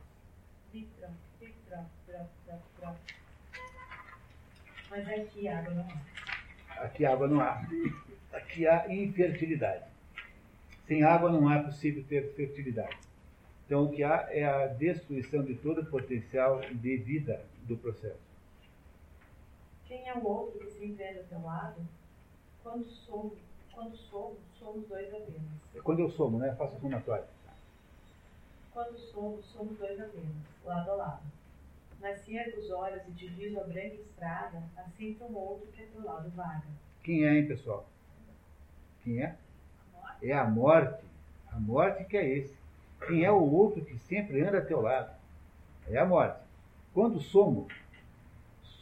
Vitram, 0.72 1.10
vitram, 1.38 1.86
vitram, 2.06 2.28
vitram. 2.46 2.96
Mas 4.88 5.08
aqui 5.10 5.46
água 5.46 5.74
não 5.74 5.86
há. 5.86 6.82
Aqui 6.82 7.04
água 7.04 7.28
não 7.28 7.40
há. 7.42 7.62
Aqui 8.32 8.66
há 8.66 8.90
infertilidade. 8.90 9.84
Sem 10.86 11.02
água 11.02 11.30
não 11.30 11.46
há 11.50 11.64
possível 11.64 12.02
ter 12.04 12.32
fertilidade. 12.34 12.96
Então, 13.66 13.84
o 13.84 13.92
que 13.92 14.02
há 14.02 14.26
é 14.30 14.42
a 14.42 14.68
destruição 14.68 15.44
de 15.44 15.54
todo 15.56 15.82
o 15.82 15.86
potencial 15.86 16.62
de 16.62 16.96
vida 16.96 17.44
do 17.64 17.76
processo. 17.76 18.31
Quem 19.92 20.08
é 20.08 20.14
o 20.14 20.26
outro 20.26 20.58
que 20.58 20.70
se 20.70 20.86
entende 20.86 21.18
ao 21.18 21.24
teu 21.24 21.42
lado? 21.42 21.76
Quando 22.62 22.86
somos, 22.86 23.34
quando 23.74 23.94
somos, 23.94 24.38
somos 24.58 24.88
dois 24.88 25.06
apenas. 25.12 25.42
É 25.74 25.80
quando 25.80 26.00
eu 26.00 26.08
somo, 26.08 26.38
né? 26.38 26.54
Faço 26.54 26.76
a 26.76 26.80
somatória. 26.80 27.26
Quando 28.72 28.96
somos, 28.98 29.44
somos 29.44 29.76
dois 29.76 30.00
apenas, 30.00 30.32
lado 30.64 30.92
a 30.92 30.94
lado. 30.94 31.22
Nasci 32.00 32.38
os 32.58 32.70
olhos 32.70 33.06
e 33.06 33.10
diviso 33.10 33.60
a 33.60 33.64
branca 33.64 33.96
estrada, 33.96 34.62
assim 34.78 35.12
como 35.18 35.38
outro 35.38 35.66
que 35.72 35.82
é 35.82 35.86
teu 35.86 36.02
lado 36.02 36.30
vaga. 36.30 36.64
Quem 37.02 37.26
é, 37.26 37.34
hein, 37.34 37.46
pessoal? 37.46 37.86
Quem 39.04 39.22
é? 39.22 39.36
É 40.22 40.32
a 40.32 40.44
morte. 40.44 41.04
A 41.50 41.60
morte 41.60 42.04
que 42.04 42.16
é 42.16 42.26
esse. 42.26 42.56
Quem 43.06 43.24
é 43.24 43.30
o 43.30 43.42
outro 43.42 43.84
que 43.84 43.98
sempre 43.98 44.40
anda 44.40 44.56
a 44.56 44.64
teu 44.64 44.80
lado? 44.80 45.14
É 45.86 45.98
a 45.98 46.06
morte. 46.06 46.40
Quando 46.94 47.20
somos, 47.20 47.81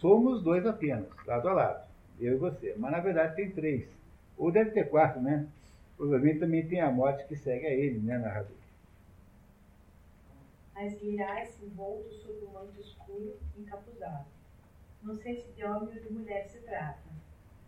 somos 0.01 0.43
dois 0.43 0.67
apenas, 0.67 1.07
lado 1.27 1.49
a 1.49 1.53
lado. 1.53 1.89
Eu 2.19 2.35
e 2.35 2.39
você. 2.39 2.75
Mas 2.77 2.91
na 2.91 3.01
verdade 3.01 3.37
tem 3.37 3.51
três. 3.51 3.89
Ou 4.37 4.51
deve 4.51 4.71
ter 4.71 4.89
quatro, 4.89 5.21
né? 5.21 5.47
Provavelmente 5.97 6.41
também 6.41 6.67
tem 6.67 6.81
a 6.81 6.91
morte 6.91 7.27
que 7.27 7.37
segue 7.37 7.67
a 7.67 7.71
ele, 7.71 7.99
né, 7.99 8.19
narrador? 8.19 8.57
As 10.75 10.95
guirás 10.99 11.63
envolto 11.63 12.11
sob 12.15 12.43
um 12.47 12.53
manto 12.53 12.81
escuro, 12.81 13.37
encapuzado. 13.59 14.25
Não 15.03 15.15
sei 15.15 15.37
se 15.37 15.53
de 15.53 15.65
homem 15.65 15.95
ou 15.95 16.03
de 16.03 16.13
mulher 16.13 16.47
se 16.49 16.59
trata. 16.61 16.99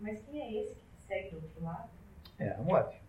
Mas 0.00 0.22
quem 0.22 0.40
é 0.40 0.62
esse 0.62 0.74
que 0.74 1.02
segue 1.06 1.30
do 1.30 1.36
outro 1.36 1.62
lado? 1.62 1.90
É 2.38 2.50
a 2.50 2.58
morte. 2.58 3.00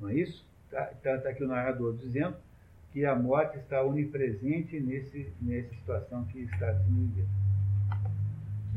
Não 0.00 0.08
é 0.08 0.14
isso? 0.14 0.44
Está 0.64 0.86
tá, 0.86 1.18
tá 1.18 1.28
aqui 1.28 1.44
o 1.44 1.48
narrador 1.48 1.96
dizendo 1.96 2.36
que 2.92 3.04
a 3.04 3.14
morte 3.14 3.58
está 3.58 3.84
onipresente 3.84 4.80
nesse, 4.80 5.32
nessa 5.40 5.72
situação 5.74 6.24
que 6.24 6.40
está 6.40 6.72
desenvolvida. 6.72 7.28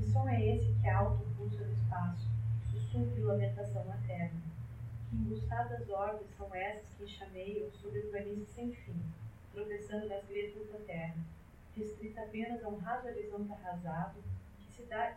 Que 0.03 0.11
som 0.11 0.27
é 0.27 0.45
esse 0.53 0.73
que 0.81 0.89
alto 0.89 1.23
pulsa 1.37 1.63
no 1.63 1.71
espaço, 1.71 2.27
sussurro 2.69 3.09
de 3.15 3.21
lamentação 3.21 3.85
materna? 3.85 4.41
Que 5.09 5.15
embustadas 5.15 5.87
orbes 5.87 6.27
são 6.37 6.53
essas 6.53 6.93
que 6.97 7.07
chameiam 7.07 7.71
sobre 7.71 8.01
planície 8.01 8.45
sem 8.53 8.73
fim, 8.73 9.01
tropeçando 9.53 10.09
nas 10.09 10.27
letras 10.27 10.69
da 10.73 10.79
terra, 10.79 11.15
restrita 11.77 12.21
apenas 12.21 12.61
a 12.65 12.67
um 12.67 12.79
raso 12.79 13.07
horizonte 13.07 13.53
arrasado, 13.53 14.21
que 14.59 14.73
cidade, 14.73 15.15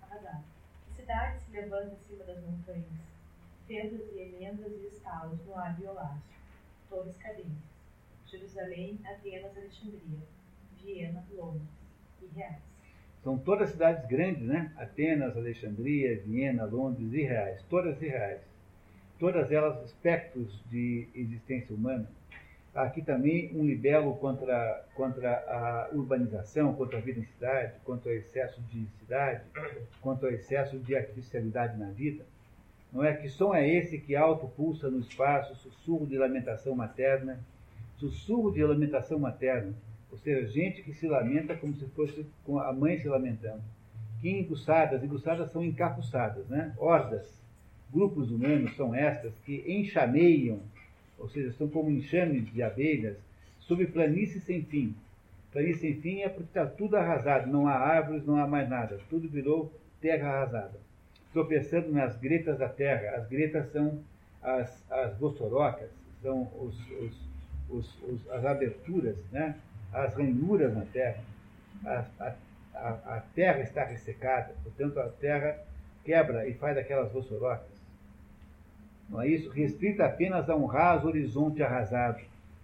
arrasado, 0.00 0.44
que 0.86 0.94
cidade 0.94 1.40
se 1.40 1.50
levanta 1.50 1.94
acima 1.94 2.22
das 2.22 2.40
montanhas, 2.44 2.86
fendas 3.66 4.08
e 4.12 4.20
emendas 4.20 4.70
e 4.70 4.86
estalos 4.86 5.44
no 5.44 5.56
ar 5.56 5.74
violáceo, 5.74 6.22
torres 6.88 7.16
cadentes, 7.16 7.74
Jerusalém, 8.28 9.00
Atenas, 9.04 9.56
Alexandria, 9.56 10.20
Viena, 10.76 11.24
Londres 11.32 11.68
e 12.22 12.26
Reais. 12.38 12.71
São 13.22 13.38
todas 13.38 13.70
cidades 13.70 14.04
grandes, 14.06 14.42
né? 14.42 14.72
Atenas, 14.76 15.36
Alexandria, 15.36 16.20
Viena, 16.24 16.64
Londres 16.64 17.12
e 17.12 17.22
Reais, 17.22 17.62
todas 17.70 18.00
irreais. 18.02 18.40
Todas 19.18 19.52
elas 19.52 19.84
espectros 19.84 20.60
de 20.68 21.06
existência 21.14 21.74
humana. 21.74 22.08
Aqui 22.74 23.02
também 23.02 23.52
um 23.54 23.64
libelo 23.64 24.16
contra, 24.16 24.84
contra 24.94 25.30
a 25.30 25.90
urbanização, 25.92 26.74
contra 26.74 26.98
a 26.98 27.00
vida 27.00 27.20
em 27.20 27.24
cidade, 27.24 27.74
contra 27.84 28.10
o 28.10 28.14
excesso 28.14 28.60
de 28.62 28.86
cidade, 28.98 29.42
contra 30.00 30.28
o 30.28 30.32
excesso 30.32 30.78
de 30.78 30.96
artificialidade 30.96 31.78
na 31.78 31.90
vida. 31.90 32.24
Não 32.92 33.04
é 33.04 33.14
que 33.14 33.28
som 33.28 33.54
é 33.54 33.68
esse 33.68 33.98
que 33.98 34.16
alto 34.16 34.48
pulsa 34.48 34.90
no 34.90 34.98
espaço, 34.98 35.54
sussurro 35.56 36.06
de 36.06 36.18
lamentação 36.18 36.74
materna, 36.74 37.38
sussurro 37.98 38.50
de 38.50 38.64
lamentação 38.64 39.18
materna, 39.18 39.72
ou 40.12 40.18
seja, 40.18 40.46
gente 40.46 40.82
que 40.82 40.92
se 40.92 41.08
lamenta 41.08 41.56
como 41.56 41.74
se 41.74 41.86
fosse 41.86 42.24
com 42.44 42.58
a 42.58 42.72
mãe 42.72 42.98
se 42.98 43.08
lamentando. 43.08 43.62
Que 44.20 44.30
enguçadas, 44.30 45.02
enguçadas 45.02 45.50
são 45.50 45.64
encapuçadas, 45.64 46.46
né? 46.46 46.72
Hordas, 46.78 47.26
grupos 47.92 48.30
humanos 48.30 48.76
são 48.76 48.94
estas 48.94 49.32
que 49.44 49.64
enxameiam, 49.66 50.60
ou 51.18 51.28
seja, 51.28 51.52
são 51.54 51.66
como 51.66 51.90
enxames 51.90 52.52
de 52.52 52.62
abelhas, 52.62 53.16
sobre 53.58 53.86
planícies 53.86 54.44
sem 54.44 54.62
fim. 54.62 54.94
Planície 55.50 55.80
sem 55.80 56.00
fim 56.00 56.20
é 56.20 56.28
porque 56.28 56.50
está 56.50 56.66
tudo 56.66 56.96
arrasado, 56.96 57.50
não 57.50 57.66
há 57.66 57.74
árvores, 57.74 58.24
não 58.24 58.36
há 58.36 58.46
mais 58.46 58.68
nada, 58.68 59.00
tudo 59.10 59.28
virou 59.28 59.72
terra 60.00 60.28
arrasada 60.28 60.78
tropeçando 61.32 61.90
nas 61.90 62.16
gretas 62.16 62.58
da 62.58 62.68
terra. 62.68 63.16
As 63.16 63.26
gretas 63.26 63.70
são 63.72 63.98
as, 64.42 64.90
as 64.90 65.16
gossorocas, 65.16 65.90
são 66.22 66.48
os, 66.60 66.78
os, 67.70 68.02
os, 68.02 68.30
as 68.30 68.44
aberturas, 68.44 69.16
né? 69.30 69.56
As 69.92 70.14
ranhuras 70.14 70.74
na 70.74 70.84
terra. 70.86 71.22
A, 71.84 72.04
a, 72.20 72.34
a, 72.74 73.16
a, 73.16 73.22
terra 73.34 73.60
está 73.60 73.84
ressecada, 73.84 74.54
portanto 74.62 74.98
a 75.00 75.08
terra 75.08 75.58
quebra 76.04 76.48
e 76.48 76.54
faz 76.54 76.76
aquelas 76.78 77.10
gossorocas. 77.12 77.72
Não 79.08 79.20
é 79.20 79.28
isso? 79.28 79.50
Restrita 79.50 80.04
apenas 80.06 80.48
a 80.48 80.56
um 80.56 80.66
raso 80.66 81.06
horizonte 81.06 81.62
arrasado. 81.62 82.20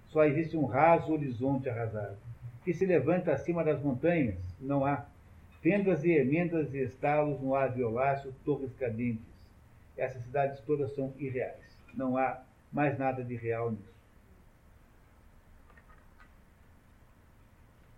Só 0.08 0.24
existe 0.24 0.56
um 0.56 0.64
raso 0.64 1.12
horizonte 1.12 1.68
arrasado, 1.68 2.16
que 2.64 2.72
se 2.72 2.86
levanta 2.86 3.32
acima 3.32 3.62
das 3.62 3.80
montanhas. 3.82 4.38
Não 4.60 4.86
há 4.86 5.04
Fendas 5.60 6.04
e 6.04 6.12
emendas 6.12 6.72
e 6.72 6.78
estalos 6.78 7.40
no 7.40 7.54
ar 7.54 7.72
violáceo, 7.72 8.32
torres 8.44 8.72
cadentes. 8.74 9.26
Essas 9.96 10.22
cidades 10.22 10.60
todas 10.60 10.94
são 10.94 11.12
irreais. 11.18 11.76
Não 11.94 12.16
há 12.16 12.40
mais 12.72 12.96
nada 12.96 13.24
de 13.24 13.34
real 13.34 13.72
nisso. 13.72 13.97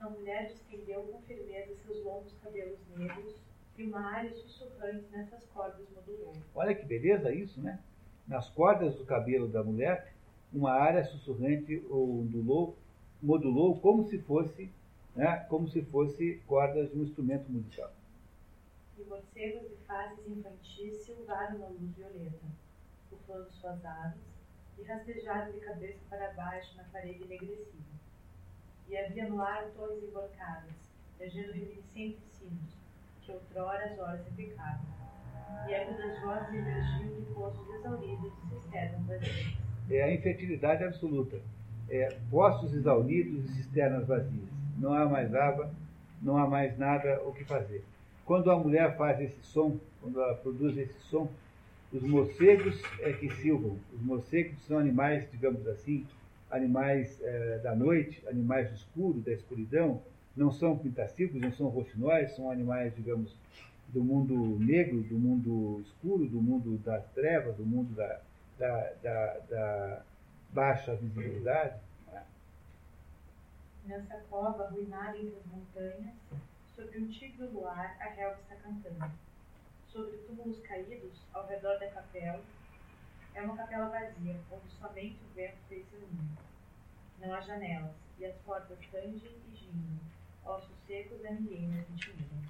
A 0.01 0.09
mulher 0.09 0.47
estendeu 0.47 1.03
com 1.05 1.21
firmeza 1.23 1.75
seus 1.85 2.03
longos 2.05 2.33
cabelos 2.43 2.79
negros 2.97 3.35
e 3.77 3.85
uma 3.85 4.01
área 4.01 4.33
sussurrante 4.35 5.05
nessas 5.11 5.45
cordas 5.47 5.87
modulou. 5.95 6.35
Olha 6.55 6.75
que 6.75 6.85
beleza 6.85 7.33
isso, 7.33 7.61
né? 7.61 7.79
Nas 8.27 8.49
cordas 8.51 8.95
do 8.97 9.05
cabelo 9.05 9.49
da 9.49 9.63
mulher, 9.63 10.13
uma 10.53 10.73
área 10.73 11.05
sussurrante 11.05 11.85
ondulou, 11.91 12.77
modulou 13.23 13.79
como 13.81 14.09
se 14.09 14.19
fosse 14.19 14.71
né, 15.15 15.45
como 15.49 15.69
se 15.69 15.83
fosse 15.83 16.43
cordas 16.47 16.91
de 16.91 16.99
um 16.99 17.03
instrumento 17.03 17.51
musical. 17.51 17.93
E 18.99 19.05
morcegos 19.05 19.69
de 19.69 19.77
faces 19.87 20.27
infantis 20.29 21.03
silvaram 21.05 21.59
na 21.59 21.69
luz 21.69 21.91
violeta, 21.97 22.47
bufando 23.11 23.51
suas 23.53 23.85
asas 23.85 24.21
e 24.79 24.83
rastejaram 24.83 25.53
de 25.53 25.61
cabeça 25.61 25.99
para 26.09 26.33
baixo 26.33 26.77
na 26.77 26.85
parede 26.85 27.25
enegrecida. 27.25 28.00
E 28.91 28.99
havia 28.99 29.29
no 29.29 29.41
ar 29.41 29.67
torres 29.77 30.03
emborcadas, 30.03 30.75
regendo 31.21 31.53
reminiscentes 31.53 32.25
sinos, 32.33 32.77
que 33.23 33.31
outrora 33.31 33.85
as 33.85 33.99
horas 34.01 34.21
repicavam. 34.25 34.81
E 35.69 35.73
eco 35.73 35.97
das 35.97 36.21
vozes 36.21 36.55
emergiam 36.55 37.21
de 37.21 37.33
poços 37.33 37.75
exauridos 37.75 38.33
de 38.33 38.55
cisternas 38.57 39.07
vazias. 39.07 39.57
É 39.89 40.03
a 40.03 40.13
infertilidade 40.13 40.83
absoluta. 40.83 41.41
É, 41.89 42.09
poços 42.31 42.75
exauridos 42.75 43.45
e 43.45 43.55
cisternas 43.55 44.09
vazias 44.09 44.49
não 44.77 44.93
há 44.93 45.09
mais 45.09 45.33
água, 45.35 45.71
não 46.21 46.37
há 46.37 46.49
mais 46.49 46.77
nada 46.77 47.23
o 47.25 47.33
que 47.33 47.45
fazer. 47.45 47.85
Quando 48.25 48.51
a 48.51 48.59
mulher 48.59 48.97
faz 48.97 49.21
esse 49.21 49.41
som, 49.43 49.79
quando 50.01 50.21
ela 50.21 50.35
produz 50.35 50.77
esse 50.77 50.99
som, 51.03 51.29
os 51.93 52.03
morcegos 52.03 52.83
é 53.01 53.13
que 53.13 53.31
silvam. 53.37 53.77
Os 53.93 54.01
morcegos 54.01 54.59
são 54.67 54.79
animais, 54.79 55.31
digamos 55.31 55.67
assim, 55.69 56.07
animais 56.51 57.21
é, 57.23 57.59
da 57.59 57.75
noite, 57.75 58.23
animais 58.29 58.69
do 58.69 58.75
escuro, 58.75 59.21
da 59.21 59.33
escuridão, 59.33 60.03
Não 60.37 60.51
são 60.53 60.79
pintacículos, 60.79 61.43
não 61.43 61.53
são 61.53 61.69
roxinóis, 61.69 62.35
são 62.37 62.51
animais, 62.51 62.95
digamos, 62.95 63.37
do 63.89 64.03
mundo 64.03 64.59
negro, 64.61 65.03
do 65.03 65.19
mundo 65.19 65.81
escuro, 65.81 66.27
do 66.29 66.41
mundo 66.41 66.79
das 66.79 67.05
trevas, 67.11 67.57
do 67.57 67.67
mundo 67.67 67.93
da, 67.95 68.21
da, 68.59 68.93
da, 69.03 69.39
da 69.51 70.03
baixa 70.53 70.95
visibilidade. 70.95 71.79
Nessa 73.87 74.21
cova 74.31 74.65
arruinada 74.65 75.19
entre 75.19 75.37
as 75.37 75.47
montanhas, 75.47 76.15
sobre 76.77 76.99
um 77.01 77.09
tigre 77.09 77.47
luar, 77.47 77.97
a 78.01 78.09
relva 78.11 78.39
está 78.43 78.55
cantando. 78.57 79.11
Sobre 79.89 80.17
túmulos 80.19 80.61
caídos, 80.61 81.21
ao 81.33 81.47
redor 81.49 81.79
da 81.81 81.89
capela, 81.89 82.41
é 83.35 83.43
uma 83.43 83.57
capela 83.57 83.89
vazia, 83.89 84.37
onde 84.51 84.69
somente 84.79 85.19
o 85.25 85.35
vento 85.35 85.57
fez 85.69 85.87
seu 85.89 86.01
ninho. 86.01 86.39
Não 87.21 87.35
há 87.35 87.41
janelas, 87.41 87.93
e 88.19 88.27
as 88.27 88.35
portas 88.39 88.79
tangem 88.91 89.31
e 89.53 89.57
gingem. 89.57 90.01
Ossos 90.45 90.77
secos 90.87 91.25
a 91.25 91.31
ninguém 91.31 91.69
mais 91.69 91.89
intimidam. 91.91 92.41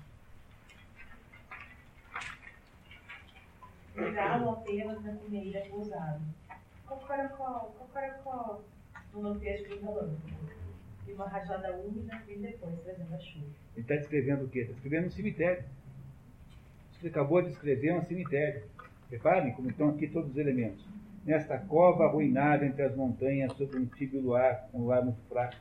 Um 3.96 4.12
galo 4.12 4.50
apenas 4.50 5.02
na 5.02 5.14
cumeira 5.14 5.66
pousado. 5.68 6.22
Cocorocó, 6.86 7.72
cocorocó, 7.78 8.62
no 9.12 9.20
lampejo 9.20 9.68
do 9.68 9.80
relâmpago. 9.80 10.20
E 11.06 11.12
uma 11.12 11.28
rajada 11.28 11.76
úmida 11.76 12.16
vem 12.26 12.40
depois 12.40 12.80
trazendo 12.82 13.14
a 13.14 13.18
chuva. 13.18 13.46
Ele 13.74 13.82
está 13.82 13.96
descrevendo 13.96 14.44
o 14.44 14.48
quê? 14.48 14.60
Está 14.60 14.72
descrevendo 14.72 15.06
um 15.08 15.10
cemitério. 15.10 15.64
Você 16.92 17.08
acabou 17.08 17.42
de 17.42 17.50
escrever 17.50 17.94
um 17.94 18.04
cemitério. 18.04 18.62
Reparem 19.10 19.52
como 19.52 19.68
estão 19.68 19.88
aqui 19.90 20.06
todos 20.06 20.30
os 20.30 20.36
elementos. 20.36 20.84
Nesta 21.26 21.58
cova 21.58 22.04
arruinada 22.04 22.64
entre 22.64 22.82
as 22.82 22.94
montanhas, 22.94 23.52
sobre 23.54 23.78
um 23.78 23.86
tibio 23.86 24.20
luar, 24.20 24.68
um 24.72 24.82
luar 24.82 25.02
muito 25.02 25.20
fraco, 25.28 25.56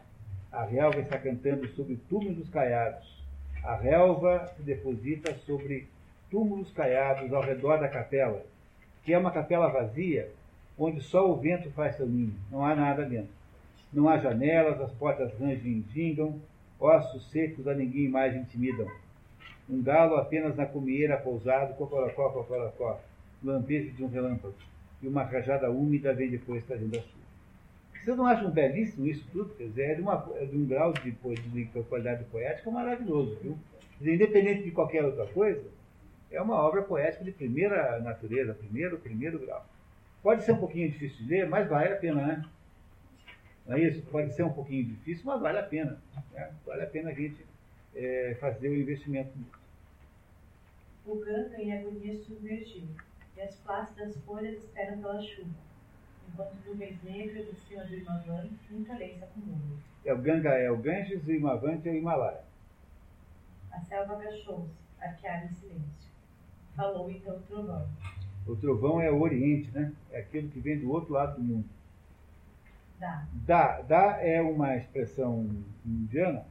a 0.51 0.63
relva 0.63 0.99
está 0.99 1.17
cantando 1.17 1.67
sobre 1.69 1.97
túmulos 2.07 2.47
caiados. 2.49 3.19
A 3.63 3.75
relva 3.75 4.47
se 4.55 4.61
deposita 4.61 5.35
sobre 5.45 5.87
túmulos 6.29 6.71
caiados 6.71 7.33
ao 7.33 7.41
redor 7.41 7.79
da 7.79 7.87
capela, 7.87 8.45
que 9.03 9.13
é 9.13 9.17
uma 9.17 9.31
capela 9.31 9.67
vazia, 9.67 10.31
onde 10.77 11.01
só 11.01 11.29
o 11.29 11.35
vento 11.35 11.69
faz 11.71 11.95
seu 11.95 12.07
ninho, 12.07 12.35
não 12.51 12.63
há 12.63 12.75
nada 12.75 13.03
dentro. 13.03 13.33
Não 13.91 14.07
há 14.07 14.17
janelas, 14.17 14.79
as 14.79 14.91
portas 14.91 15.33
rangem 15.39 15.79
e 15.79 15.85
gingam, 15.91 16.39
ossos 16.79 17.29
secos 17.31 17.67
a 17.67 17.73
ninguém 17.73 18.07
mais 18.07 18.35
intimidam. 18.35 18.87
Um 19.67 19.81
galo 19.81 20.15
apenas 20.15 20.55
na 20.55 20.65
comieira 20.65 21.17
pousado, 21.17 21.73
cocorocó, 21.73 22.29
cocorocó, 22.29 22.99
lampejo 23.43 23.91
de 23.91 24.03
um 24.03 24.07
relâmpago, 24.07 24.55
e 25.01 25.07
uma 25.07 25.23
rajada 25.23 25.69
úmida 25.69 26.13
vem 26.13 26.29
depois 26.29 26.63
trazendo 26.65 26.97
a 26.97 27.01
chuva. 27.01 27.19
Vocês 28.03 28.17
não 28.17 28.25
acham 28.25 28.49
belíssimo 28.49 29.05
isso 29.07 29.25
tudo? 29.31 29.53
Quer 29.55 29.65
dizer, 29.65 29.83
é 29.83 29.95
de, 29.95 30.01
uma, 30.01 30.29
é 30.35 30.45
de 30.45 30.57
um 30.57 30.65
grau 30.65 30.93
de, 30.93 31.11
de, 31.11 31.65
de 31.65 31.83
qualidade 31.83 32.23
poética 32.25 32.71
maravilhoso, 32.71 33.37
viu? 33.41 33.57
Dizer, 33.99 34.15
independente 34.15 34.63
de 34.63 34.71
qualquer 34.71 35.03
outra 35.03 35.25
coisa, 35.27 35.63
é 36.31 36.41
uma 36.41 36.55
obra 36.55 36.81
poética 36.81 37.23
de 37.23 37.31
primeira 37.31 37.99
natureza, 37.99 38.53
primeiro, 38.53 38.97
primeiro 38.97 39.39
grau. 39.39 39.65
Pode 40.21 40.43
ser 40.43 40.53
um 40.53 40.59
pouquinho 40.59 40.89
difícil 40.89 41.25
de 41.25 41.29
ler, 41.29 41.49
mas 41.49 41.67
vale 41.67 41.93
a 41.93 41.97
pena, 41.97 42.25
né? 42.25 42.45
Não 43.65 43.77
é 43.77 43.81
isso? 43.81 44.01
Pode 44.03 44.33
ser 44.33 44.43
um 44.43 44.51
pouquinho 44.51 44.85
difícil, 44.85 45.25
mas 45.25 45.41
vale 45.41 45.59
a 45.59 45.63
pena. 45.63 46.01
Né? 46.33 46.51
Vale 46.65 46.83
a 46.83 46.87
pena 46.87 47.11
a 47.11 47.13
gente 47.13 47.45
é, 47.95 48.35
fazer 48.39 48.69
o 48.69 48.75
investimento 48.75 49.29
nisso. 49.37 49.59
O 51.05 51.15
ganga 51.15 51.61
em 51.61 51.77
agonia 51.77 52.15
submergiu, 52.17 52.87
e 53.39 53.41
as 53.41 53.55
plácidas 53.55 54.17
folhas 54.25 54.57
esperam 54.57 54.99
pela 54.99 55.21
chuva, 55.21 55.49
enquanto 56.27 56.55
nuvens 56.67 57.01
negras 57.03 57.47
em 57.47 57.55
cima 57.55 57.85
do 57.85 57.95
Imavan 57.95 58.49
nunca 58.69 58.97
lei 58.97 59.15
se 59.15 59.23
acumulam. 59.23 59.79
É 60.03 60.13
o 60.13 60.17
Ganga 60.17 60.49
é 60.49 60.69
o 60.69 60.77
Ganges, 60.77 61.25
o 61.25 61.31
Imavante 61.31 61.87
é 61.87 61.91
o 61.93 61.95
Himalaia. 61.95 62.43
A 63.71 63.79
selva 63.79 64.15
agachou-se, 64.15 64.73
arqueada 64.99 65.45
em 65.45 65.53
silêncio. 65.53 66.09
Falou 66.75 67.09
então 67.09 67.37
o 67.37 67.39
trovão. 67.41 67.87
O 68.45 68.55
trovão 68.57 69.01
é 69.01 69.09
o 69.09 69.21
Oriente, 69.21 69.71
né? 69.71 69.93
É 70.11 70.19
aquilo 70.19 70.49
que 70.49 70.59
vem 70.59 70.79
do 70.79 70.91
outro 70.91 71.13
lado 71.13 71.35
do 71.35 71.41
mundo. 71.41 71.69
Dá. 72.99 73.25
Da, 73.45 73.81
da 73.81 74.21
é 74.21 74.41
uma 74.41 74.75
expressão 74.75 75.49
indiana 75.85 76.45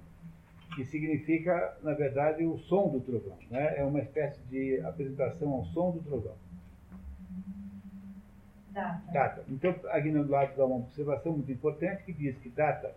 que 0.75 0.87
significa, 0.87 1.77
na 1.83 1.93
verdade, 1.93 2.45
o 2.45 2.57
som 2.57 2.89
do 2.89 3.01
trovão. 3.01 3.37
Né? 3.51 3.79
É 3.79 3.85
uma 3.85 4.01
espécie 4.01 4.41
de 4.45 4.81
apresentação 4.81 5.53
ao 5.53 5.65
som 5.67 5.91
do 5.91 6.01
trovão. 6.01 6.37
Data. 8.73 9.13
Data. 9.13 9.45
Então, 9.49 9.75
lado 10.29 10.57
dá 10.57 10.65
uma 10.65 10.77
observação 10.77 11.33
muito 11.33 11.51
importante 11.51 12.05
que 12.05 12.13
diz 12.13 12.37
que 12.39 12.49
data, 12.51 12.95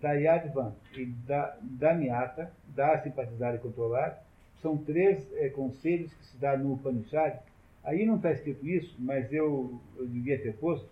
da 0.00 0.12
Yadvan 0.12 0.74
e 0.94 1.06
da 1.06 1.56
Damiata, 1.62 2.52
dar, 2.68 3.02
simpatizar 3.02 3.54
e 3.54 3.58
controlar, 3.58 4.22
são 4.60 4.76
três 4.76 5.26
eh, 5.34 5.48
conselhos 5.50 6.12
que 6.12 6.26
se 6.26 6.36
dá 6.38 6.56
no 6.56 6.74
Upanishad. 6.74 7.38
Aí 7.84 8.04
não 8.04 8.16
está 8.16 8.32
escrito 8.32 8.66
isso, 8.66 8.94
mas 8.98 9.32
eu, 9.32 9.80
eu 9.96 10.06
devia 10.06 10.40
ter 10.40 10.54
posto. 10.56 10.88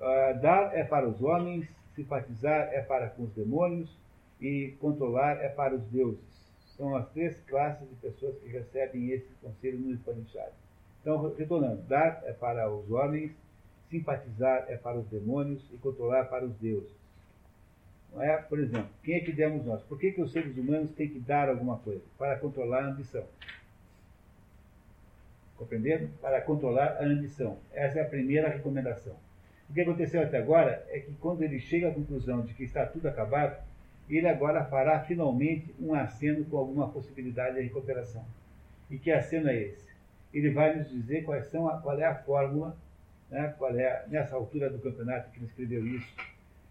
Ah, 0.00 0.32
dar 0.40 0.76
é 0.76 0.84
para 0.84 1.08
os 1.08 1.20
homens, 1.20 1.68
simpatizar 1.94 2.68
é 2.72 2.80
para 2.80 3.08
com 3.08 3.24
os 3.24 3.32
demônios 3.32 3.90
e 4.40 4.76
controlar 4.80 5.42
é 5.42 5.48
para 5.48 5.74
os 5.74 5.82
deuses. 5.88 6.20
São 6.76 6.94
as 6.94 7.08
três 7.10 7.40
classes 7.40 7.88
de 7.88 7.96
pessoas 7.96 8.38
que 8.38 8.48
recebem 8.48 9.10
esse 9.10 9.28
conselho 9.42 9.80
no 9.80 9.94
Upanishad. 9.94 10.52
Então, 11.00 11.34
retornando, 11.34 11.82
dar 11.82 12.22
é 12.24 12.32
para 12.32 12.70
os 12.70 12.88
homens, 12.90 13.32
simpatizar 13.90 14.66
é 14.68 14.76
para 14.76 14.98
os 14.98 15.06
demônios 15.08 15.68
e 15.72 15.76
controlar 15.78 16.24
para 16.24 16.44
os 16.44 16.54
deuses. 16.56 16.96
Não 18.12 18.22
é? 18.22 18.36
Por 18.36 18.58
exemplo, 18.58 18.90
quem 19.02 19.16
é 19.16 19.20
que 19.20 19.32
demos 19.32 19.64
nós? 19.64 19.82
Por 19.82 19.98
que, 19.98 20.12
que 20.12 20.20
os 20.20 20.32
seres 20.32 20.56
humanos 20.56 20.92
têm 20.92 21.08
que 21.08 21.20
dar 21.20 21.48
alguma 21.48 21.78
coisa? 21.78 22.02
Para 22.18 22.38
controlar 22.38 22.84
a 22.84 22.88
ambição. 22.88 23.24
Compreenderam? 25.56 26.08
Para 26.20 26.40
controlar 26.40 26.98
a 27.00 27.04
ambição. 27.04 27.58
Essa 27.72 27.98
é 27.98 28.02
a 28.02 28.08
primeira 28.08 28.48
recomendação. 28.48 29.16
O 29.68 29.74
que 29.74 29.80
aconteceu 29.80 30.22
até 30.22 30.38
agora 30.38 30.86
é 30.88 31.00
que 31.00 31.12
quando 31.20 31.42
ele 31.42 31.58
chega 31.58 31.88
à 31.88 31.94
conclusão 31.94 32.40
de 32.42 32.54
que 32.54 32.64
está 32.64 32.86
tudo 32.86 33.06
acabado, 33.06 33.62
ele 34.08 34.26
agora 34.26 34.64
fará 34.64 35.00
finalmente 35.00 35.74
um 35.78 35.92
aceno 35.92 36.44
com 36.46 36.56
alguma 36.56 36.88
possibilidade 36.88 37.56
de 37.56 37.62
recuperação. 37.62 38.24
E 38.90 38.98
que 38.98 39.10
aceno 39.10 39.50
é 39.50 39.56
esse? 39.56 39.86
Ele 40.32 40.50
vai 40.50 40.74
nos 40.74 40.88
dizer 40.88 41.24
quais 41.24 41.46
são 41.46 41.68
a, 41.68 41.78
qual 41.80 41.98
é 41.98 42.06
a 42.06 42.14
fórmula, 42.14 42.74
né, 43.30 43.54
qual 43.58 43.76
é, 43.76 44.04
nessa 44.08 44.36
altura 44.36 44.70
do 44.70 44.78
campeonato 44.78 45.30
que 45.30 45.38
ele 45.38 45.46
escreveu 45.46 45.86
isso, 45.86 46.14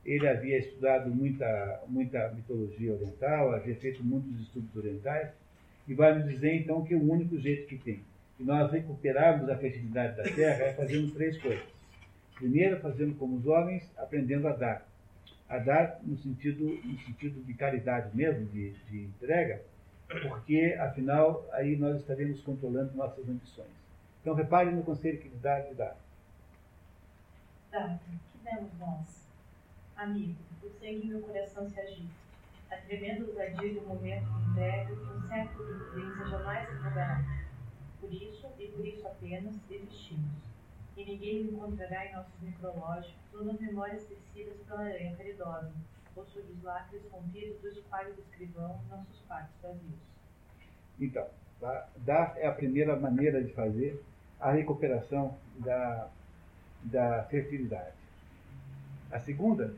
ele 0.06 0.28
havia 0.28 0.58
estudado 0.58 1.10
muita, 1.10 1.84
muita 1.88 2.30
mitologia 2.30 2.94
oriental, 2.94 3.54
havia 3.54 3.76
feito 3.76 4.04
muitos 4.04 4.40
estudos 4.42 4.76
orientais, 4.76 5.30
e 5.88 5.94
vai 5.94 6.18
nos 6.18 6.30
dizer 6.30 6.56
então 6.56 6.84
que 6.84 6.96
o 6.96 7.12
único 7.12 7.38
jeito 7.38 7.68
que 7.68 7.78
tem 7.78 8.02
de 8.38 8.44
nós 8.44 8.72
recuperarmos 8.72 9.50
a 9.50 9.58
fertilidade 9.58 10.16
da 10.16 10.24
terra 10.24 10.66
é 10.66 10.74
fazendo 10.74 11.12
três 11.12 11.38
coisas. 11.42 11.66
Primeiro, 12.36 12.80
fazendo 12.80 13.16
como 13.16 13.38
os 13.38 13.48
homens, 13.48 13.90
aprendendo 13.98 14.48
a 14.48 14.54
dar. 14.54 14.88
A 15.50 15.58
dar 15.58 16.00
no 16.04 16.16
sentido, 16.18 16.80
no 16.84 17.00
sentido 17.00 17.44
de 17.44 17.54
caridade 17.54 18.16
mesmo, 18.16 18.46
de, 18.46 18.72
de 18.90 19.06
entrega, 19.06 19.62
porque 20.28 20.78
afinal 20.80 21.48
aí 21.52 21.76
nós 21.76 22.00
estaremos 22.00 22.42
controlando 22.42 22.96
nossas 22.96 23.28
ambições. 23.28 23.72
Então 24.22 24.36
repare 24.36 24.70
no 24.70 24.84
conselho 24.84 25.18
que 25.18 25.28
ele 25.28 25.40
dá 25.42 25.60
de 25.62 25.74
dar. 25.74 25.98
Data. 27.72 28.00
Que 28.32 28.38
demos 28.44 28.74
nós? 28.80 29.28
Amigo, 29.96 30.38
o 30.64 30.70
sangue 30.70 31.06
em 31.06 31.08
meu 31.08 31.22
coração 31.22 31.68
se 31.70 31.80
agita. 31.80 32.14
A 32.72 32.78
tremenda 32.78 33.26
ousadia 33.26 33.74
do 33.74 33.88
momento 33.88 34.26
de 34.26 34.52
entrega, 34.52 34.94
um 34.94 35.28
século 35.28 35.74
de 35.74 35.86
prudência 35.86 36.28
jamais 36.28 36.68
se 36.68 36.76
afogará. 36.76 37.24
Por 38.00 38.14
isso, 38.14 38.48
e 38.60 38.68
por 38.68 38.86
isso 38.86 39.08
apenas, 39.08 39.56
existimos. 39.70 40.32
E 40.96 41.06
ninguém 41.06 41.42
encontrará 41.42 42.06
em 42.06 42.14
nossos 42.14 42.42
necrológicos 42.42 43.16
ou 43.34 43.44
nas 43.44 43.60
memórias 43.60 44.06
tecidas 44.06 44.58
pela 44.68 44.82
aranha 44.82 45.16
caridosa, 45.16 45.72
ou 46.16 46.26
sob 46.26 46.46
os 46.52 46.64
lacres 46.64 47.02
rompidos 47.12 47.60
do 47.62 47.68
espalho 47.70 48.14
do 48.14 48.22
escrivão 48.22 48.80
em 48.86 48.90
nossos 48.90 49.22
quartos 49.28 49.56
vazios. 49.62 50.00
Então, 51.00 51.28
tá? 51.60 51.88
dar 51.98 52.34
é 52.38 52.48
a 52.48 52.52
primeira 52.52 52.96
maneira 52.96 53.44
de 53.44 53.54
fazer 53.54 54.04
a 54.40 54.52
recuperação 54.52 55.38
da, 55.60 56.10
da 56.92 57.24
fertilidade. 57.24 57.96
A 59.12 59.20
segunda 59.20 59.74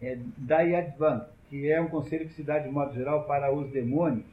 é 0.00 0.18
Dayadvan, 0.38 1.26
que 1.48 1.70
é 1.70 1.80
um 1.80 1.88
conselho 1.88 2.26
que 2.26 2.34
se 2.34 2.42
dá 2.42 2.58
de 2.58 2.68
modo 2.68 2.94
geral 2.94 3.24
para 3.24 3.52
os 3.52 3.70
demônios. 3.70 4.26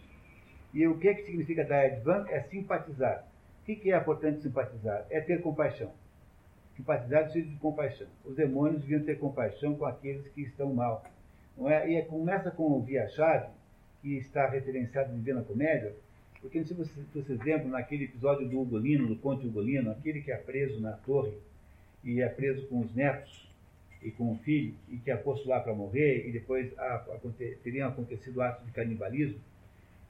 E 0.73 0.87
o 0.87 0.97
que, 0.97 1.13
que 1.15 1.23
significa 1.23 1.63
Dayadvan? 1.63 2.25
É 2.29 2.41
simpatizar. 2.41 3.25
O 3.61 3.65
que, 3.65 3.91
é, 3.91 3.99
portanto, 3.99 4.41
simpatizar? 4.41 5.05
É 5.09 5.19
ter 5.19 5.41
compaixão. 5.41 5.91
Simpatizar 6.75 7.27
sentido 7.27 7.49
de 7.49 7.57
compaixão. 7.57 8.07
Os 8.23 8.35
demônios 8.35 8.81
deviam 8.81 9.03
ter 9.03 9.17
compaixão 9.17 9.75
com 9.75 9.85
aqueles 9.85 10.27
que 10.29 10.41
estão 10.41 10.73
mal. 10.73 11.03
Não 11.57 11.69
é? 11.69 11.89
E 11.89 11.95
é, 11.95 12.03
começa 12.03 12.51
com 12.51 12.71
o 12.71 12.81
via-chave, 12.81 13.47
que 14.01 14.17
está 14.17 14.47
referenciado 14.47 15.11
em 15.11 15.17
Divina 15.17 15.41
Comédia, 15.41 15.95
porque 16.41 16.63
se 16.63 16.73
vocês, 16.73 17.05
vocês 17.13 17.39
lembram 17.39 17.69
naquele 17.69 18.05
episódio 18.05 18.47
do 18.47 18.59
Ugolino, 18.59 19.07
do 19.07 19.15
Conte 19.15 19.47
Ugolino, 19.47 19.91
aquele 19.91 20.21
que 20.21 20.31
é 20.31 20.37
preso 20.37 20.79
na 20.79 20.93
torre 20.93 21.33
e 22.03 22.21
é 22.21 22.29
preso 22.29 22.65
com 22.67 22.79
os 22.79 22.93
netos, 22.95 23.47
e 24.01 24.11
com 24.11 24.31
o 24.31 24.37
filho, 24.37 24.73
e 24.89 24.97
que 24.97 25.11
apostou 25.11 25.49
lá 25.49 25.59
para 25.59 25.73
morrer, 25.73 26.27
e 26.27 26.31
depois 26.31 26.71
a, 26.77 27.19
teriam 27.63 27.89
acontecido 27.89 28.41
atos 28.41 28.65
de 28.65 28.71
canibalismo. 28.71 29.39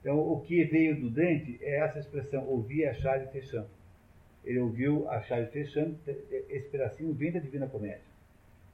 Então, 0.01 0.19
o 0.19 0.41
que 0.41 0.63
veio 0.65 0.99
do 0.99 1.09
Dante 1.09 1.57
é 1.61 1.79
essa 1.79 1.99
expressão, 1.99 2.45
ouvir 2.47 2.85
a 2.85 2.93
chave 2.93 3.27
fechando. 3.31 3.69
Ele 4.43 4.59
ouviu 4.59 5.09
a 5.09 5.21
chave 5.21 5.47
fechando, 5.47 5.97
esse 6.49 6.69
pedacinho 6.69 7.13
vem 7.13 7.31
da 7.31 7.39
Divina 7.39 7.67
Comédia. 7.67 8.01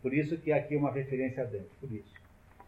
Por 0.01 0.13
isso 0.13 0.37
que 0.37 0.51
aqui 0.51 0.75
é 0.75 0.77
uma 0.77 0.91
referência 0.91 1.43
a 1.43 1.45
Dante, 1.45 1.69
por 1.79 1.91
isso. 1.91 2.13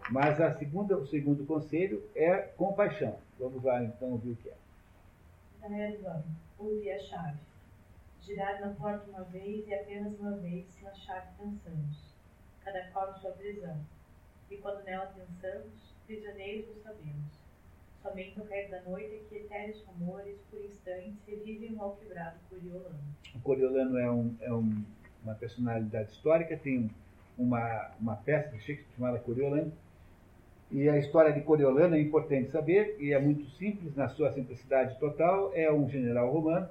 Mas 0.10 0.40
a 0.40 0.54
segunda, 0.58 0.98
o 0.98 1.06
segundo 1.08 1.46
conselho 1.46 2.02
é 2.16 2.38
compaixão. 2.56 3.18
Vamos 3.40 3.64
lá 3.64 3.84
então 3.84 4.12
ouvir 4.12 4.32
o 4.32 4.36
que 4.36 4.50
é. 4.50 4.54
Vamos. 5.68 6.26
Ouvir 6.60 6.92
a 6.92 7.00
chave. 7.00 7.40
Girar 8.22 8.62
na 8.62 8.76
porta 8.76 9.10
uma 9.10 9.24
vez 9.24 9.68
e 9.68 9.74
apenas 9.74 10.14
uma 10.20 10.38
vez 10.38 10.68
na 10.84 10.94
chave 10.94 11.28
pensamos, 11.40 12.14
cada 12.64 12.86
qual 12.92 13.12
em 13.12 13.20
sua 13.20 13.32
prisão. 13.32 13.76
E 14.52 14.58
quando 14.58 14.84
nela 14.84 15.08
pensamos, 15.08 15.74
prisioneiros 16.06 16.70
o 16.70 16.84
sabemos. 16.84 17.32
Somente 18.00 18.40
ao 18.40 18.46
cair 18.46 18.70
da 18.70 18.82
noite 18.84 19.26
que 19.28 19.38
etéreos 19.38 19.84
rumores, 19.86 20.38
por 20.52 20.64
instantes, 20.64 21.18
revivem 21.28 21.74
o 21.74 21.78
mal 21.78 21.96
quebrado 21.96 22.38
Coriolano. 22.48 23.00
O 23.34 23.40
Coriolano 23.40 23.98
é, 23.98 24.12
um, 24.12 24.36
é 24.42 24.54
um, 24.54 24.86
uma 25.24 25.34
personalidade 25.34 26.12
histórica, 26.12 26.56
tem 26.58 26.92
uma, 27.36 27.90
uma 28.00 28.16
peça 28.18 28.50
de 28.50 28.60
Shakespeare 28.60 28.96
chamada 28.96 29.18
Coriolano, 29.18 29.74
e 30.76 30.90
a 30.90 30.98
história 30.98 31.32
de 31.32 31.40
Coriolano 31.40 31.96
é 31.96 32.02
importante 32.02 32.52
saber, 32.52 32.98
e 33.00 33.14
é 33.14 33.18
muito 33.18 33.50
simples, 33.52 33.96
na 33.96 34.10
sua 34.10 34.34
simplicidade 34.34 35.00
total. 35.00 35.54
É 35.56 35.72
um 35.72 35.90
general 35.90 36.30
romano 36.30 36.68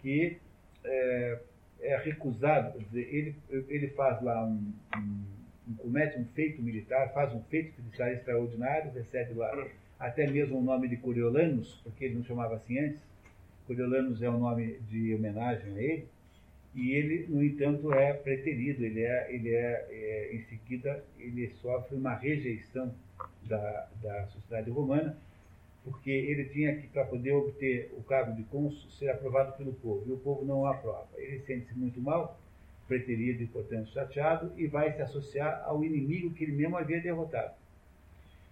que 0.00 0.36
é, 0.84 1.38
é 1.80 1.96
recusado, 1.96 2.78
quer 2.78 2.84
dizer, 2.84 3.12
ele, 3.12 3.36
ele 3.68 3.88
faz 3.88 4.22
lá 4.22 4.46
um, 4.46 4.72
um, 4.96 5.24
um, 5.68 5.74
comete 5.78 6.16
um 6.16 6.24
feito 6.26 6.62
militar, 6.62 7.12
faz 7.12 7.34
um 7.34 7.42
feito 7.42 7.72
militar 7.82 8.12
extraordinário, 8.12 8.92
recebe 8.92 9.34
lá 9.34 9.66
até 9.98 10.30
mesmo 10.30 10.56
o 10.56 10.62
nome 10.62 10.86
de 10.86 10.96
Coriolanus, 10.98 11.80
porque 11.82 12.04
ele 12.04 12.14
não 12.14 12.22
chamava 12.22 12.54
assim 12.54 12.78
antes. 12.78 13.02
Coriolanus 13.66 14.22
é 14.22 14.30
um 14.30 14.38
nome 14.38 14.78
de 14.88 15.12
homenagem 15.12 15.76
a 15.76 15.82
ele. 15.82 16.06
E 16.72 16.92
ele, 16.92 17.26
no 17.28 17.42
entanto, 17.42 17.92
é 17.92 18.12
preterido, 18.12 18.84
ele 18.84 19.02
é, 19.02 19.34
ele 19.34 19.52
é, 19.52 19.88
é 19.90 20.36
em 20.36 20.42
seguida, 20.42 21.02
ele 21.18 21.48
sofre 21.60 21.96
uma 21.96 22.14
rejeição 22.14 22.94
da, 23.44 23.88
da 24.02 24.26
sociedade 24.28 24.70
romana, 24.70 25.16
porque 25.84 26.10
ele 26.10 26.44
tinha 26.46 26.76
que, 26.76 26.86
para 26.88 27.04
poder 27.04 27.32
obter 27.32 27.92
o 27.96 28.02
cargo 28.02 28.34
de 28.34 28.42
cônsul, 28.44 28.90
ser 28.90 29.10
aprovado 29.10 29.56
pelo 29.56 29.72
povo, 29.74 30.04
e 30.06 30.12
o 30.12 30.18
povo 30.18 30.44
não 30.44 30.60
o 30.60 30.66
aprova. 30.66 31.08
Ele 31.16 31.40
sente-se 31.40 31.74
muito 31.74 32.00
mal, 32.00 32.38
preterido 32.86 33.42
e, 33.42 33.46
portanto, 33.46 33.90
chateado, 33.90 34.52
e 34.56 34.66
vai 34.66 34.92
se 34.92 35.00
associar 35.00 35.62
ao 35.64 35.84
inimigo 35.84 36.34
que 36.34 36.44
ele 36.44 36.52
mesmo 36.52 36.76
havia 36.76 37.00
derrotado. 37.00 37.54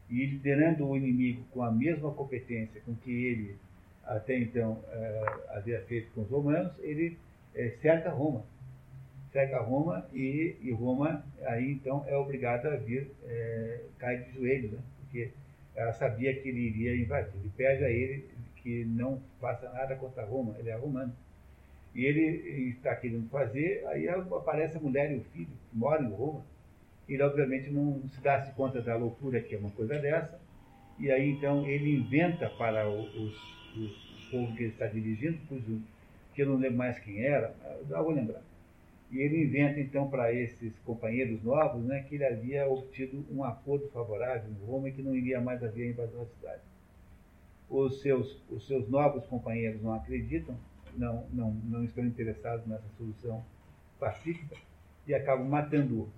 E 0.08 0.24
liderando 0.24 0.88
o 0.88 0.96
inimigo 0.96 1.44
com 1.52 1.62
a 1.62 1.70
mesma 1.70 2.10
competência 2.12 2.80
com 2.86 2.94
que 2.94 3.10
ele 3.10 3.56
até 4.04 4.38
então 4.38 4.82
eh, 4.90 5.36
havia 5.50 5.82
feito 5.82 6.10
com 6.12 6.22
os 6.22 6.30
romanos, 6.30 6.72
ele 6.78 7.18
eh, 7.54 7.76
cerca 7.82 8.10
Roma 8.10 8.42
cerca 9.38 9.60
Roma 9.60 10.04
e, 10.12 10.56
e 10.60 10.72
Roma 10.72 11.24
aí 11.42 11.70
então 11.70 12.04
é 12.08 12.16
obrigada 12.16 12.72
a 12.72 12.76
vir, 12.76 13.08
é, 13.24 13.82
cai 13.96 14.16
de 14.16 14.32
joelhos, 14.32 14.72
né? 14.72 14.78
porque 14.98 15.30
ela 15.76 15.92
sabia 15.92 16.34
que 16.34 16.48
ele 16.48 16.58
iria 16.58 16.96
invadir. 16.96 17.38
Ele 17.38 17.52
pede 17.56 17.84
a 17.84 17.88
ele 17.88 18.28
que 18.56 18.84
não 18.84 19.22
faça 19.40 19.70
nada 19.70 19.94
contra 19.94 20.24
Roma, 20.24 20.56
ele 20.58 20.70
é 20.70 20.76
romano. 20.76 21.14
E 21.94 22.04
ele 22.04 22.70
está 22.70 22.96
querendo 22.96 23.28
fazer, 23.30 23.86
aí 23.86 24.08
aparece 24.08 24.76
a 24.76 24.80
mulher 24.80 25.12
e 25.12 25.18
o 25.18 25.24
filho, 25.32 25.46
que 25.70 25.76
moram 25.76 26.06
em 26.06 26.12
Roma. 26.12 26.44
Ele, 27.08 27.22
obviamente, 27.22 27.70
não 27.70 28.02
se 28.08 28.20
dá-se 28.20 28.52
conta 28.54 28.82
da 28.82 28.96
loucura 28.96 29.40
que 29.40 29.54
é 29.54 29.58
uma 29.58 29.70
coisa 29.70 29.98
dessa. 30.00 30.38
E 30.98 31.12
aí, 31.12 31.30
então, 31.30 31.64
ele 31.64 31.96
inventa 31.96 32.50
para 32.50 32.88
os, 32.90 33.14
os, 33.76 34.30
povo 34.32 34.54
que 34.56 34.64
ele 34.64 34.72
está 34.72 34.86
dirigindo, 34.86 35.38
que 36.34 36.42
eu 36.42 36.46
não 36.46 36.56
lembro 36.56 36.76
mais 36.76 36.98
quem 36.98 37.24
era, 37.24 37.54
eu 37.88 38.04
vou 38.04 38.10
lembrar 38.10 38.42
e 39.10 39.20
ele 39.20 39.42
inventa 39.42 39.80
então 39.80 40.08
para 40.08 40.32
esses 40.32 40.78
companheiros 40.80 41.42
novos 41.42 41.82
né, 41.84 42.02
que 42.02 42.16
ele 42.16 42.26
havia 42.26 42.68
obtido 42.68 43.24
um 43.30 43.42
acordo 43.42 43.88
favorável 43.88 44.50
em 44.50 44.66
Roma 44.66 44.88
e 44.88 44.92
que 44.92 45.02
não 45.02 45.14
iria 45.14 45.40
mais 45.40 45.62
haver 45.64 45.90
invasão 45.90 46.20
da 46.20 46.26
cidade. 46.26 46.62
Os 47.70 48.00
seus, 48.02 48.42
os 48.50 48.66
seus 48.66 48.88
novos 48.88 49.26
companheiros 49.26 49.82
não 49.82 49.94
acreditam, 49.94 50.54
não, 50.94 51.26
não, 51.32 51.52
não 51.52 51.84
estão 51.84 52.04
interessados 52.04 52.66
nessa 52.66 52.88
solução 52.96 53.44
pacífica 53.98 54.56
e 55.06 55.14
acabam 55.14 55.48
matando-o. 55.48 56.08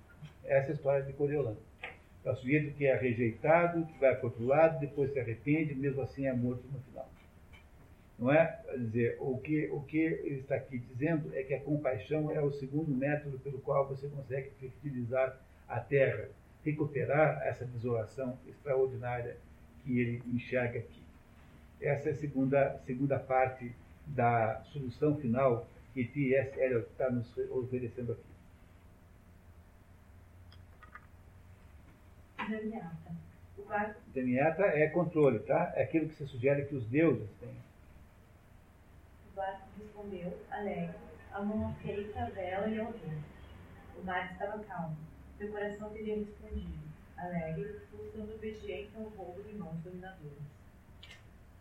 Essa 0.45 0.69
é 0.69 0.71
a 0.71 0.75
história 0.75 1.05
de 1.05 1.13
Coriolano. 1.13 1.59
É 2.25 2.31
o 2.31 2.37
sujeito 2.37 2.77
que 2.77 2.87
é 2.87 2.97
rejeitado, 2.97 3.87
que 3.87 3.99
vai 3.99 4.15
para 4.15 4.27
outro 4.27 4.45
lado, 4.45 4.81
depois 4.81 5.13
se 5.13 5.19
arrepende, 5.19 5.75
mesmo 5.75 6.03
assim 6.03 6.27
é 6.27 6.33
morto 6.33 6.65
no 6.73 6.81
final. 6.81 7.09
Não 8.21 8.31
é? 8.31 8.61
Quer 8.67 8.79
dizer, 8.79 9.17
o 9.19 9.39
que, 9.39 9.71
o 9.71 9.81
que 9.81 9.97
ele 9.97 10.41
está 10.41 10.57
aqui 10.57 10.79
dizendo 10.79 11.35
é 11.35 11.43
que 11.43 11.55
a 11.55 11.61
compaixão 11.61 12.31
é 12.31 12.39
o 12.43 12.53
segundo 12.53 12.95
método 12.95 13.39
pelo 13.39 13.59
qual 13.61 13.89
você 13.89 14.07
consegue 14.09 14.51
fertilizar 14.61 15.41
a 15.67 15.81
terra, 15.81 16.29
recuperar 16.63 17.41
essa 17.43 17.65
desolação 17.65 18.39
extraordinária 18.47 19.39
que 19.83 19.99
ele 19.99 20.23
enxerga 20.27 20.81
aqui. 20.81 21.03
Essa 21.81 22.11
é 22.11 22.13
a 22.13 22.17
segunda, 22.17 22.79
segunda 22.85 23.19
parte 23.19 23.75
da 24.09 24.61
solução 24.65 25.17
final 25.17 25.67
que 25.95 26.05
T.S. 26.05 26.61
Eliot 26.61 26.91
está 26.91 27.11
nos 27.11 27.35
oferecendo 27.51 28.13
aqui. 28.13 28.31
Damiata. 32.37 33.97
Damiata 34.15 34.63
é 34.65 34.89
controle, 34.89 35.39
tá? 35.39 35.73
É 35.75 35.85
aquilo 35.85 36.09
que 36.09 36.17
se 36.17 36.27
sugere 36.27 36.67
que 36.67 36.75
os 36.75 36.85
deuses 36.87 37.31
têm 37.41 37.70
barco 39.41 39.69
respondeu, 39.79 40.39
alegre, 40.51 40.95
a 41.33 41.41
mão 41.41 41.69
afeita, 41.71 42.21
a 42.21 42.27
vela 42.27 42.69
e 42.69 42.79
ao 42.79 42.93
vento. 42.93 43.25
O 43.99 44.05
mar 44.05 44.31
estava 44.31 44.63
calmo. 44.65 44.97
Meu 45.39 45.51
coração 45.51 45.91
teria 45.91 46.17
respondido, 46.17 46.79
alegre, 47.17 47.81
mostrando 47.93 48.35
obediente 48.35 48.91
ao 48.97 49.05
voo 49.05 49.43
de 49.43 49.55
mãos 49.57 49.79
dominadoras. 49.83 50.61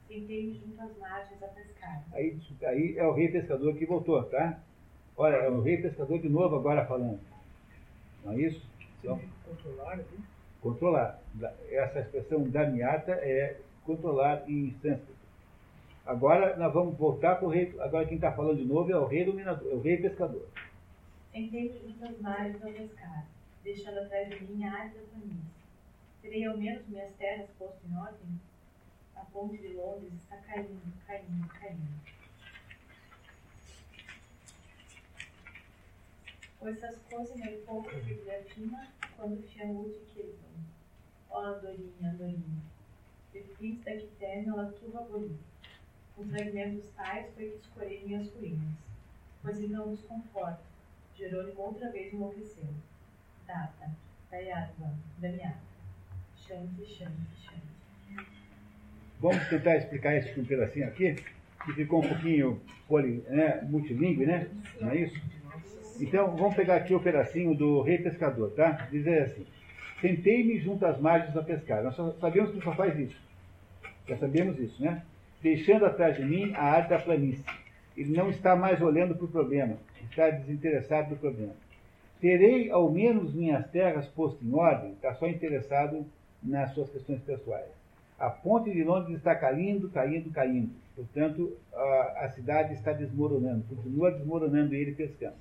Sentei-me 0.10 0.60
junto 0.60 0.82
às 0.82 0.98
margens 0.98 1.42
a 1.42 1.48
pescar. 1.48 2.04
Aí, 2.12 2.38
aí 2.64 2.98
é 2.98 3.06
o 3.06 3.14
rei 3.14 3.30
pescador 3.30 3.74
que 3.76 3.86
voltou, 3.86 4.22
tá? 4.24 4.60
Olha, 5.16 5.36
é 5.36 5.50
o 5.50 5.62
rei 5.62 5.82
pescador 5.82 6.20
de 6.20 6.28
novo 6.28 6.56
agora 6.58 6.86
falando. 6.86 7.20
Não 8.26 8.34
é 8.34 8.42
isso? 8.42 8.68
Então, 9.00 9.22
controlar, 9.46 10.00
hein? 10.00 10.06
Controlar. 10.60 11.22
Essa 11.70 12.00
expressão 12.02 12.50
damiata 12.50 13.14
é 13.14 13.58
controlar 13.86 14.44
em 14.50 14.72
sânscrito. 14.82 15.19
Agora 16.10 16.58
nós 16.58 16.74
vamos 16.74 16.98
voltar 16.98 17.36
para 17.36 17.48
o 17.48 17.52
rei. 17.52 17.72
Agora 17.80 18.08
quem 18.08 18.16
está 18.16 18.32
falando 18.32 18.58
de 18.58 18.66
novo 18.66 18.92
é 18.92 18.98
o 18.98 19.06
rei 19.06 19.24
dominador, 19.24 19.72
é 19.72 19.76
o 19.76 19.80
rei 19.80 19.96
pescador. 19.96 20.50
Entrei 21.32 21.80
nos 21.86 21.98
meus 21.98 22.20
mares 22.20 22.56
ao 22.64 22.72
pescar, 22.72 23.28
deixando 23.64 24.00
atrás 24.00 24.28
de 24.28 24.44
mim 24.44 24.64
a 24.64 24.74
área 24.74 24.90
da 24.90 25.02
planície. 25.02 25.38
Terei 26.24 26.46
ao 26.46 26.58
menos 26.58 26.88
minhas 26.88 27.14
terras 27.18 27.48
posto 27.60 27.78
em 27.88 27.96
ordem? 27.96 28.42
A 29.16 29.20
ponte 29.26 29.60
de 29.60 29.68
Londres 29.68 30.12
está 30.14 30.38
caindo, 30.38 30.82
caindo, 31.06 31.48
caindo. 31.48 32.02
Pois 36.60 36.84
as 36.84 36.96
coisas 37.04 37.36
me 37.36 37.52
pouco 37.68 37.88
de 37.88 38.16
Guilhermina 38.16 38.88
quando 39.16 39.44
fiamude 39.44 40.00
que 40.12 40.22
eles 40.22 40.36
vão. 40.42 41.38
Ó, 41.38 41.46
andorinha, 41.46 42.10
andorinha, 42.10 42.64
defins 43.32 43.84
da 43.84 43.92
que 43.92 44.08
terna 44.18 44.56
la 44.56 44.72
tua 44.72 45.02
bonita 45.04 45.50
com 46.20 46.28
fragmentos 46.28 46.86
tais 46.98 47.34
foi 47.34 47.46
que 47.46 47.58
escolhi 47.66 48.02
minhas 48.06 48.30
ruínas. 48.34 48.74
Pois 49.42 49.60
então 49.62 49.88
nos 49.88 50.02
conforta. 50.02 50.60
Jerônimo 51.18 51.62
outra 51.62 51.90
vez 51.92 52.14
enlouqueceu. 52.14 52.66
Data, 53.48 53.90
Dayatma, 54.30 54.94
Damiata. 55.20 55.58
Shanti, 56.36 56.86
Shanti, 56.86 57.42
Shanti. 57.42 58.28
Vamos 59.22 59.48
tentar 59.48 59.78
explicar 59.78 60.18
isso 60.18 60.40
um 60.40 60.46
pedacinho 60.46 60.88
aqui, 60.88 61.16
que 61.66 61.74
ficou 61.74 62.04
um 62.04 62.08
pouquinho 62.08 62.62
poli, 62.88 63.24
né, 63.28 63.62
né? 64.26 64.50
Não 64.80 64.92
é 64.92 64.98
isso? 64.98 65.22
Então, 66.02 66.36
vamos 66.36 66.56
pegar 66.56 66.76
aqui 66.76 66.94
o 66.94 67.00
pedacinho 67.02 67.56
do 67.56 67.82
rei 67.82 67.98
pescador, 67.98 68.52
tá? 68.52 68.88
Dizer 68.92 69.24
assim: 69.24 69.46
Sentei-me 70.02 70.60
junto 70.60 70.86
às 70.86 71.00
margens 71.00 71.36
a 71.36 71.44
pescar. 71.44 71.84
Nós 71.84 71.96
sabemos 72.20 72.52
que 72.52 72.62
só 72.62 72.74
faz 72.74 72.98
isso. 72.98 73.20
Já 74.08 74.18
sabemos 74.18 74.58
isso, 74.60 74.82
né? 74.82 75.04
Deixando 75.42 75.86
atrás 75.86 76.18
de 76.18 76.26
mim 76.26 76.54
a 76.56 76.64
arte 76.64 76.90
da 76.90 77.00
planície. 77.00 77.46
Ele 77.96 78.16
não 78.16 78.30
está 78.30 78.56
mais 78.56 78.82
olhando 78.82 79.16
para 79.16 79.26
o 79.26 79.30
problema, 79.30 79.78
está 80.10 80.30
desinteressado 80.30 81.10
do 81.10 81.16
problema. 81.18 81.54
Terei 82.20 82.70
ao 82.70 82.92
menos 82.92 83.34
minhas 83.34 83.66
terras 83.72 84.08
posto 84.08 84.44
em 84.44 84.54
ordem, 84.54 84.92
está 84.92 85.14
só 85.16 85.28
interessado 85.28 86.06
nas 86.44 86.74
suas 86.74 86.90
questões 86.90 87.22
pessoais. 87.22 87.70
A 88.18 88.30
ponte 88.30 88.72
de 88.72 88.84
Londres 88.84 89.18
está 89.18 89.34
caindo, 89.34 89.90
caindo, 89.90 90.30
caindo. 90.30 90.72
Portanto, 90.96 91.56
a, 91.74 92.26
a 92.26 92.30
cidade 92.32 92.74
está 92.74 92.92
desmoronando, 92.92 93.64
continua 93.70 94.12
desmoronando 94.12 94.76
ele 94.76 94.92
pescando. 94.92 95.36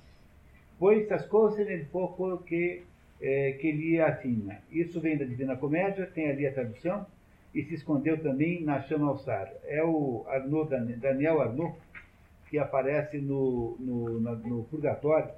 Pois 0.77 1.11
as 1.11 1.25
coisas 1.25 1.67
nele 1.67 1.83
for 1.85 2.15
porque 2.15 2.83
é, 3.21 3.51
que 3.59 3.99
assim, 3.99 4.43
né? 4.45 4.61
isso 4.71 5.01
vem 5.01 5.17
da 5.17 5.25
Divina 5.25 5.57
Comédia, 5.57 6.05
tem 6.05 6.29
ali 6.29 6.47
a 6.47 6.53
tradução, 6.53 7.05
e 7.53 7.63
se 7.63 7.75
escondeu 7.75 8.21
também 8.21 8.63
na 8.63 8.81
chama 8.81 9.07
alçada. 9.07 9.51
É 9.65 9.83
o 9.83 10.25
Arnaud, 10.27 10.69
Daniel 10.97 11.41
Arnaud, 11.41 11.75
que 12.49 12.57
aparece 12.57 13.19
no, 13.19 13.75
no, 13.79 14.19
no 14.19 14.63
Purgatório, 14.65 15.29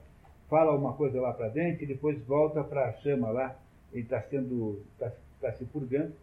fala 0.49 0.75
uma 0.75 0.93
coisa 0.93 1.19
lá 1.21 1.33
para 1.33 1.49
dentro 1.49 1.83
e 1.83 1.87
depois 1.87 2.21
volta 2.25 2.63
para 2.63 2.89
a 2.89 2.93
chama 2.93 3.29
lá, 3.29 3.55
ele 3.91 4.03
está 4.03 4.21
sendo, 4.21 4.81
está 4.93 5.11
tá 5.39 5.51
se 5.53 5.65
purgando 5.65 6.13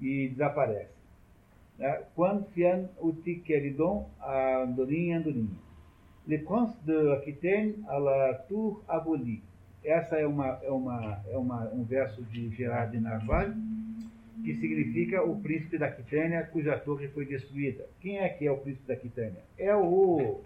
e 0.00 0.28
desaparece. 0.28 1.00
Quan 2.14 2.44
fian 2.52 2.90
uti 3.00 3.40
queridon 3.40 4.04
a 4.20 4.62
andorinha 4.64 5.16
andorinha. 5.18 5.56
Le 6.26 6.38
conte 6.44 6.76
de 6.84 7.12
Aquitaine 7.12 7.82
à 7.88 7.98
la 7.98 8.34
tour 8.48 8.82
abolie. 8.86 9.42
Essa 9.82 10.16
é, 10.16 10.26
uma, 10.26 10.60
é, 10.62 10.70
uma, 10.70 11.22
é 11.26 11.36
uma, 11.38 11.64
um 11.72 11.82
verso 11.82 12.22
de 12.24 12.50
Gerard 12.50 12.92
de 12.92 13.02
Narvaez, 13.02 13.54
que 14.50 14.60
significa 14.60 15.22
o 15.22 15.40
príncipe 15.40 15.78
da 15.78 15.86
Aquitânia, 15.86 16.42
cuja 16.42 16.76
torre 16.78 17.06
foi 17.08 17.24
destruída. 17.24 17.86
Quem 18.00 18.18
é 18.18 18.28
que 18.28 18.46
é 18.46 18.50
o 18.50 18.56
príncipe 18.56 18.88
da 18.88 18.94
Aquitânia? 18.94 19.42
É 19.56 19.74
o 19.76 20.40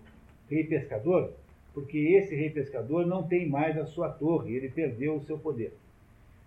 rei 0.50 0.64
pescador, 0.64 1.32
porque 1.72 1.96
esse 1.96 2.34
rei 2.34 2.50
pescador 2.50 3.06
não 3.06 3.22
tem 3.22 3.48
mais 3.48 3.78
a 3.78 3.86
sua 3.86 4.10
torre, 4.10 4.54
ele 4.54 4.68
perdeu 4.68 5.16
o 5.16 5.24
seu 5.24 5.38
poder. 5.38 5.72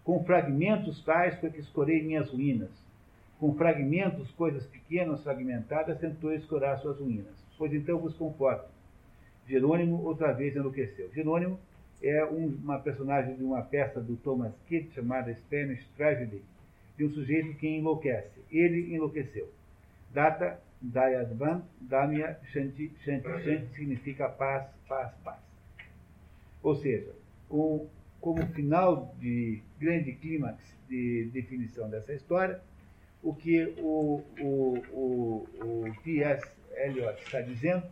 Com 0.04 0.24
fragmentos 0.24 1.04
tais 1.04 1.40
foi 1.40 1.50
que 1.50 1.60
escorei 1.60 2.04
minhas 2.04 2.30
ruínas. 2.30 2.70
Com 3.40 3.54
fragmentos, 3.56 4.32
coisas 4.32 4.66
pequenas, 4.68 5.24
fragmentadas, 5.24 6.00
tentou 6.00 6.34
escorar 6.34 6.80
suas 6.80 7.00
ruínas. 7.00 7.34
Pois 7.58 7.74
então 7.74 7.98
vos 7.98 8.16
conforto. 8.16 8.70
Jerônimo 9.48 10.04
outra 10.04 10.32
vez 10.32 10.56
enlouqueceu. 10.56 11.10
Jerônimo 11.14 11.60
é 12.04 12.24
um, 12.26 12.56
uma 12.64 12.80
personagem 12.80 13.36
de 13.36 13.44
uma 13.44 13.64
peça 13.64 14.00
do 14.00 14.16
Thomas 14.18 14.54
Kidd 14.68 14.92
chamada 14.94 15.34
Spanish 15.34 15.86
Tragedy, 15.98 16.42
de 16.98 17.06
um 17.06 17.10
sujeito 17.12 17.54
que 17.58 17.68
enlouquece. 17.68 18.42
Ele 18.52 18.94
enlouqueceu. 18.94 19.50
Data 20.14 20.60
Dayadvan 20.82 21.64
Damia 21.82 22.40
Shanti 22.52 22.92
Shanti 23.04 23.28
Shanti 23.44 23.68
significa 23.76 24.30
paz, 24.30 24.68
paz, 24.88 25.14
paz. 25.24 25.40
Ou 26.64 26.76
seja, 26.76 27.12
com, 27.48 27.88
como 28.20 28.46
final 28.48 29.16
de 29.20 29.62
grande 29.80 30.14
clímax 30.14 30.58
de 30.90 31.30
definição 31.34 31.90
dessa 31.90 32.14
história, 32.14 32.60
o 33.22 33.34
que 33.34 33.74
o, 33.78 34.24
o, 34.40 34.84
o, 34.92 35.48
o 35.62 35.96
T.S. 36.04 36.46
Eliot 36.76 37.22
está 37.24 37.42
dizendo 37.42 37.84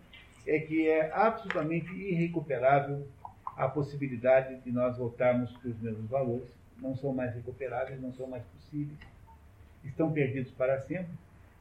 é 0.47 0.59
que 0.59 0.87
é 0.87 1.11
absolutamente 1.11 1.91
irrecuperável 1.93 3.07
a 3.57 3.67
possibilidade 3.67 4.61
de 4.61 4.71
nós 4.71 4.97
voltarmos 4.97 5.51
para 5.53 5.69
os 5.69 5.81
mesmos 5.81 6.09
valores. 6.09 6.47
Não 6.79 6.95
são 6.95 7.13
mais 7.13 7.33
recuperáveis, 7.33 8.01
não 8.01 8.13
são 8.13 8.27
mais 8.27 8.43
possíveis, 8.43 8.99
estão 9.83 10.11
perdidos 10.11 10.51
para 10.51 10.81
sempre 10.81 11.13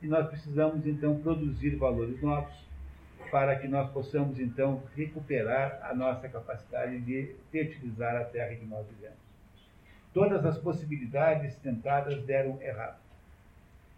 e 0.02 0.06
nós 0.06 0.28
precisamos 0.28 0.86
então 0.86 1.18
produzir 1.20 1.76
valores 1.76 2.20
novos 2.20 2.52
para 3.30 3.56
que 3.56 3.66
nós 3.66 3.90
possamos 3.90 4.38
então 4.38 4.82
recuperar 4.94 5.80
a 5.82 5.94
nossa 5.94 6.28
capacidade 6.28 7.00
de 7.00 7.34
fertilizar 7.50 8.16
a 8.16 8.24
terra 8.24 8.54
que 8.54 8.64
nós 8.66 8.86
vivemos. 8.86 9.18
Todas 10.12 10.44
as 10.44 10.58
possibilidades 10.58 11.56
tentadas 11.56 12.22
deram 12.24 12.60
errado. 12.62 12.98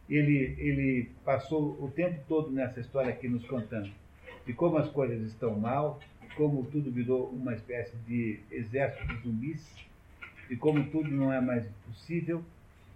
Ele, 0.08 0.54
ele 0.58 1.10
passou 1.24 1.76
o 1.82 1.90
tempo 1.90 2.20
todo 2.28 2.50
nessa 2.50 2.80
história 2.80 3.12
aqui 3.12 3.28
nos 3.28 3.44
contando 3.46 3.92
de 4.46 4.52
como 4.52 4.78
as 4.78 4.88
coisas 4.88 5.20
estão 5.22 5.58
mal, 5.58 5.98
como 6.36 6.64
tudo 6.66 6.90
virou 6.90 7.28
uma 7.30 7.52
espécie 7.54 7.96
de 8.06 8.40
exército 8.50 9.06
de 9.08 9.22
zumbis, 9.22 9.86
de 10.48 10.56
como 10.56 10.84
tudo 10.90 11.10
não 11.10 11.32
é 11.32 11.40
mais 11.40 11.66
possível, 11.86 12.42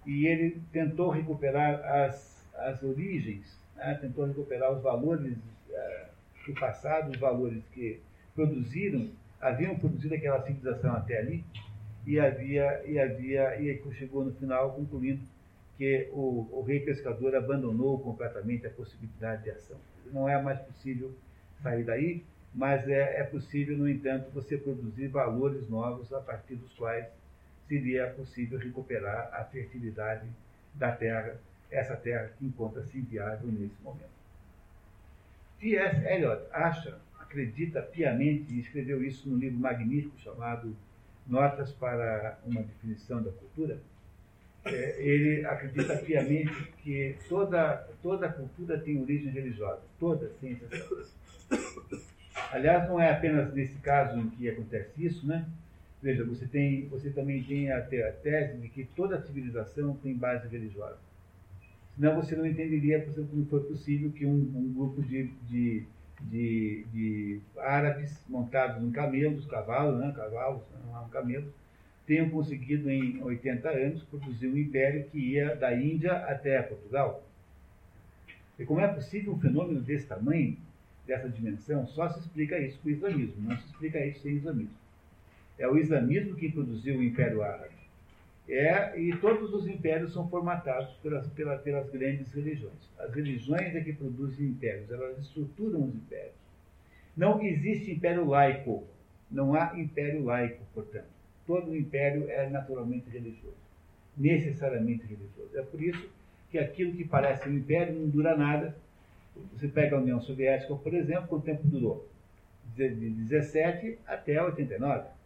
e 0.07 0.27
ele 0.27 0.61
tentou 0.73 1.11
recuperar 1.11 1.85
as 1.85 2.31
as 2.61 2.83
origens, 2.83 3.59
né? 3.77 3.99
tentou 4.01 4.27
recuperar 4.27 4.73
os 4.73 4.83
valores 4.83 5.37
uh, 5.37 6.07
do 6.47 6.55
passado, 6.55 7.11
os 7.11 7.19
valores 7.19 7.63
que 7.73 8.01
produziram, 8.35 9.09
haviam 9.41 9.79
produzido 9.79 10.15
aquela 10.15 10.43
civilização 10.43 10.95
até 10.95 11.19
ali, 11.19 11.45
e 12.07 12.19
havia, 12.19 12.83
e 12.87 12.99
havia, 12.99 13.61
e 13.61 13.95
chegou 13.95 14.25
no 14.25 14.33
final 14.33 14.73
concluindo 14.73 15.21
que 15.77 16.09
o, 16.13 16.49
o 16.53 16.63
rei 16.63 16.81
pescador 16.81 17.35
abandonou 17.35 17.99
completamente 17.99 18.67
a 18.67 18.71
possibilidade 18.71 19.45
de 19.45 19.51
ação. 19.51 19.77
Não 20.13 20.29
é 20.29 20.41
mais 20.41 20.59
possível 20.61 21.13
sair 21.63 21.85
daí, 21.85 22.23
mas 22.55 22.87
é, 22.89 23.21
é 23.21 23.23
possível, 23.23 23.77
no 23.79 23.89
entanto, 23.89 24.31
você 24.33 24.57
produzir 24.57 25.09
valores 25.09 25.69
novos 25.69 26.13
a 26.13 26.21
partir 26.21 26.57
dos 26.57 26.73
quais 26.75 27.07
seria 27.71 28.09
possível 28.09 28.59
recuperar 28.59 29.31
a 29.33 29.45
fertilidade 29.45 30.27
da 30.75 30.91
terra 30.91 31.39
essa 31.71 31.95
terra 31.97 32.33
que 32.37 32.45
encontra-se 32.45 32.99
inviável 32.99 33.47
nesse 33.47 33.81
momento. 33.81 34.11
T.S. 35.61 36.05
Eliot 36.05 36.43
acha, 36.51 36.99
acredita 37.21 37.81
piamente, 37.81 38.53
e 38.53 38.59
escreveu 38.59 39.05
isso 39.05 39.29
num 39.29 39.39
livro 39.39 39.61
magnífico 39.61 40.19
chamado 40.19 40.77
Notas 41.29 41.71
para 41.71 42.41
uma 42.45 42.61
Definição 42.63 43.23
da 43.23 43.31
Cultura, 43.31 43.79
é, 44.65 45.01
ele 45.01 45.47
acredita 45.47 45.97
piamente 45.99 46.73
que 46.83 47.17
toda, 47.29 47.89
toda 48.03 48.29
cultura 48.29 48.79
tem 48.79 49.01
origem 49.01 49.31
religiosa, 49.31 49.81
toda 49.99 50.29
ciência. 50.41 50.67
Aliás, 52.51 52.89
não 52.89 53.01
é 53.01 53.13
apenas 53.13 53.55
nesse 53.55 53.77
caso 53.77 54.19
em 54.19 54.29
que 54.31 54.49
acontece 54.49 54.91
isso, 54.99 55.27
né? 55.27 55.47
Veja, 56.03 56.25
você, 56.25 56.47
tem, 56.47 56.89
você 56.89 57.11
também 57.11 57.43
tem 57.43 57.71
a, 57.71 57.79
a 57.79 58.13
tese 58.13 58.57
de 58.59 58.69
que 58.69 58.85
toda 58.97 59.21
civilização 59.21 59.95
tem 60.03 60.15
base 60.15 60.49
religiosa. 60.49 60.99
Senão 61.95 62.17
você 62.17 62.35
não 62.35 62.47
entenderia 62.47 63.05
como 63.05 63.45
foi 63.47 63.61
possível 63.65 64.11
que 64.11 64.25
um, 64.25 64.33
um 64.33 64.73
grupo 64.73 65.03
de, 65.03 65.27
de, 65.47 65.85
de, 66.23 66.87
de, 66.91 67.41
árabes 67.59 68.25
montados 68.27 68.83
em 68.83 68.91
camelos, 68.91 69.45
cavalos, 69.45 70.01
né, 70.01 70.11
cavalos, 70.17 70.63
não 70.87 71.05
um 71.05 71.09
camelo, 71.11 71.53
tenham 72.07 72.31
conseguido 72.31 72.91
em 72.91 73.23
80 73.23 73.69
anos 73.69 74.03
produzir 74.05 74.49
um 74.49 74.57
império 74.57 75.05
que 75.11 75.19
ia 75.19 75.55
da 75.55 75.75
Índia 75.75 76.13
até 76.13 76.63
Portugal. 76.63 77.23
E 78.59 78.65
como 78.65 78.81
é 78.81 78.89
possível 78.89 79.35
um 79.35 79.39
fenômeno 79.39 79.83
desse 79.83 80.07
tamanho, 80.07 80.57
dessa 81.07 81.29
dimensão, 81.29 81.87
só 81.87 82.09
se 82.09 82.21
explica 82.21 82.59
isso 82.59 82.79
com 82.81 82.89
o 82.89 82.93
islamismo, 82.93 83.49
não 83.49 83.57
se 83.59 83.67
explica 83.67 84.05
isso 84.07 84.23
sem 84.23 84.37
islamismo. 84.37 84.80
É 85.61 85.69
o 85.69 85.77
islamismo 85.77 86.35
que 86.35 86.51
produziu 86.51 86.97
o 86.99 87.03
Império 87.03 87.43
Árabe. 87.43 87.75
É, 88.49 88.99
e 88.99 89.15
todos 89.19 89.53
os 89.53 89.69
impérios 89.69 90.15
são 90.15 90.27
formatados 90.27 90.95
pelas, 91.03 91.27
pelas, 91.29 91.91
grandes 91.91 92.33
religiões. 92.33 92.91
As 92.99 93.15
religiões 93.15 93.77
é 93.77 93.81
que 93.83 93.93
produzem 93.93 94.47
impérios, 94.47 94.91
elas 94.91 95.19
estruturam 95.19 95.85
os 95.85 95.95
impérios. 95.95 96.35
Não 97.15 97.43
existe 97.43 97.93
império 97.93 98.27
laico, 98.27 98.85
não 99.31 99.55
há 99.55 99.79
império 99.79 100.25
laico, 100.25 100.65
portanto. 100.75 101.05
Todo 101.47 101.77
império 101.77 102.29
é 102.31 102.49
naturalmente 102.49 103.11
religioso, 103.11 103.55
necessariamente 104.17 105.05
religioso. 105.05 105.51
É 105.55 105.63
por 105.63 105.81
isso 105.83 106.09
que 106.51 106.59
aquilo 106.59 106.95
que 106.95 107.05
parece 107.05 107.49
um 107.49 107.55
império 107.55 107.95
não 107.95 108.09
dura 108.09 108.35
nada. 108.35 108.75
Você 109.53 109.69
pega 109.69 109.95
a 109.95 110.01
União 110.01 110.21
Soviética, 110.23 110.75
por 110.75 110.95
exemplo, 110.95 111.29
quanto 111.29 111.45
tempo 111.45 111.67
durou? 111.67 112.09
De 112.75 112.89
17 112.89 113.99
até 114.07 114.43
89 114.43 115.20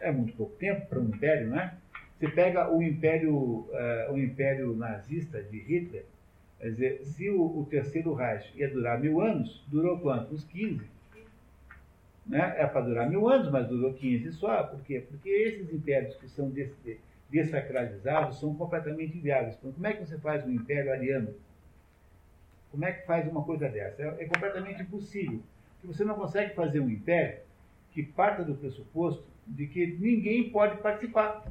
é 0.00 0.10
muito 0.12 0.34
pouco 0.34 0.54
tempo 0.56 0.86
para 0.86 0.98
um 0.98 1.04
império, 1.04 1.48
né? 1.48 1.76
Você 2.18 2.28
pega 2.28 2.70
o 2.72 2.82
império, 2.82 3.34
uh, 3.34 4.12
o 4.12 4.18
império 4.18 4.74
nazista 4.74 5.40
de 5.40 5.58
Hitler, 5.58 6.04
quer 6.58 6.70
dizer, 6.70 7.00
se 7.04 7.30
o, 7.30 7.40
o, 7.40 7.66
terceiro 7.70 8.12
Reich 8.12 8.50
ia 8.56 8.68
durar 8.68 8.98
mil 8.98 9.20
anos, 9.20 9.64
durou 9.68 10.00
quanto? 10.00 10.34
Uns 10.34 10.44
15. 10.44 10.84
Né? 12.26 12.54
É 12.58 12.66
para 12.66 12.80
durar 12.80 13.08
mil 13.08 13.28
anos, 13.28 13.50
mas 13.50 13.68
durou 13.68 13.94
15 13.94 14.32
só. 14.32 14.64
Por 14.64 14.80
quê? 14.80 15.04
Porque 15.08 15.28
esses 15.28 15.72
impérios 15.72 16.16
que 16.16 16.28
são 16.28 16.50
des, 16.50 16.70
desacralizados 17.30 18.40
são 18.40 18.52
completamente 18.54 19.16
inviáveis. 19.16 19.56
Então, 19.56 19.70
como 19.70 19.86
é 19.86 19.92
que 19.92 20.04
você 20.04 20.18
faz 20.18 20.44
um 20.44 20.50
império 20.50 20.92
ariano? 20.92 21.34
Como 22.72 22.84
é 22.84 22.92
que 22.92 23.06
faz 23.06 23.28
uma 23.28 23.44
coisa 23.44 23.68
dessa? 23.68 24.02
É, 24.02 24.24
é 24.24 24.24
completamente 24.26 24.82
impossível. 24.82 25.40
Porque 25.80 25.94
você 25.94 26.04
não 26.04 26.16
consegue 26.16 26.54
fazer 26.54 26.80
um 26.80 26.90
império 26.90 27.38
que 27.92 28.02
parta 28.02 28.42
do 28.42 28.56
pressuposto 28.56 29.27
de 29.48 29.66
que 29.66 29.86
ninguém 29.98 30.50
pode 30.50 30.78
participar. 30.78 31.44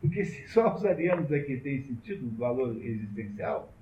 Porque 0.00 0.24
se 0.24 0.46
só 0.48 0.74
os 0.74 0.84
arianos 0.84 1.32
aqui 1.32 1.56
têm 1.56 1.82
sentido 1.82 2.30
valor 2.36 2.76
existencial, 2.84 3.72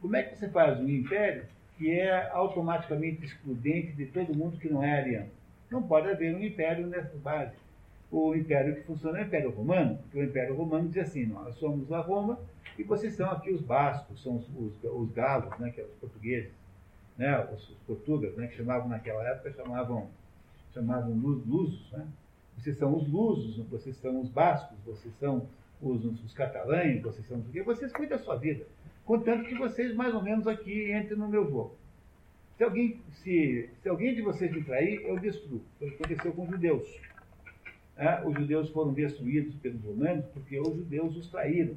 como 0.00 0.16
é 0.16 0.22
que 0.22 0.36
você 0.36 0.48
faz 0.48 0.78
um 0.78 0.88
império 0.88 1.44
que 1.76 1.90
é 1.90 2.30
automaticamente 2.30 3.24
excludente 3.24 3.92
de 3.92 4.06
todo 4.06 4.36
mundo 4.36 4.58
que 4.58 4.68
não 4.68 4.84
é 4.84 5.00
ariano? 5.00 5.30
Não 5.70 5.82
pode 5.82 6.08
haver 6.08 6.34
um 6.34 6.42
império 6.42 6.86
nessa 6.86 7.16
base. 7.18 7.56
O 8.10 8.34
império 8.34 8.76
que 8.76 8.82
funciona 8.82 9.18
é 9.18 9.22
o 9.22 9.26
Império 9.26 9.50
Romano, 9.50 9.98
porque 9.98 10.18
o 10.18 10.22
Império 10.22 10.54
Romano 10.54 10.88
diz 10.88 10.98
assim, 10.98 11.26
nós 11.26 11.56
somos 11.56 11.90
a 11.90 12.00
Roma 12.00 12.38
e 12.78 12.84
vocês 12.84 13.14
são 13.14 13.28
aqui 13.28 13.50
os 13.50 13.60
bascos, 13.60 14.22
são 14.22 14.36
os, 14.36 14.48
os, 14.56 14.84
os 14.84 15.10
galos, 15.12 15.58
né, 15.58 15.70
que 15.70 15.80
são 15.80 15.90
os 15.90 15.96
portugueses, 15.96 16.52
né, 17.18 17.44
os, 17.52 17.70
os 17.70 17.78
portugueses, 17.78 18.36
né, 18.36 18.46
que 18.46 18.56
chamavam 18.56 18.88
naquela 18.88 19.26
época, 19.28 19.52
chamavam, 19.52 20.08
chamavam 20.72 21.12
lusos, 21.12 21.90
né? 21.90 22.06
Vocês 22.56 22.76
são 22.78 22.94
os 22.96 23.08
lusos, 23.08 23.56
vocês 23.68 23.96
são 23.96 24.20
os 24.20 24.28
bascos, 24.28 24.78
vocês 24.84 25.14
são 25.18 25.48
os, 25.80 26.04
os 26.04 26.32
catalães, 26.32 27.02
vocês 27.02 27.26
são 27.26 27.38
o 27.38 27.44
quê? 27.44 27.62
Vocês 27.62 27.92
cuidam 27.92 28.16
da 28.16 28.24
sua 28.24 28.36
vida. 28.36 28.66
Contanto 29.04 29.44
que 29.44 29.54
vocês, 29.54 29.94
mais 29.94 30.14
ou 30.14 30.22
menos, 30.22 30.46
aqui 30.46 30.92
entrem 30.92 31.18
no 31.18 31.28
meu 31.28 31.48
voo. 31.50 31.76
Se 32.56 32.64
alguém, 32.64 33.00
se, 33.10 33.68
se 33.82 33.88
alguém 33.88 34.14
de 34.14 34.22
vocês 34.22 34.50
me 34.52 34.62
trair, 34.62 35.02
eu 35.02 35.18
destruo. 35.18 35.60
Foi 35.78 35.88
o 35.88 35.90
que 35.90 35.96
aconteceu 35.96 36.32
com 36.32 36.44
os 36.44 36.50
judeus. 36.50 37.00
É, 37.96 38.26
os 38.26 38.34
judeus 38.34 38.70
foram 38.70 38.92
destruídos 38.92 39.54
pelos 39.56 39.82
romanos 39.82 40.24
porque 40.26 40.58
os 40.58 40.74
judeus 40.74 41.16
os 41.16 41.28
traíram. 41.30 41.76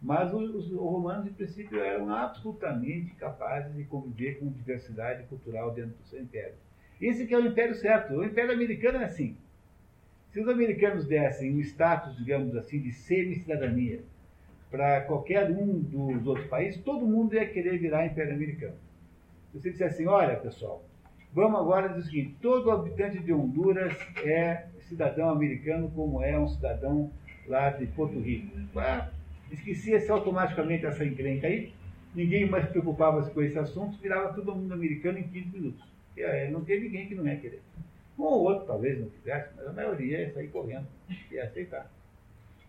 Mas 0.00 0.32
os, 0.32 0.54
os, 0.54 0.72
romanos, 0.72 1.26
em 1.26 1.32
princípio, 1.32 1.80
eram 1.80 2.10
absolutamente 2.10 3.14
capazes 3.14 3.74
de 3.74 3.84
conviver 3.84 4.38
com 4.38 4.48
diversidade 4.48 5.24
cultural 5.24 5.72
dentro 5.72 5.96
do 5.96 6.04
seu 6.04 6.20
império. 6.20 6.54
Esse 7.00 7.26
que 7.26 7.34
é 7.34 7.38
o 7.38 7.46
império 7.46 7.74
certo. 7.74 8.14
O 8.14 8.24
império 8.24 8.52
americano 8.52 8.98
é 8.98 9.04
assim. 9.04 9.36
Se 10.36 10.42
os 10.42 10.48
americanos 10.50 11.06
dessem 11.06 11.50
um 11.56 11.60
status, 11.60 12.14
digamos 12.14 12.54
assim, 12.54 12.78
de 12.78 12.92
semi-cidadania 12.92 14.00
para 14.70 15.00
qualquer 15.00 15.50
um 15.50 15.80
dos 15.80 16.26
outros 16.26 16.46
países, 16.48 16.78
todo 16.82 17.06
mundo 17.06 17.34
ia 17.34 17.46
querer 17.46 17.78
virar 17.78 18.04
império 18.04 18.34
americano. 18.34 18.74
Se 19.50 19.58
você 19.58 19.70
disser 19.70 19.86
assim, 19.86 20.06
olha 20.06 20.36
pessoal, 20.36 20.84
vamos 21.32 21.58
agora 21.58 21.88
dizer 21.88 22.00
o 22.00 22.04
seguinte, 22.04 22.36
todo 22.42 22.70
habitante 22.70 23.18
de 23.18 23.32
Honduras 23.32 23.96
é 24.26 24.66
cidadão 24.80 25.30
americano 25.30 25.90
como 25.94 26.22
é 26.22 26.38
um 26.38 26.48
cidadão 26.48 27.10
lá 27.46 27.70
de 27.70 27.86
Porto 27.86 28.20
Rico. 28.20 28.54
Ah, 28.76 29.08
esquecia-se 29.50 30.10
automaticamente 30.10 30.84
essa 30.84 31.02
encrenca 31.02 31.46
aí, 31.46 31.72
ninguém 32.14 32.46
mais 32.46 32.66
se 32.66 32.72
preocupava 32.72 33.22
com 33.30 33.40
esse 33.40 33.58
assunto, 33.58 33.96
virava 34.02 34.34
todo 34.34 34.54
mundo 34.54 34.74
americano 34.74 35.18
em 35.18 35.22
15 35.28 35.48
minutos. 35.48 35.82
Não 36.52 36.62
tem 36.62 36.78
ninguém 36.78 37.08
que 37.08 37.14
não 37.14 37.26
ia 37.26 37.36
querer. 37.36 37.62
Um 38.18 38.22
ou 38.24 38.44
outro 38.44 38.66
talvez 38.66 38.98
não 38.98 39.08
quisesse, 39.10 39.50
mas 39.56 39.66
a 39.66 39.72
maioria 39.72 40.20
ia 40.20 40.32
sair 40.32 40.48
correndo 40.48 40.86
e 41.30 41.38
aceitar. 41.38 41.90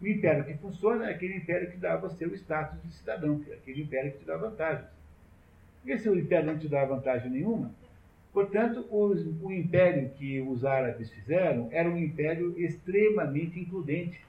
O 0.01 0.07
império 0.07 0.43
que 0.43 0.53
funciona 0.55 1.07
é 1.07 1.13
aquele 1.13 1.37
império 1.37 1.71
que 1.71 1.77
dá 1.77 1.93
a 1.93 1.97
você 1.97 2.25
o 2.25 2.35
status 2.35 2.79
de 2.83 2.93
cidadão, 2.93 3.43
é 3.49 3.53
aquele 3.53 3.81
império 3.81 4.11
que 4.11 4.19
te 4.19 4.25
dá 4.25 4.37
vantagens. 4.37 4.87
Porque 5.81 5.97
se 5.97 6.09
o 6.09 6.19
império 6.19 6.51
não 6.51 6.59
te 6.59 6.67
dá 6.67 6.85
vantagem 6.85 7.31
nenhuma, 7.31 7.71
portanto, 8.33 8.85
os, 8.91 9.25
o 9.41 9.51
império 9.51 10.09
que 10.17 10.41
os 10.41 10.65
árabes 10.65 11.09
fizeram 11.11 11.69
era 11.71 11.89
um 11.89 11.97
império 11.97 12.53
extremamente 12.59 13.59
includente, 13.59 14.21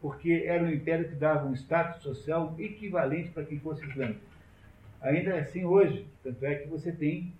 porque 0.00 0.44
era 0.46 0.62
um 0.62 0.70
império 0.70 1.08
que 1.08 1.14
dava 1.14 1.46
um 1.46 1.54
status 1.54 2.02
social 2.02 2.54
equivalente 2.58 3.30
para 3.30 3.44
quem 3.44 3.60
fosse 3.60 3.84
islâmico. 3.86 4.20
Ainda 5.00 5.38
assim 5.38 5.64
hoje, 5.64 6.06
tanto 6.22 6.44
é 6.44 6.54
que 6.54 6.68
você 6.68 6.90
tem 6.90 7.32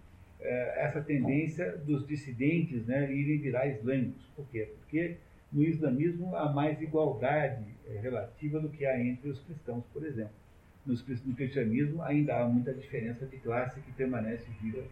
essa 0.46 1.00
tendência 1.00 1.76
dos 1.78 2.06
dissidentes 2.06 2.86
né, 2.86 3.10
irem 3.12 3.38
virar 3.38 3.66
islâmicos. 3.66 4.22
Por 4.36 4.46
quê? 4.48 4.68
Porque 4.78 5.16
no 5.52 5.62
islamismo 5.62 6.34
há 6.36 6.52
mais 6.52 6.80
igualdade 6.82 7.64
eh, 7.88 7.98
relativa 8.02 8.60
do 8.60 8.68
que 8.68 8.84
há 8.84 9.00
entre 9.00 9.30
os 9.30 9.38
cristãos, 9.40 9.84
por 9.92 10.04
exemplo. 10.04 10.34
No 10.84 11.34
cristianismo 11.34 12.02
ainda 12.02 12.36
há 12.36 12.46
muita 12.46 12.74
diferença 12.74 13.24
de 13.24 13.38
classe 13.38 13.80
que 13.80 13.92
permanece 13.92 14.46
viva 14.60 14.82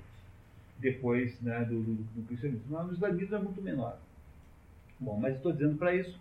depois 0.78 1.38
né, 1.42 1.64
do, 1.64 1.82
do, 1.82 1.94
do, 1.94 2.22
cristianismo. 2.26 2.64
Mas 2.70 2.86
no 2.86 2.92
islamismo 2.94 3.36
é 3.36 3.38
muito 3.38 3.60
menor. 3.60 3.98
Bom, 4.98 5.18
mas 5.18 5.36
estou 5.36 5.52
dizendo 5.52 5.76
para 5.76 5.94
isso 5.94 6.18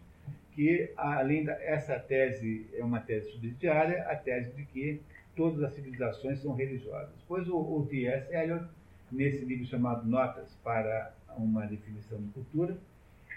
que, 0.54 0.92
além 0.98 1.46
dessa 1.46 1.98
tese, 1.98 2.68
é 2.74 2.84
uma 2.84 3.00
tese 3.00 3.32
subsidiária, 3.32 4.04
a 4.10 4.16
tese 4.16 4.52
de 4.54 4.66
que 4.66 5.02
todas 5.36 5.64
as 5.64 5.74
civilizações 5.74 6.40
são 6.40 6.54
religiosas. 6.54 7.16
Pois 7.28 7.48
o, 7.48 7.56
o 7.56 7.88
T.S. 7.90 8.34
Eliot 8.36 8.66
nesse 9.12 9.44
livro 9.44 9.66
chamado 9.66 10.08
Notas 10.08 10.56
para 10.64 11.14
uma 11.38 11.66
definição 11.66 12.20
de 12.20 12.30
cultura, 12.30 12.78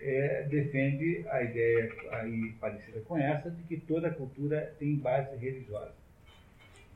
é, 0.00 0.46
defende 0.50 1.24
a 1.28 1.42
ideia 1.42 1.92
aí 2.10 2.52
parecida 2.60 3.00
com 3.00 3.16
essa 3.16 3.50
de 3.50 3.62
que 3.64 3.76
toda 3.76 4.10
cultura 4.10 4.74
tem 4.78 4.96
base 4.96 5.36
religiosa. 5.36 5.92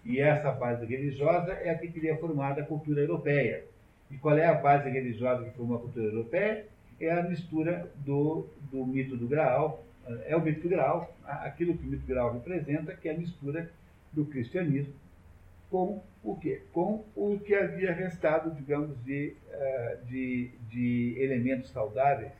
E 0.04 0.20
essa 0.20 0.50
base 0.52 0.86
religiosa 0.86 1.52
é 1.52 1.70
a 1.70 1.78
que 1.78 1.88
teria 1.88 2.16
formado 2.16 2.60
a 2.60 2.64
cultura 2.64 3.00
europeia. 3.00 3.64
E 4.10 4.16
qual 4.16 4.36
é 4.36 4.46
a 4.46 4.54
base 4.54 4.88
religiosa 4.88 5.44
que 5.44 5.56
formou 5.56 5.76
a 5.76 5.80
cultura 5.80 6.06
europeia? 6.06 6.66
É 7.00 7.12
a 7.12 7.22
mistura 7.22 7.90
do, 7.96 8.46
do 8.70 8.84
mito 8.86 9.16
do 9.16 9.28
Graal, 9.28 9.84
é 10.26 10.34
o 10.36 10.40
mito 10.40 10.62
do 10.62 10.68
Graal, 10.68 11.14
aquilo 11.24 11.76
que 11.76 11.86
o 11.86 11.90
mito 11.90 12.02
do 12.02 12.08
Graal 12.08 12.32
representa, 12.32 12.94
que 12.94 13.08
é 13.08 13.14
a 13.14 13.18
mistura 13.18 13.70
do 14.12 14.24
cristianismo 14.24 14.94
com 15.70 16.02
o 16.32 16.36
quê? 16.36 16.62
Com 16.72 17.04
o 17.16 17.38
que 17.38 17.54
havia 17.54 17.92
restado, 17.92 18.50
digamos, 18.54 19.02
de, 19.04 19.34
eh, 19.50 19.98
de, 20.06 20.50
de 20.68 21.16
elementos 21.18 21.70
saudáveis 21.70 22.32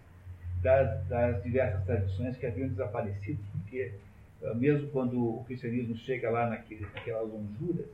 das, 0.62 1.06
das, 1.06 1.42
diversas 1.42 1.84
tradições 1.84 2.36
que 2.36 2.46
haviam 2.46 2.68
desaparecido, 2.68 3.40
porque 3.52 3.94
eh, 4.42 4.54
mesmo 4.54 4.88
quando 4.90 5.18
o 5.18 5.44
cristianismo 5.44 5.96
chega 5.96 6.30
lá 6.30 6.48
naquele, 6.50 6.82
naquelas 6.94 7.28
lonjuras, 7.28 7.86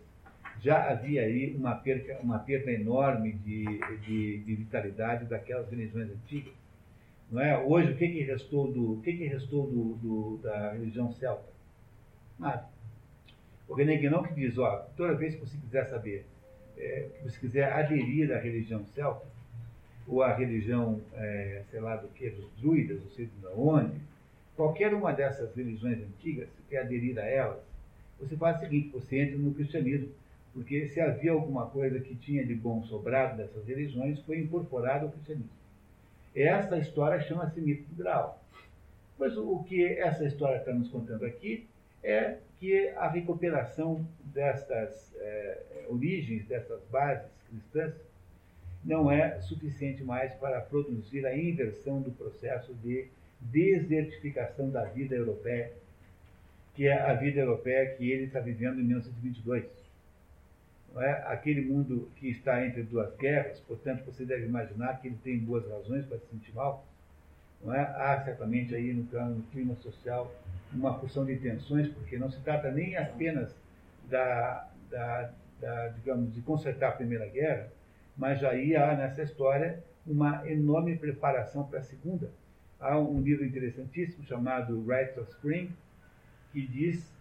já 0.60 0.90
havia 0.90 1.22
aí 1.22 1.54
uma 1.54 1.74
perda, 1.76 2.18
uma 2.20 2.38
perda 2.38 2.72
enorme 2.72 3.32
de, 3.32 3.64
de, 4.04 4.38
de, 4.38 4.54
vitalidade 4.54 5.26
daquelas 5.26 5.68
religiões 5.70 6.10
antigas. 6.10 6.54
Não 7.30 7.40
é? 7.40 7.58
Hoje, 7.58 7.92
o 7.92 7.96
que, 7.96 8.08
que 8.08 8.22
restou, 8.22 8.72
do, 8.72 8.94
o 8.94 9.00
que 9.02 9.12
que 9.12 9.26
restou 9.26 9.66
do, 9.66 9.94
do 9.94 10.40
da 10.42 10.72
religião 10.72 11.12
celta? 11.12 11.52
Nada 12.38 12.73
o 13.68 13.74
René 13.74 13.96
Guénon 13.96 14.22
que 14.22 14.34
diz, 14.34 14.54
toda 14.96 15.14
vez 15.14 15.34
que 15.34 15.40
você 15.40 15.56
quiser 15.56 15.88
saber, 15.88 16.26
é, 16.76 17.08
que 17.16 17.24
você 17.24 17.38
quiser 17.38 17.72
aderir 17.72 18.32
à 18.32 18.38
religião 18.38 18.84
celta, 18.94 19.26
ou 20.06 20.22
à 20.22 20.34
religião, 20.34 21.00
é, 21.14 21.62
sei 21.70 21.80
lá 21.80 21.96
do 21.96 22.08
que, 22.08 22.28
dos 22.30 22.46
druidas, 22.60 23.02
não 23.02 23.10
sei 23.10 23.26
de 23.26 23.46
onde, 23.56 24.00
qualquer 24.54 24.92
uma 24.92 25.12
dessas 25.12 25.54
religiões 25.54 25.98
antigas, 25.98 26.48
se 26.50 26.62
quer 26.68 26.82
aderir 26.82 27.18
a 27.18 27.24
elas, 27.24 27.62
você 28.20 28.36
faz 28.36 28.58
o 28.58 28.60
seguinte, 28.60 28.90
você 28.92 29.20
entra 29.20 29.38
no 29.38 29.54
cristianismo, 29.54 30.08
porque 30.52 30.86
se 30.88 31.00
havia 31.00 31.32
alguma 31.32 31.66
coisa 31.66 31.98
que 31.98 32.14
tinha 32.14 32.44
de 32.44 32.54
bom 32.54 32.82
sobrado 32.84 33.36
dessas 33.36 33.66
religiões, 33.66 34.20
foi 34.20 34.38
incorporado 34.38 35.06
ao 35.06 35.12
cristianismo. 35.12 35.50
Essa 36.34 36.78
história 36.78 37.20
chama-se 37.20 37.60
mito 37.60 37.84
do 37.88 37.96
grau. 37.96 38.40
Mas 39.18 39.36
o 39.36 39.64
que 39.64 39.84
essa 39.84 40.24
história 40.24 40.58
está 40.58 40.72
nos 40.72 40.88
contando 40.88 41.24
aqui 41.24 41.66
é 42.02 42.38
que 42.64 42.88
a 42.96 43.08
recuperação 43.08 44.08
destas 44.24 45.14
é, 45.16 45.84
origens, 45.86 46.46
dessas 46.46 46.82
bases 46.84 47.30
cristãs, 47.46 47.92
não 48.82 49.12
é 49.12 49.38
suficiente 49.42 50.02
mais 50.02 50.32
para 50.36 50.62
produzir 50.62 51.26
a 51.26 51.36
inversão 51.36 52.00
do 52.00 52.10
processo 52.10 52.72
de 52.76 53.06
desertificação 53.38 54.70
da 54.70 54.82
vida 54.84 55.14
europeia, 55.14 55.72
que 56.74 56.86
é 56.86 56.98
a 56.98 57.12
vida 57.12 57.40
europeia 57.40 57.94
que 57.96 58.10
ele 58.10 58.24
está 58.24 58.40
vivendo 58.40 58.80
em 58.80 58.84
1922. 58.84 59.66
Não 60.94 61.02
é? 61.02 61.22
Aquele 61.26 61.66
mundo 61.66 62.10
que 62.16 62.30
está 62.30 62.64
entre 62.64 62.82
duas 62.82 63.14
guerras, 63.16 63.60
portanto, 63.60 64.06
você 64.06 64.24
deve 64.24 64.46
imaginar 64.46 65.02
que 65.02 65.08
ele 65.08 65.18
tem 65.22 65.38
boas 65.38 65.68
razões 65.68 66.06
para 66.06 66.16
se 66.16 66.28
sentir 66.28 66.54
mal. 66.54 66.86
Não 67.62 67.74
é? 67.74 67.80
Há 67.80 68.22
certamente 68.24 68.74
aí 68.74 68.94
no, 68.94 69.02
no 69.02 69.42
clima 69.52 69.74
social 69.76 70.32
uma 70.74 70.98
porção 70.98 71.24
de 71.24 71.36
tensões, 71.36 71.88
porque 71.88 72.18
não 72.18 72.30
se 72.30 72.40
trata 72.40 72.70
nem 72.70 72.96
apenas 72.96 73.54
da, 74.08 74.68
da, 74.90 75.30
da, 75.60 75.88
digamos, 75.88 76.34
de 76.34 76.40
consertar 76.42 76.88
a 76.88 76.92
Primeira 76.92 77.26
Guerra, 77.26 77.68
mas 78.16 78.40
já 78.40 78.50
há 78.50 78.96
nessa 78.96 79.22
história 79.22 79.82
uma 80.06 80.48
enorme 80.48 80.96
preparação 80.96 81.64
para 81.64 81.78
a 81.80 81.82
Segunda. 81.82 82.30
Há 82.78 82.98
um 82.98 83.20
livro 83.20 83.44
interessantíssimo 83.44 84.24
chamado 84.24 84.84
Rites 84.86 85.16
of 85.16 85.30
Spring, 85.30 85.70
que 86.52 86.66
diz 86.66 87.14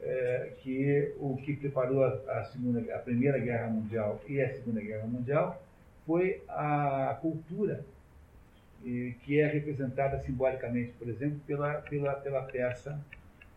é, 0.00 0.52
que 0.62 1.14
o 1.18 1.36
que 1.36 1.54
preparou 1.56 2.04
a, 2.04 2.44
segunda, 2.44 2.80
a 2.94 2.98
Primeira 2.98 3.38
Guerra 3.38 3.68
Mundial 3.68 4.20
e 4.26 4.40
a 4.40 4.48
Segunda 4.54 4.80
Guerra 4.80 5.06
Mundial 5.06 5.62
foi 6.06 6.42
a 6.48 7.18
cultura 7.20 7.84
que 8.82 9.40
é 9.40 9.46
representada 9.46 10.18
simbolicamente, 10.20 10.92
por 10.92 11.08
exemplo, 11.08 11.38
pela, 11.46 11.74
pela, 11.74 12.14
pela 12.14 12.42
peça, 12.42 12.98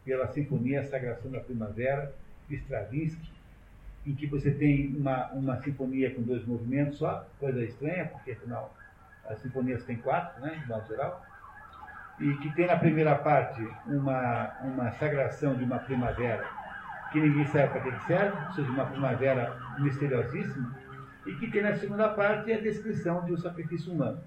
pela 0.03 0.27
Sinfonia 0.27 0.83
Sagração 0.83 1.31
da 1.31 1.39
Primavera, 1.39 2.13
de 2.49 2.55
Stravinsky, 2.55 3.31
em 4.05 4.13
que 4.13 4.27
você 4.27 4.51
tem 4.51 4.93
uma, 4.95 5.27
uma 5.31 5.61
sinfonia 5.61 6.13
com 6.13 6.21
dois 6.21 6.45
movimentos 6.45 6.97
só, 6.97 7.25
coisa 7.39 7.63
estranha, 7.63 8.05
porque 8.05 8.31
afinal 8.31 8.75
as 9.29 9.39
sinfonias 9.39 9.83
têm 9.85 9.95
quatro, 9.95 10.41
né, 10.41 10.59
de 10.61 10.67
modo 10.67 10.85
geral, 10.87 11.25
e 12.19 12.33
que 12.37 12.53
tem 12.53 12.67
na 12.67 12.75
primeira 12.75 13.15
parte 13.15 13.65
uma, 13.87 14.53
uma 14.61 14.91
sagração 14.91 15.55
de 15.55 15.63
uma 15.63 15.79
primavera 15.79 16.45
que 17.11 17.21
ninguém 17.21 17.45
sabe 17.47 17.79
para 17.79 17.91
que 17.91 18.05
serve, 18.05 18.37
ou 18.47 18.53
seja, 18.53 18.69
uma 18.69 18.85
primavera 18.87 19.57
misteriosíssima, 19.79 20.75
e 21.25 21.33
que 21.35 21.49
tem 21.49 21.61
na 21.61 21.75
segunda 21.75 22.09
parte 22.09 22.51
a 22.51 22.59
descrição 22.59 23.23
de 23.23 23.31
um 23.33 23.37
sacrifício 23.37 23.93
humano 23.93 24.19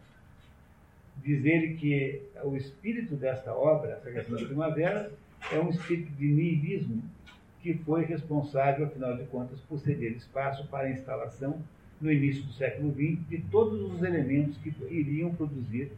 diz 1.22 1.44
ele 1.44 1.74
que 1.74 2.22
o 2.44 2.56
espírito 2.56 3.16
desta 3.16 3.54
obra, 3.54 3.94
a 3.94 4.00
Sagração 4.00 4.36
da 4.36 4.44
Primavera, 4.44 5.12
é 5.52 5.58
um 5.58 5.70
espírito 5.70 6.10
de 6.12 6.26
niilismo 6.26 7.02
que 7.62 7.74
foi 7.74 8.04
responsável, 8.04 8.86
afinal 8.86 9.16
de 9.16 9.24
contas, 9.24 9.58
por 9.60 9.78
ceder 9.80 10.12
espaço 10.12 10.66
para 10.68 10.86
a 10.86 10.90
instalação, 10.90 11.60
no 12.00 12.12
início 12.12 12.44
do 12.44 12.52
século 12.52 12.92
XX, 12.92 13.18
de 13.28 13.38
todos 13.50 13.80
os 13.92 14.02
elementos 14.02 14.56
que 14.58 14.72
iriam 14.90 15.34
produzir 15.34 15.90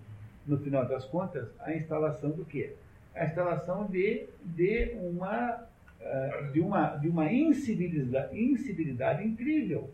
no 0.46 0.56
final 0.58 0.86
das 0.86 1.04
contas, 1.04 1.48
a 1.60 1.74
instalação 1.74 2.30
do 2.30 2.44
quê? 2.44 2.72
A 3.14 3.26
instalação 3.26 3.86
de, 3.86 4.26
de, 4.44 4.96
uma, 5.02 5.66
uh, 6.00 6.52
de, 6.52 6.60
uma, 6.60 6.96
de 6.96 7.08
uma 7.08 7.30
incivilidade, 7.30 8.40
incivilidade 8.40 9.26
incrível. 9.26 9.90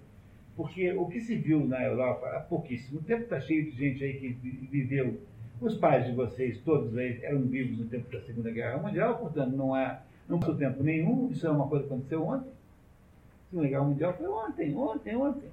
Porque 0.56 0.92
o 0.92 1.06
que 1.06 1.20
se 1.20 1.34
viu 1.34 1.66
na 1.66 1.82
Europa 1.82 2.28
há 2.28 2.40
pouquíssimo 2.40 3.00
tempo, 3.02 3.24
está 3.24 3.40
cheio 3.40 3.64
de 3.64 3.70
gente 3.72 4.04
aí 4.04 4.14
que 4.18 4.28
viveu. 4.70 5.20
Os 5.60 5.76
pais 5.76 6.06
de 6.06 6.12
vocês, 6.12 6.60
todos 6.60 6.96
aí, 6.96 7.20
eram 7.22 7.42
vivos 7.42 7.78
no 7.78 7.86
tempo 7.86 8.10
da 8.12 8.20
Segunda 8.20 8.50
Guerra 8.50 8.78
Mundial, 8.78 9.18
portanto, 9.18 9.56
não 9.56 9.74
há 9.74 10.00
não 10.28 10.38
passou 10.38 10.56
tempo 10.56 10.82
nenhum, 10.82 11.30
isso 11.30 11.46
é 11.46 11.50
uma 11.50 11.68
coisa 11.68 11.86
que 11.86 11.92
aconteceu 11.92 12.26
ontem. 12.26 12.48
A 12.48 13.50
Segunda 13.50 13.68
Guerra 13.68 13.84
Mundial 13.84 14.14
foi 14.14 14.26
ontem, 14.26 14.74
ontem, 14.74 15.16
ontem. 15.16 15.48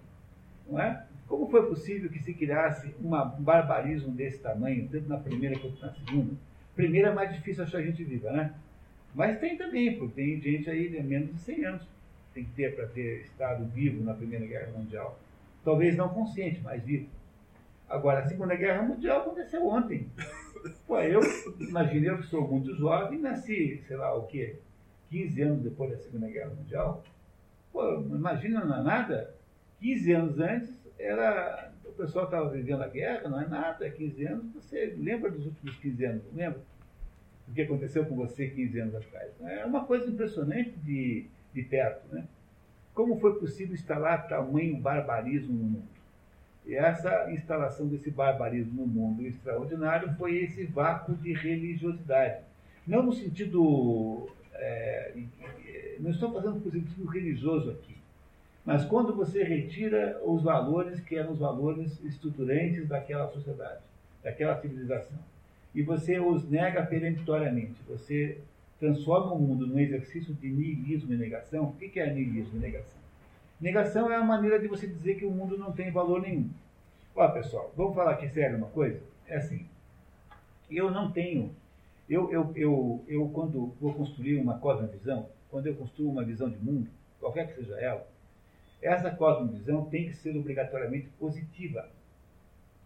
Não 0.69 0.80
é? 0.80 1.06
Como 1.28 1.49
foi 1.49 1.68
possível 1.68 2.10
que 2.10 2.19
se 2.19 2.34
criasse 2.34 2.94
uma, 2.99 3.36
um 3.36 3.41
barbarismo 3.41 4.11
desse 4.11 4.40
tamanho, 4.40 4.88
tanto 4.90 5.07
na 5.07 5.18
primeira 5.18 5.57
quanto 5.60 5.82
na 5.82 5.94
segunda? 5.94 6.34
Primeira 6.76 7.10
é 7.10 7.14
mais 7.14 7.34
difícil 7.34 7.64
achar 7.64 7.82
gente 7.82 8.03
viva, 8.03 8.32
né? 8.32 8.53
Mas 9.14 9.40
tem 9.40 9.57
também, 9.57 9.98
porque 9.98 10.15
tem 10.15 10.41
gente 10.41 10.69
aí 10.69 10.90
de 10.90 11.03
menos 11.03 11.34
de 11.34 11.40
100 11.41 11.65
anos 11.65 11.88
tem 12.34 12.45
que 12.45 12.52
ter 12.52 12.76
para 12.76 12.88
ter 12.88 13.22
estado 13.22 13.66
vivo 13.66 14.03
na 14.03 14.14
Primeira 14.14 14.45
Guerra 14.45 14.72
Mundial. 14.72 15.20
Talvez 15.64 15.95
não 15.95 16.10
consciente, 16.10 16.62
mas 16.62 16.84
vivo. 16.84 17.08
Agora, 17.90 18.22
a 18.22 18.28
Segunda 18.28 18.56
Guerra 18.56 18.84
Mundial 18.84 19.22
aconteceu 19.22 19.68
ontem. 19.68 20.08
Pô, 20.88 20.99
eu, 20.99 21.20
imagine, 21.60 22.08
eu 22.08 22.18
que 22.18 22.28
sou 22.28 22.48
muito 22.48 22.74
jovem, 22.76 23.20
nasci, 23.20 23.84
sei 23.88 23.98
lá 23.98 24.16
o 24.16 24.28
quê, 24.28 24.58
15 25.10 25.41
anos 25.41 25.62
depois 25.62 25.91
da 25.91 25.98
Segunda 25.98 26.28
Guerra 26.28 26.52
Mundial. 26.52 27.03
Pô, 27.72 27.99
imagina, 27.99 28.64
não 28.64 28.80
é 28.80 28.84
nada. 28.84 29.36
15 29.82 30.12
anos 30.14 30.40
antes, 30.40 30.74
era, 30.98 31.72
o 31.86 31.91
pessoal 31.91 32.26
estava 32.26 32.49
vivendo 32.49 32.82
a 32.82 32.88
guerra, 32.88 33.28
não 33.28 33.41
é 33.41 33.48
nada. 33.48 33.90
15 33.90 34.26
anos, 34.26 34.53
você 34.53 34.95
lembra 34.98 35.30
dos 35.30 35.45
últimos 35.45 35.76
15 35.78 36.06
anos, 36.06 36.24
não 36.32 36.38
lembra? 36.38 36.62
O 37.48 37.53
que 37.53 37.62
aconteceu 37.62 38.06
com 38.06 38.16
você 38.16 38.48
15 38.48 38.80
anos 38.80 38.95
atrás. 38.95 39.32
É 39.41 39.66
uma 39.66 39.84
coisa 39.84 40.10
impressionante 40.10 40.72
de 40.80 41.26
de 41.53 41.64
perto. 41.64 42.02
Né? 42.14 42.23
Como 42.94 43.19
foi 43.19 43.40
possível 43.40 43.73
instalar 43.73 44.28
tamanho 44.28 44.78
barbarismo 44.78 45.53
no 45.53 45.64
mundo? 45.64 46.02
E 46.65 46.76
essa 46.76 47.32
instalação 47.32 47.88
desse 47.88 48.11
barbarismo 48.11 48.82
no 48.82 48.88
mundo 48.88 49.26
extraordinário 49.26 50.14
foi 50.15 50.38
esse 50.38 50.64
vácuo 50.65 51.15
de 51.15 51.34
religiosidade. 51.34 52.44
Não 52.86 53.03
no 53.03 53.14
sentido. 53.14 54.30
É, 54.53 55.14
não 55.99 56.11
estou 56.11 56.32
fazendo 56.32 56.60
por 56.61 56.72
sentido 56.72 57.06
religioso 57.06 57.72
aqui, 57.72 57.95
mas 58.65 58.86
quando 58.86 59.15
você 59.15 59.44
retira 59.44 60.19
os 60.23 60.44
valores 60.44 60.99
que 60.99 61.15
eram 61.15 61.32
os 61.32 61.40
valores 61.40 61.99
estruturantes 62.03 62.88
daquela 62.88 63.28
sociedade, 63.30 63.82
daquela 64.23 64.60
civilização, 64.60 65.18
e 65.73 65.82
você 65.82 66.19
os 66.19 66.48
nega 66.48 66.86
peremptoriamente, 66.86 67.76
você 67.88 68.38
transforma 68.82 69.34
o 69.34 69.40
mundo 69.40 69.68
num 69.68 69.78
exercício 69.78 70.34
de 70.34 70.49
niilismo 70.49 71.14
e 71.14 71.18
negação, 71.18 71.66
o 71.66 71.74
que 71.74 71.99
é 71.99 72.12
niilismo 72.12 72.58
e 72.58 72.60
negação? 72.60 72.99
Negação 73.62 74.12
é 74.12 74.16
a 74.16 74.24
maneira 74.24 74.60
de 74.60 74.68
você 74.68 74.88
dizer 74.88 75.20
que 75.20 75.26
o 75.26 75.30
mundo 75.30 75.56
não 75.56 75.72
tem 75.72 75.91
valor 75.91 76.20
nenhum. 76.20 76.49
Olha, 77.16 77.32
pessoal, 77.32 77.72
vamos 77.78 77.94
falar 77.94 78.14
aqui 78.14 78.28
sério 78.28 78.58
uma 78.58 78.70
coisa? 78.70 78.99
É 79.28 79.38
assim, 79.38 79.68
eu 80.68 80.90
não 80.90 81.12
tenho, 81.12 81.52
eu, 82.10 82.32
eu, 82.32 82.52
eu, 82.56 83.06
eu 83.08 83.30
quando 83.30 83.72
vou 83.80 83.94
construir 83.94 84.38
uma 84.38 84.58
cosmovisão, 84.58 85.30
quando 85.52 85.68
eu 85.68 85.76
construo 85.76 86.10
uma 86.10 86.24
visão 86.24 86.49
de 86.49 86.58
mundo, 86.58 86.90
qualquer 87.20 87.48
que 87.48 87.53
seja 87.53 87.80
ela, 87.80 88.08
essa 88.82 89.12
cosmovisão 89.12 89.86
tem 89.86 90.08
que 90.08 90.16
ser 90.16 90.36
obrigatoriamente 90.36 91.08
positiva. 91.20 91.88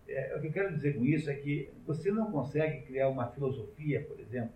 É, 0.10 0.36
o 0.36 0.42
que 0.42 0.48
eu 0.48 0.52
quero 0.52 0.74
dizer 0.74 0.98
com 0.98 1.06
isso 1.06 1.30
é 1.30 1.36
que 1.36 1.70
você 1.88 2.12
não 2.12 2.30
consegue 2.30 2.82
criar 2.82 3.08
uma 3.08 3.28
filosofia, 3.28 4.02
por 4.02 4.20
exemplo, 4.20 4.52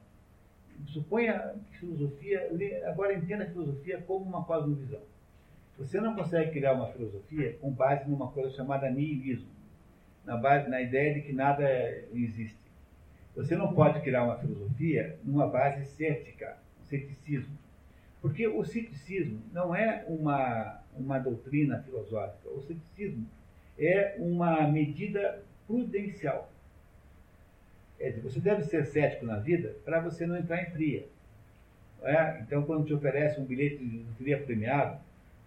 suponha 0.88 1.56
que 1.72 1.80
filosofia, 1.80 2.50
agora 2.88 3.14
entenda 3.14 3.44
a 3.44 3.50
filosofia 3.50 4.02
como 4.02 4.26
uma 4.26 4.44
cosmovisão. 4.44 5.02
Você 5.78 6.02
não 6.02 6.16
consegue 6.16 6.52
criar 6.52 6.74
uma 6.74 6.88
filosofia 6.88 7.58
com 7.62 7.72
base 7.72 8.10
numa 8.10 8.28
coisa 8.32 8.50
chamada 8.52 8.90
nihilismo, 8.90 9.50
na, 10.26 10.36
base, 10.36 10.70
na 10.70 10.82
ideia 10.82 11.14
de 11.14 11.22
que 11.22 11.32
nada 11.32 11.66
existe. 12.14 12.60
Você 13.36 13.56
não 13.56 13.74
pode 13.74 14.02
criar 14.02 14.24
uma 14.24 14.38
filosofia 14.38 15.18
numa 15.24 15.48
base 15.48 15.86
cética, 15.86 16.58
um 16.82 16.86
ceticismo. 16.86 17.58
Porque 18.22 18.46
o 18.48 18.66
ceticismo 18.66 19.42
não 19.54 19.74
é 19.74 20.04
uma, 20.08 20.82
uma 20.94 21.20
doutrina 21.20 21.82
filosófica, 21.84 22.50
o 22.50 22.62
ceticismo 22.62 23.26
é 23.78 24.18
uma 24.20 24.68
medida 24.68 25.42
prudencial. 25.66 26.52
Você 28.24 28.40
deve 28.40 28.64
ser 28.64 28.86
cético 28.86 29.26
na 29.26 29.38
vida 29.38 29.76
para 29.84 30.00
você 30.00 30.26
não 30.26 30.38
entrar 30.38 30.62
em 30.62 30.72
fria. 30.72 31.06
É? 32.02 32.40
Então, 32.42 32.64
quando 32.64 32.86
te 32.86 32.94
oferece 32.94 33.40
um 33.40 33.46
bilhete 33.46 33.84
de 33.84 34.06
fria 34.18 34.40
premiado, 34.40 34.98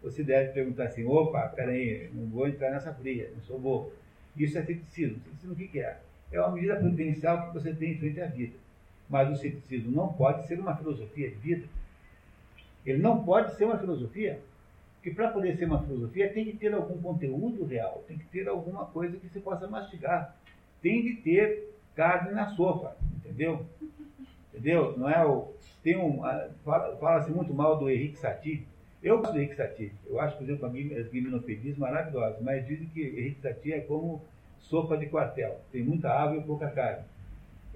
você 0.02 0.22
deve 0.22 0.52
perguntar 0.52 0.84
assim: 0.84 1.04
opa, 1.04 1.48
peraí, 1.48 2.10
não 2.12 2.26
vou 2.26 2.46
entrar 2.46 2.70
nessa 2.70 2.92
fria, 2.92 3.30
não 3.34 3.42
sou 3.42 3.58
bobo. 3.58 3.92
Isso 4.36 4.58
é 4.58 4.62
ceticismo. 4.62 5.18
Ceticismo 5.24 5.54
o 5.54 5.56
que, 5.56 5.68
que 5.68 5.80
é? 5.80 5.98
É 6.30 6.40
uma 6.40 6.52
medida 6.52 6.76
prudencial 6.76 7.46
que 7.46 7.54
você 7.54 7.72
tem 7.74 7.92
em 7.92 7.98
frente 7.98 8.20
à 8.20 8.26
vida. 8.26 8.54
Mas 9.08 9.30
o 9.30 9.36
ceticismo 9.36 9.90
não 9.90 10.12
pode 10.12 10.46
ser 10.46 10.58
uma 10.58 10.76
filosofia 10.76 11.30
de 11.30 11.36
vida. 11.36 11.66
Ele 12.84 12.98
não 12.98 13.24
pode 13.24 13.54
ser 13.56 13.64
uma 13.64 13.78
filosofia. 13.78 14.40
Porque 14.94 15.10
para 15.10 15.30
poder 15.30 15.56
ser 15.56 15.64
uma 15.64 15.82
filosofia 15.82 16.32
tem 16.32 16.44
que 16.44 16.56
ter 16.56 16.72
algum 16.72 17.00
conteúdo 17.00 17.64
real, 17.64 18.04
tem 18.06 18.16
que 18.16 18.24
ter 18.26 18.46
alguma 18.46 18.86
coisa 18.86 19.16
que 19.16 19.28
se 19.28 19.40
possa 19.40 19.66
mastigar. 19.66 20.36
Tem 20.80 21.02
de 21.02 21.16
ter 21.16 21.72
carne 21.94 22.32
na 22.32 22.47
sopa, 22.48 22.97
entendeu? 23.16 23.66
Entendeu? 24.52 24.97
Não 24.98 25.09
é 25.09 25.24
o. 25.27 25.52
Tem 25.82 25.97
um. 25.97 26.20
Fala-se 26.64 27.01
fala 27.01 27.28
muito 27.28 27.55
mal 27.55 27.78
do 27.78 27.90
Henrique 27.90 28.19
Satie. 28.19 28.66
Eu 29.02 29.19
gosto 29.19 29.32
do 29.32 29.39
Henrique 29.39 29.56
Satie. 29.56 29.93
Eu 30.06 30.20
acho, 30.20 30.36
por 30.36 30.44
exemplo, 30.44 30.66
as 30.66 31.09
guiminopedias 31.09 31.77
maravilhosas, 31.77 32.40
mas 32.40 32.66
dizem 32.66 32.86
que 32.89 33.01
Henrique 33.01 33.40
Satie 33.40 33.73
é 33.73 33.81
como 33.81 34.23
sopa 34.60 34.97
de 34.97 35.06
quartel. 35.06 35.60
Tem 35.73 35.82
muita 35.82 36.10
água 36.10 36.36
e 36.36 36.43
pouca 36.43 36.69
carne. 36.70 37.05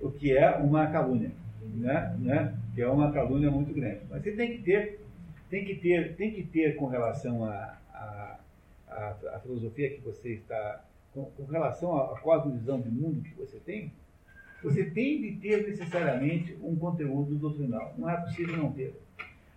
O 0.01 0.11
que 0.11 0.37
é 0.37 0.51
uma 0.57 0.87
calúnia. 0.89 1.31
Né? 1.63 2.17
Né? 2.19 2.55
Que 2.75 2.83
é 2.83 2.89
uma 2.89 3.11
calúnia 3.11 3.51
muito 3.51 3.73
grande. 3.73 4.01
Mas 4.09 4.23
você 4.23 4.33
tem 4.33 4.53
que 4.53 4.63
ter, 4.63 5.01
tem 5.51 5.65
que 5.65 5.75
ter, 5.75 6.15
tem 6.15 6.33
que 6.33 6.45
ter 6.45 6.77
com 6.77 6.87
relação 6.87 7.45
à 7.45 7.77
a, 7.93 8.39
a, 8.89 8.95
a, 8.95 9.37
a, 9.37 9.41
filosofia 9.41 9.91
que 9.91 10.01
você 10.01 10.35
está. 10.35 10.85
Com, 11.13 11.25
com 11.25 11.45
relação 11.47 11.97
à 11.97 12.21
cosmovisão 12.21 12.79
de 12.79 12.91
mundo 12.91 13.23
que 13.23 13.35
você 13.35 13.59
tem, 13.65 13.91
você 14.67 14.85
tem 14.85 15.21
de 15.21 15.37
ter 15.37 15.65
necessariamente 15.65 16.59
um 16.61 16.75
conteúdo 16.75 17.37
doutrinal. 17.37 17.95
Não 17.97 18.11
é 18.11 18.17
possível 18.17 18.57
não 18.57 18.73
ter. 18.73 19.01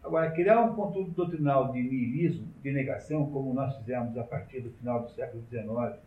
Agora, 0.04 0.30
criar 0.30 0.62
um 0.62 0.76
conteúdo 0.76 1.10
doutrinal 1.10 1.72
de 1.72 1.82
niilismo, 1.82 2.48
de 2.62 2.72
negação, 2.72 3.26
como 3.32 3.52
nós 3.52 3.76
fizemos 3.78 4.16
a 4.20 4.24
partir 4.24 4.62
do 4.62 4.70
final 4.70 5.02
do 5.02 5.10
século 5.10 5.44
XIX, 5.50 6.00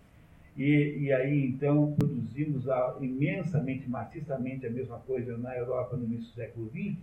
e, 0.57 0.99
e 1.01 1.13
aí 1.13 1.47
então 1.47 1.95
produzimos 1.99 2.69
a, 2.69 2.97
imensamente, 3.01 3.91
maciçamente 3.91 4.67
a 4.67 4.71
mesma 4.71 4.99
coisa 5.01 5.37
na 5.37 5.57
Europa 5.57 5.97
no 5.97 6.05
início 6.05 6.29
do 6.29 6.35
século 6.35 6.71
XX, 6.71 6.97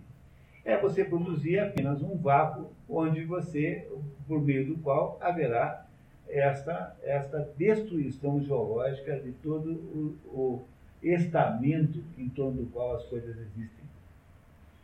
é 0.64 0.78
você 0.78 1.04
produzir 1.04 1.58
apenas 1.58 2.00
um 2.00 2.16
vácuo 2.16 2.70
onde 2.88 3.24
você, 3.24 3.86
por 4.26 4.40
meio 4.40 4.68
do 4.68 4.78
qual 4.78 5.18
haverá 5.20 5.86
esta, 6.26 6.96
esta 7.02 7.46
destruição 7.58 8.42
geológica 8.42 9.20
de 9.20 9.32
todo 9.32 9.70
o, 9.70 10.18
o 10.26 10.64
estamento 11.02 12.02
em 12.18 12.28
torno 12.28 12.62
do 12.62 12.70
qual 12.70 12.96
as 12.96 13.04
coisas 13.04 13.36
existem. 13.36 13.80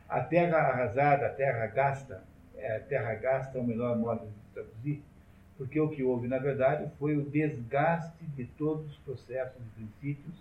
A 0.09 0.21
terra 0.21 0.59
arrasada, 0.59 1.27
a 1.27 1.31
terra 1.31 1.67
gasta, 1.67 2.23
é, 2.57 2.77
a 2.77 2.81
terra 2.81 3.15
gasta 3.15 3.59
é 3.59 3.61
o 3.61 3.65
melhor 3.65 3.97
modo 3.99 4.27
de 4.27 4.53
traduzir, 4.55 5.03
porque 5.59 5.81
o 5.81 5.89
que 5.89 6.03
houve, 6.03 6.29
na 6.29 6.39
verdade, 6.39 6.91
foi 6.99 7.17
o 7.17 7.23
desgaste 7.23 8.25
de 8.37 8.45
todos 8.45 8.87
os 8.87 8.97
processos 8.99 9.61
e 9.61 9.81
princípios 9.81 10.35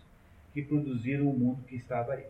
que 0.53 0.61
produziram 0.61 1.29
o 1.29 1.37
mundo 1.37 1.63
que 1.67 1.75
estava 1.75 2.13
aí. 2.13 2.25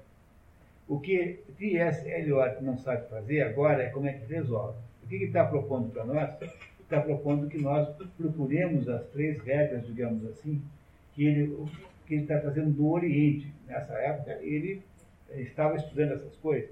O 0.88 1.00
que 1.00 1.40
T.S. 1.58 2.08
Eliot 2.08 2.64
não 2.64 2.78
sabe 2.78 3.10
fazer 3.10 3.42
agora 3.42 3.84
é 3.84 3.90
como 3.90 4.08
é 4.08 4.14
que 4.14 4.32
resolve. 4.32 4.78
O 5.04 5.08
que 5.08 5.16
ele 5.16 5.26
está 5.26 5.46
propondo 5.46 5.92
para 5.92 6.06
nós? 6.06 6.30
Está 6.80 7.02
propondo 7.02 7.48
que 7.48 7.58
nós 7.58 7.90
procuremos 8.18 8.88
as 8.88 9.04
três 9.08 9.42
regras, 9.42 9.86
digamos 9.86 10.26
assim, 10.28 10.62
que 11.14 11.26
ele 11.26 11.68
que 12.06 12.14
ele 12.14 12.24
está 12.24 12.40
trazendo 12.40 12.72
do 12.72 12.90
Oriente. 12.90 13.52
Nessa 13.68 13.94
época, 13.94 14.34
ele 14.42 14.82
estava 15.34 15.76
estudando 15.76 16.14
essas 16.14 16.36
coisas. 16.38 16.70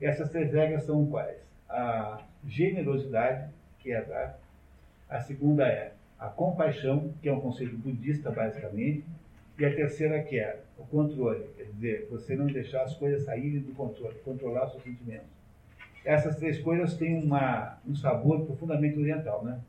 E 0.00 0.06
essas 0.06 0.28
três 0.30 0.52
regras 0.52 0.84
são 0.84 1.06
quais? 1.06 1.38
A 1.68 2.22
generosidade, 2.46 3.50
que 3.78 3.92
é 3.92 4.02
dar. 4.02 4.38
A 5.08 5.20
segunda 5.20 5.66
é 5.66 5.92
a 6.18 6.28
compaixão, 6.28 7.12
que 7.20 7.28
é 7.28 7.32
um 7.32 7.40
conceito 7.40 7.76
budista, 7.76 8.30
basicamente. 8.30 9.04
E 9.58 9.64
a 9.64 9.74
terceira, 9.74 10.22
que 10.22 10.38
é 10.38 10.60
o 10.78 10.84
controle, 10.84 11.46
quer 11.56 11.64
dizer, 11.64 12.08
você 12.10 12.34
não 12.34 12.46
deixar 12.46 12.82
as 12.82 12.94
coisas 12.96 13.24
saírem 13.24 13.60
do 13.60 13.72
controle, 13.74 14.14
controlar 14.24 14.68
seus 14.68 14.82
sentimentos. 14.82 15.26
Essas 16.04 16.36
três 16.36 16.58
coisas 16.58 16.94
têm 16.94 17.22
uma, 17.22 17.78
um 17.86 17.94
sabor 17.94 18.44
profundamente 18.44 18.98
oriental, 18.98 19.44
né? 19.44 19.60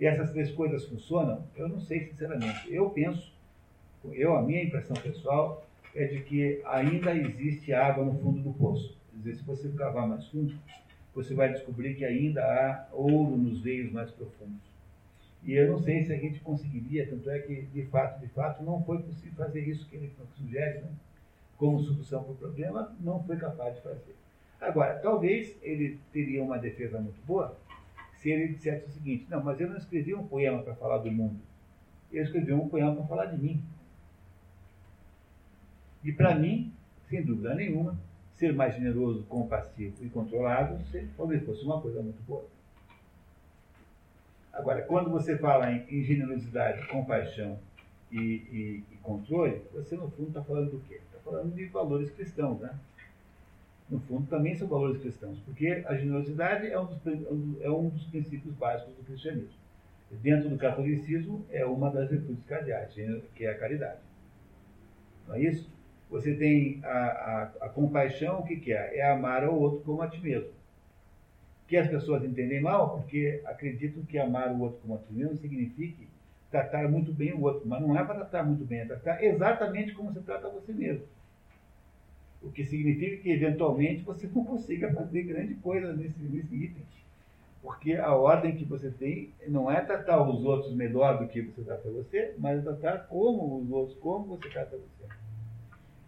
E 0.00 0.06
essas 0.06 0.30
três 0.30 0.50
coisas 0.50 0.84
funcionam? 0.86 1.44
Eu 1.54 1.68
não 1.68 1.80
sei, 1.80 2.06
sinceramente. 2.06 2.72
Eu 2.72 2.90
penso 2.90 3.32
eu, 4.14 4.36
a 4.36 4.42
minha 4.42 4.62
impressão 4.62 4.96
pessoal 4.96 5.66
é 5.94 6.04
de 6.06 6.20
que 6.20 6.62
ainda 6.66 7.14
existe 7.14 7.72
água 7.72 8.04
no 8.04 8.18
fundo 8.18 8.40
do 8.40 8.52
poço. 8.52 8.96
Quer 9.10 9.16
dizer, 9.18 9.34
se 9.36 9.44
você 9.44 9.68
cavar 9.70 10.06
mais 10.06 10.26
fundo, 10.28 10.54
você 11.14 11.34
vai 11.34 11.52
descobrir 11.52 11.94
que 11.94 12.04
ainda 12.04 12.42
há 12.42 12.88
ouro 12.92 13.36
nos 13.36 13.60
veios 13.60 13.90
mais 13.90 14.10
profundos. 14.10 14.60
E 15.42 15.54
eu 15.54 15.70
não 15.70 15.78
sei 15.78 16.04
se 16.04 16.12
a 16.12 16.16
gente 16.16 16.40
conseguiria, 16.40 17.08
tanto 17.08 17.30
é 17.30 17.38
que, 17.38 17.62
de 17.62 17.86
fato, 17.86 18.20
de 18.20 18.26
fato, 18.28 18.62
não 18.62 18.82
foi 18.82 18.98
possível 18.98 19.32
fazer 19.36 19.60
isso 19.60 19.88
que 19.88 19.96
ele 19.96 20.12
sugere, 20.36 20.80
né? 20.80 20.90
como 21.56 21.80
solução 21.80 22.22
para 22.22 22.32
o 22.32 22.36
problema, 22.36 22.94
não 23.00 23.22
foi 23.22 23.36
capaz 23.36 23.74
de 23.76 23.80
fazer. 23.80 24.14
Agora, 24.60 24.98
talvez 24.98 25.56
ele 25.62 25.98
teria 26.12 26.42
uma 26.42 26.58
defesa 26.58 27.00
muito 27.00 27.24
boa 27.26 27.56
se 28.16 28.30
ele 28.30 28.48
dissesse 28.48 28.86
o 28.86 28.90
seguinte: 28.90 29.26
não, 29.28 29.42
mas 29.42 29.60
eu 29.60 29.68
não 29.68 29.76
escrevi 29.76 30.14
um 30.14 30.26
poema 30.26 30.62
para 30.62 30.74
falar 30.74 30.98
do 30.98 31.10
mundo, 31.10 31.38
eu 32.12 32.22
escrevi 32.22 32.52
um 32.52 32.68
poema 32.68 32.94
para 32.94 33.04
falar 33.04 33.26
de 33.26 33.42
mim. 33.42 33.62
E 36.06 36.12
para 36.12 36.36
mim, 36.36 36.72
sem 37.10 37.20
dúvida 37.20 37.52
nenhuma, 37.52 37.98
ser 38.36 38.54
mais 38.54 38.76
generoso, 38.76 39.24
compassivo 39.24 39.96
e 40.00 40.08
controlado 40.08 40.78
talvez 41.16 41.44
fosse 41.44 41.64
uma 41.64 41.80
coisa 41.80 42.00
muito 42.00 42.22
boa. 42.22 42.46
Agora, 44.52 44.82
quando 44.82 45.10
você 45.10 45.36
fala 45.36 45.72
em, 45.72 45.84
em 45.90 46.04
generosidade, 46.04 46.86
compaixão 46.86 47.58
e, 48.12 48.18
e, 48.18 48.84
e, 48.92 48.96
controle, 49.02 49.60
você 49.74 49.96
no 49.96 50.08
fundo 50.12 50.28
está 50.28 50.44
falando 50.44 50.70
do 50.70 50.80
quê? 50.86 50.94
Está 50.94 51.18
falando 51.24 51.52
de 51.52 51.66
valores 51.66 52.08
cristãos, 52.12 52.60
né? 52.60 52.72
No 53.90 53.98
fundo, 54.00 54.28
também 54.28 54.54
são 54.54 54.68
valores 54.68 55.00
cristãos, 55.02 55.40
porque 55.40 55.84
a 55.86 55.96
generosidade 55.96 56.68
é 56.68 56.78
um 56.78 56.86
dos, 56.86 56.98
é 57.60 57.70
um 57.70 57.88
dos 57.88 58.04
princípios 58.04 58.54
básicos 58.54 58.94
do 58.94 59.02
cristianismo. 59.04 59.56
Dentro 60.22 60.48
do 60.48 60.56
catolicismo, 60.56 61.44
é 61.50 61.66
uma 61.66 61.90
das 61.90 62.08
virtudes 62.08 62.44
cardeais, 62.44 62.94
que 63.34 63.44
é 63.44 63.50
a 63.50 63.58
caridade. 63.58 63.98
Não 65.26 65.34
é 65.34 65.42
isso? 65.42 65.75
Você 66.10 66.34
tem 66.34 66.80
a, 66.84 66.88
a, 66.88 67.42
a 67.66 67.68
compaixão, 67.68 68.40
o 68.40 68.44
que, 68.44 68.56
que 68.56 68.72
é? 68.72 68.98
É 68.98 69.10
amar 69.10 69.44
ao 69.44 69.58
outro 69.58 69.80
como 69.80 70.02
a 70.02 70.08
ti 70.08 70.20
mesmo. 70.20 70.50
Que 71.66 71.76
as 71.76 71.88
pessoas 71.88 72.24
entendem 72.24 72.60
mal, 72.60 72.90
porque 72.90 73.42
acreditam 73.44 74.04
que 74.04 74.18
amar 74.18 74.52
o 74.52 74.60
outro 74.60 74.78
como 74.80 74.94
a 74.94 74.98
ti 74.98 75.12
mesmo 75.12 75.36
significa 75.36 76.04
tratar 76.50 76.88
muito 76.88 77.12
bem 77.12 77.32
o 77.32 77.42
outro. 77.42 77.66
Mas 77.66 77.80
não 77.80 77.98
é 77.98 78.04
para 78.04 78.14
tratar 78.14 78.44
muito 78.44 78.64
bem, 78.64 78.80
é 78.80 78.84
tratar 78.84 79.22
exatamente 79.22 79.92
como 79.94 80.12
você 80.12 80.20
trata 80.20 80.48
você 80.48 80.72
mesmo. 80.72 81.04
O 82.40 82.52
que 82.52 82.64
significa 82.64 83.16
que, 83.16 83.30
eventualmente, 83.30 84.02
você 84.02 84.28
não 84.32 84.44
consiga 84.44 84.92
fazer 84.92 85.24
grande 85.24 85.54
coisa 85.54 85.92
nesse, 85.92 86.20
nesse 86.20 86.54
item. 86.54 86.86
Porque 87.60 87.94
a 87.94 88.14
ordem 88.14 88.54
que 88.54 88.64
você 88.64 88.90
tem 88.90 89.32
não 89.48 89.68
é 89.68 89.80
tratar 89.80 90.22
os 90.22 90.44
outros 90.44 90.72
melhor 90.72 91.18
do 91.18 91.26
que 91.26 91.42
você 91.42 91.62
trata 91.62 91.90
você, 91.90 92.34
mas 92.38 92.60
é 92.60 92.62
tratar 92.62 93.08
como 93.08 93.58
os 93.58 93.70
outros, 93.70 93.98
como 93.98 94.26
você 94.26 94.48
trata 94.48 94.76
você. 94.76 95.25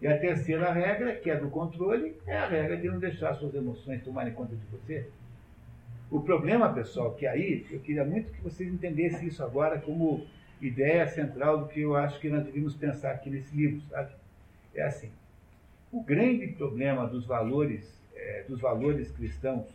E 0.01 0.07
a 0.07 0.17
terceira 0.17 0.71
regra, 0.71 1.15
que 1.15 1.29
é 1.29 1.35
do 1.35 1.49
controle, 1.49 2.15
é 2.25 2.37
a 2.37 2.47
regra 2.47 2.77
de 2.77 2.87
não 2.87 2.99
deixar 2.99 3.33
suas 3.35 3.53
emoções 3.53 4.01
tomarem 4.03 4.33
conta 4.33 4.55
de 4.55 4.65
você. 4.67 5.07
O 6.09 6.21
problema, 6.21 6.73
pessoal, 6.73 7.13
que 7.13 7.27
aí, 7.27 7.65
eu 7.69 7.79
queria 7.81 8.05
muito 8.05 8.31
que 8.31 8.41
vocês 8.41 8.71
entendessem 8.71 9.27
isso 9.27 9.43
agora 9.43 9.79
como 9.79 10.25
ideia 10.61 11.05
central 11.07 11.59
do 11.59 11.67
que 11.67 11.81
eu 11.81 11.95
acho 11.95 12.19
que 12.19 12.29
nós 12.29 12.43
devíamos 12.43 12.75
pensar 12.75 13.11
aqui 13.11 13.29
nesse 13.29 13.55
livro, 13.55 13.81
sabe? 13.89 14.11
É 14.73 14.83
assim, 14.83 15.11
o 15.91 16.01
grande 16.01 16.47
problema 16.47 17.05
dos 17.05 17.25
valores, 17.25 18.01
é, 18.15 18.43
dos 18.47 18.59
valores 18.59 19.11
cristãos 19.11 19.65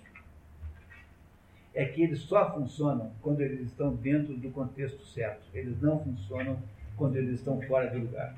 é 1.74 1.84
que 1.84 2.02
eles 2.02 2.20
só 2.20 2.52
funcionam 2.54 3.10
quando 3.20 3.40
eles 3.40 3.60
estão 3.60 3.94
dentro 3.94 4.34
do 4.36 4.50
contexto 4.50 5.04
certo. 5.06 5.42
Eles 5.52 5.80
não 5.82 6.02
funcionam 6.02 6.58
quando 6.96 7.16
eles 7.16 7.40
estão 7.40 7.60
fora 7.62 7.90
do 7.90 7.98
lugar. 7.98 8.34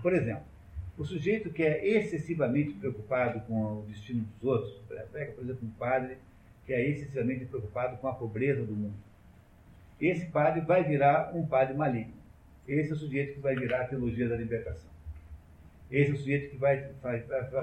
Por 0.00 0.14
exemplo, 0.14 0.44
o 1.02 1.04
sujeito 1.04 1.50
que 1.50 1.64
é 1.64 1.84
excessivamente 1.84 2.74
preocupado 2.74 3.40
com 3.40 3.80
o 3.80 3.84
destino 3.88 4.24
dos 4.40 4.48
outros, 4.48 4.80
pega, 5.10 5.32
por 5.32 5.42
exemplo, 5.42 5.66
um 5.66 5.70
padre 5.72 6.16
que 6.64 6.72
é 6.72 6.88
excessivamente 6.88 7.44
preocupado 7.44 7.96
com 7.96 8.06
a 8.06 8.14
pobreza 8.14 8.64
do 8.64 8.72
mundo. 8.72 8.94
Esse 10.00 10.26
padre 10.26 10.60
vai 10.60 10.84
virar 10.84 11.34
um 11.34 11.44
padre 11.44 11.74
maligno. 11.74 12.14
Esse 12.68 12.92
é 12.92 12.94
o 12.94 12.96
sujeito 12.96 13.34
que 13.34 13.40
vai 13.40 13.56
virar 13.56 13.80
a 13.80 13.88
teologia 13.88 14.28
da 14.28 14.36
libertação. 14.36 14.88
Esse 15.90 16.12
é 16.12 16.14
o 16.14 16.16
sujeito 16.16 16.50
que 16.50 16.56
vai, 16.56 16.88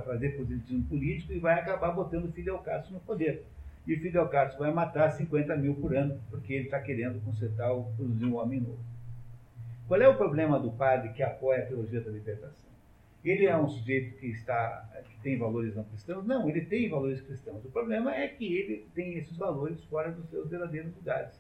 fazer 0.05 0.35
positivismo 0.35 0.83
político 0.83 1.31
e 1.31 1.39
vai 1.39 1.57
acabar 1.57 1.91
botando 1.91 2.33
Fidel 2.33 2.57
Castro 2.57 2.93
no 2.93 2.99
poder. 2.99 3.45
E 3.87 3.93
o 3.93 4.01
Fidel 4.01 4.27
Castro 4.27 4.59
vai 4.59 4.73
matar 4.73 5.11
50 5.11 5.55
mil 5.55 5.75
por 5.75 5.95
ano, 5.95 6.19
porque 6.29 6.53
ele 6.53 6.65
está 6.65 6.81
querendo 6.81 7.23
consertar, 7.23 7.69
produzir 7.95 8.25
um 8.25 8.35
homem 8.35 8.59
novo. 8.59 8.83
Qual 9.87 10.01
é 10.01 10.09
o 10.09 10.17
problema 10.17 10.59
do 10.59 10.71
padre 10.71 11.13
que 11.13 11.23
apoia 11.23 11.63
a 11.63 11.65
teologia 11.65 12.01
da 12.01 12.11
libertação? 12.11 12.68
Ele 13.23 13.45
é 13.45 13.57
um 13.57 13.67
sujeito 13.67 14.17
que 14.17 14.27
está 14.27 14.89
que 15.09 15.19
tem 15.21 15.37
valores 15.37 15.75
não 15.75 15.83
cristãos? 15.83 16.25
Não, 16.25 16.49
ele 16.49 16.61
tem 16.61 16.89
valores 16.89 17.21
cristãos. 17.21 17.63
O 17.65 17.69
problema 17.69 18.15
é 18.15 18.27
que 18.27 18.45
ele 18.45 18.87
tem 18.95 19.17
esses 19.17 19.35
valores 19.35 19.83
fora 19.85 20.11
dos 20.11 20.29
seus 20.29 20.49
verdadeiros 20.49 20.95
lugares. 20.95 21.39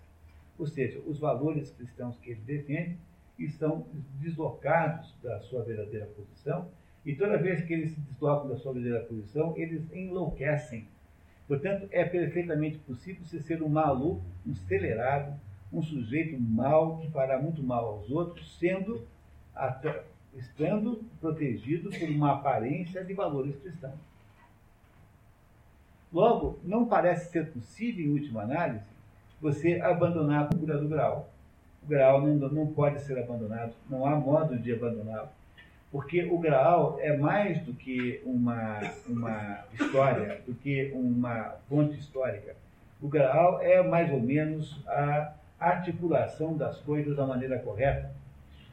Ou 0.57 0.67
seja, 0.67 0.99
os 1.05 1.19
valores 1.19 1.71
cristãos 1.71 2.17
que 2.19 2.31
ele 2.31 2.41
defende 2.41 2.97
estão 3.37 3.87
deslocados 4.19 5.15
da 5.23 5.39
sua 5.39 5.63
verdadeira 5.63 6.05
posição 6.07 6.69
e 7.05 7.15
toda 7.15 7.37
vez 7.37 7.63
que 7.63 7.73
eles 7.73 7.91
se 7.91 7.99
deslocam 8.01 8.49
da 8.49 8.57
sua 8.57 8.73
verdadeira 8.73 9.05
posição, 9.05 9.57
eles 9.57 9.89
enlouquecem. 9.93 10.85
Portanto, 11.47 11.87
é 11.91 12.03
perfeitamente 12.03 12.77
possível 12.79 13.23
você 13.23 13.39
ser 13.39 13.63
um 13.63 13.69
maluco, 13.69 14.21
um 14.45 14.51
acelerado, 14.51 15.39
um 15.71 15.81
sujeito 15.81 16.39
mau 16.39 16.97
que 16.97 17.09
fará 17.09 17.41
muito 17.41 17.63
mal 17.63 17.85
aos 17.85 18.11
outros, 18.11 18.57
sendo 18.59 19.07
estando 20.35 21.03
protegido 21.19 21.89
por 21.89 22.09
uma 22.09 22.33
aparência 22.33 23.03
de 23.03 23.13
valores 23.13 23.55
cristãos. 23.57 23.99
Logo, 26.11 26.59
não 26.63 26.85
parece 26.85 27.31
ser 27.31 27.51
possível, 27.51 28.05
em 28.05 28.13
última 28.13 28.43
análise, 28.43 28.85
você 29.39 29.79
abandonar 29.81 30.43
a 30.43 30.47
procura 30.47 30.77
do 30.77 30.87
grau. 30.87 31.29
O 31.83 31.87
grau 31.87 32.21
não, 32.21 32.49
não 32.49 32.67
pode 32.67 33.01
ser 33.01 33.17
abandonado, 33.17 33.73
não 33.89 34.05
há 34.05 34.15
modo 34.15 34.57
de 34.57 34.73
abandoná-lo. 34.73 35.29
Porque 35.91 36.23
o 36.25 36.37
Graal 36.37 36.99
é 37.01 37.17
mais 37.17 37.63
do 37.63 37.73
que 37.73 38.21
uma, 38.23 38.79
uma 39.07 39.63
história, 39.73 40.39
do 40.45 40.53
que 40.53 40.91
uma 40.93 41.55
fonte 41.67 41.99
histórica. 41.99 42.55
O 43.01 43.07
Graal 43.07 43.59
é 43.61 43.81
mais 43.81 44.11
ou 44.11 44.21
menos 44.21 44.83
a 44.87 45.33
articulação 45.59 46.55
das 46.55 46.77
coisas 46.81 47.15
da 47.15 47.25
maneira 47.25 47.57
correta 47.59 48.11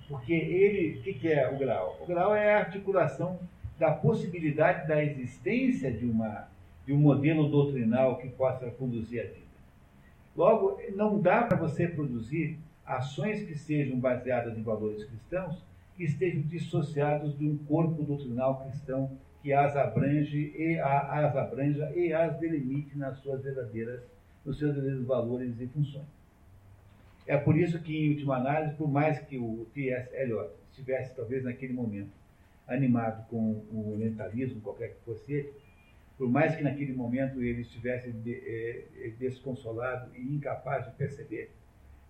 porque 0.09 0.33
ele, 0.33 0.99
o 0.99 1.03
que, 1.03 1.15
que 1.15 1.33
é 1.33 1.51
o 1.51 1.59
grau? 1.59 1.99
O 2.01 2.07
grau 2.07 2.35
é 2.35 2.55
a 2.55 2.59
articulação 2.59 3.39
da 3.79 3.93
possibilidade 3.93 4.89
da 4.89 5.03
existência 5.03 5.93
de, 5.93 6.07
uma, 6.07 6.49
de 6.87 6.93
um 6.93 6.99
modelo 6.99 7.49
doutrinal 7.49 8.17
que 8.17 8.29
possa 8.29 8.71
conduzir 8.71 9.21
a 9.21 9.25
vida. 9.25 9.47
Logo, 10.37 10.81
não 10.95 11.21
dá 11.21 11.43
para 11.43 11.57
você 11.57 11.89
produzir 11.89 12.59
ações 12.85 13.43
que 13.43 13.57
sejam 13.57 13.99
baseadas 13.99 14.57
em 14.57 14.63
valores 14.63 15.05
cristãos 15.05 15.63
que 15.97 16.05
estejam 16.05 16.43
dissociados 16.43 17.37
de 17.39 17.49
um 17.49 17.57
corpo 17.57 18.03
doutrinal 18.03 18.61
cristão 18.61 19.11
que 19.43 19.53
as 19.53 19.77
abrange 19.77 20.53
e 20.57 20.79
as 20.79 21.37
abranja 21.37 21.91
e 21.95 22.13
as 22.13 22.39
delimite 22.39 22.97
nas 22.99 23.19
suas 23.19 23.43
verdadeiras, 23.43 24.03
nos 24.45 24.59
seus 24.59 24.75
verdadeiros 24.75 25.07
valores 25.07 25.61
e 25.61 25.67
funções. 25.69 26.16
É 27.27 27.37
por 27.37 27.57
isso 27.57 27.81
que, 27.81 27.97
em 27.97 28.11
última 28.11 28.37
análise, 28.37 28.75
por 28.77 28.89
mais 28.89 29.19
que 29.21 29.37
o 29.37 29.67
T.S. 29.75 30.15
Eliot 30.15 30.51
estivesse, 30.71 31.15
talvez, 31.15 31.43
naquele 31.43 31.73
momento, 31.73 32.13
animado 32.69 33.27
com 33.29 33.65
o 33.73 33.93
orientalismo, 33.93 34.61
qualquer 34.61 34.91
que 34.91 35.01
fosse 35.05 35.33
ele, 35.33 35.53
por 36.17 36.29
mais 36.31 36.55
que 36.55 36.63
naquele 36.63 36.93
momento 36.93 37.43
ele 37.43 37.63
estivesse 37.63 38.15
é, 38.27 39.13
desconsolado 39.19 40.11
e 40.15 40.23
incapaz 40.23 40.85
de 40.87 40.93
perceber, 40.93 41.51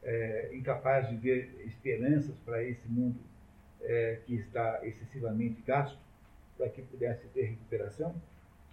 é, 0.02 0.50
incapaz 0.54 1.08
de 1.08 1.16
ver 1.16 1.62
esperanças 1.66 2.36
para 2.44 2.62
esse 2.62 2.86
mundo 2.86 3.18
é, 3.82 4.20
que 4.26 4.34
está 4.34 4.80
excessivamente 4.84 5.62
gasto, 5.66 5.98
para 6.56 6.68
que 6.68 6.82
pudesse 6.82 7.26
ter 7.28 7.42
recuperação, 7.42 8.14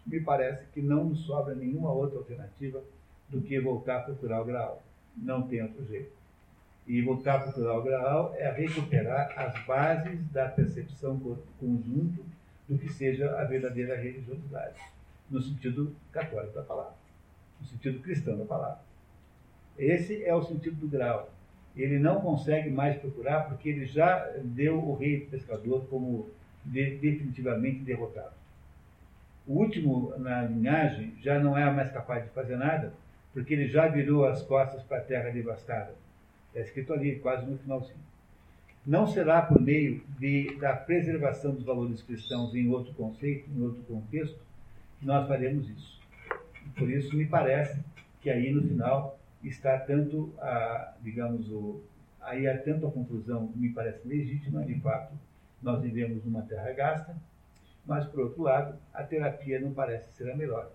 me 0.06 0.20
parece 0.20 0.66
que 0.68 0.82
não 0.82 1.06
nos 1.06 1.22
sobra 1.22 1.56
nenhuma 1.56 1.92
outra 1.92 2.20
alternativa 2.20 2.84
do 3.30 3.42
que 3.42 3.60
voltar 3.60 3.98
a 3.98 4.02
procurar 4.02 4.42
o 4.42 4.46
grau. 4.46 4.84
Não 5.18 5.48
tem 5.48 5.62
outro 5.62 5.86
jeito. 5.86 6.23
E 6.86 7.02
voltar 7.02 7.40
para 7.40 7.78
o 7.78 7.82
graal 7.82 8.36
é 8.38 8.52
recuperar 8.52 9.32
as 9.38 9.66
bases 9.66 10.20
da 10.32 10.50
percepção 10.50 11.18
conjunto 11.58 12.26
do 12.68 12.78
que 12.78 12.92
seja 12.92 13.40
a 13.40 13.46
verdadeira 13.46 13.96
religiosidade, 13.96 14.80
no 15.30 15.42
sentido 15.42 15.96
católico 16.12 16.54
da 16.54 16.62
palavra, 16.62 16.96
no 17.60 17.66
sentido 17.66 18.00
cristão 18.00 18.38
da 18.38 18.44
palavra. 18.44 18.80
Esse 19.78 20.24
é 20.26 20.36
o 20.36 20.44
sentido 20.44 20.76
do 20.76 20.88
grau. 20.88 21.32
Ele 21.76 21.98
não 21.98 22.20
consegue 22.20 22.70
mais 22.70 22.98
procurar 23.00 23.48
porque 23.48 23.70
ele 23.70 23.86
já 23.86 24.20
deu 24.44 24.78
o 24.78 24.96
rei 24.96 25.22
pescador 25.22 25.86
como 25.90 26.30
de, 26.66 26.98
definitivamente 26.98 27.80
derrotado. 27.80 28.34
O 29.48 29.54
último 29.54 30.14
na 30.18 30.44
linhagem 30.44 31.14
já 31.22 31.40
não 31.40 31.58
é 31.58 31.70
mais 31.72 31.92
capaz 31.92 32.24
de 32.24 32.30
fazer 32.32 32.58
nada, 32.58 32.94
porque 33.34 33.54
ele 33.54 33.68
já 33.68 33.88
virou 33.88 34.26
as 34.26 34.42
costas 34.42 34.84
para 34.84 34.98
a 34.98 35.02
terra 35.02 35.32
devastada 35.32 36.03
Está 36.54 36.62
escrito 36.62 36.94
ali, 36.94 37.18
quase 37.18 37.48
no 37.48 37.58
finalzinho. 37.58 37.98
não 38.86 39.08
será 39.08 39.42
por 39.42 39.60
meio 39.60 40.04
de, 40.20 40.56
da 40.60 40.76
preservação 40.76 41.56
dos 41.56 41.64
valores 41.64 42.04
cristãos 42.04 42.54
em 42.54 42.70
outro 42.70 42.94
conceito, 42.94 43.50
em 43.50 43.64
outro 43.64 43.82
contexto, 43.84 44.40
que 45.00 45.06
nós 45.06 45.28
faremos 45.28 45.68
isso. 45.68 46.00
Por 46.78 46.88
isso, 46.92 47.16
me 47.16 47.26
parece 47.26 47.80
que 48.22 48.30
aí 48.30 48.52
no 48.52 48.62
final 48.62 49.20
está 49.44 49.80
tanto 49.80 50.32
a, 50.38 50.94
digamos, 51.02 51.50
o, 51.50 51.82
aí 52.22 52.48
há 52.48 52.56
tanto 52.56 52.86
a 52.86 52.92
conclusão, 52.92 53.52
me 53.56 53.70
parece 53.70 54.08
legítima, 54.08 54.64
de 54.64 54.80
fato, 54.80 55.12
nós 55.60 55.82
vivemos 55.82 56.24
numa 56.24 56.44
terra 56.44 56.72
gasta, 56.72 57.16
mas, 57.84 58.06
por 58.06 58.20
outro 58.20 58.44
lado, 58.44 58.78
a 58.94 59.04
terapia 59.04 59.60
não 59.60 59.74
parece 59.74 60.14
ser 60.14 60.30
a 60.30 60.36
melhor. 60.36 60.72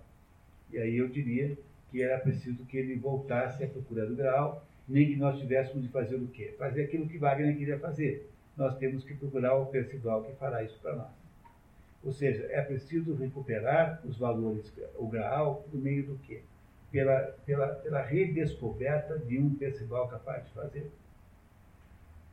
E 0.72 0.78
aí 0.78 0.96
eu 0.96 1.08
diria 1.08 1.56
que 1.90 2.02
era 2.02 2.18
preciso 2.18 2.64
que 2.64 2.76
ele 2.76 2.96
voltasse 2.96 3.62
à 3.62 3.68
procura 3.68 4.04
do 4.04 4.16
grau, 4.16 4.66
nem 4.88 5.06
que 5.06 5.16
nós 5.16 5.38
tivéssemos 5.38 5.82
de 5.82 5.88
fazer 5.88 6.16
o 6.16 6.26
quê? 6.28 6.54
Fazer 6.58 6.84
aquilo 6.84 7.06
que 7.06 7.18
Wagner 7.18 7.56
queria 7.56 7.78
fazer. 7.78 8.28
Nós 8.56 8.76
temos 8.78 9.04
que 9.04 9.14
procurar 9.14 9.54
o 9.54 9.66
percival 9.66 10.24
que 10.24 10.32
fará 10.36 10.62
isso 10.62 10.78
para 10.80 10.96
nós. 10.96 11.18
Ou 12.02 12.12
seja, 12.12 12.46
é 12.50 12.62
preciso 12.62 13.14
recuperar 13.14 14.00
os 14.04 14.16
valores, 14.16 14.72
o 14.96 15.06
grau, 15.06 15.64
por 15.70 15.78
meio 15.78 16.06
do 16.06 16.18
quê? 16.18 16.40
Pela, 16.90 17.20
pela, 17.44 17.66
pela 17.66 18.02
redescoberta 18.02 19.18
de 19.18 19.38
um 19.38 19.54
percival 19.54 20.08
capaz 20.08 20.44
de 20.46 20.52
fazer. 20.52 20.90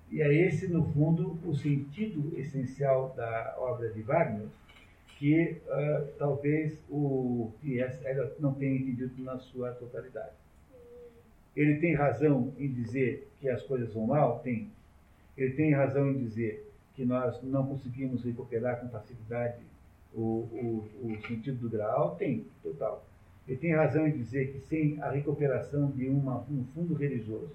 E 0.10 0.22
é 0.22 0.34
esse, 0.34 0.68
no 0.68 0.86
fundo, 0.94 1.38
o 1.44 1.54
sentido 1.54 2.32
essencial 2.40 3.14
da 3.18 3.56
obra 3.58 3.90
de 3.90 4.02
Wagner, 4.02 4.48
que 5.18 5.58
uh, 5.66 6.08
talvez 6.18 6.84
o 6.90 7.52
T.S. 7.62 8.00
não 8.40 8.54
tenha 8.54 8.76
entendido 8.76 9.22
na 9.24 9.38
sua 9.40 9.72
totalidade. 9.72 10.45
Ele 11.56 11.76
tem 11.80 11.96
razão 11.96 12.54
em 12.58 12.68
dizer 12.68 13.30
que 13.40 13.50
as 13.50 13.62
coisas 13.64 13.94
vão 13.94 14.08
mal? 14.08 14.40
Tem. 14.40 14.70
Ele 15.38 15.54
tem 15.54 15.74
razão 15.74 16.10
em 16.10 16.18
dizer 16.18 16.70
que 16.96 17.06
nós 17.06 17.42
não 17.44 17.66
conseguimos 17.66 18.24
recuperar 18.24 18.80
com 18.80 18.90
facilidade 18.90 19.62
o, 20.14 20.22
o, 20.22 20.90
o 21.04 21.28
sentido 21.28 21.60
do 21.60 21.70
grau? 21.70 22.16
Tem, 22.16 22.46
total. 22.64 23.06
Ele 23.48 23.58
tem 23.58 23.76
razão 23.76 24.08
em 24.08 24.12
dizer 24.12 24.52
que 24.52 24.60
sem 24.68 25.02
a 25.02 25.12
recuperação 25.12 25.92
de 25.92 26.08
uma, 26.08 26.40
um 26.50 26.66
fundo 26.74 26.94
religioso 26.96 27.52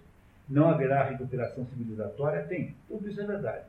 não 0.48 0.68
haverá 0.68 1.04
recuperação 1.04 1.66
civilizatória? 1.66 2.42
Tem. 2.44 2.74
Tudo 2.88 3.08
isso 3.08 3.20
é 3.20 3.26
verdade. 3.26 3.64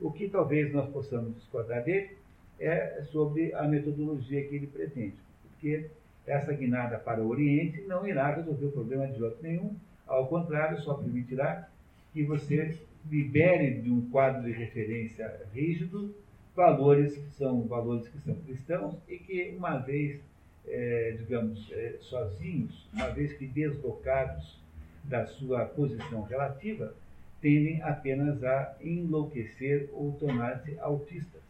O 0.00 0.10
que 0.10 0.28
talvez 0.28 0.72
nós 0.72 0.88
possamos 0.90 1.34
discordar 1.36 1.84
dele 1.84 2.16
é 2.58 3.02
sobre 3.10 3.54
a 3.54 3.62
metodologia 3.64 4.46
que 4.46 4.54
ele 4.54 4.66
pretende. 4.66 5.14
Porque 5.42 5.88
essa 6.26 6.52
guinada 6.52 6.98
para 6.98 7.22
o 7.22 7.28
Oriente 7.28 7.80
não 7.82 8.06
irá 8.06 8.34
resolver 8.34 8.66
o 8.66 8.72
problema 8.72 9.06
de 9.06 9.22
outro 9.22 9.42
nenhum, 9.42 9.74
ao 10.06 10.26
contrário, 10.26 10.80
só 10.82 10.94
permitirá 10.94 11.68
que 12.12 12.22
você 12.22 12.78
libere 13.10 13.80
de 13.80 13.90
um 13.90 14.08
quadro 14.10 14.42
de 14.42 14.52
referência 14.52 15.40
rígido 15.54 16.14
valores 16.54 17.14
que 17.14 17.30
são 17.36 17.62
valores 17.62 18.08
que 18.08 18.18
são 18.20 18.34
cristãos 18.34 18.94
e 19.08 19.16
que, 19.18 19.54
uma 19.56 19.78
vez, 19.78 20.20
é, 20.66 21.16
digamos, 21.18 21.70
é, 21.72 21.96
sozinhos, 22.00 22.86
uma 22.92 23.08
vez 23.08 23.32
que 23.32 23.46
deslocados 23.46 24.60
da 25.04 25.26
sua 25.26 25.64
posição 25.64 26.22
relativa, 26.22 26.94
tendem 27.40 27.82
apenas 27.82 28.44
a 28.44 28.76
enlouquecer 28.80 29.88
ou 29.92 30.12
tornar-se 30.12 30.78
autistas. 30.78 31.42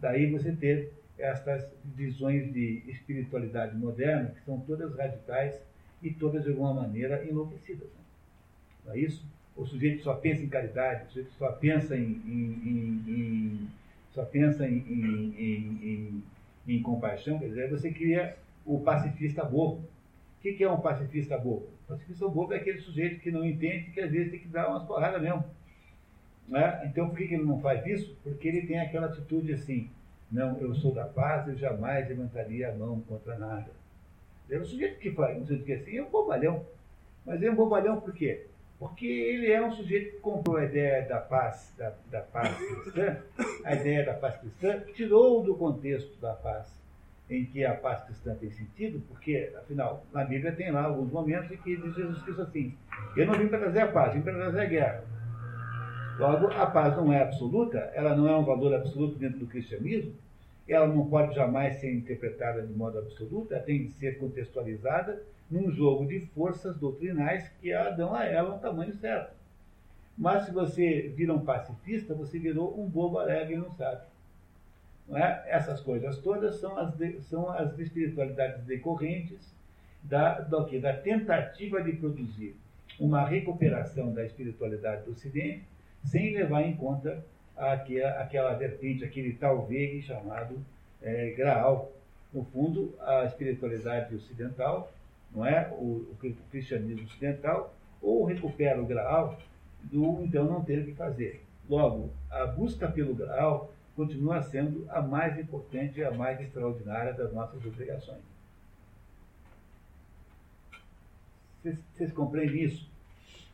Daí 0.00 0.30
você 0.30 0.52
ter 0.52 0.92
estas 1.18 1.66
visões 1.84 2.52
de 2.52 2.82
espiritualidade 2.86 3.76
moderna, 3.76 4.30
que 4.30 4.44
são 4.44 4.60
todas 4.60 4.94
radicais 4.96 5.54
e 6.02 6.10
todas, 6.10 6.44
de 6.44 6.50
alguma 6.50 6.74
maneira, 6.74 7.24
enlouquecidas. 7.24 7.88
Não 8.84 8.92
é 8.92 8.98
isso? 8.98 9.24
O 9.56 9.64
sujeito 9.64 10.02
só 10.02 10.14
pensa 10.14 10.42
em 10.42 10.48
caridade, 10.48 11.04
o 11.04 11.08
sujeito 11.08 11.32
só 11.38 11.50
pensa 11.52 11.96
em, 11.96 12.20
em, 12.26 12.60
em, 12.64 13.04
em 13.08 13.68
só 14.16 14.24
pensa 14.24 14.66
em, 14.66 16.22
em, 16.66 16.82
compaixão, 16.82 17.38
quer 17.38 17.48
dizer, 17.48 17.70
você 17.70 17.90
cria 17.92 18.34
o 18.64 18.80
pacifista 18.80 19.44
bobo. 19.44 19.84
O 20.38 20.40
que, 20.40 20.64
é 20.64 20.70
um 20.70 20.80
pacifista 20.80 21.36
bobo? 21.36 21.68
O 21.84 21.88
pacifista 21.88 22.26
bobo 22.26 22.54
é 22.54 22.56
aquele 22.56 22.78
sujeito 22.78 23.20
que 23.20 23.30
não 23.30 23.44
entende 23.44 23.90
que 23.90 24.00
às 24.00 24.10
vezes 24.10 24.30
tem 24.30 24.40
que 24.40 24.48
dar 24.48 24.68
umas 24.68 24.84
porradas 24.84 25.20
mesmo. 25.20 25.44
Né? 26.48 26.86
Então, 26.86 27.10
por 27.10 27.18
que 27.18 27.24
ele 27.24 27.44
não 27.44 27.60
faz 27.60 27.84
isso? 27.86 28.16
Porque 28.22 28.48
ele 28.48 28.66
tem 28.66 28.80
aquela 28.80 29.06
atitude 29.06 29.52
assim, 29.52 29.90
não, 30.30 30.58
eu 30.58 30.74
sou 30.74 30.92
da 30.92 31.04
paz, 31.04 31.46
eu 31.46 31.56
jamais 31.56 32.08
levantaria 32.08 32.70
a 32.70 32.74
mão 32.74 33.00
contra 33.02 33.38
nada. 33.38 33.70
É 34.50 34.58
o 34.58 34.64
sujeito 34.64 34.98
que 34.98 35.10
faz, 35.12 35.36
um 35.36 35.46
sujeito 35.46 35.64
que 35.64 35.72
é 35.72 35.76
assim, 35.76 35.98
é 35.98 36.02
um 36.02 36.10
bobalhão. 36.10 36.64
Mas 37.24 37.42
é 37.42 37.50
um 37.50 37.54
bobalhão 37.54 38.00
por 38.00 38.12
quê? 38.12 38.46
Porque 38.78 39.06
ele 39.06 39.50
é 39.50 39.64
um 39.64 39.72
sujeito 39.72 40.16
que 40.16 40.20
comprou 40.20 40.56
a 40.56 40.64
ideia 40.64 41.06
da 41.08 41.18
paz, 41.18 41.72
da, 41.78 41.92
da 42.10 42.20
paz 42.20 42.56
cristã, 42.56 43.16
a 43.64 43.74
ideia 43.74 44.04
da 44.04 44.14
paz 44.14 44.36
cristã, 44.36 44.80
tirou 44.94 45.42
do 45.42 45.54
contexto 45.54 46.20
da 46.20 46.34
paz, 46.34 46.68
em 47.30 47.44
que 47.46 47.64
a 47.64 47.74
paz 47.74 48.04
cristã 48.04 48.34
tem 48.34 48.50
sentido, 48.50 49.02
porque, 49.08 49.52
afinal, 49.56 50.04
na 50.12 50.24
Bíblia 50.24 50.52
tem 50.52 50.70
lá 50.70 50.84
alguns 50.84 51.10
momentos 51.10 51.50
em 51.50 51.56
que 51.56 51.76
diz 51.76 51.94
Jesus 51.94 52.22
Cristo 52.22 52.42
assim, 52.42 52.74
eu 53.16 53.26
não 53.26 53.34
vim 53.34 53.48
para 53.48 53.60
trazer 53.60 53.80
a 53.80 53.88
paz, 53.88 54.12
vim 54.12 54.20
para 54.20 54.34
trazer 54.34 54.60
a 54.60 54.66
guerra. 54.66 55.04
Logo, 56.18 56.46
a 56.46 56.66
paz 56.66 56.96
não 56.96 57.12
é 57.12 57.22
absoluta, 57.22 57.78
ela 57.94 58.16
não 58.16 58.26
é 58.26 58.36
um 58.36 58.44
valor 58.44 58.74
absoluto 58.74 59.18
dentro 59.18 59.38
do 59.38 59.46
cristianismo, 59.46 60.14
ela 60.66 60.86
não 60.86 61.06
pode 61.06 61.34
jamais 61.34 61.76
ser 61.76 61.92
interpretada 61.92 62.62
de 62.62 62.72
modo 62.72 62.98
absoluto, 62.98 63.52
ela 63.52 63.62
tem 63.62 63.84
que 63.84 63.92
ser 63.92 64.18
contextualizada 64.18 65.22
num 65.50 65.70
jogo 65.70 66.06
de 66.06 66.20
forças 66.34 66.76
doutrinais 66.76 67.48
que 67.60 67.70
dão 67.96 68.14
a 68.14 68.24
ela 68.24 68.54
um 68.54 68.58
tamanho 68.58 68.94
certo. 68.94 69.36
Mas 70.16 70.46
se 70.46 70.52
você 70.52 71.12
vira 71.14 71.34
um 71.34 71.44
pacifista, 71.44 72.14
você 72.14 72.38
virou 72.38 72.80
um 72.80 72.88
bobo 72.88 73.18
alegre 73.18 73.54
e 73.54 73.58
não 73.58 73.70
sabe. 73.72 74.00
Não 75.06 75.18
é? 75.18 75.44
Essas 75.46 75.80
coisas 75.80 76.18
todas 76.18 76.56
são 76.56 76.76
as, 76.78 76.96
de, 76.96 77.20
são 77.22 77.50
as 77.50 77.78
espiritualidades 77.78 78.64
decorrentes 78.64 79.54
da, 80.02 80.40
do 80.40 80.80
da 80.80 80.94
tentativa 80.94 81.82
de 81.82 81.92
produzir 81.92 82.56
uma 82.98 83.26
recuperação 83.26 84.12
da 84.12 84.24
espiritualidade 84.24 85.04
do 85.04 85.12
Ocidente 85.12 85.64
sem 86.06 86.34
levar 86.34 86.62
em 86.62 86.76
conta 86.76 87.24
aquela, 87.56 88.10
aquela 88.20 88.54
vertente, 88.54 89.04
aquele 89.04 89.32
tal 89.34 89.66
vegue 89.66 90.02
chamado 90.02 90.58
é, 91.02 91.30
Graal. 91.30 91.92
No 92.32 92.44
fundo, 92.44 92.94
a 93.00 93.24
espiritualidade 93.24 94.14
ocidental, 94.14 94.92
não 95.34 95.46
é? 95.46 95.68
O, 95.72 96.06
o, 96.12 96.16
cristianismo 96.50 97.04
ocidental, 97.04 97.74
ou 98.02 98.24
recupera 98.24 98.80
o 98.80 98.86
Graal 98.86 99.38
do 99.84 100.22
então 100.24 100.44
não 100.44 100.64
ter 100.64 100.80
o 100.80 100.84
que 100.84 100.94
fazer. 100.94 101.42
Logo, 101.68 102.10
a 102.30 102.46
busca 102.46 102.88
pelo 102.88 103.14
Graal 103.14 103.72
continua 103.94 104.42
sendo 104.42 104.86
a 104.90 105.00
mais 105.00 105.38
importante 105.38 106.00
e 106.00 106.04
a 106.04 106.10
mais 106.10 106.40
extraordinária 106.40 107.12
das 107.14 107.32
nossas 107.32 107.64
obrigações. 107.64 108.20
Vocês 111.62 112.12
compreendem 112.12 112.64
isso? 112.64 112.88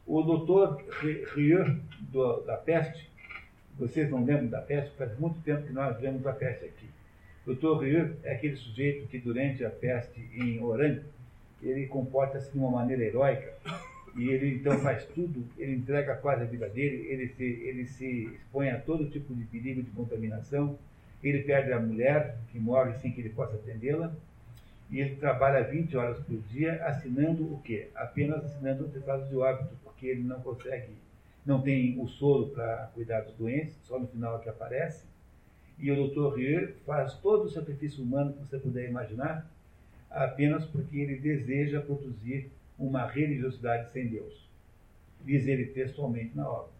O 0.06 0.22
doutor 0.22 0.82
Rieu, 1.34 1.76
da 2.46 2.56
peste, 2.56 3.08
vocês 3.78 4.10
não 4.10 4.24
lembram 4.24 4.48
da 4.48 4.60
peste? 4.60 4.96
Faz 4.96 5.18
muito 5.18 5.40
tempo 5.40 5.66
que 5.66 5.72
nós 5.72 5.98
vemos 6.00 6.26
a 6.26 6.32
peste 6.32 6.64
aqui. 6.64 6.86
O 7.44 7.54
doutor 7.54 7.82
Rieu 7.82 8.16
é 8.22 8.34
aquele 8.34 8.56
sujeito 8.56 9.06
que, 9.08 9.18
durante 9.18 9.64
a 9.64 9.70
peste 9.70 10.20
em 10.34 10.62
Orange, 10.62 11.02
ele 11.62 11.86
comporta-se 11.86 12.50
de 12.50 12.58
uma 12.58 12.70
maneira 12.70 13.04
heróica 13.04 13.52
e 14.16 14.28
ele 14.28 14.56
então 14.56 14.78
faz 14.80 15.04
tudo, 15.06 15.44
ele 15.56 15.74
entrega 15.76 16.14
quase 16.16 16.42
a 16.42 16.46
vida 16.46 16.68
dele, 16.68 17.06
ele 17.08 17.28
se, 17.28 17.44
ele 17.44 17.86
se 17.86 18.24
expõe 18.34 18.70
a 18.70 18.78
todo 18.78 19.08
tipo 19.08 19.34
de 19.34 19.44
perigo 19.44 19.82
de 19.82 19.90
contaminação, 19.90 20.78
ele 21.22 21.42
perde 21.42 21.72
a 21.72 21.80
mulher, 21.80 22.36
que 22.50 22.58
morre 22.58 22.94
sem 22.98 23.12
que 23.12 23.20
ele 23.20 23.30
possa 23.30 23.54
atendê-la, 23.54 24.12
e 24.90 25.00
ele 25.00 25.16
trabalha 25.16 25.64
20 25.64 25.96
horas 25.96 26.18
por 26.18 26.36
dia 26.50 26.84
assinando 26.84 27.44
o 27.44 27.60
quê? 27.62 27.88
Apenas 27.94 28.44
assinando 28.44 28.84
atestados 28.84 29.28
de 29.28 29.36
óbito, 29.36 29.74
porque 30.02 30.08
ele 30.08 30.24
não 30.24 30.40
consegue, 30.40 30.96
não 31.46 31.62
tem 31.62 31.96
o 32.00 32.08
soro 32.08 32.48
para 32.48 32.90
cuidar 32.92 33.20
dos 33.20 33.34
doentes, 33.36 33.76
só 33.84 34.00
no 34.00 34.08
final 34.08 34.36
é 34.36 34.42
que 34.42 34.48
aparece. 34.48 35.06
E 35.78 35.92
o 35.92 36.08
Dr. 36.08 36.34
Rieu 36.34 36.74
faz 36.84 37.14
todo 37.14 37.44
o 37.44 37.48
sacrifício 37.48 38.02
humano 38.02 38.32
que 38.32 38.40
você 38.40 38.58
puder 38.58 38.88
imaginar, 38.88 39.48
apenas 40.10 40.64
porque 40.66 40.98
ele 40.98 41.20
deseja 41.20 41.80
produzir 41.80 42.50
uma 42.76 43.06
religiosidade 43.06 43.92
sem 43.92 44.08
Deus. 44.08 44.34
Diz 45.24 45.46
ele 45.46 45.66
textualmente 45.66 46.36
na 46.36 46.50
obra. 46.50 46.72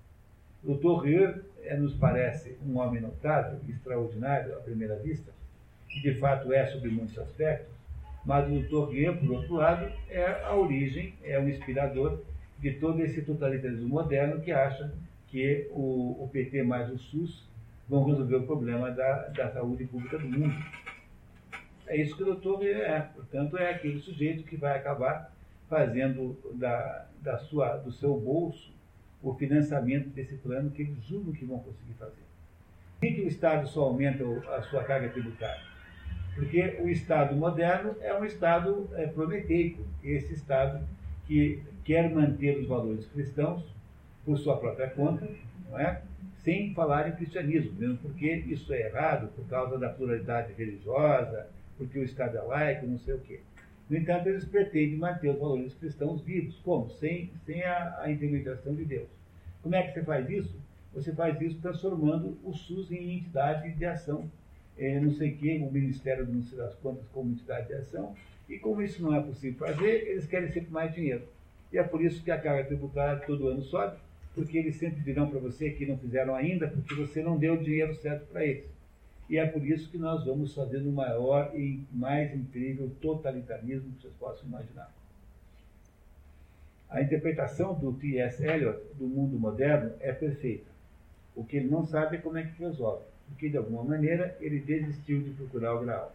O 0.64 0.74
Dr. 0.74 1.04
Rieu 1.04 1.44
é, 1.62 1.76
nos 1.76 1.94
parece 1.94 2.58
um 2.66 2.76
homem 2.78 3.00
notável, 3.00 3.60
extraordinário 3.68 4.56
à 4.56 4.60
primeira 4.60 4.96
vista, 4.96 5.30
que 5.88 6.00
de 6.00 6.18
fato 6.18 6.52
é 6.52 6.66
sobre 6.66 6.90
muitos 6.90 7.16
aspectos, 7.18 7.72
mas 8.24 8.48
o 8.48 8.60
Dr. 8.62 8.90
Rieu, 8.90 9.16
por 9.16 9.30
outro 9.30 9.54
lado, 9.54 9.92
é 10.08 10.42
a 10.44 10.56
origem, 10.56 11.14
é 11.22 11.38
o 11.38 11.48
inspirador 11.48 12.20
de 12.62 12.74
todo 12.74 13.02
esse 13.02 13.22
totalitarismo 13.22 13.88
moderno 13.88 14.40
que 14.40 14.52
acha 14.52 14.94
que 15.26 15.68
o, 15.72 16.22
o 16.22 16.30
PT 16.32 16.62
mais 16.62 16.88
o 16.90 16.96
SUS 16.96 17.44
vão 17.88 18.04
resolver 18.04 18.36
o 18.36 18.46
problema 18.46 18.90
da, 18.92 19.28
da 19.28 19.50
saúde 19.50 19.84
pública 19.84 20.16
do 20.16 20.28
mundo. 20.28 20.54
É 21.88 21.96
isso 21.96 22.16
que 22.16 22.22
o 22.22 22.26
doutor 22.26 22.64
é. 22.64 23.00
Portanto, 23.00 23.58
é 23.58 23.70
aquele 23.70 23.98
sujeito 23.98 24.44
que 24.44 24.56
vai 24.56 24.78
acabar 24.78 25.34
fazendo 25.68 26.38
da, 26.54 27.06
da 27.20 27.38
sua, 27.38 27.76
do 27.78 27.90
seu 27.90 28.16
bolso 28.16 28.72
o 29.20 29.34
financiamento 29.34 30.08
desse 30.10 30.36
plano 30.36 30.70
que 30.70 30.82
eles 30.82 31.02
julgam 31.04 31.32
que 31.32 31.44
vão 31.44 31.58
conseguir 31.58 31.94
fazer. 31.94 32.22
Por 33.00 33.08
que 33.08 33.22
o 33.22 33.28
Estado 33.28 33.66
só 33.68 33.82
aumenta 33.82 34.24
a 34.56 34.62
sua 34.62 34.84
carga 34.84 35.08
tributária? 35.08 35.62
Porque 36.34 36.78
o 36.80 36.88
Estado 36.88 37.34
moderno 37.34 37.96
é 38.00 38.14
um 38.14 38.24
Estado 38.24 38.88
é, 38.94 39.06
prometeico, 39.06 39.84
esse 40.02 40.34
Estado 40.34 40.86
que 41.26 41.62
quer 41.84 42.10
manter 42.10 42.58
os 42.58 42.66
valores 42.66 43.06
cristãos 43.06 43.64
por 44.24 44.38
sua 44.38 44.56
própria 44.56 44.90
conta, 44.90 45.28
não 45.70 45.78
é? 45.78 46.02
sem 46.42 46.74
falar 46.74 47.08
em 47.08 47.12
cristianismo, 47.12 47.72
mesmo 47.78 47.98
porque 47.98 48.26
isso 48.46 48.72
é 48.72 48.88
errado 48.88 49.28
por 49.34 49.46
causa 49.46 49.78
da 49.78 49.88
pluralidade 49.88 50.52
religiosa, 50.54 51.46
porque 51.78 51.98
o 51.98 52.04
Estado 52.04 52.36
é 52.36 52.42
laico, 52.42 52.86
não 52.86 52.98
sei 52.98 53.14
o 53.14 53.20
quê. 53.20 53.40
No 53.88 53.96
entanto, 53.96 54.28
eles 54.28 54.44
pretendem 54.44 54.96
manter 54.96 55.30
os 55.30 55.38
valores 55.38 55.74
cristãos 55.74 56.20
vivos. 56.22 56.58
Como? 56.64 56.90
Sem, 56.90 57.30
sem 57.44 57.62
a, 57.62 58.00
a 58.00 58.10
intermediação 58.10 58.74
de 58.74 58.84
Deus. 58.84 59.08
Como 59.62 59.74
é 59.74 59.82
que 59.82 59.92
você 59.92 60.02
faz 60.02 60.28
isso? 60.30 60.54
Você 60.94 61.12
faz 61.12 61.40
isso 61.40 61.60
transformando 61.60 62.36
o 62.44 62.52
SUS 62.52 62.90
em 62.90 63.18
entidade 63.18 63.72
de 63.72 63.84
ação. 63.84 64.30
É, 64.78 64.98
não 64.98 65.12
sei 65.12 65.32
o 65.32 65.36
quê, 65.36 65.62
o 65.62 65.70
Ministério 65.70 66.26
não 66.26 66.42
sei 66.42 66.58
das 66.58 66.74
Contas 66.76 67.04
como 67.12 67.30
entidade 67.30 67.68
de 67.68 67.74
ação. 67.74 68.14
E 68.48 68.58
como 68.58 68.82
isso 68.82 69.02
não 69.02 69.14
é 69.14 69.20
possível 69.20 69.66
fazer, 69.66 70.08
eles 70.08 70.26
querem 70.26 70.52
sempre 70.52 70.70
mais 70.70 70.94
dinheiro. 70.94 71.22
E 71.72 71.78
é 71.78 71.82
por 71.82 72.02
isso 72.02 72.22
que 72.22 72.30
a 72.30 72.40
carga 72.40 72.64
tributária 72.64 73.24
todo 73.26 73.48
ano 73.48 73.62
sobe, 73.62 73.96
porque 74.34 74.58
eles 74.58 74.76
sempre 74.76 75.00
dirão 75.00 75.28
para 75.28 75.38
você 75.38 75.70
que 75.70 75.86
não 75.86 75.96
fizeram 75.96 76.34
ainda, 76.34 76.68
porque 76.68 76.94
você 76.94 77.22
não 77.22 77.38
deu 77.38 77.54
o 77.54 77.62
dinheiro 77.62 77.94
certo 77.96 78.26
para 78.26 78.44
eles. 78.44 78.64
E 79.28 79.38
é 79.38 79.46
por 79.46 79.66
isso 79.66 79.90
que 79.90 79.96
nós 79.96 80.24
vamos 80.24 80.54
fazendo 80.54 80.90
o 80.90 80.92
maior 80.92 81.52
e 81.54 81.82
mais 81.92 82.34
incrível 82.34 82.90
totalitarismo 83.00 83.92
que 83.92 84.02
vocês 84.02 84.14
possam 84.18 84.46
imaginar. 84.46 84.92
A 86.90 87.00
interpretação 87.00 87.72
do 87.72 87.94
T.S. 87.94 88.44
Eliot 88.44 88.78
do 88.98 89.06
mundo 89.06 89.38
moderno 89.38 89.94
é 90.00 90.12
perfeita. 90.12 90.70
O 91.34 91.42
que 91.42 91.56
ele 91.56 91.70
não 91.70 91.86
sabe 91.86 92.16
é 92.16 92.20
como 92.20 92.36
é 92.36 92.42
que 92.42 92.62
resolve. 92.62 93.04
Porque, 93.28 93.48
de 93.48 93.56
alguma 93.56 93.82
maneira, 93.82 94.36
ele 94.40 94.60
desistiu 94.60 95.22
de 95.22 95.30
procurar 95.30 95.74
o 95.74 95.80
grau. 95.80 96.14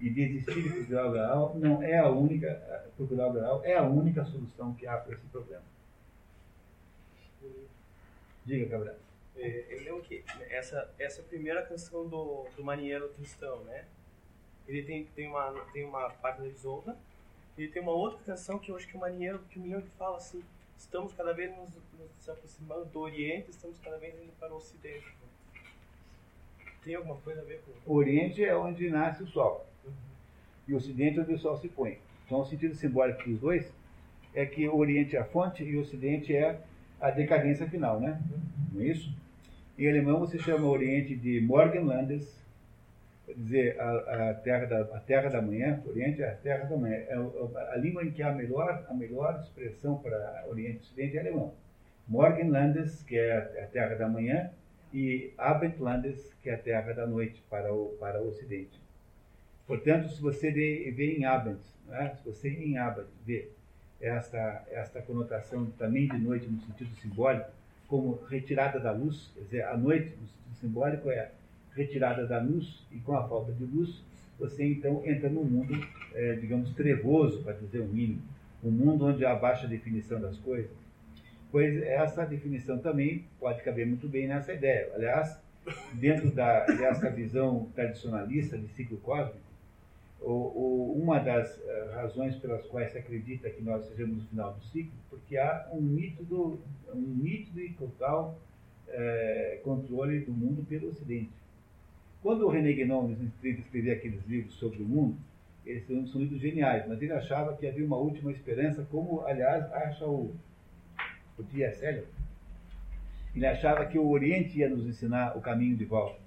E 0.00 0.10
desistir 0.10 0.62
de 0.62 0.70
procurar 0.70 1.06
o 1.06 1.12
grau 1.12 1.54
não 1.56 1.82
é 1.82 1.98
a 1.98 2.08
única, 2.08 2.92
o 2.98 3.04
grau 3.04 3.64
é 3.64 3.74
a 3.74 3.82
única 3.82 4.24
solução 4.24 4.74
que 4.74 4.86
há 4.86 4.96
para 4.96 5.14
esse 5.14 5.26
problema. 5.26 5.64
Diga, 8.44 8.66
Gabriel. 8.66 8.96
É, 9.36 9.66
ele 9.70 9.88
é 9.88 9.92
o 9.92 10.00
quê? 10.00 10.24
Essa, 10.50 10.90
essa 10.98 11.22
primeira 11.22 11.62
canção 11.62 12.08
do, 12.08 12.46
do 12.56 12.64
marinheiro 12.64 13.08
cristão, 13.10 13.62
né? 13.64 13.84
Ele 14.66 14.82
tem, 14.82 15.04
tem, 15.04 15.28
uma, 15.28 15.52
tem 15.72 15.84
uma 15.84 16.10
parte 16.10 16.42
da 16.42 16.48
Isolda, 16.48 16.96
e 17.56 17.66
tem 17.66 17.82
uma 17.82 17.92
outra 17.92 18.18
canção 18.24 18.58
que 18.58 18.70
eu 18.70 18.76
acho 18.76 18.86
que 18.86 18.96
o 18.96 19.00
marinheiro, 19.00 19.40
que 19.50 19.58
o 19.58 19.62
menino 19.62 19.82
fala 19.98 20.16
assim, 20.16 20.44
estamos 20.76 21.12
cada 21.12 21.32
vez 21.32 21.50
nos, 21.56 21.70
nos 21.98 22.28
aproximando 22.28 22.84
do 22.86 23.00
Oriente, 23.00 23.50
estamos 23.50 23.78
cada 23.80 23.98
vez 23.98 24.14
indo 24.14 24.32
para 24.38 24.52
o 24.52 24.58
Ocidente. 24.58 25.12
Tem 26.84 26.94
alguma 26.94 27.16
coisa 27.16 27.40
a 27.40 27.44
ver 27.44 27.60
com... 27.62 27.92
O 27.92 27.96
Oriente 27.96 28.44
é 28.44 28.56
onde 28.56 28.88
nasce 28.88 29.24
o 29.24 29.26
Sol. 29.26 29.66
E 30.68 30.74
o 30.74 30.76
Ocidente 30.76 31.18
é 31.18 31.22
onde 31.22 31.32
o 31.32 31.38
Sol 31.38 31.56
se 31.56 31.68
põe. 31.68 31.98
Então 32.26 32.40
o 32.40 32.44
sentido 32.44 32.74
simbólico 32.74 33.28
dos 33.28 33.40
dois 33.40 33.72
é 34.34 34.44
que 34.44 34.68
o 34.68 34.76
Oriente 34.76 35.16
é 35.16 35.20
a 35.20 35.24
fonte 35.24 35.64
e 35.64 35.76
o 35.76 35.80
Ocidente 35.80 36.36
é 36.36 36.60
a 37.00 37.10
decadência 37.10 37.66
final, 37.68 37.98
né? 37.98 38.20
Não 38.72 38.82
é 38.82 38.86
isso? 38.86 39.10
Em 39.78 39.88
alemão 39.88 40.20
você 40.20 40.38
chama 40.38 40.66
o 40.66 40.70
Oriente 40.70 41.16
de 41.16 41.40
Morgenlandes, 41.40 42.36
quer 43.24 43.34
dizer, 43.34 43.80
a, 43.80 44.30
a, 44.30 44.34
terra 44.34 44.66
da, 44.66 44.80
a 44.96 45.00
terra 45.00 45.30
da 45.30 45.40
manhã, 45.40 45.82
Oriente 45.86 46.22
é 46.22 46.28
a 46.28 46.34
terra 46.34 46.64
da 46.64 46.76
manhã. 46.76 46.96
É 46.96 47.14
a, 47.14 47.72
a 47.72 47.76
língua 47.76 48.04
em 48.04 48.10
que 48.10 48.22
há 48.22 48.28
a 48.28 48.34
melhor, 48.34 48.84
a 48.88 48.92
melhor 48.92 49.40
expressão 49.40 49.96
para 49.98 50.44
Oriente 50.48 50.78
e 50.78 50.80
Ocidente 50.80 51.16
é 51.16 51.20
alemão. 51.20 51.54
Morgenlandes, 52.06 53.02
que 53.02 53.16
é 53.16 53.36
a 53.36 53.66
terra 53.66 53.94
da 53.94 54.08
manhã, 54.08 54.50
e 54.92 55.32
Abendlandes, 55.36 56.32
que 56.42 56.50
é 56.50 56.54
a 56.54 56.58
terra 56.58 56.92
da 56.92 57.06
noite 57.06 57.42
para 57.48 57.72
o, 57.72 57.96
para 58.00 58.20
o 58.20 58.28
Ocidente. 58.28 58.87
Portanto, 59.68 60.08
se 60.08 60.20
você 60.22 60.50
vê 60.50 61.16
em 61.18 61.26
Abend, 61.26 61.60
né? 61.86 62.16
se 62.16 62.24
você 62.24 62.48
em 62.48 62.78
Abend 62.78 63.06
vê 63.26 63.50
esta, 64.00 64.64
esta 64.70 65.02
conotação 65.02 65.66
também 65.78 66.08
de 66.08 66.16
noite 66.16 66.46
no 66.46 66.58
sentido 66.62 66.88
simbólico, 66.96 67.50
como 67.86 68.18
retirada 68.30 68.80
da 68.80 68.92
luz, 68.92 69.30
quer 69.34 69.40
dizer, 69.42 69.64
a 69.64 69.76
noite 69.76 70.06
no 70.18 70.26
sentido 70.26 70.54
simbólico 70.58 71.10
é 71.10 71.30
retirada 71.74 72.26
da 72.26 72.40
luz, 72.40 72.82
e 72.90 72.98
com 73.00 73.14
a 73.14 73.28
falta 73.28 73.52
de 73.52 73.64
luz, 73.64 74.02
você 74.38 74.64
então 74.64 75.02
entra 75.04 75.28
num 75.28 75.44
mundo, 75.44 75.74
é, 76.14 76.32
digamos, 76.36 76.72
trevoso, 76.72 77.42
para 77.42 77.52
dizer 77.52 77.80
o 77.80 77.86
mínimo, 77.86 78.22
um 78.64 78.70
mundo 78.70 79.04
onde 79.04 79.24
há 79.24 79.34
baixa 79.34 79.68
definição 79.68 80.18
das 80.18 80.38
coisas. 80.38 80.70
Pois 81.52 81.82
essa 81.82 82.24
definição 82.24 82.78
também 82.78 83.24
pode 83.38 83.62
caber 83.62 83.86
muito 83.86 84.08
bem 84.08 84.26
nessa 84.26 84.52
ideia. 84.52 84.90
Aliás, 84.94 85.38
dentro 85.92 86.30
da, 86.30 86.64
dessa 86.64 87.10
visão 87.10 87.68
tradicionalista 87.74 88.56
de 88.56 88.68
ciclo 88.68 88.98
cósmico, 88.98 89.47
o, 90.20 90.32
o, 90.32 91.00
uma 91.00 91.18
das 91.18 91.56
uh, 91.56 91.92
razões 91.94 92.36
pelas 92.36 92.66
quais 92.66 92.92
se 92.92 92.98
acredita 92.98 93.48
que 93.50 93.62
nós 93.62 93.86
sejamos 93.86 94.18
no 94.18 94.28
final 94.28 94.54
do 94.54 94.64
ciclo, 94.66 94.92
porque 95.08 95.36
há 95.36 95.68
um 95.72 95.80
nítido, 95.80 96.60
um 96.92 97.00
nítido 97.00 97.60
e 97.60 97.72
total 97.74 98.38
uh, 98.88 99.62
controle 99.62 100.20
do 100.20 100.32
mundo 100.32 100.66
pelo 100.68 100.88
Ocidente. 100.88 101.30
Quando 102.22 102.46
o 102.46 102.48
René 102.48 102.72
Guénon 102.72 103.14
escrevia 103.42 103.94
aqueles 103.94 104.26
livros 104.26 104.54
sobre 104.54 104.82
o 104.82 104.84
mundo, 104.84 105.16
eles 105.64 105.86
são 105.86 106.20
livros 106.20 106.40
geniais, 106.40 106.84
mas 106.88 107.00
ele 107.00 107.12
achava 107.12 107.56
que 107.56 107.66
havia 107.66 107.84
uma 107.84 107.96
última 107.96 108.32
esperança, 108.32 108.86
como, 108.90 109.20
aliás, 109.26 109.70
acha 109.72 110.04
o, 110.06 110.34
o 111.38 111.42
T.S. 111.44 111.84
Eliot. 111.84 112.08
Ele 113.36 113.46
achava 113.46 113.84
que 113.84 113.98
o 113.98 114.08
Oriente 114.08 114.58
ia 114.58 114.68
nos 114.68 114.86
ensinar 114.86 115.36
o 115.36 115.40
caminho 115.40 115.76
de 115.76 115.84
volta, 115.84 116.18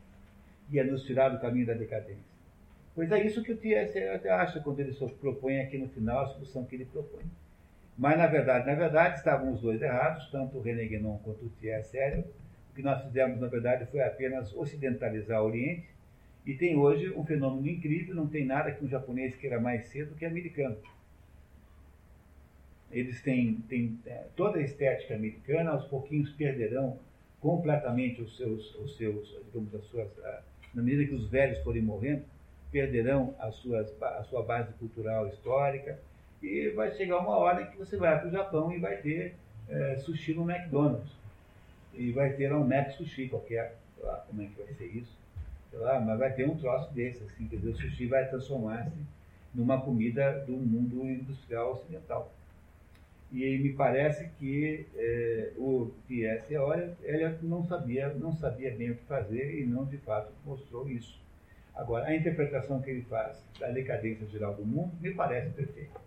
ia 0.69 0.83
nos 0.83 1.03
tirar 1.03 1.29
do 1.29 1.41
caminho 1.41 1.65
da 1.65 1.73
decadência. 1.73 2.30
Pois 2.93 3.11
é 3.11 3.25
isso 3.25 3.43
que 3.43 3.53
o 3.53 3.57
T.S. 3.57 3.97
acha 4.27 4.59
quando 4.59 4.79
ele 4.79 4.93
propõe 5.19 5.59
aqui 5.59 5.77
no 5.77 5.87
final 5.87 6.23
a 6.23 6.27
solução 6.27 6.65
que 6.65 6.75
ele 6.75 6.85
propõe. 6.85 7.23
Mas, 7.97 8.17
na 8.17 8.27
verdade, 8.27 8.65
na 8.65 8.75
verdade, 8.75 9.17
estavam 9.17 9.53
os 9.53 9.61
dois 9.61 9.81
errados, 9.81 10.29
tanto 10.29 10.57
o 10.57 10.61
René 10.61 10.85
Guénon 10.85 11.17
quanto 11.19 11.45
o 11.45 11.49
T.S. 11.61 11.95
Eliot. 11.97 12.27
O 12.71 12.73
que 12.73 12.81
nós 12.81 13.03
fizemos, 13.03 13.39
na 13.39 13.47
verdade, 13.47 13.85
foi 13.85 14.01
apenas 14.01 14.53
ocidentalizar 14.55 15.41
o 15.41 15.45
Oriente, 15.45 15.87
e 16.45 16.55
tem 16.55 16.75
hoje 16.75 17.11
um 17.11 17.23
fenômeno 17.23 17.67
incrível, 17.67 18.15
não 18.15 18.27
tem 18.27 18.45
nada 18.45 18.71
que 18.71 18.83
um 18.83 18.89
japonês 18.89 19.35
queira 19.35 19.59
mais 19.59 19.85
cedo 19.87 20.15
que 20.15 20.25
americano. 20.25 20.77
Eles 22.91 23.21
têm, 23.21 23.55
têm 23.69 23.99
é, 24.05 24.25
toda 24.35 24.57
a 24.57 24.61
estética 24.61 25.15
americana, 25.15 25.71
aos 25.71 25.85
pouquinhos 25.85 26.31
perderão 26.31 26.97
completamente 27.39 28.21
os 28.21 28.35
seus, 28.37 28.75
os 28.75 28.97
seus 28.97 29.37
digamos, 29.45 29.73
as 29.75 29.83
suas, 29.85 30.09
na 30.73 30.81
medida 30.81 31.05
que 31.05 31.15
os 31.15 31.29
velhos 31.29 31.59
forem 31.59 31.81
morrendo, 31.81 32.23
perderão 32.71 33.35
as 33.39 33.55
suas, 33.55 33.91
a 34.01 34.23
sua 34.23 34.43
base 34.43 34.71
cultural 34.73 35.27
histórica 35.27 35.99
e 36.41 36.69
vai 36.69 36.91
chegar 36.91 37.19
uma 37.19 37.37
hora 37.37 37.65
que 37.65 37.77
você 37.77 37.97
vai 37.97 38.17
para 38.17 38.29
o 38.29 38.31
Japão 38.31 38.71
e 38.71 38.79
vai 38.79 38.97
ter 38.97 39.35
é, 39.69 39.97
sushi 39.97 40.33
no 40.33 40.49
McDonald's 40.49 41.11
e 41.93 42.11
vai 42.11 42.31
ter 42.33 42.53
um 42.53 42.65
Mac 42.65 42.91
Sushi 42.91 43.27
qualquer, 43.27 43.77
sei 43.95 44.05
lá 44.05 44.23
como 44.27 44.41
é 44.41 44.45
que 44.45 44.61
vai 44.61 44.73
ser 44.73 44.85
isso, 44.85 45.11
sei 45.69 45.79
lá, 45.79 45.99
mas 45.99 46.17
vai 46.17 46.31
ter 46.33 46.47
um 46.47 46.57
troço 46.57 46.91
desse, 46.93 47.23
assim, 47.23 47.47
quer 47.47 47.57
dizer, 47.57 47.69
o 47.69 47.75
sushi 47.75 48.07
vai 48.07 48.27
transformar-se 48.29 48.97
numa 49.53 49.81
comida 49.81 50.39
do 50.45 50.53
mundo 50.53 51.05
industrial 51.05 51.73
ocidental. 51.73 52.31
E 53.31 53.57
me 53.59 53.73
parece 53.73 54.29
que 54.39 54.85
é, 54.95 55.51
o 55.57 55.91
T.S. 56.07 56.55
olha, 56.57 56.97
ele 57.01 57.37
não 57.43 57.63
sabia, 57.63 58.09
não 58.09 58.33
sabia 58.33 58.75
bem 58.75 58.91
o 58.91 58.95
que 58.95 59.05
fazer 59.05 59.59
e 59.59 59.65
não 59.65 59.85
de 59.85 59.97
fato 59.97 60.33
mostrou 60.45 60.89
isso. 60.89 61.20
Agora, 61.81 62.05
a 62.05 62.15
interpretação 62.15 62.79
que 62.79 62.91
ele 62.91 63.01
faz 63.01 63.43
da 63.59 63.71
decadência 63.71 64.27
geral 64.27 64.53
do 64.53 64.63
mundo 64.63 64.91
me 65.01 65.15
parece 65.15 65.49
perfeita. 65.49 65.99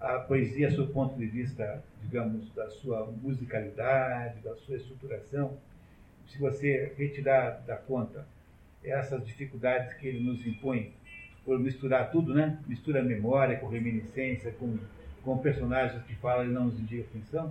A 0.00 0.18
poesia, 0.18 0.68
do 0.68 0.88
ponto 0.88 1.16
de 1.16 1.26
vista, 1.26 1.80
digamos, 2.02 2.52
da 2.54 2.68
sua 2.70 3.06
musicalidade, 3.22 4.40
da 4.40 4.56
sua 4.56 4.74
estruturação, 4.74 5.56
se 6.26 6.36
você 6.38 6.92
retirar 6.98 7.60
da 7.64 7.76
conta 7.76 8.26
essas 8.82 9.24
dificuldades 9.24 9.94
que 9.94 10.08
ele 10.08 10.24
nos 10.24 10.44
impõe 10.44 10.92
por 11.44 11.56
misturar 11.60 12.10
tudo, 12.10 12.34
né? 12.34 12.58
Mistura 12.66 13.00
memória 13.00 13.60
com 13.60 13.68
reminiscência, 13.68 14.50
com, 14.58 14.76
com 15.22 15.38
personagens 15.38 16.02
que 16.02 16.16
falam 16.16 16.46
e 16.46 16.48
não 16.48 16.64
nos 16.64 16.80
indicam 16.80 17.06
quem 17.12 17.22
são. 17.22 17.50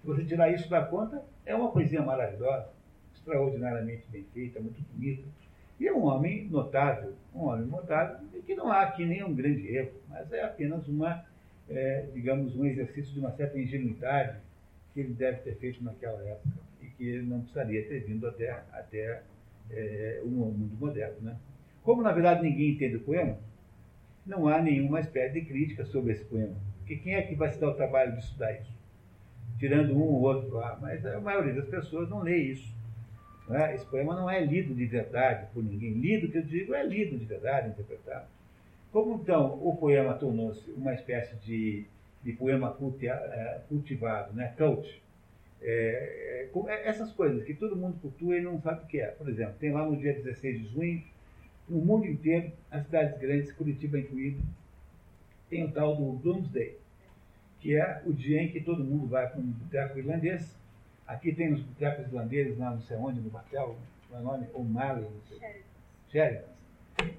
Se 0.00 0.06
você 0.06 0.24
tirar 0.24 0.50
isso 0.50 0.70
da 0.70 0.82
conta, 0.82 1.22
é 1.44 1.54
uma 1.54 1.70
poesia 1.70 2.00
maravilhosa, 2.00 2.70
extraordinariamente 3.14 4.04
bem 4.10 4.24
feita, 4.32 4.60
muito 4.60 4.80
bonita 4.94 5.39
e 5.80 5.88
é 5.88 5.92
um 5.92 6.04
homem 6.04 6.46
notável, 6.48 7.14
um 7.34 7.44
homem 7.44 7.66
notável, 7.66 8.18
que 8.46 8.54
não 8.54 8.70
há 8.70 8.82
aqui 8.82 9.04
nenhum 9.06 9.34
grande 9.34 9.66
erro, 9.74 9.92
mas 10.08 10.30
é 10.32 10.44
apenas 10.44 10.86
uma, 10.86 11.24
é, 11.68 12.06
digamos, 12.12 12.54
um 12.54 12.66
exercício 12.66 13.12
de 13.12 13.18
uma 13.18 13.32
certa 13.32 13.58
ingenuidade 13.58 14.38
que 14.92 15.00
ele 15.00 15.14
deve 15.14 15.38
ter 15.38 15.56
feito 15.56 15.82
naquela 15.82 16.22
época 16.22 16.48
e 16.82 16.86
que 16.86 17.08
ele 17.08 17.26
não 17.26 17.40
precisaria 17.40 17.82
ter 17.88 18.00
vindo 18.00 18.28
até, 18.28 18.50
até 18.72 19.22
é, 19.70 20.20
o 20.22 20.28
mundo 20.28 20.76
moderno. 20.78 21.16
Né? 21.22 21.36
Como, 21.82 22.02
na 22.02 22.12
verdade, 22.12 22.42
ninguém 22.42 22.72
entende 22.72 22.96
o 22.96 23.00
poema, 23.00 23.38
não 24.26 24.46
há 24.46 24.60
nenhuma 24.60 25.00
espécie 25.00 25.40
de 25.40 25.46
crítica 25.46 25.84
sobre 25.86 26.12
esse 26.12 26.24
poema. 26.24 26.54
Porque 26.78 26.96
quem 26.96 27.14
é 27.14 27.22
que 27.22 27.34
vai 27.34 27.50
se 27.50 27.58
dar 27.58 27.70
o 27.70 27.74
trabalho 27.74 28.12
de 28.12 28.18
estudar 28.18 28.52
isso? 28.52 28.80
tirando 29.60 29.94
um 29.94 30.00
ou 30.00 30.22
outro 30.22 30.54
lá, 30.54 30.78
mas 30.80 31.04
a 31.04 31.20
maioria 31.20 31.52
das 31.52 31.66
pessoas 31.66 32.08
não 32.08 32.20
lê 32.20 32.36
isso. 32.38 32.74
Não 33.50 33.56
é? 33.56 33.74
Esse 33.74 33.84
poema 33.84 34.14
não 34.14 34.30
é 34.30 34.40
lido 34.44 34.72
de 34.72 34.86
verdade 34.86 35.48
por 35.52 35.60
ninguém. 35.64 35.94
Lido, 35.94 36.30
que 36.30 36.38
eu 36.38 36.42
digo, 36.42 36.72
é 36.72 36.86
lido 36.86 37.18
de 37.18 37.24
verdade, 37.24 37.70
interpretado. 37.70 38.26
Como 38.92 39.20
então 39.20 39.58
o 39.60 39.76
poema 39.76 40.14
tornou-se 40.14 40.70
uma 40.70 40.94
espécie 40.94 41.34
de, 41.44 41.84
de 42.22 42.32
poema 42.34 42.76
eh, 43.02 43.60
cultivado, 43.68 44.32
né? 44.34 44.54
cult, 44.56 45.02
é, 45.60 46.48
é, 46.68 46.88
essas 46.88 47.10
coisas 47.10 47.42
que 47.42 47.52
todo 47.52 47.74
mundo 47.74 47.98
cultua 48.00 48.36
e 48.36 48.40
não 48.40 48.60
sabe 48.60 48.84
o 48.84 48.86
que 48.86 49.00
é. 49.00 49.08
Por 49.08 49.28
exemplo, 49.28 49.54
tem 49.58 49.72
lá 49.72 49.84
no 49.84 49.96
dia 49.96 50.14
16 50.14 50.60
de 50.60 50.68
junho, 50.68 51.02
no 51.68 51.78
mundo 51.78 52.06
inteiro, 52.06 52.52
as 52.70 52.84
cidades 52.84 53.18
grandes, 53.18 53.50
Curitiba 53.50 53.98
incluído, 53.98 54.40
tem 55.48 55.64
o 55.64 55.72
tal 55.72 55.96
do 55.96 56.12
Bloomsday, 56.12 56.76
que 57.58 57.74
é 57.74 58.00
o 58.06 58.12
dia 58.12 58.42
em 58.42 58.48
que 58.48 58.60
todo 58.60 58.84
mundo 58.84 59.08
vai 59.08 59.28
para 59.28 59.40
um 59.40 59.42
boteco 59.42 59.98
irlandês. 59.98 60.56
Aqui 61.10 61.32
tem 61.32 61.52
os 61.52 61.60
botecos 61.60 62.06
irlandeses 62.06 62.56
lá 62.56 62.70
não 62.70 62.80
sei 62.82 62.96
onde, 62.96 63.20
no 63.20 63.30
Batel, 63.30 63.76
o 64.12 64.16
é 64.16 64.20
nome? 64.20 64.46
O'Malley, 64.54 65.02
não 65.02 65.20
sei. 65.28 65.62
Sheridan. 66.08 66.44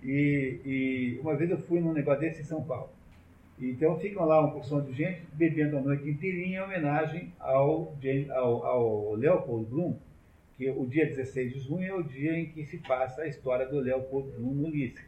E, 0.02 0.62
e 0.66 1.20
uma 1.20 1.36
vez 1.36 1.52
eu 1.52 1.58
fui 1.58 1.82
num 1.82 1.92
negócio 1.92 2.22
desse 2.22 2.42
em 2.42 2.46
São 2.46 2.64
Paulo. 2.64 2.90
Então 3.60 4.00
ficam 4.00 4.24
lá 4.24 4.40
uma 4.40 4.52
porção 4.52 4.82
de 4.82 4.94
gente 4.94 5.24
bebendo 5.34 5.78
a 5.78 5.82
noite 5.82 6.10
inteirinha 6.10 6.60
em 6.60 6.64
homenagem 6.64 7.34
ao, 7.38 7.94
ao, 8.30 8.66
ao 8.66 9.14
Leopold 9.16 9.70
Bloom, 9.70 9.98
que 10.56 10.70
o 10.70 10.86
dia 10.86 11.06
16 11.06 11.54
de 11.54 11.60
junho 11.60 11.86
é 11.86 11.94
o 11.94 12.02
dia 12.02 12.40
em 12.40 12.46
que 12.46 12.66
se 12.66 12.78
passa 12.78 13.24
a 13.24 13.28
história 13.28 13.68
do 13.68 13.78
Leopold 13.78 14.32
Bloom 14.32 14.54
no 14.54 14.68
Ulisses. 14.68 15.06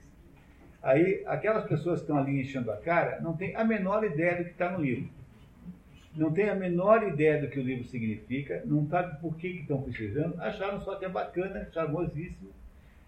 Aí, 0.81 1.23
aquelas 1.25 1.65
pessoas 1.67 1.99
que 1.99 2.03
estão 2.03 2.17
ali 2.17 2.41
enchendo 2.41 2.69
a 2.69 2.75
cara 2.75 3.21
não 3.21 3.37
têm 3.37 3.55
a 3.55 3.63
menor 3.63 4.03
ideia 4.03 4.35
do 4.35 4.43
que 4.43 4.51
está 4.51 4.69
no 4.69 4.83
livro. 4.83 5.09
Não 6.15 6.31
têm 6.31 6.49
a 6.49 6.55
menor 6.55 7.07
ideia 7.07 7.41
do 7.41 7.47
que 7.47 7.59
o 7.59 7.63
livro 7.63 7.85
significa, 7.85 8.61
não 8.65 8.87
sabem 8.87 9.15
por 9.19 9.35
que, 9.35 9.47
estão 9.47 9.81
precisando, 9.81 10.39
acharam 10.39 10.79
só 10.81 10.95
que 10.95 11.05
é 11.05 11.09
bacana, 11.09 11.67
charmosíssimo, 11.73 12.51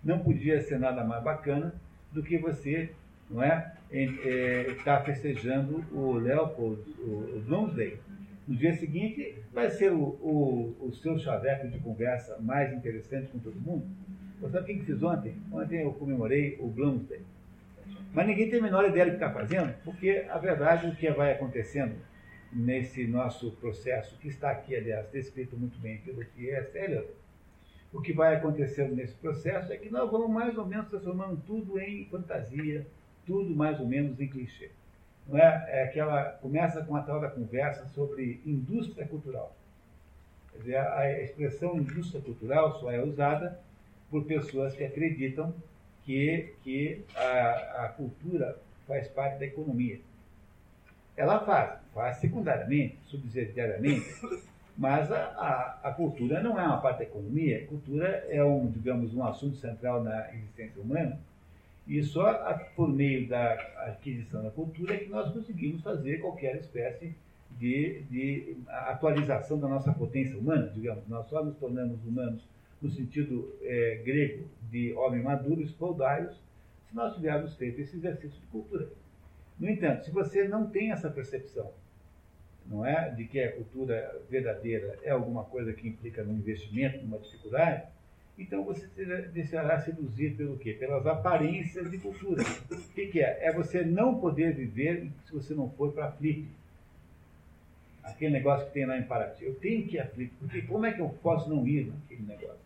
não 0.03 0.19
podia 0.19 0.59
ser 0.61 0.79
nada 0.79 1.03
mais 1.03 1.23
bacana 1.23 1.73
do 2.11 2.23
que 2.23 2.37
você 2.37 2.89
não 3.29 3.43
é, 3.43 3.73
está 3.91 4.93
é, 4.93 5.03
festejando 5.03 5.83
o 5.91 6.13
Leopold, 6.13 6.81
o, 6.99 7.37
o 7.37 7.43
Bloomsday. 7.45 7.97
No 8.47 8.55
dia 8.55 8.73
seguinte, 8.75 9.35
vai 9.51 9.69
ser 9.69 9.91
o, 9.91 10.01
o, 10.01 10.75
o 10.79 10.93
seu 10.93 11.17
chaveco 11.17 11.67
de 11.67 11.79
conversa 11.79 12.37
mais 12.39 12.71
interessante 12.71 13.27
com 13.31 13.39
todo 13.39 13.59
mundo. 13.59 13.85
Você 14.39 14.51
sabe 14.51 14.73
o 14.73 14.79
que 14.79 14.85
fiz 14.85 15.01
ontem? 15.01 15.35
Ontem 15.51 15.81
eu 15.81 15.93
comemorei 15.93 16.57
o 16.59 16.67
Bloomsday. 16.67 17.21
Mas 18.13 18.27
ninguém 18.27 18.49
tem 18.49 18.59
a 18.59 18.63
menor 18.63 18.85
ideia 18.85 19.05
do 19.05 19.11
que 19.11 19.23
está 19.23 19.31
fazendo, 19.31 19.73
porque 19.83 20.25
a 20.29 20.37
verdade, 20.37 20.87
o 20.87 20.95
que 20.95 21.09
vai 21.11 21.33
acontecendo 21.33 21.95
nesse 22.55 23.05
nosso 23.05 23.51
processo, 23.51 24.17
que 24.17 24.29
está 24.29 24.49
aqui, 24.49 24.75
aliás, 24.75 25.11
descrito 25.11 25.57
muito 25.57 25.77
bem 25.79 25.97
pelo 25.97 26.23
T.S. 26.23 26.77
Eliot, 26.77 27.09
o 27.91 28.01
que 28.01 28.13
vai 28.13 28.35
acontecendo 28.35 28.95
nesse 28.95 29.13
processo 29.15 29.73
é 29.73 29.77
que 29.77 29.89
nós 29.89 30.09
vamos 30.09 30.29
mais 30.29 30.57
ou 30.57 30.65
menos 30.65 30.87
transformando 30.87 31.41
tudo 31.45 31.77
em 31.79 32.05
fantasia, 32.05 32.87
tudo 33.25 33.53
mais 33.53 33.79
ou 33.79 33.85
menos 33.85 34.19
em 34.19 34.27
clichê. 34.27 34.71
Não 35.27 35.37
é? 35.37 35.65
é 35.69 35.83
aquela, 35.83 36.23
começa 36.41 36.83
com 36.83 36.95
a 36.95 37.01
tal 37.01 37.19
da 37.19 37.29
conversa 37.29 37.85
sobre 37.89 38.41
indústria 38.45 39.05
cultural. 39.05 39.55
Quer 40.51 40.57
dizer, 40.59 40.77
a 40.77 41.21
expressão 41.21 41.75
indústria 41.77 42.21
cultural 42.21 42.79
só 42.79 42.89
é 42.89 43.03
usada 43.03 43.59
por 44.09 44.23
pessoas 44.23 44.73
que 44.73 44.83
acreditam 44.83 45.53
que, 46.03 46.53
que 46.63 47.03
a, 47.15 47.85
a 47.85 47.89
cultura 47.89 48.57
faz 48.87 49.07
parte 49.09 49.39
da 49.39 49.45
economia. 49.45 49.99
Ela 51.17 51.39
faz, 51.45 51.79
faz 51.95 52.17
secundariamente, 52.17 52.97
subsidiariamente, 53.05 54.05
mas 54.77 55.09
a, 55.09 55.17
a, 55.17 55.79
a, 55.89 55.93
cultura 55.93 56.43
não 56.43 56.59
é 56.59 56.63
uma 56.67 56.81
parte 56.81 56.97
da 56.97 57.03
economia. 57.05 57.63
A 57.63 57.67
cultura 57.67 58.27
é 58.29 58.43
um, 58.43 58.69
digamos, 58.69 59.15
um 59.15 59.23
assunto 59.23 59.55
central 59.55 60.03
na 60.03 60.29
existência 60.33 60.81
humana 60.81 61.17
e 61.87 62.03
só 62.03 62.33
por 62.75 62.89
meio 62.89 63.27
da 63.29 63.53
aquisição 63.87 64.43
da 64.43 64.49
cultura 64.49 64.95
é 64.95 64.97
que 64.97 65.09
nós 65.09 65.31
conseguimos 65.31 65.81
fazer 65.81 66.19
qualquer 66.19 66.57
espécie 66.57 67.15
de, 67.51 68.01
de 68.09 68.57
atualização 68.67 69.57
da 69.57 69.69
nossa 69.69 69.93
potência 69.93 70.37
humana, 70.37 70.69
digamos. 70.75 71.07
Nós 71.07 71.27
só 71.27 71.43
nos 71.45 71.55
tornamos 71.55 72.03
humanos 72.03 72.41
no 72.81 72.89
sentido 72.89 73.55
é, 73.61 74.01
grego 74.03 74.43
de 74.69 74.93
homem 74.93 75.23
maduro, 75.23 75.61
espoldaios, 75.61 76.35
se 76.89 76.95
nós 76.95 77.15
tivermos 77.15 77.55
feito 77.55 77.79
esse 77.79 77.95
exercício 77.95 78.41
de 78.41 78.47
cultura. 78.47 78.89
No 79.57 79.69
entanto, 79.69 80.03
se 80.03 80.11
você 80.11 80.45
não 80.47 80.67
tem 80.67 80.91
essa 80.91 81.09
percepção, 81.09 81.71
não 82.67 82.85
é, 82.85 83.09
de 83.11 83.25
que 83.25 83.39
a 83.39 83.51
cultura 83.51 84.21
verdadeira 84.29 84.97
é 85.03 85.11
alguma 85.11 85.43
coisa 85.43 85.73
que 85.73 85.87
implica 85.87 86.23
um 86.23 86.33
investimento, 86.33 87.03
numa 87.03 87.19
dificuldade, 87.19 87.83
então 88.37 88.63
você 88.63 88.85
deixará 89.33 89.79
seduzir 89.79 90.35
pelo 90.35 90.57
quê? 90.57 90.73
Pelas 90.73 91.07
aparências 91.07 91.89
de 91.89 91.97
cultura. 91.97 92.43
O 92.69 92.93
que, 92.93 93.07
que 93.07 93.21
é? 93.21 93.45
É 93.45 93.53
você 93.53 93.83
não 93.83 94.19
poder 94.19 94.53
viver 94.53 95.09
se 95.25 95.31
você 95.31 95.53
não 95.53 95.69
for 95.69 95.93
para 95.93 96.07
a 96.07 96.11
Flip. 96.11 96.45
Aquele 98.03 98.33
negócio 98.33 98.67
que 98.67 98.73
tem 98.73 98.85
lá 98.85 98.97
em 98.97 99.03
Paraty. 99.03 99.45
Eu 99.45 99.55
tenho 99.55 99.87
que 99.87 99.95
ir 99.95 99.99
a 99.99 100.07
Flip, 100.07 100.33
porque 100.39 100.61
como 100.63 100.85
é 100.85 100.91
que 100.91 100.99
eu 100.99 101.09
posso 101.23 101.49
não 101.49 101.65
ir 101.65 101.87
naquele 101.87 102.23
negócio? 102.23 102.65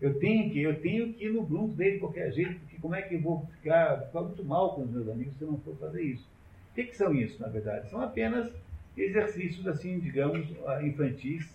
Eu 0.00 0.18
tenho 0.18 0.50
que, 0.50 0.60
eu 0.60 0.80
tenho 0.80 1.12
que 1.12 1.26
ir 1.26 1.32
no 1.32 1.42
Bloomsday 1.42 1.92
de 1.92 1.98
qualquer 1.98 2.32
jeito, 2.32 2.58
porque 2.60 2.76
como 2.78 2.94
é 2.94 3.02
que 3.02 3.14
eu 3.14 3.20
vou 3.20 3.46
ficar, 3.58 4.00
ficar 4.02 4.22
muito 4.22 4.44
mal 4.44 4.74
com 4.74 4.82
os 4.82 4.90
meus 4.90 5.08
amigos 5.08 5.36
se 5.36 5.42
eu 5.42 5.52
não 5.52 5.58
for 5.58 5.76
fazer 5.76 6.02
isso? 6.02 6.26
O 6.70 6.74
que, 6.74 6.84
que 6.84 6.96
são 6.96 7.14
isso, 7.14 7.40
na 7.40 7.48
verdade? 7.48 7.88
São 7.88 8.00
apenas 8.00 8.50
exercícios, 8.96 9.66
assim, 9.66 9.98
digamos, 9.98 10.46
infantis, 10.82 11.48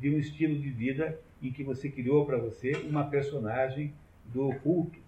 de 0.00 0.10
um 0.10 0.18
estilo 0.18 0.58
de 0.58 0.70
vida 0.70 1.18
em 1.42 1.52
que 1.52 1.62
você 1.62 1.88
criou 1.88 2.24
para 2.26 2.38
você 2.38 2.72
uma 2.88 3.04
personagem 3.04 3.92
do 4.32 4.52
culto. 4.56 4.98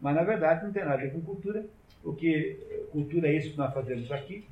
Mas, 0.00 0.14
na 0.14 0.22
verdade, 0.22 0.64
não 0.64 0.72
tem 0.72 0.84
nada 0.84 0.94
a 0.94 0.98
ver 0.98 1.12
com 1.12 1.20
cultura. 1.20 1.64
O 2.02 2.12
que 2.12 2.58
cultura 2.90 3.28
é 3.28 3.36
isso 3.36 3.52
que 3.52 3.58
nós 3.58 3.72
fazemos 3.72 4.10
aqui. 4.10 4.44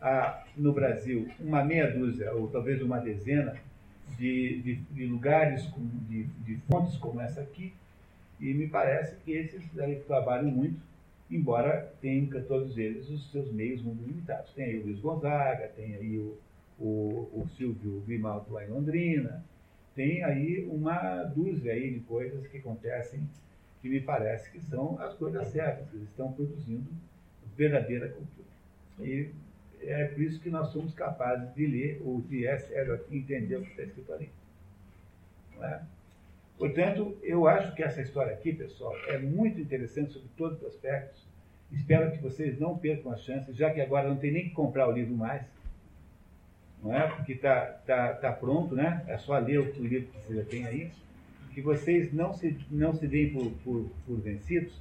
Há, 0.00 0.44
no 0.56 0.72
Brasil, 0.72 1.28
uma 1.40 1.64
meia 1.64 1.90
dúzia, 1.90 2.32
ou 2.32 2.48
talvez 2.48 2.82
uma 2.82 2.98
dezena, 2.98 3.54
de, 4.18 4.60
de, 4.60 4.74
de 4.74 5.06
lugares, 5.06 5.64
com, 5.66 5.80
de, 6.08 6.24
de 6.24 6.56
fontes 6.68 6.96
como 6.98 7.20
essa 7.20 7.40
aqui, 7.40 7.72
e 8.40 8.52
me 8.52 8.68
parece 8.68 9.16
que 9.24 9.32
esses 9.32 9.62
trabalham 10.06 10.50
muito, 10.50 10.78
embora 11.30 11.92
tenham 12.00 12.28
todos 12.42 12.76
eles 12.76 13.08
os 13.08 13.30
seus 13.30 13.50
meios 13.52 13.82
muito 13.82 14.02
limitados. 14.04 14.52
Tem 14.52 14.64
aí 14.64 14.78
o 14.80 14.84
Luiz 14.84 15.00
Gonzaga, 15.00 15.68
tem 15.68 15.94
aí 15.94 16.18
o, 16.18 16.36
o, 16.78 17.30
o 17.32 17.48
Silvio 17.56 18.02
Grimaldo 18.06 18.52
lá 18.52 18.64
em 18.64 18.68
Londrina, 18.68 19.44
tem 19.94 20.24
aí 20.24 20.66
uma 20.70 21.22
dúzia 21.24 21.72
aí 21.72 21.94
de 21.94 22.00
coisas 22.00 22.46
que 22.48 22.58
acontecem 22.58 23.20
que 23.80 23.88
me 23.88 24.00
parece 24.00 24.50
que 24.50 24.60
são 24.60 24.98
as 24.98 25.14
coisas 25.14 25.46
certas, 25.48 25.88
que 25.90 25.96
eles 25.96 26.08
estão 26.08 26.32
produzindo 26.32 26.90
verdadeira 27.56 28.08
cultura. 28.08 28.48
E 29.00 29.30
é 29.82 30.06
por 30.06 30.22
isso 30.22 30.40
que 30.40 30.50
nós 30.50 30.68
somos 30.68 30.94
capazes 30.94 31.54
de 31.54 31.66
ler 31.66 32.00
o 32.02 32.22
T.S. 32.28 32.72
Eliot 32.72 33.04
e 33.10 33.18
entender 33.18 33.56
o 33.56 33.62
que 33.62 33.70
está 33.70 33.82
escrito 33.82 34.12
ali. 34.12 34.30
É? 35.60 35.80
Portanto, 36.58 37.16
eu 37.22 37.46
acho 37.48 37.74
que 37.74 37.82
essa 37.82 38.00
história 38.00 38.32
aqui, 38.32 38.52
pessoal, 38.52 38.94
é 39.08 39.18
muito 39.18 39.60
interessante 39.60 40.12
sobre 40.12 40.28
todos 40.36 40.60
os 40.60 40.68
aspectos. 40.68 41.24
Espero 41.72 42.12
que 42.12 42.18
vocês 42.18 42.58
não 42.58 42.78
percam 42.78 43.10
a 43.10 43.16
chance, 43.16 43.52
já 43.52 43.70
que 43.70 43.80
agora 43.80 44.08
não 44.08 44.16
tem 44.16 44.32
nem 44.32 44.44
que 44.44 44.50
comprar 44.50 44.88
o 44.88 44.92
livro 44.92 45.14
mais 45.14 45.42
não 46.84 46.94
é? 46.94 47.08
Porque 47.08 47.32
está 47.32 47.64
tá, 47.86 48.12
tá 48.12 48.30
pronto, 48.30 48.74
né? 48.74 49.02
É 49.08 49.16
só 49.16 49.38
ler 49.38 49.58
o 49.58 49.82
livro 49.82 50.08
que 50.08 50.18
você 50.18 50.34
já 50.34 50.44
tem 50.44 50.66
aí. 50.66 50.90
Que 51.54 51.62
vocês 51.62 52.12
não 52.12 52.34
se, 52.34 52.58
não 52.70 52.92
se 52.94 53.06
deem 53.06 53.32
por, 53.32 53.50
por, 53.64 53.90
por 54.06 54.20
vencidos 54.20 54.78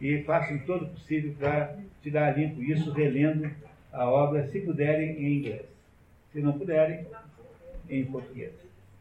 e 0.00 0.22
façam 0.22 0.58
todo 0.60 0.86
o 0.86 0.88
possível 0.88 1.34
para 1.38 1.76
tirar 2.00 2.36
limpo 2.36 2.62
isso, 2.62 2.90
relendo 2.90 3.50
a 3.92 4.08
obra, 4.08 4.46
se 4.48 4.60
puderem, 4.60 5.10
em 5.22 5.38
inglês. 5.38 5.66
Se 6.32 6.40
não 6.40 6.58
puderem, 6.58 7.06
em 7.88 8.04
português. 8.06 8.52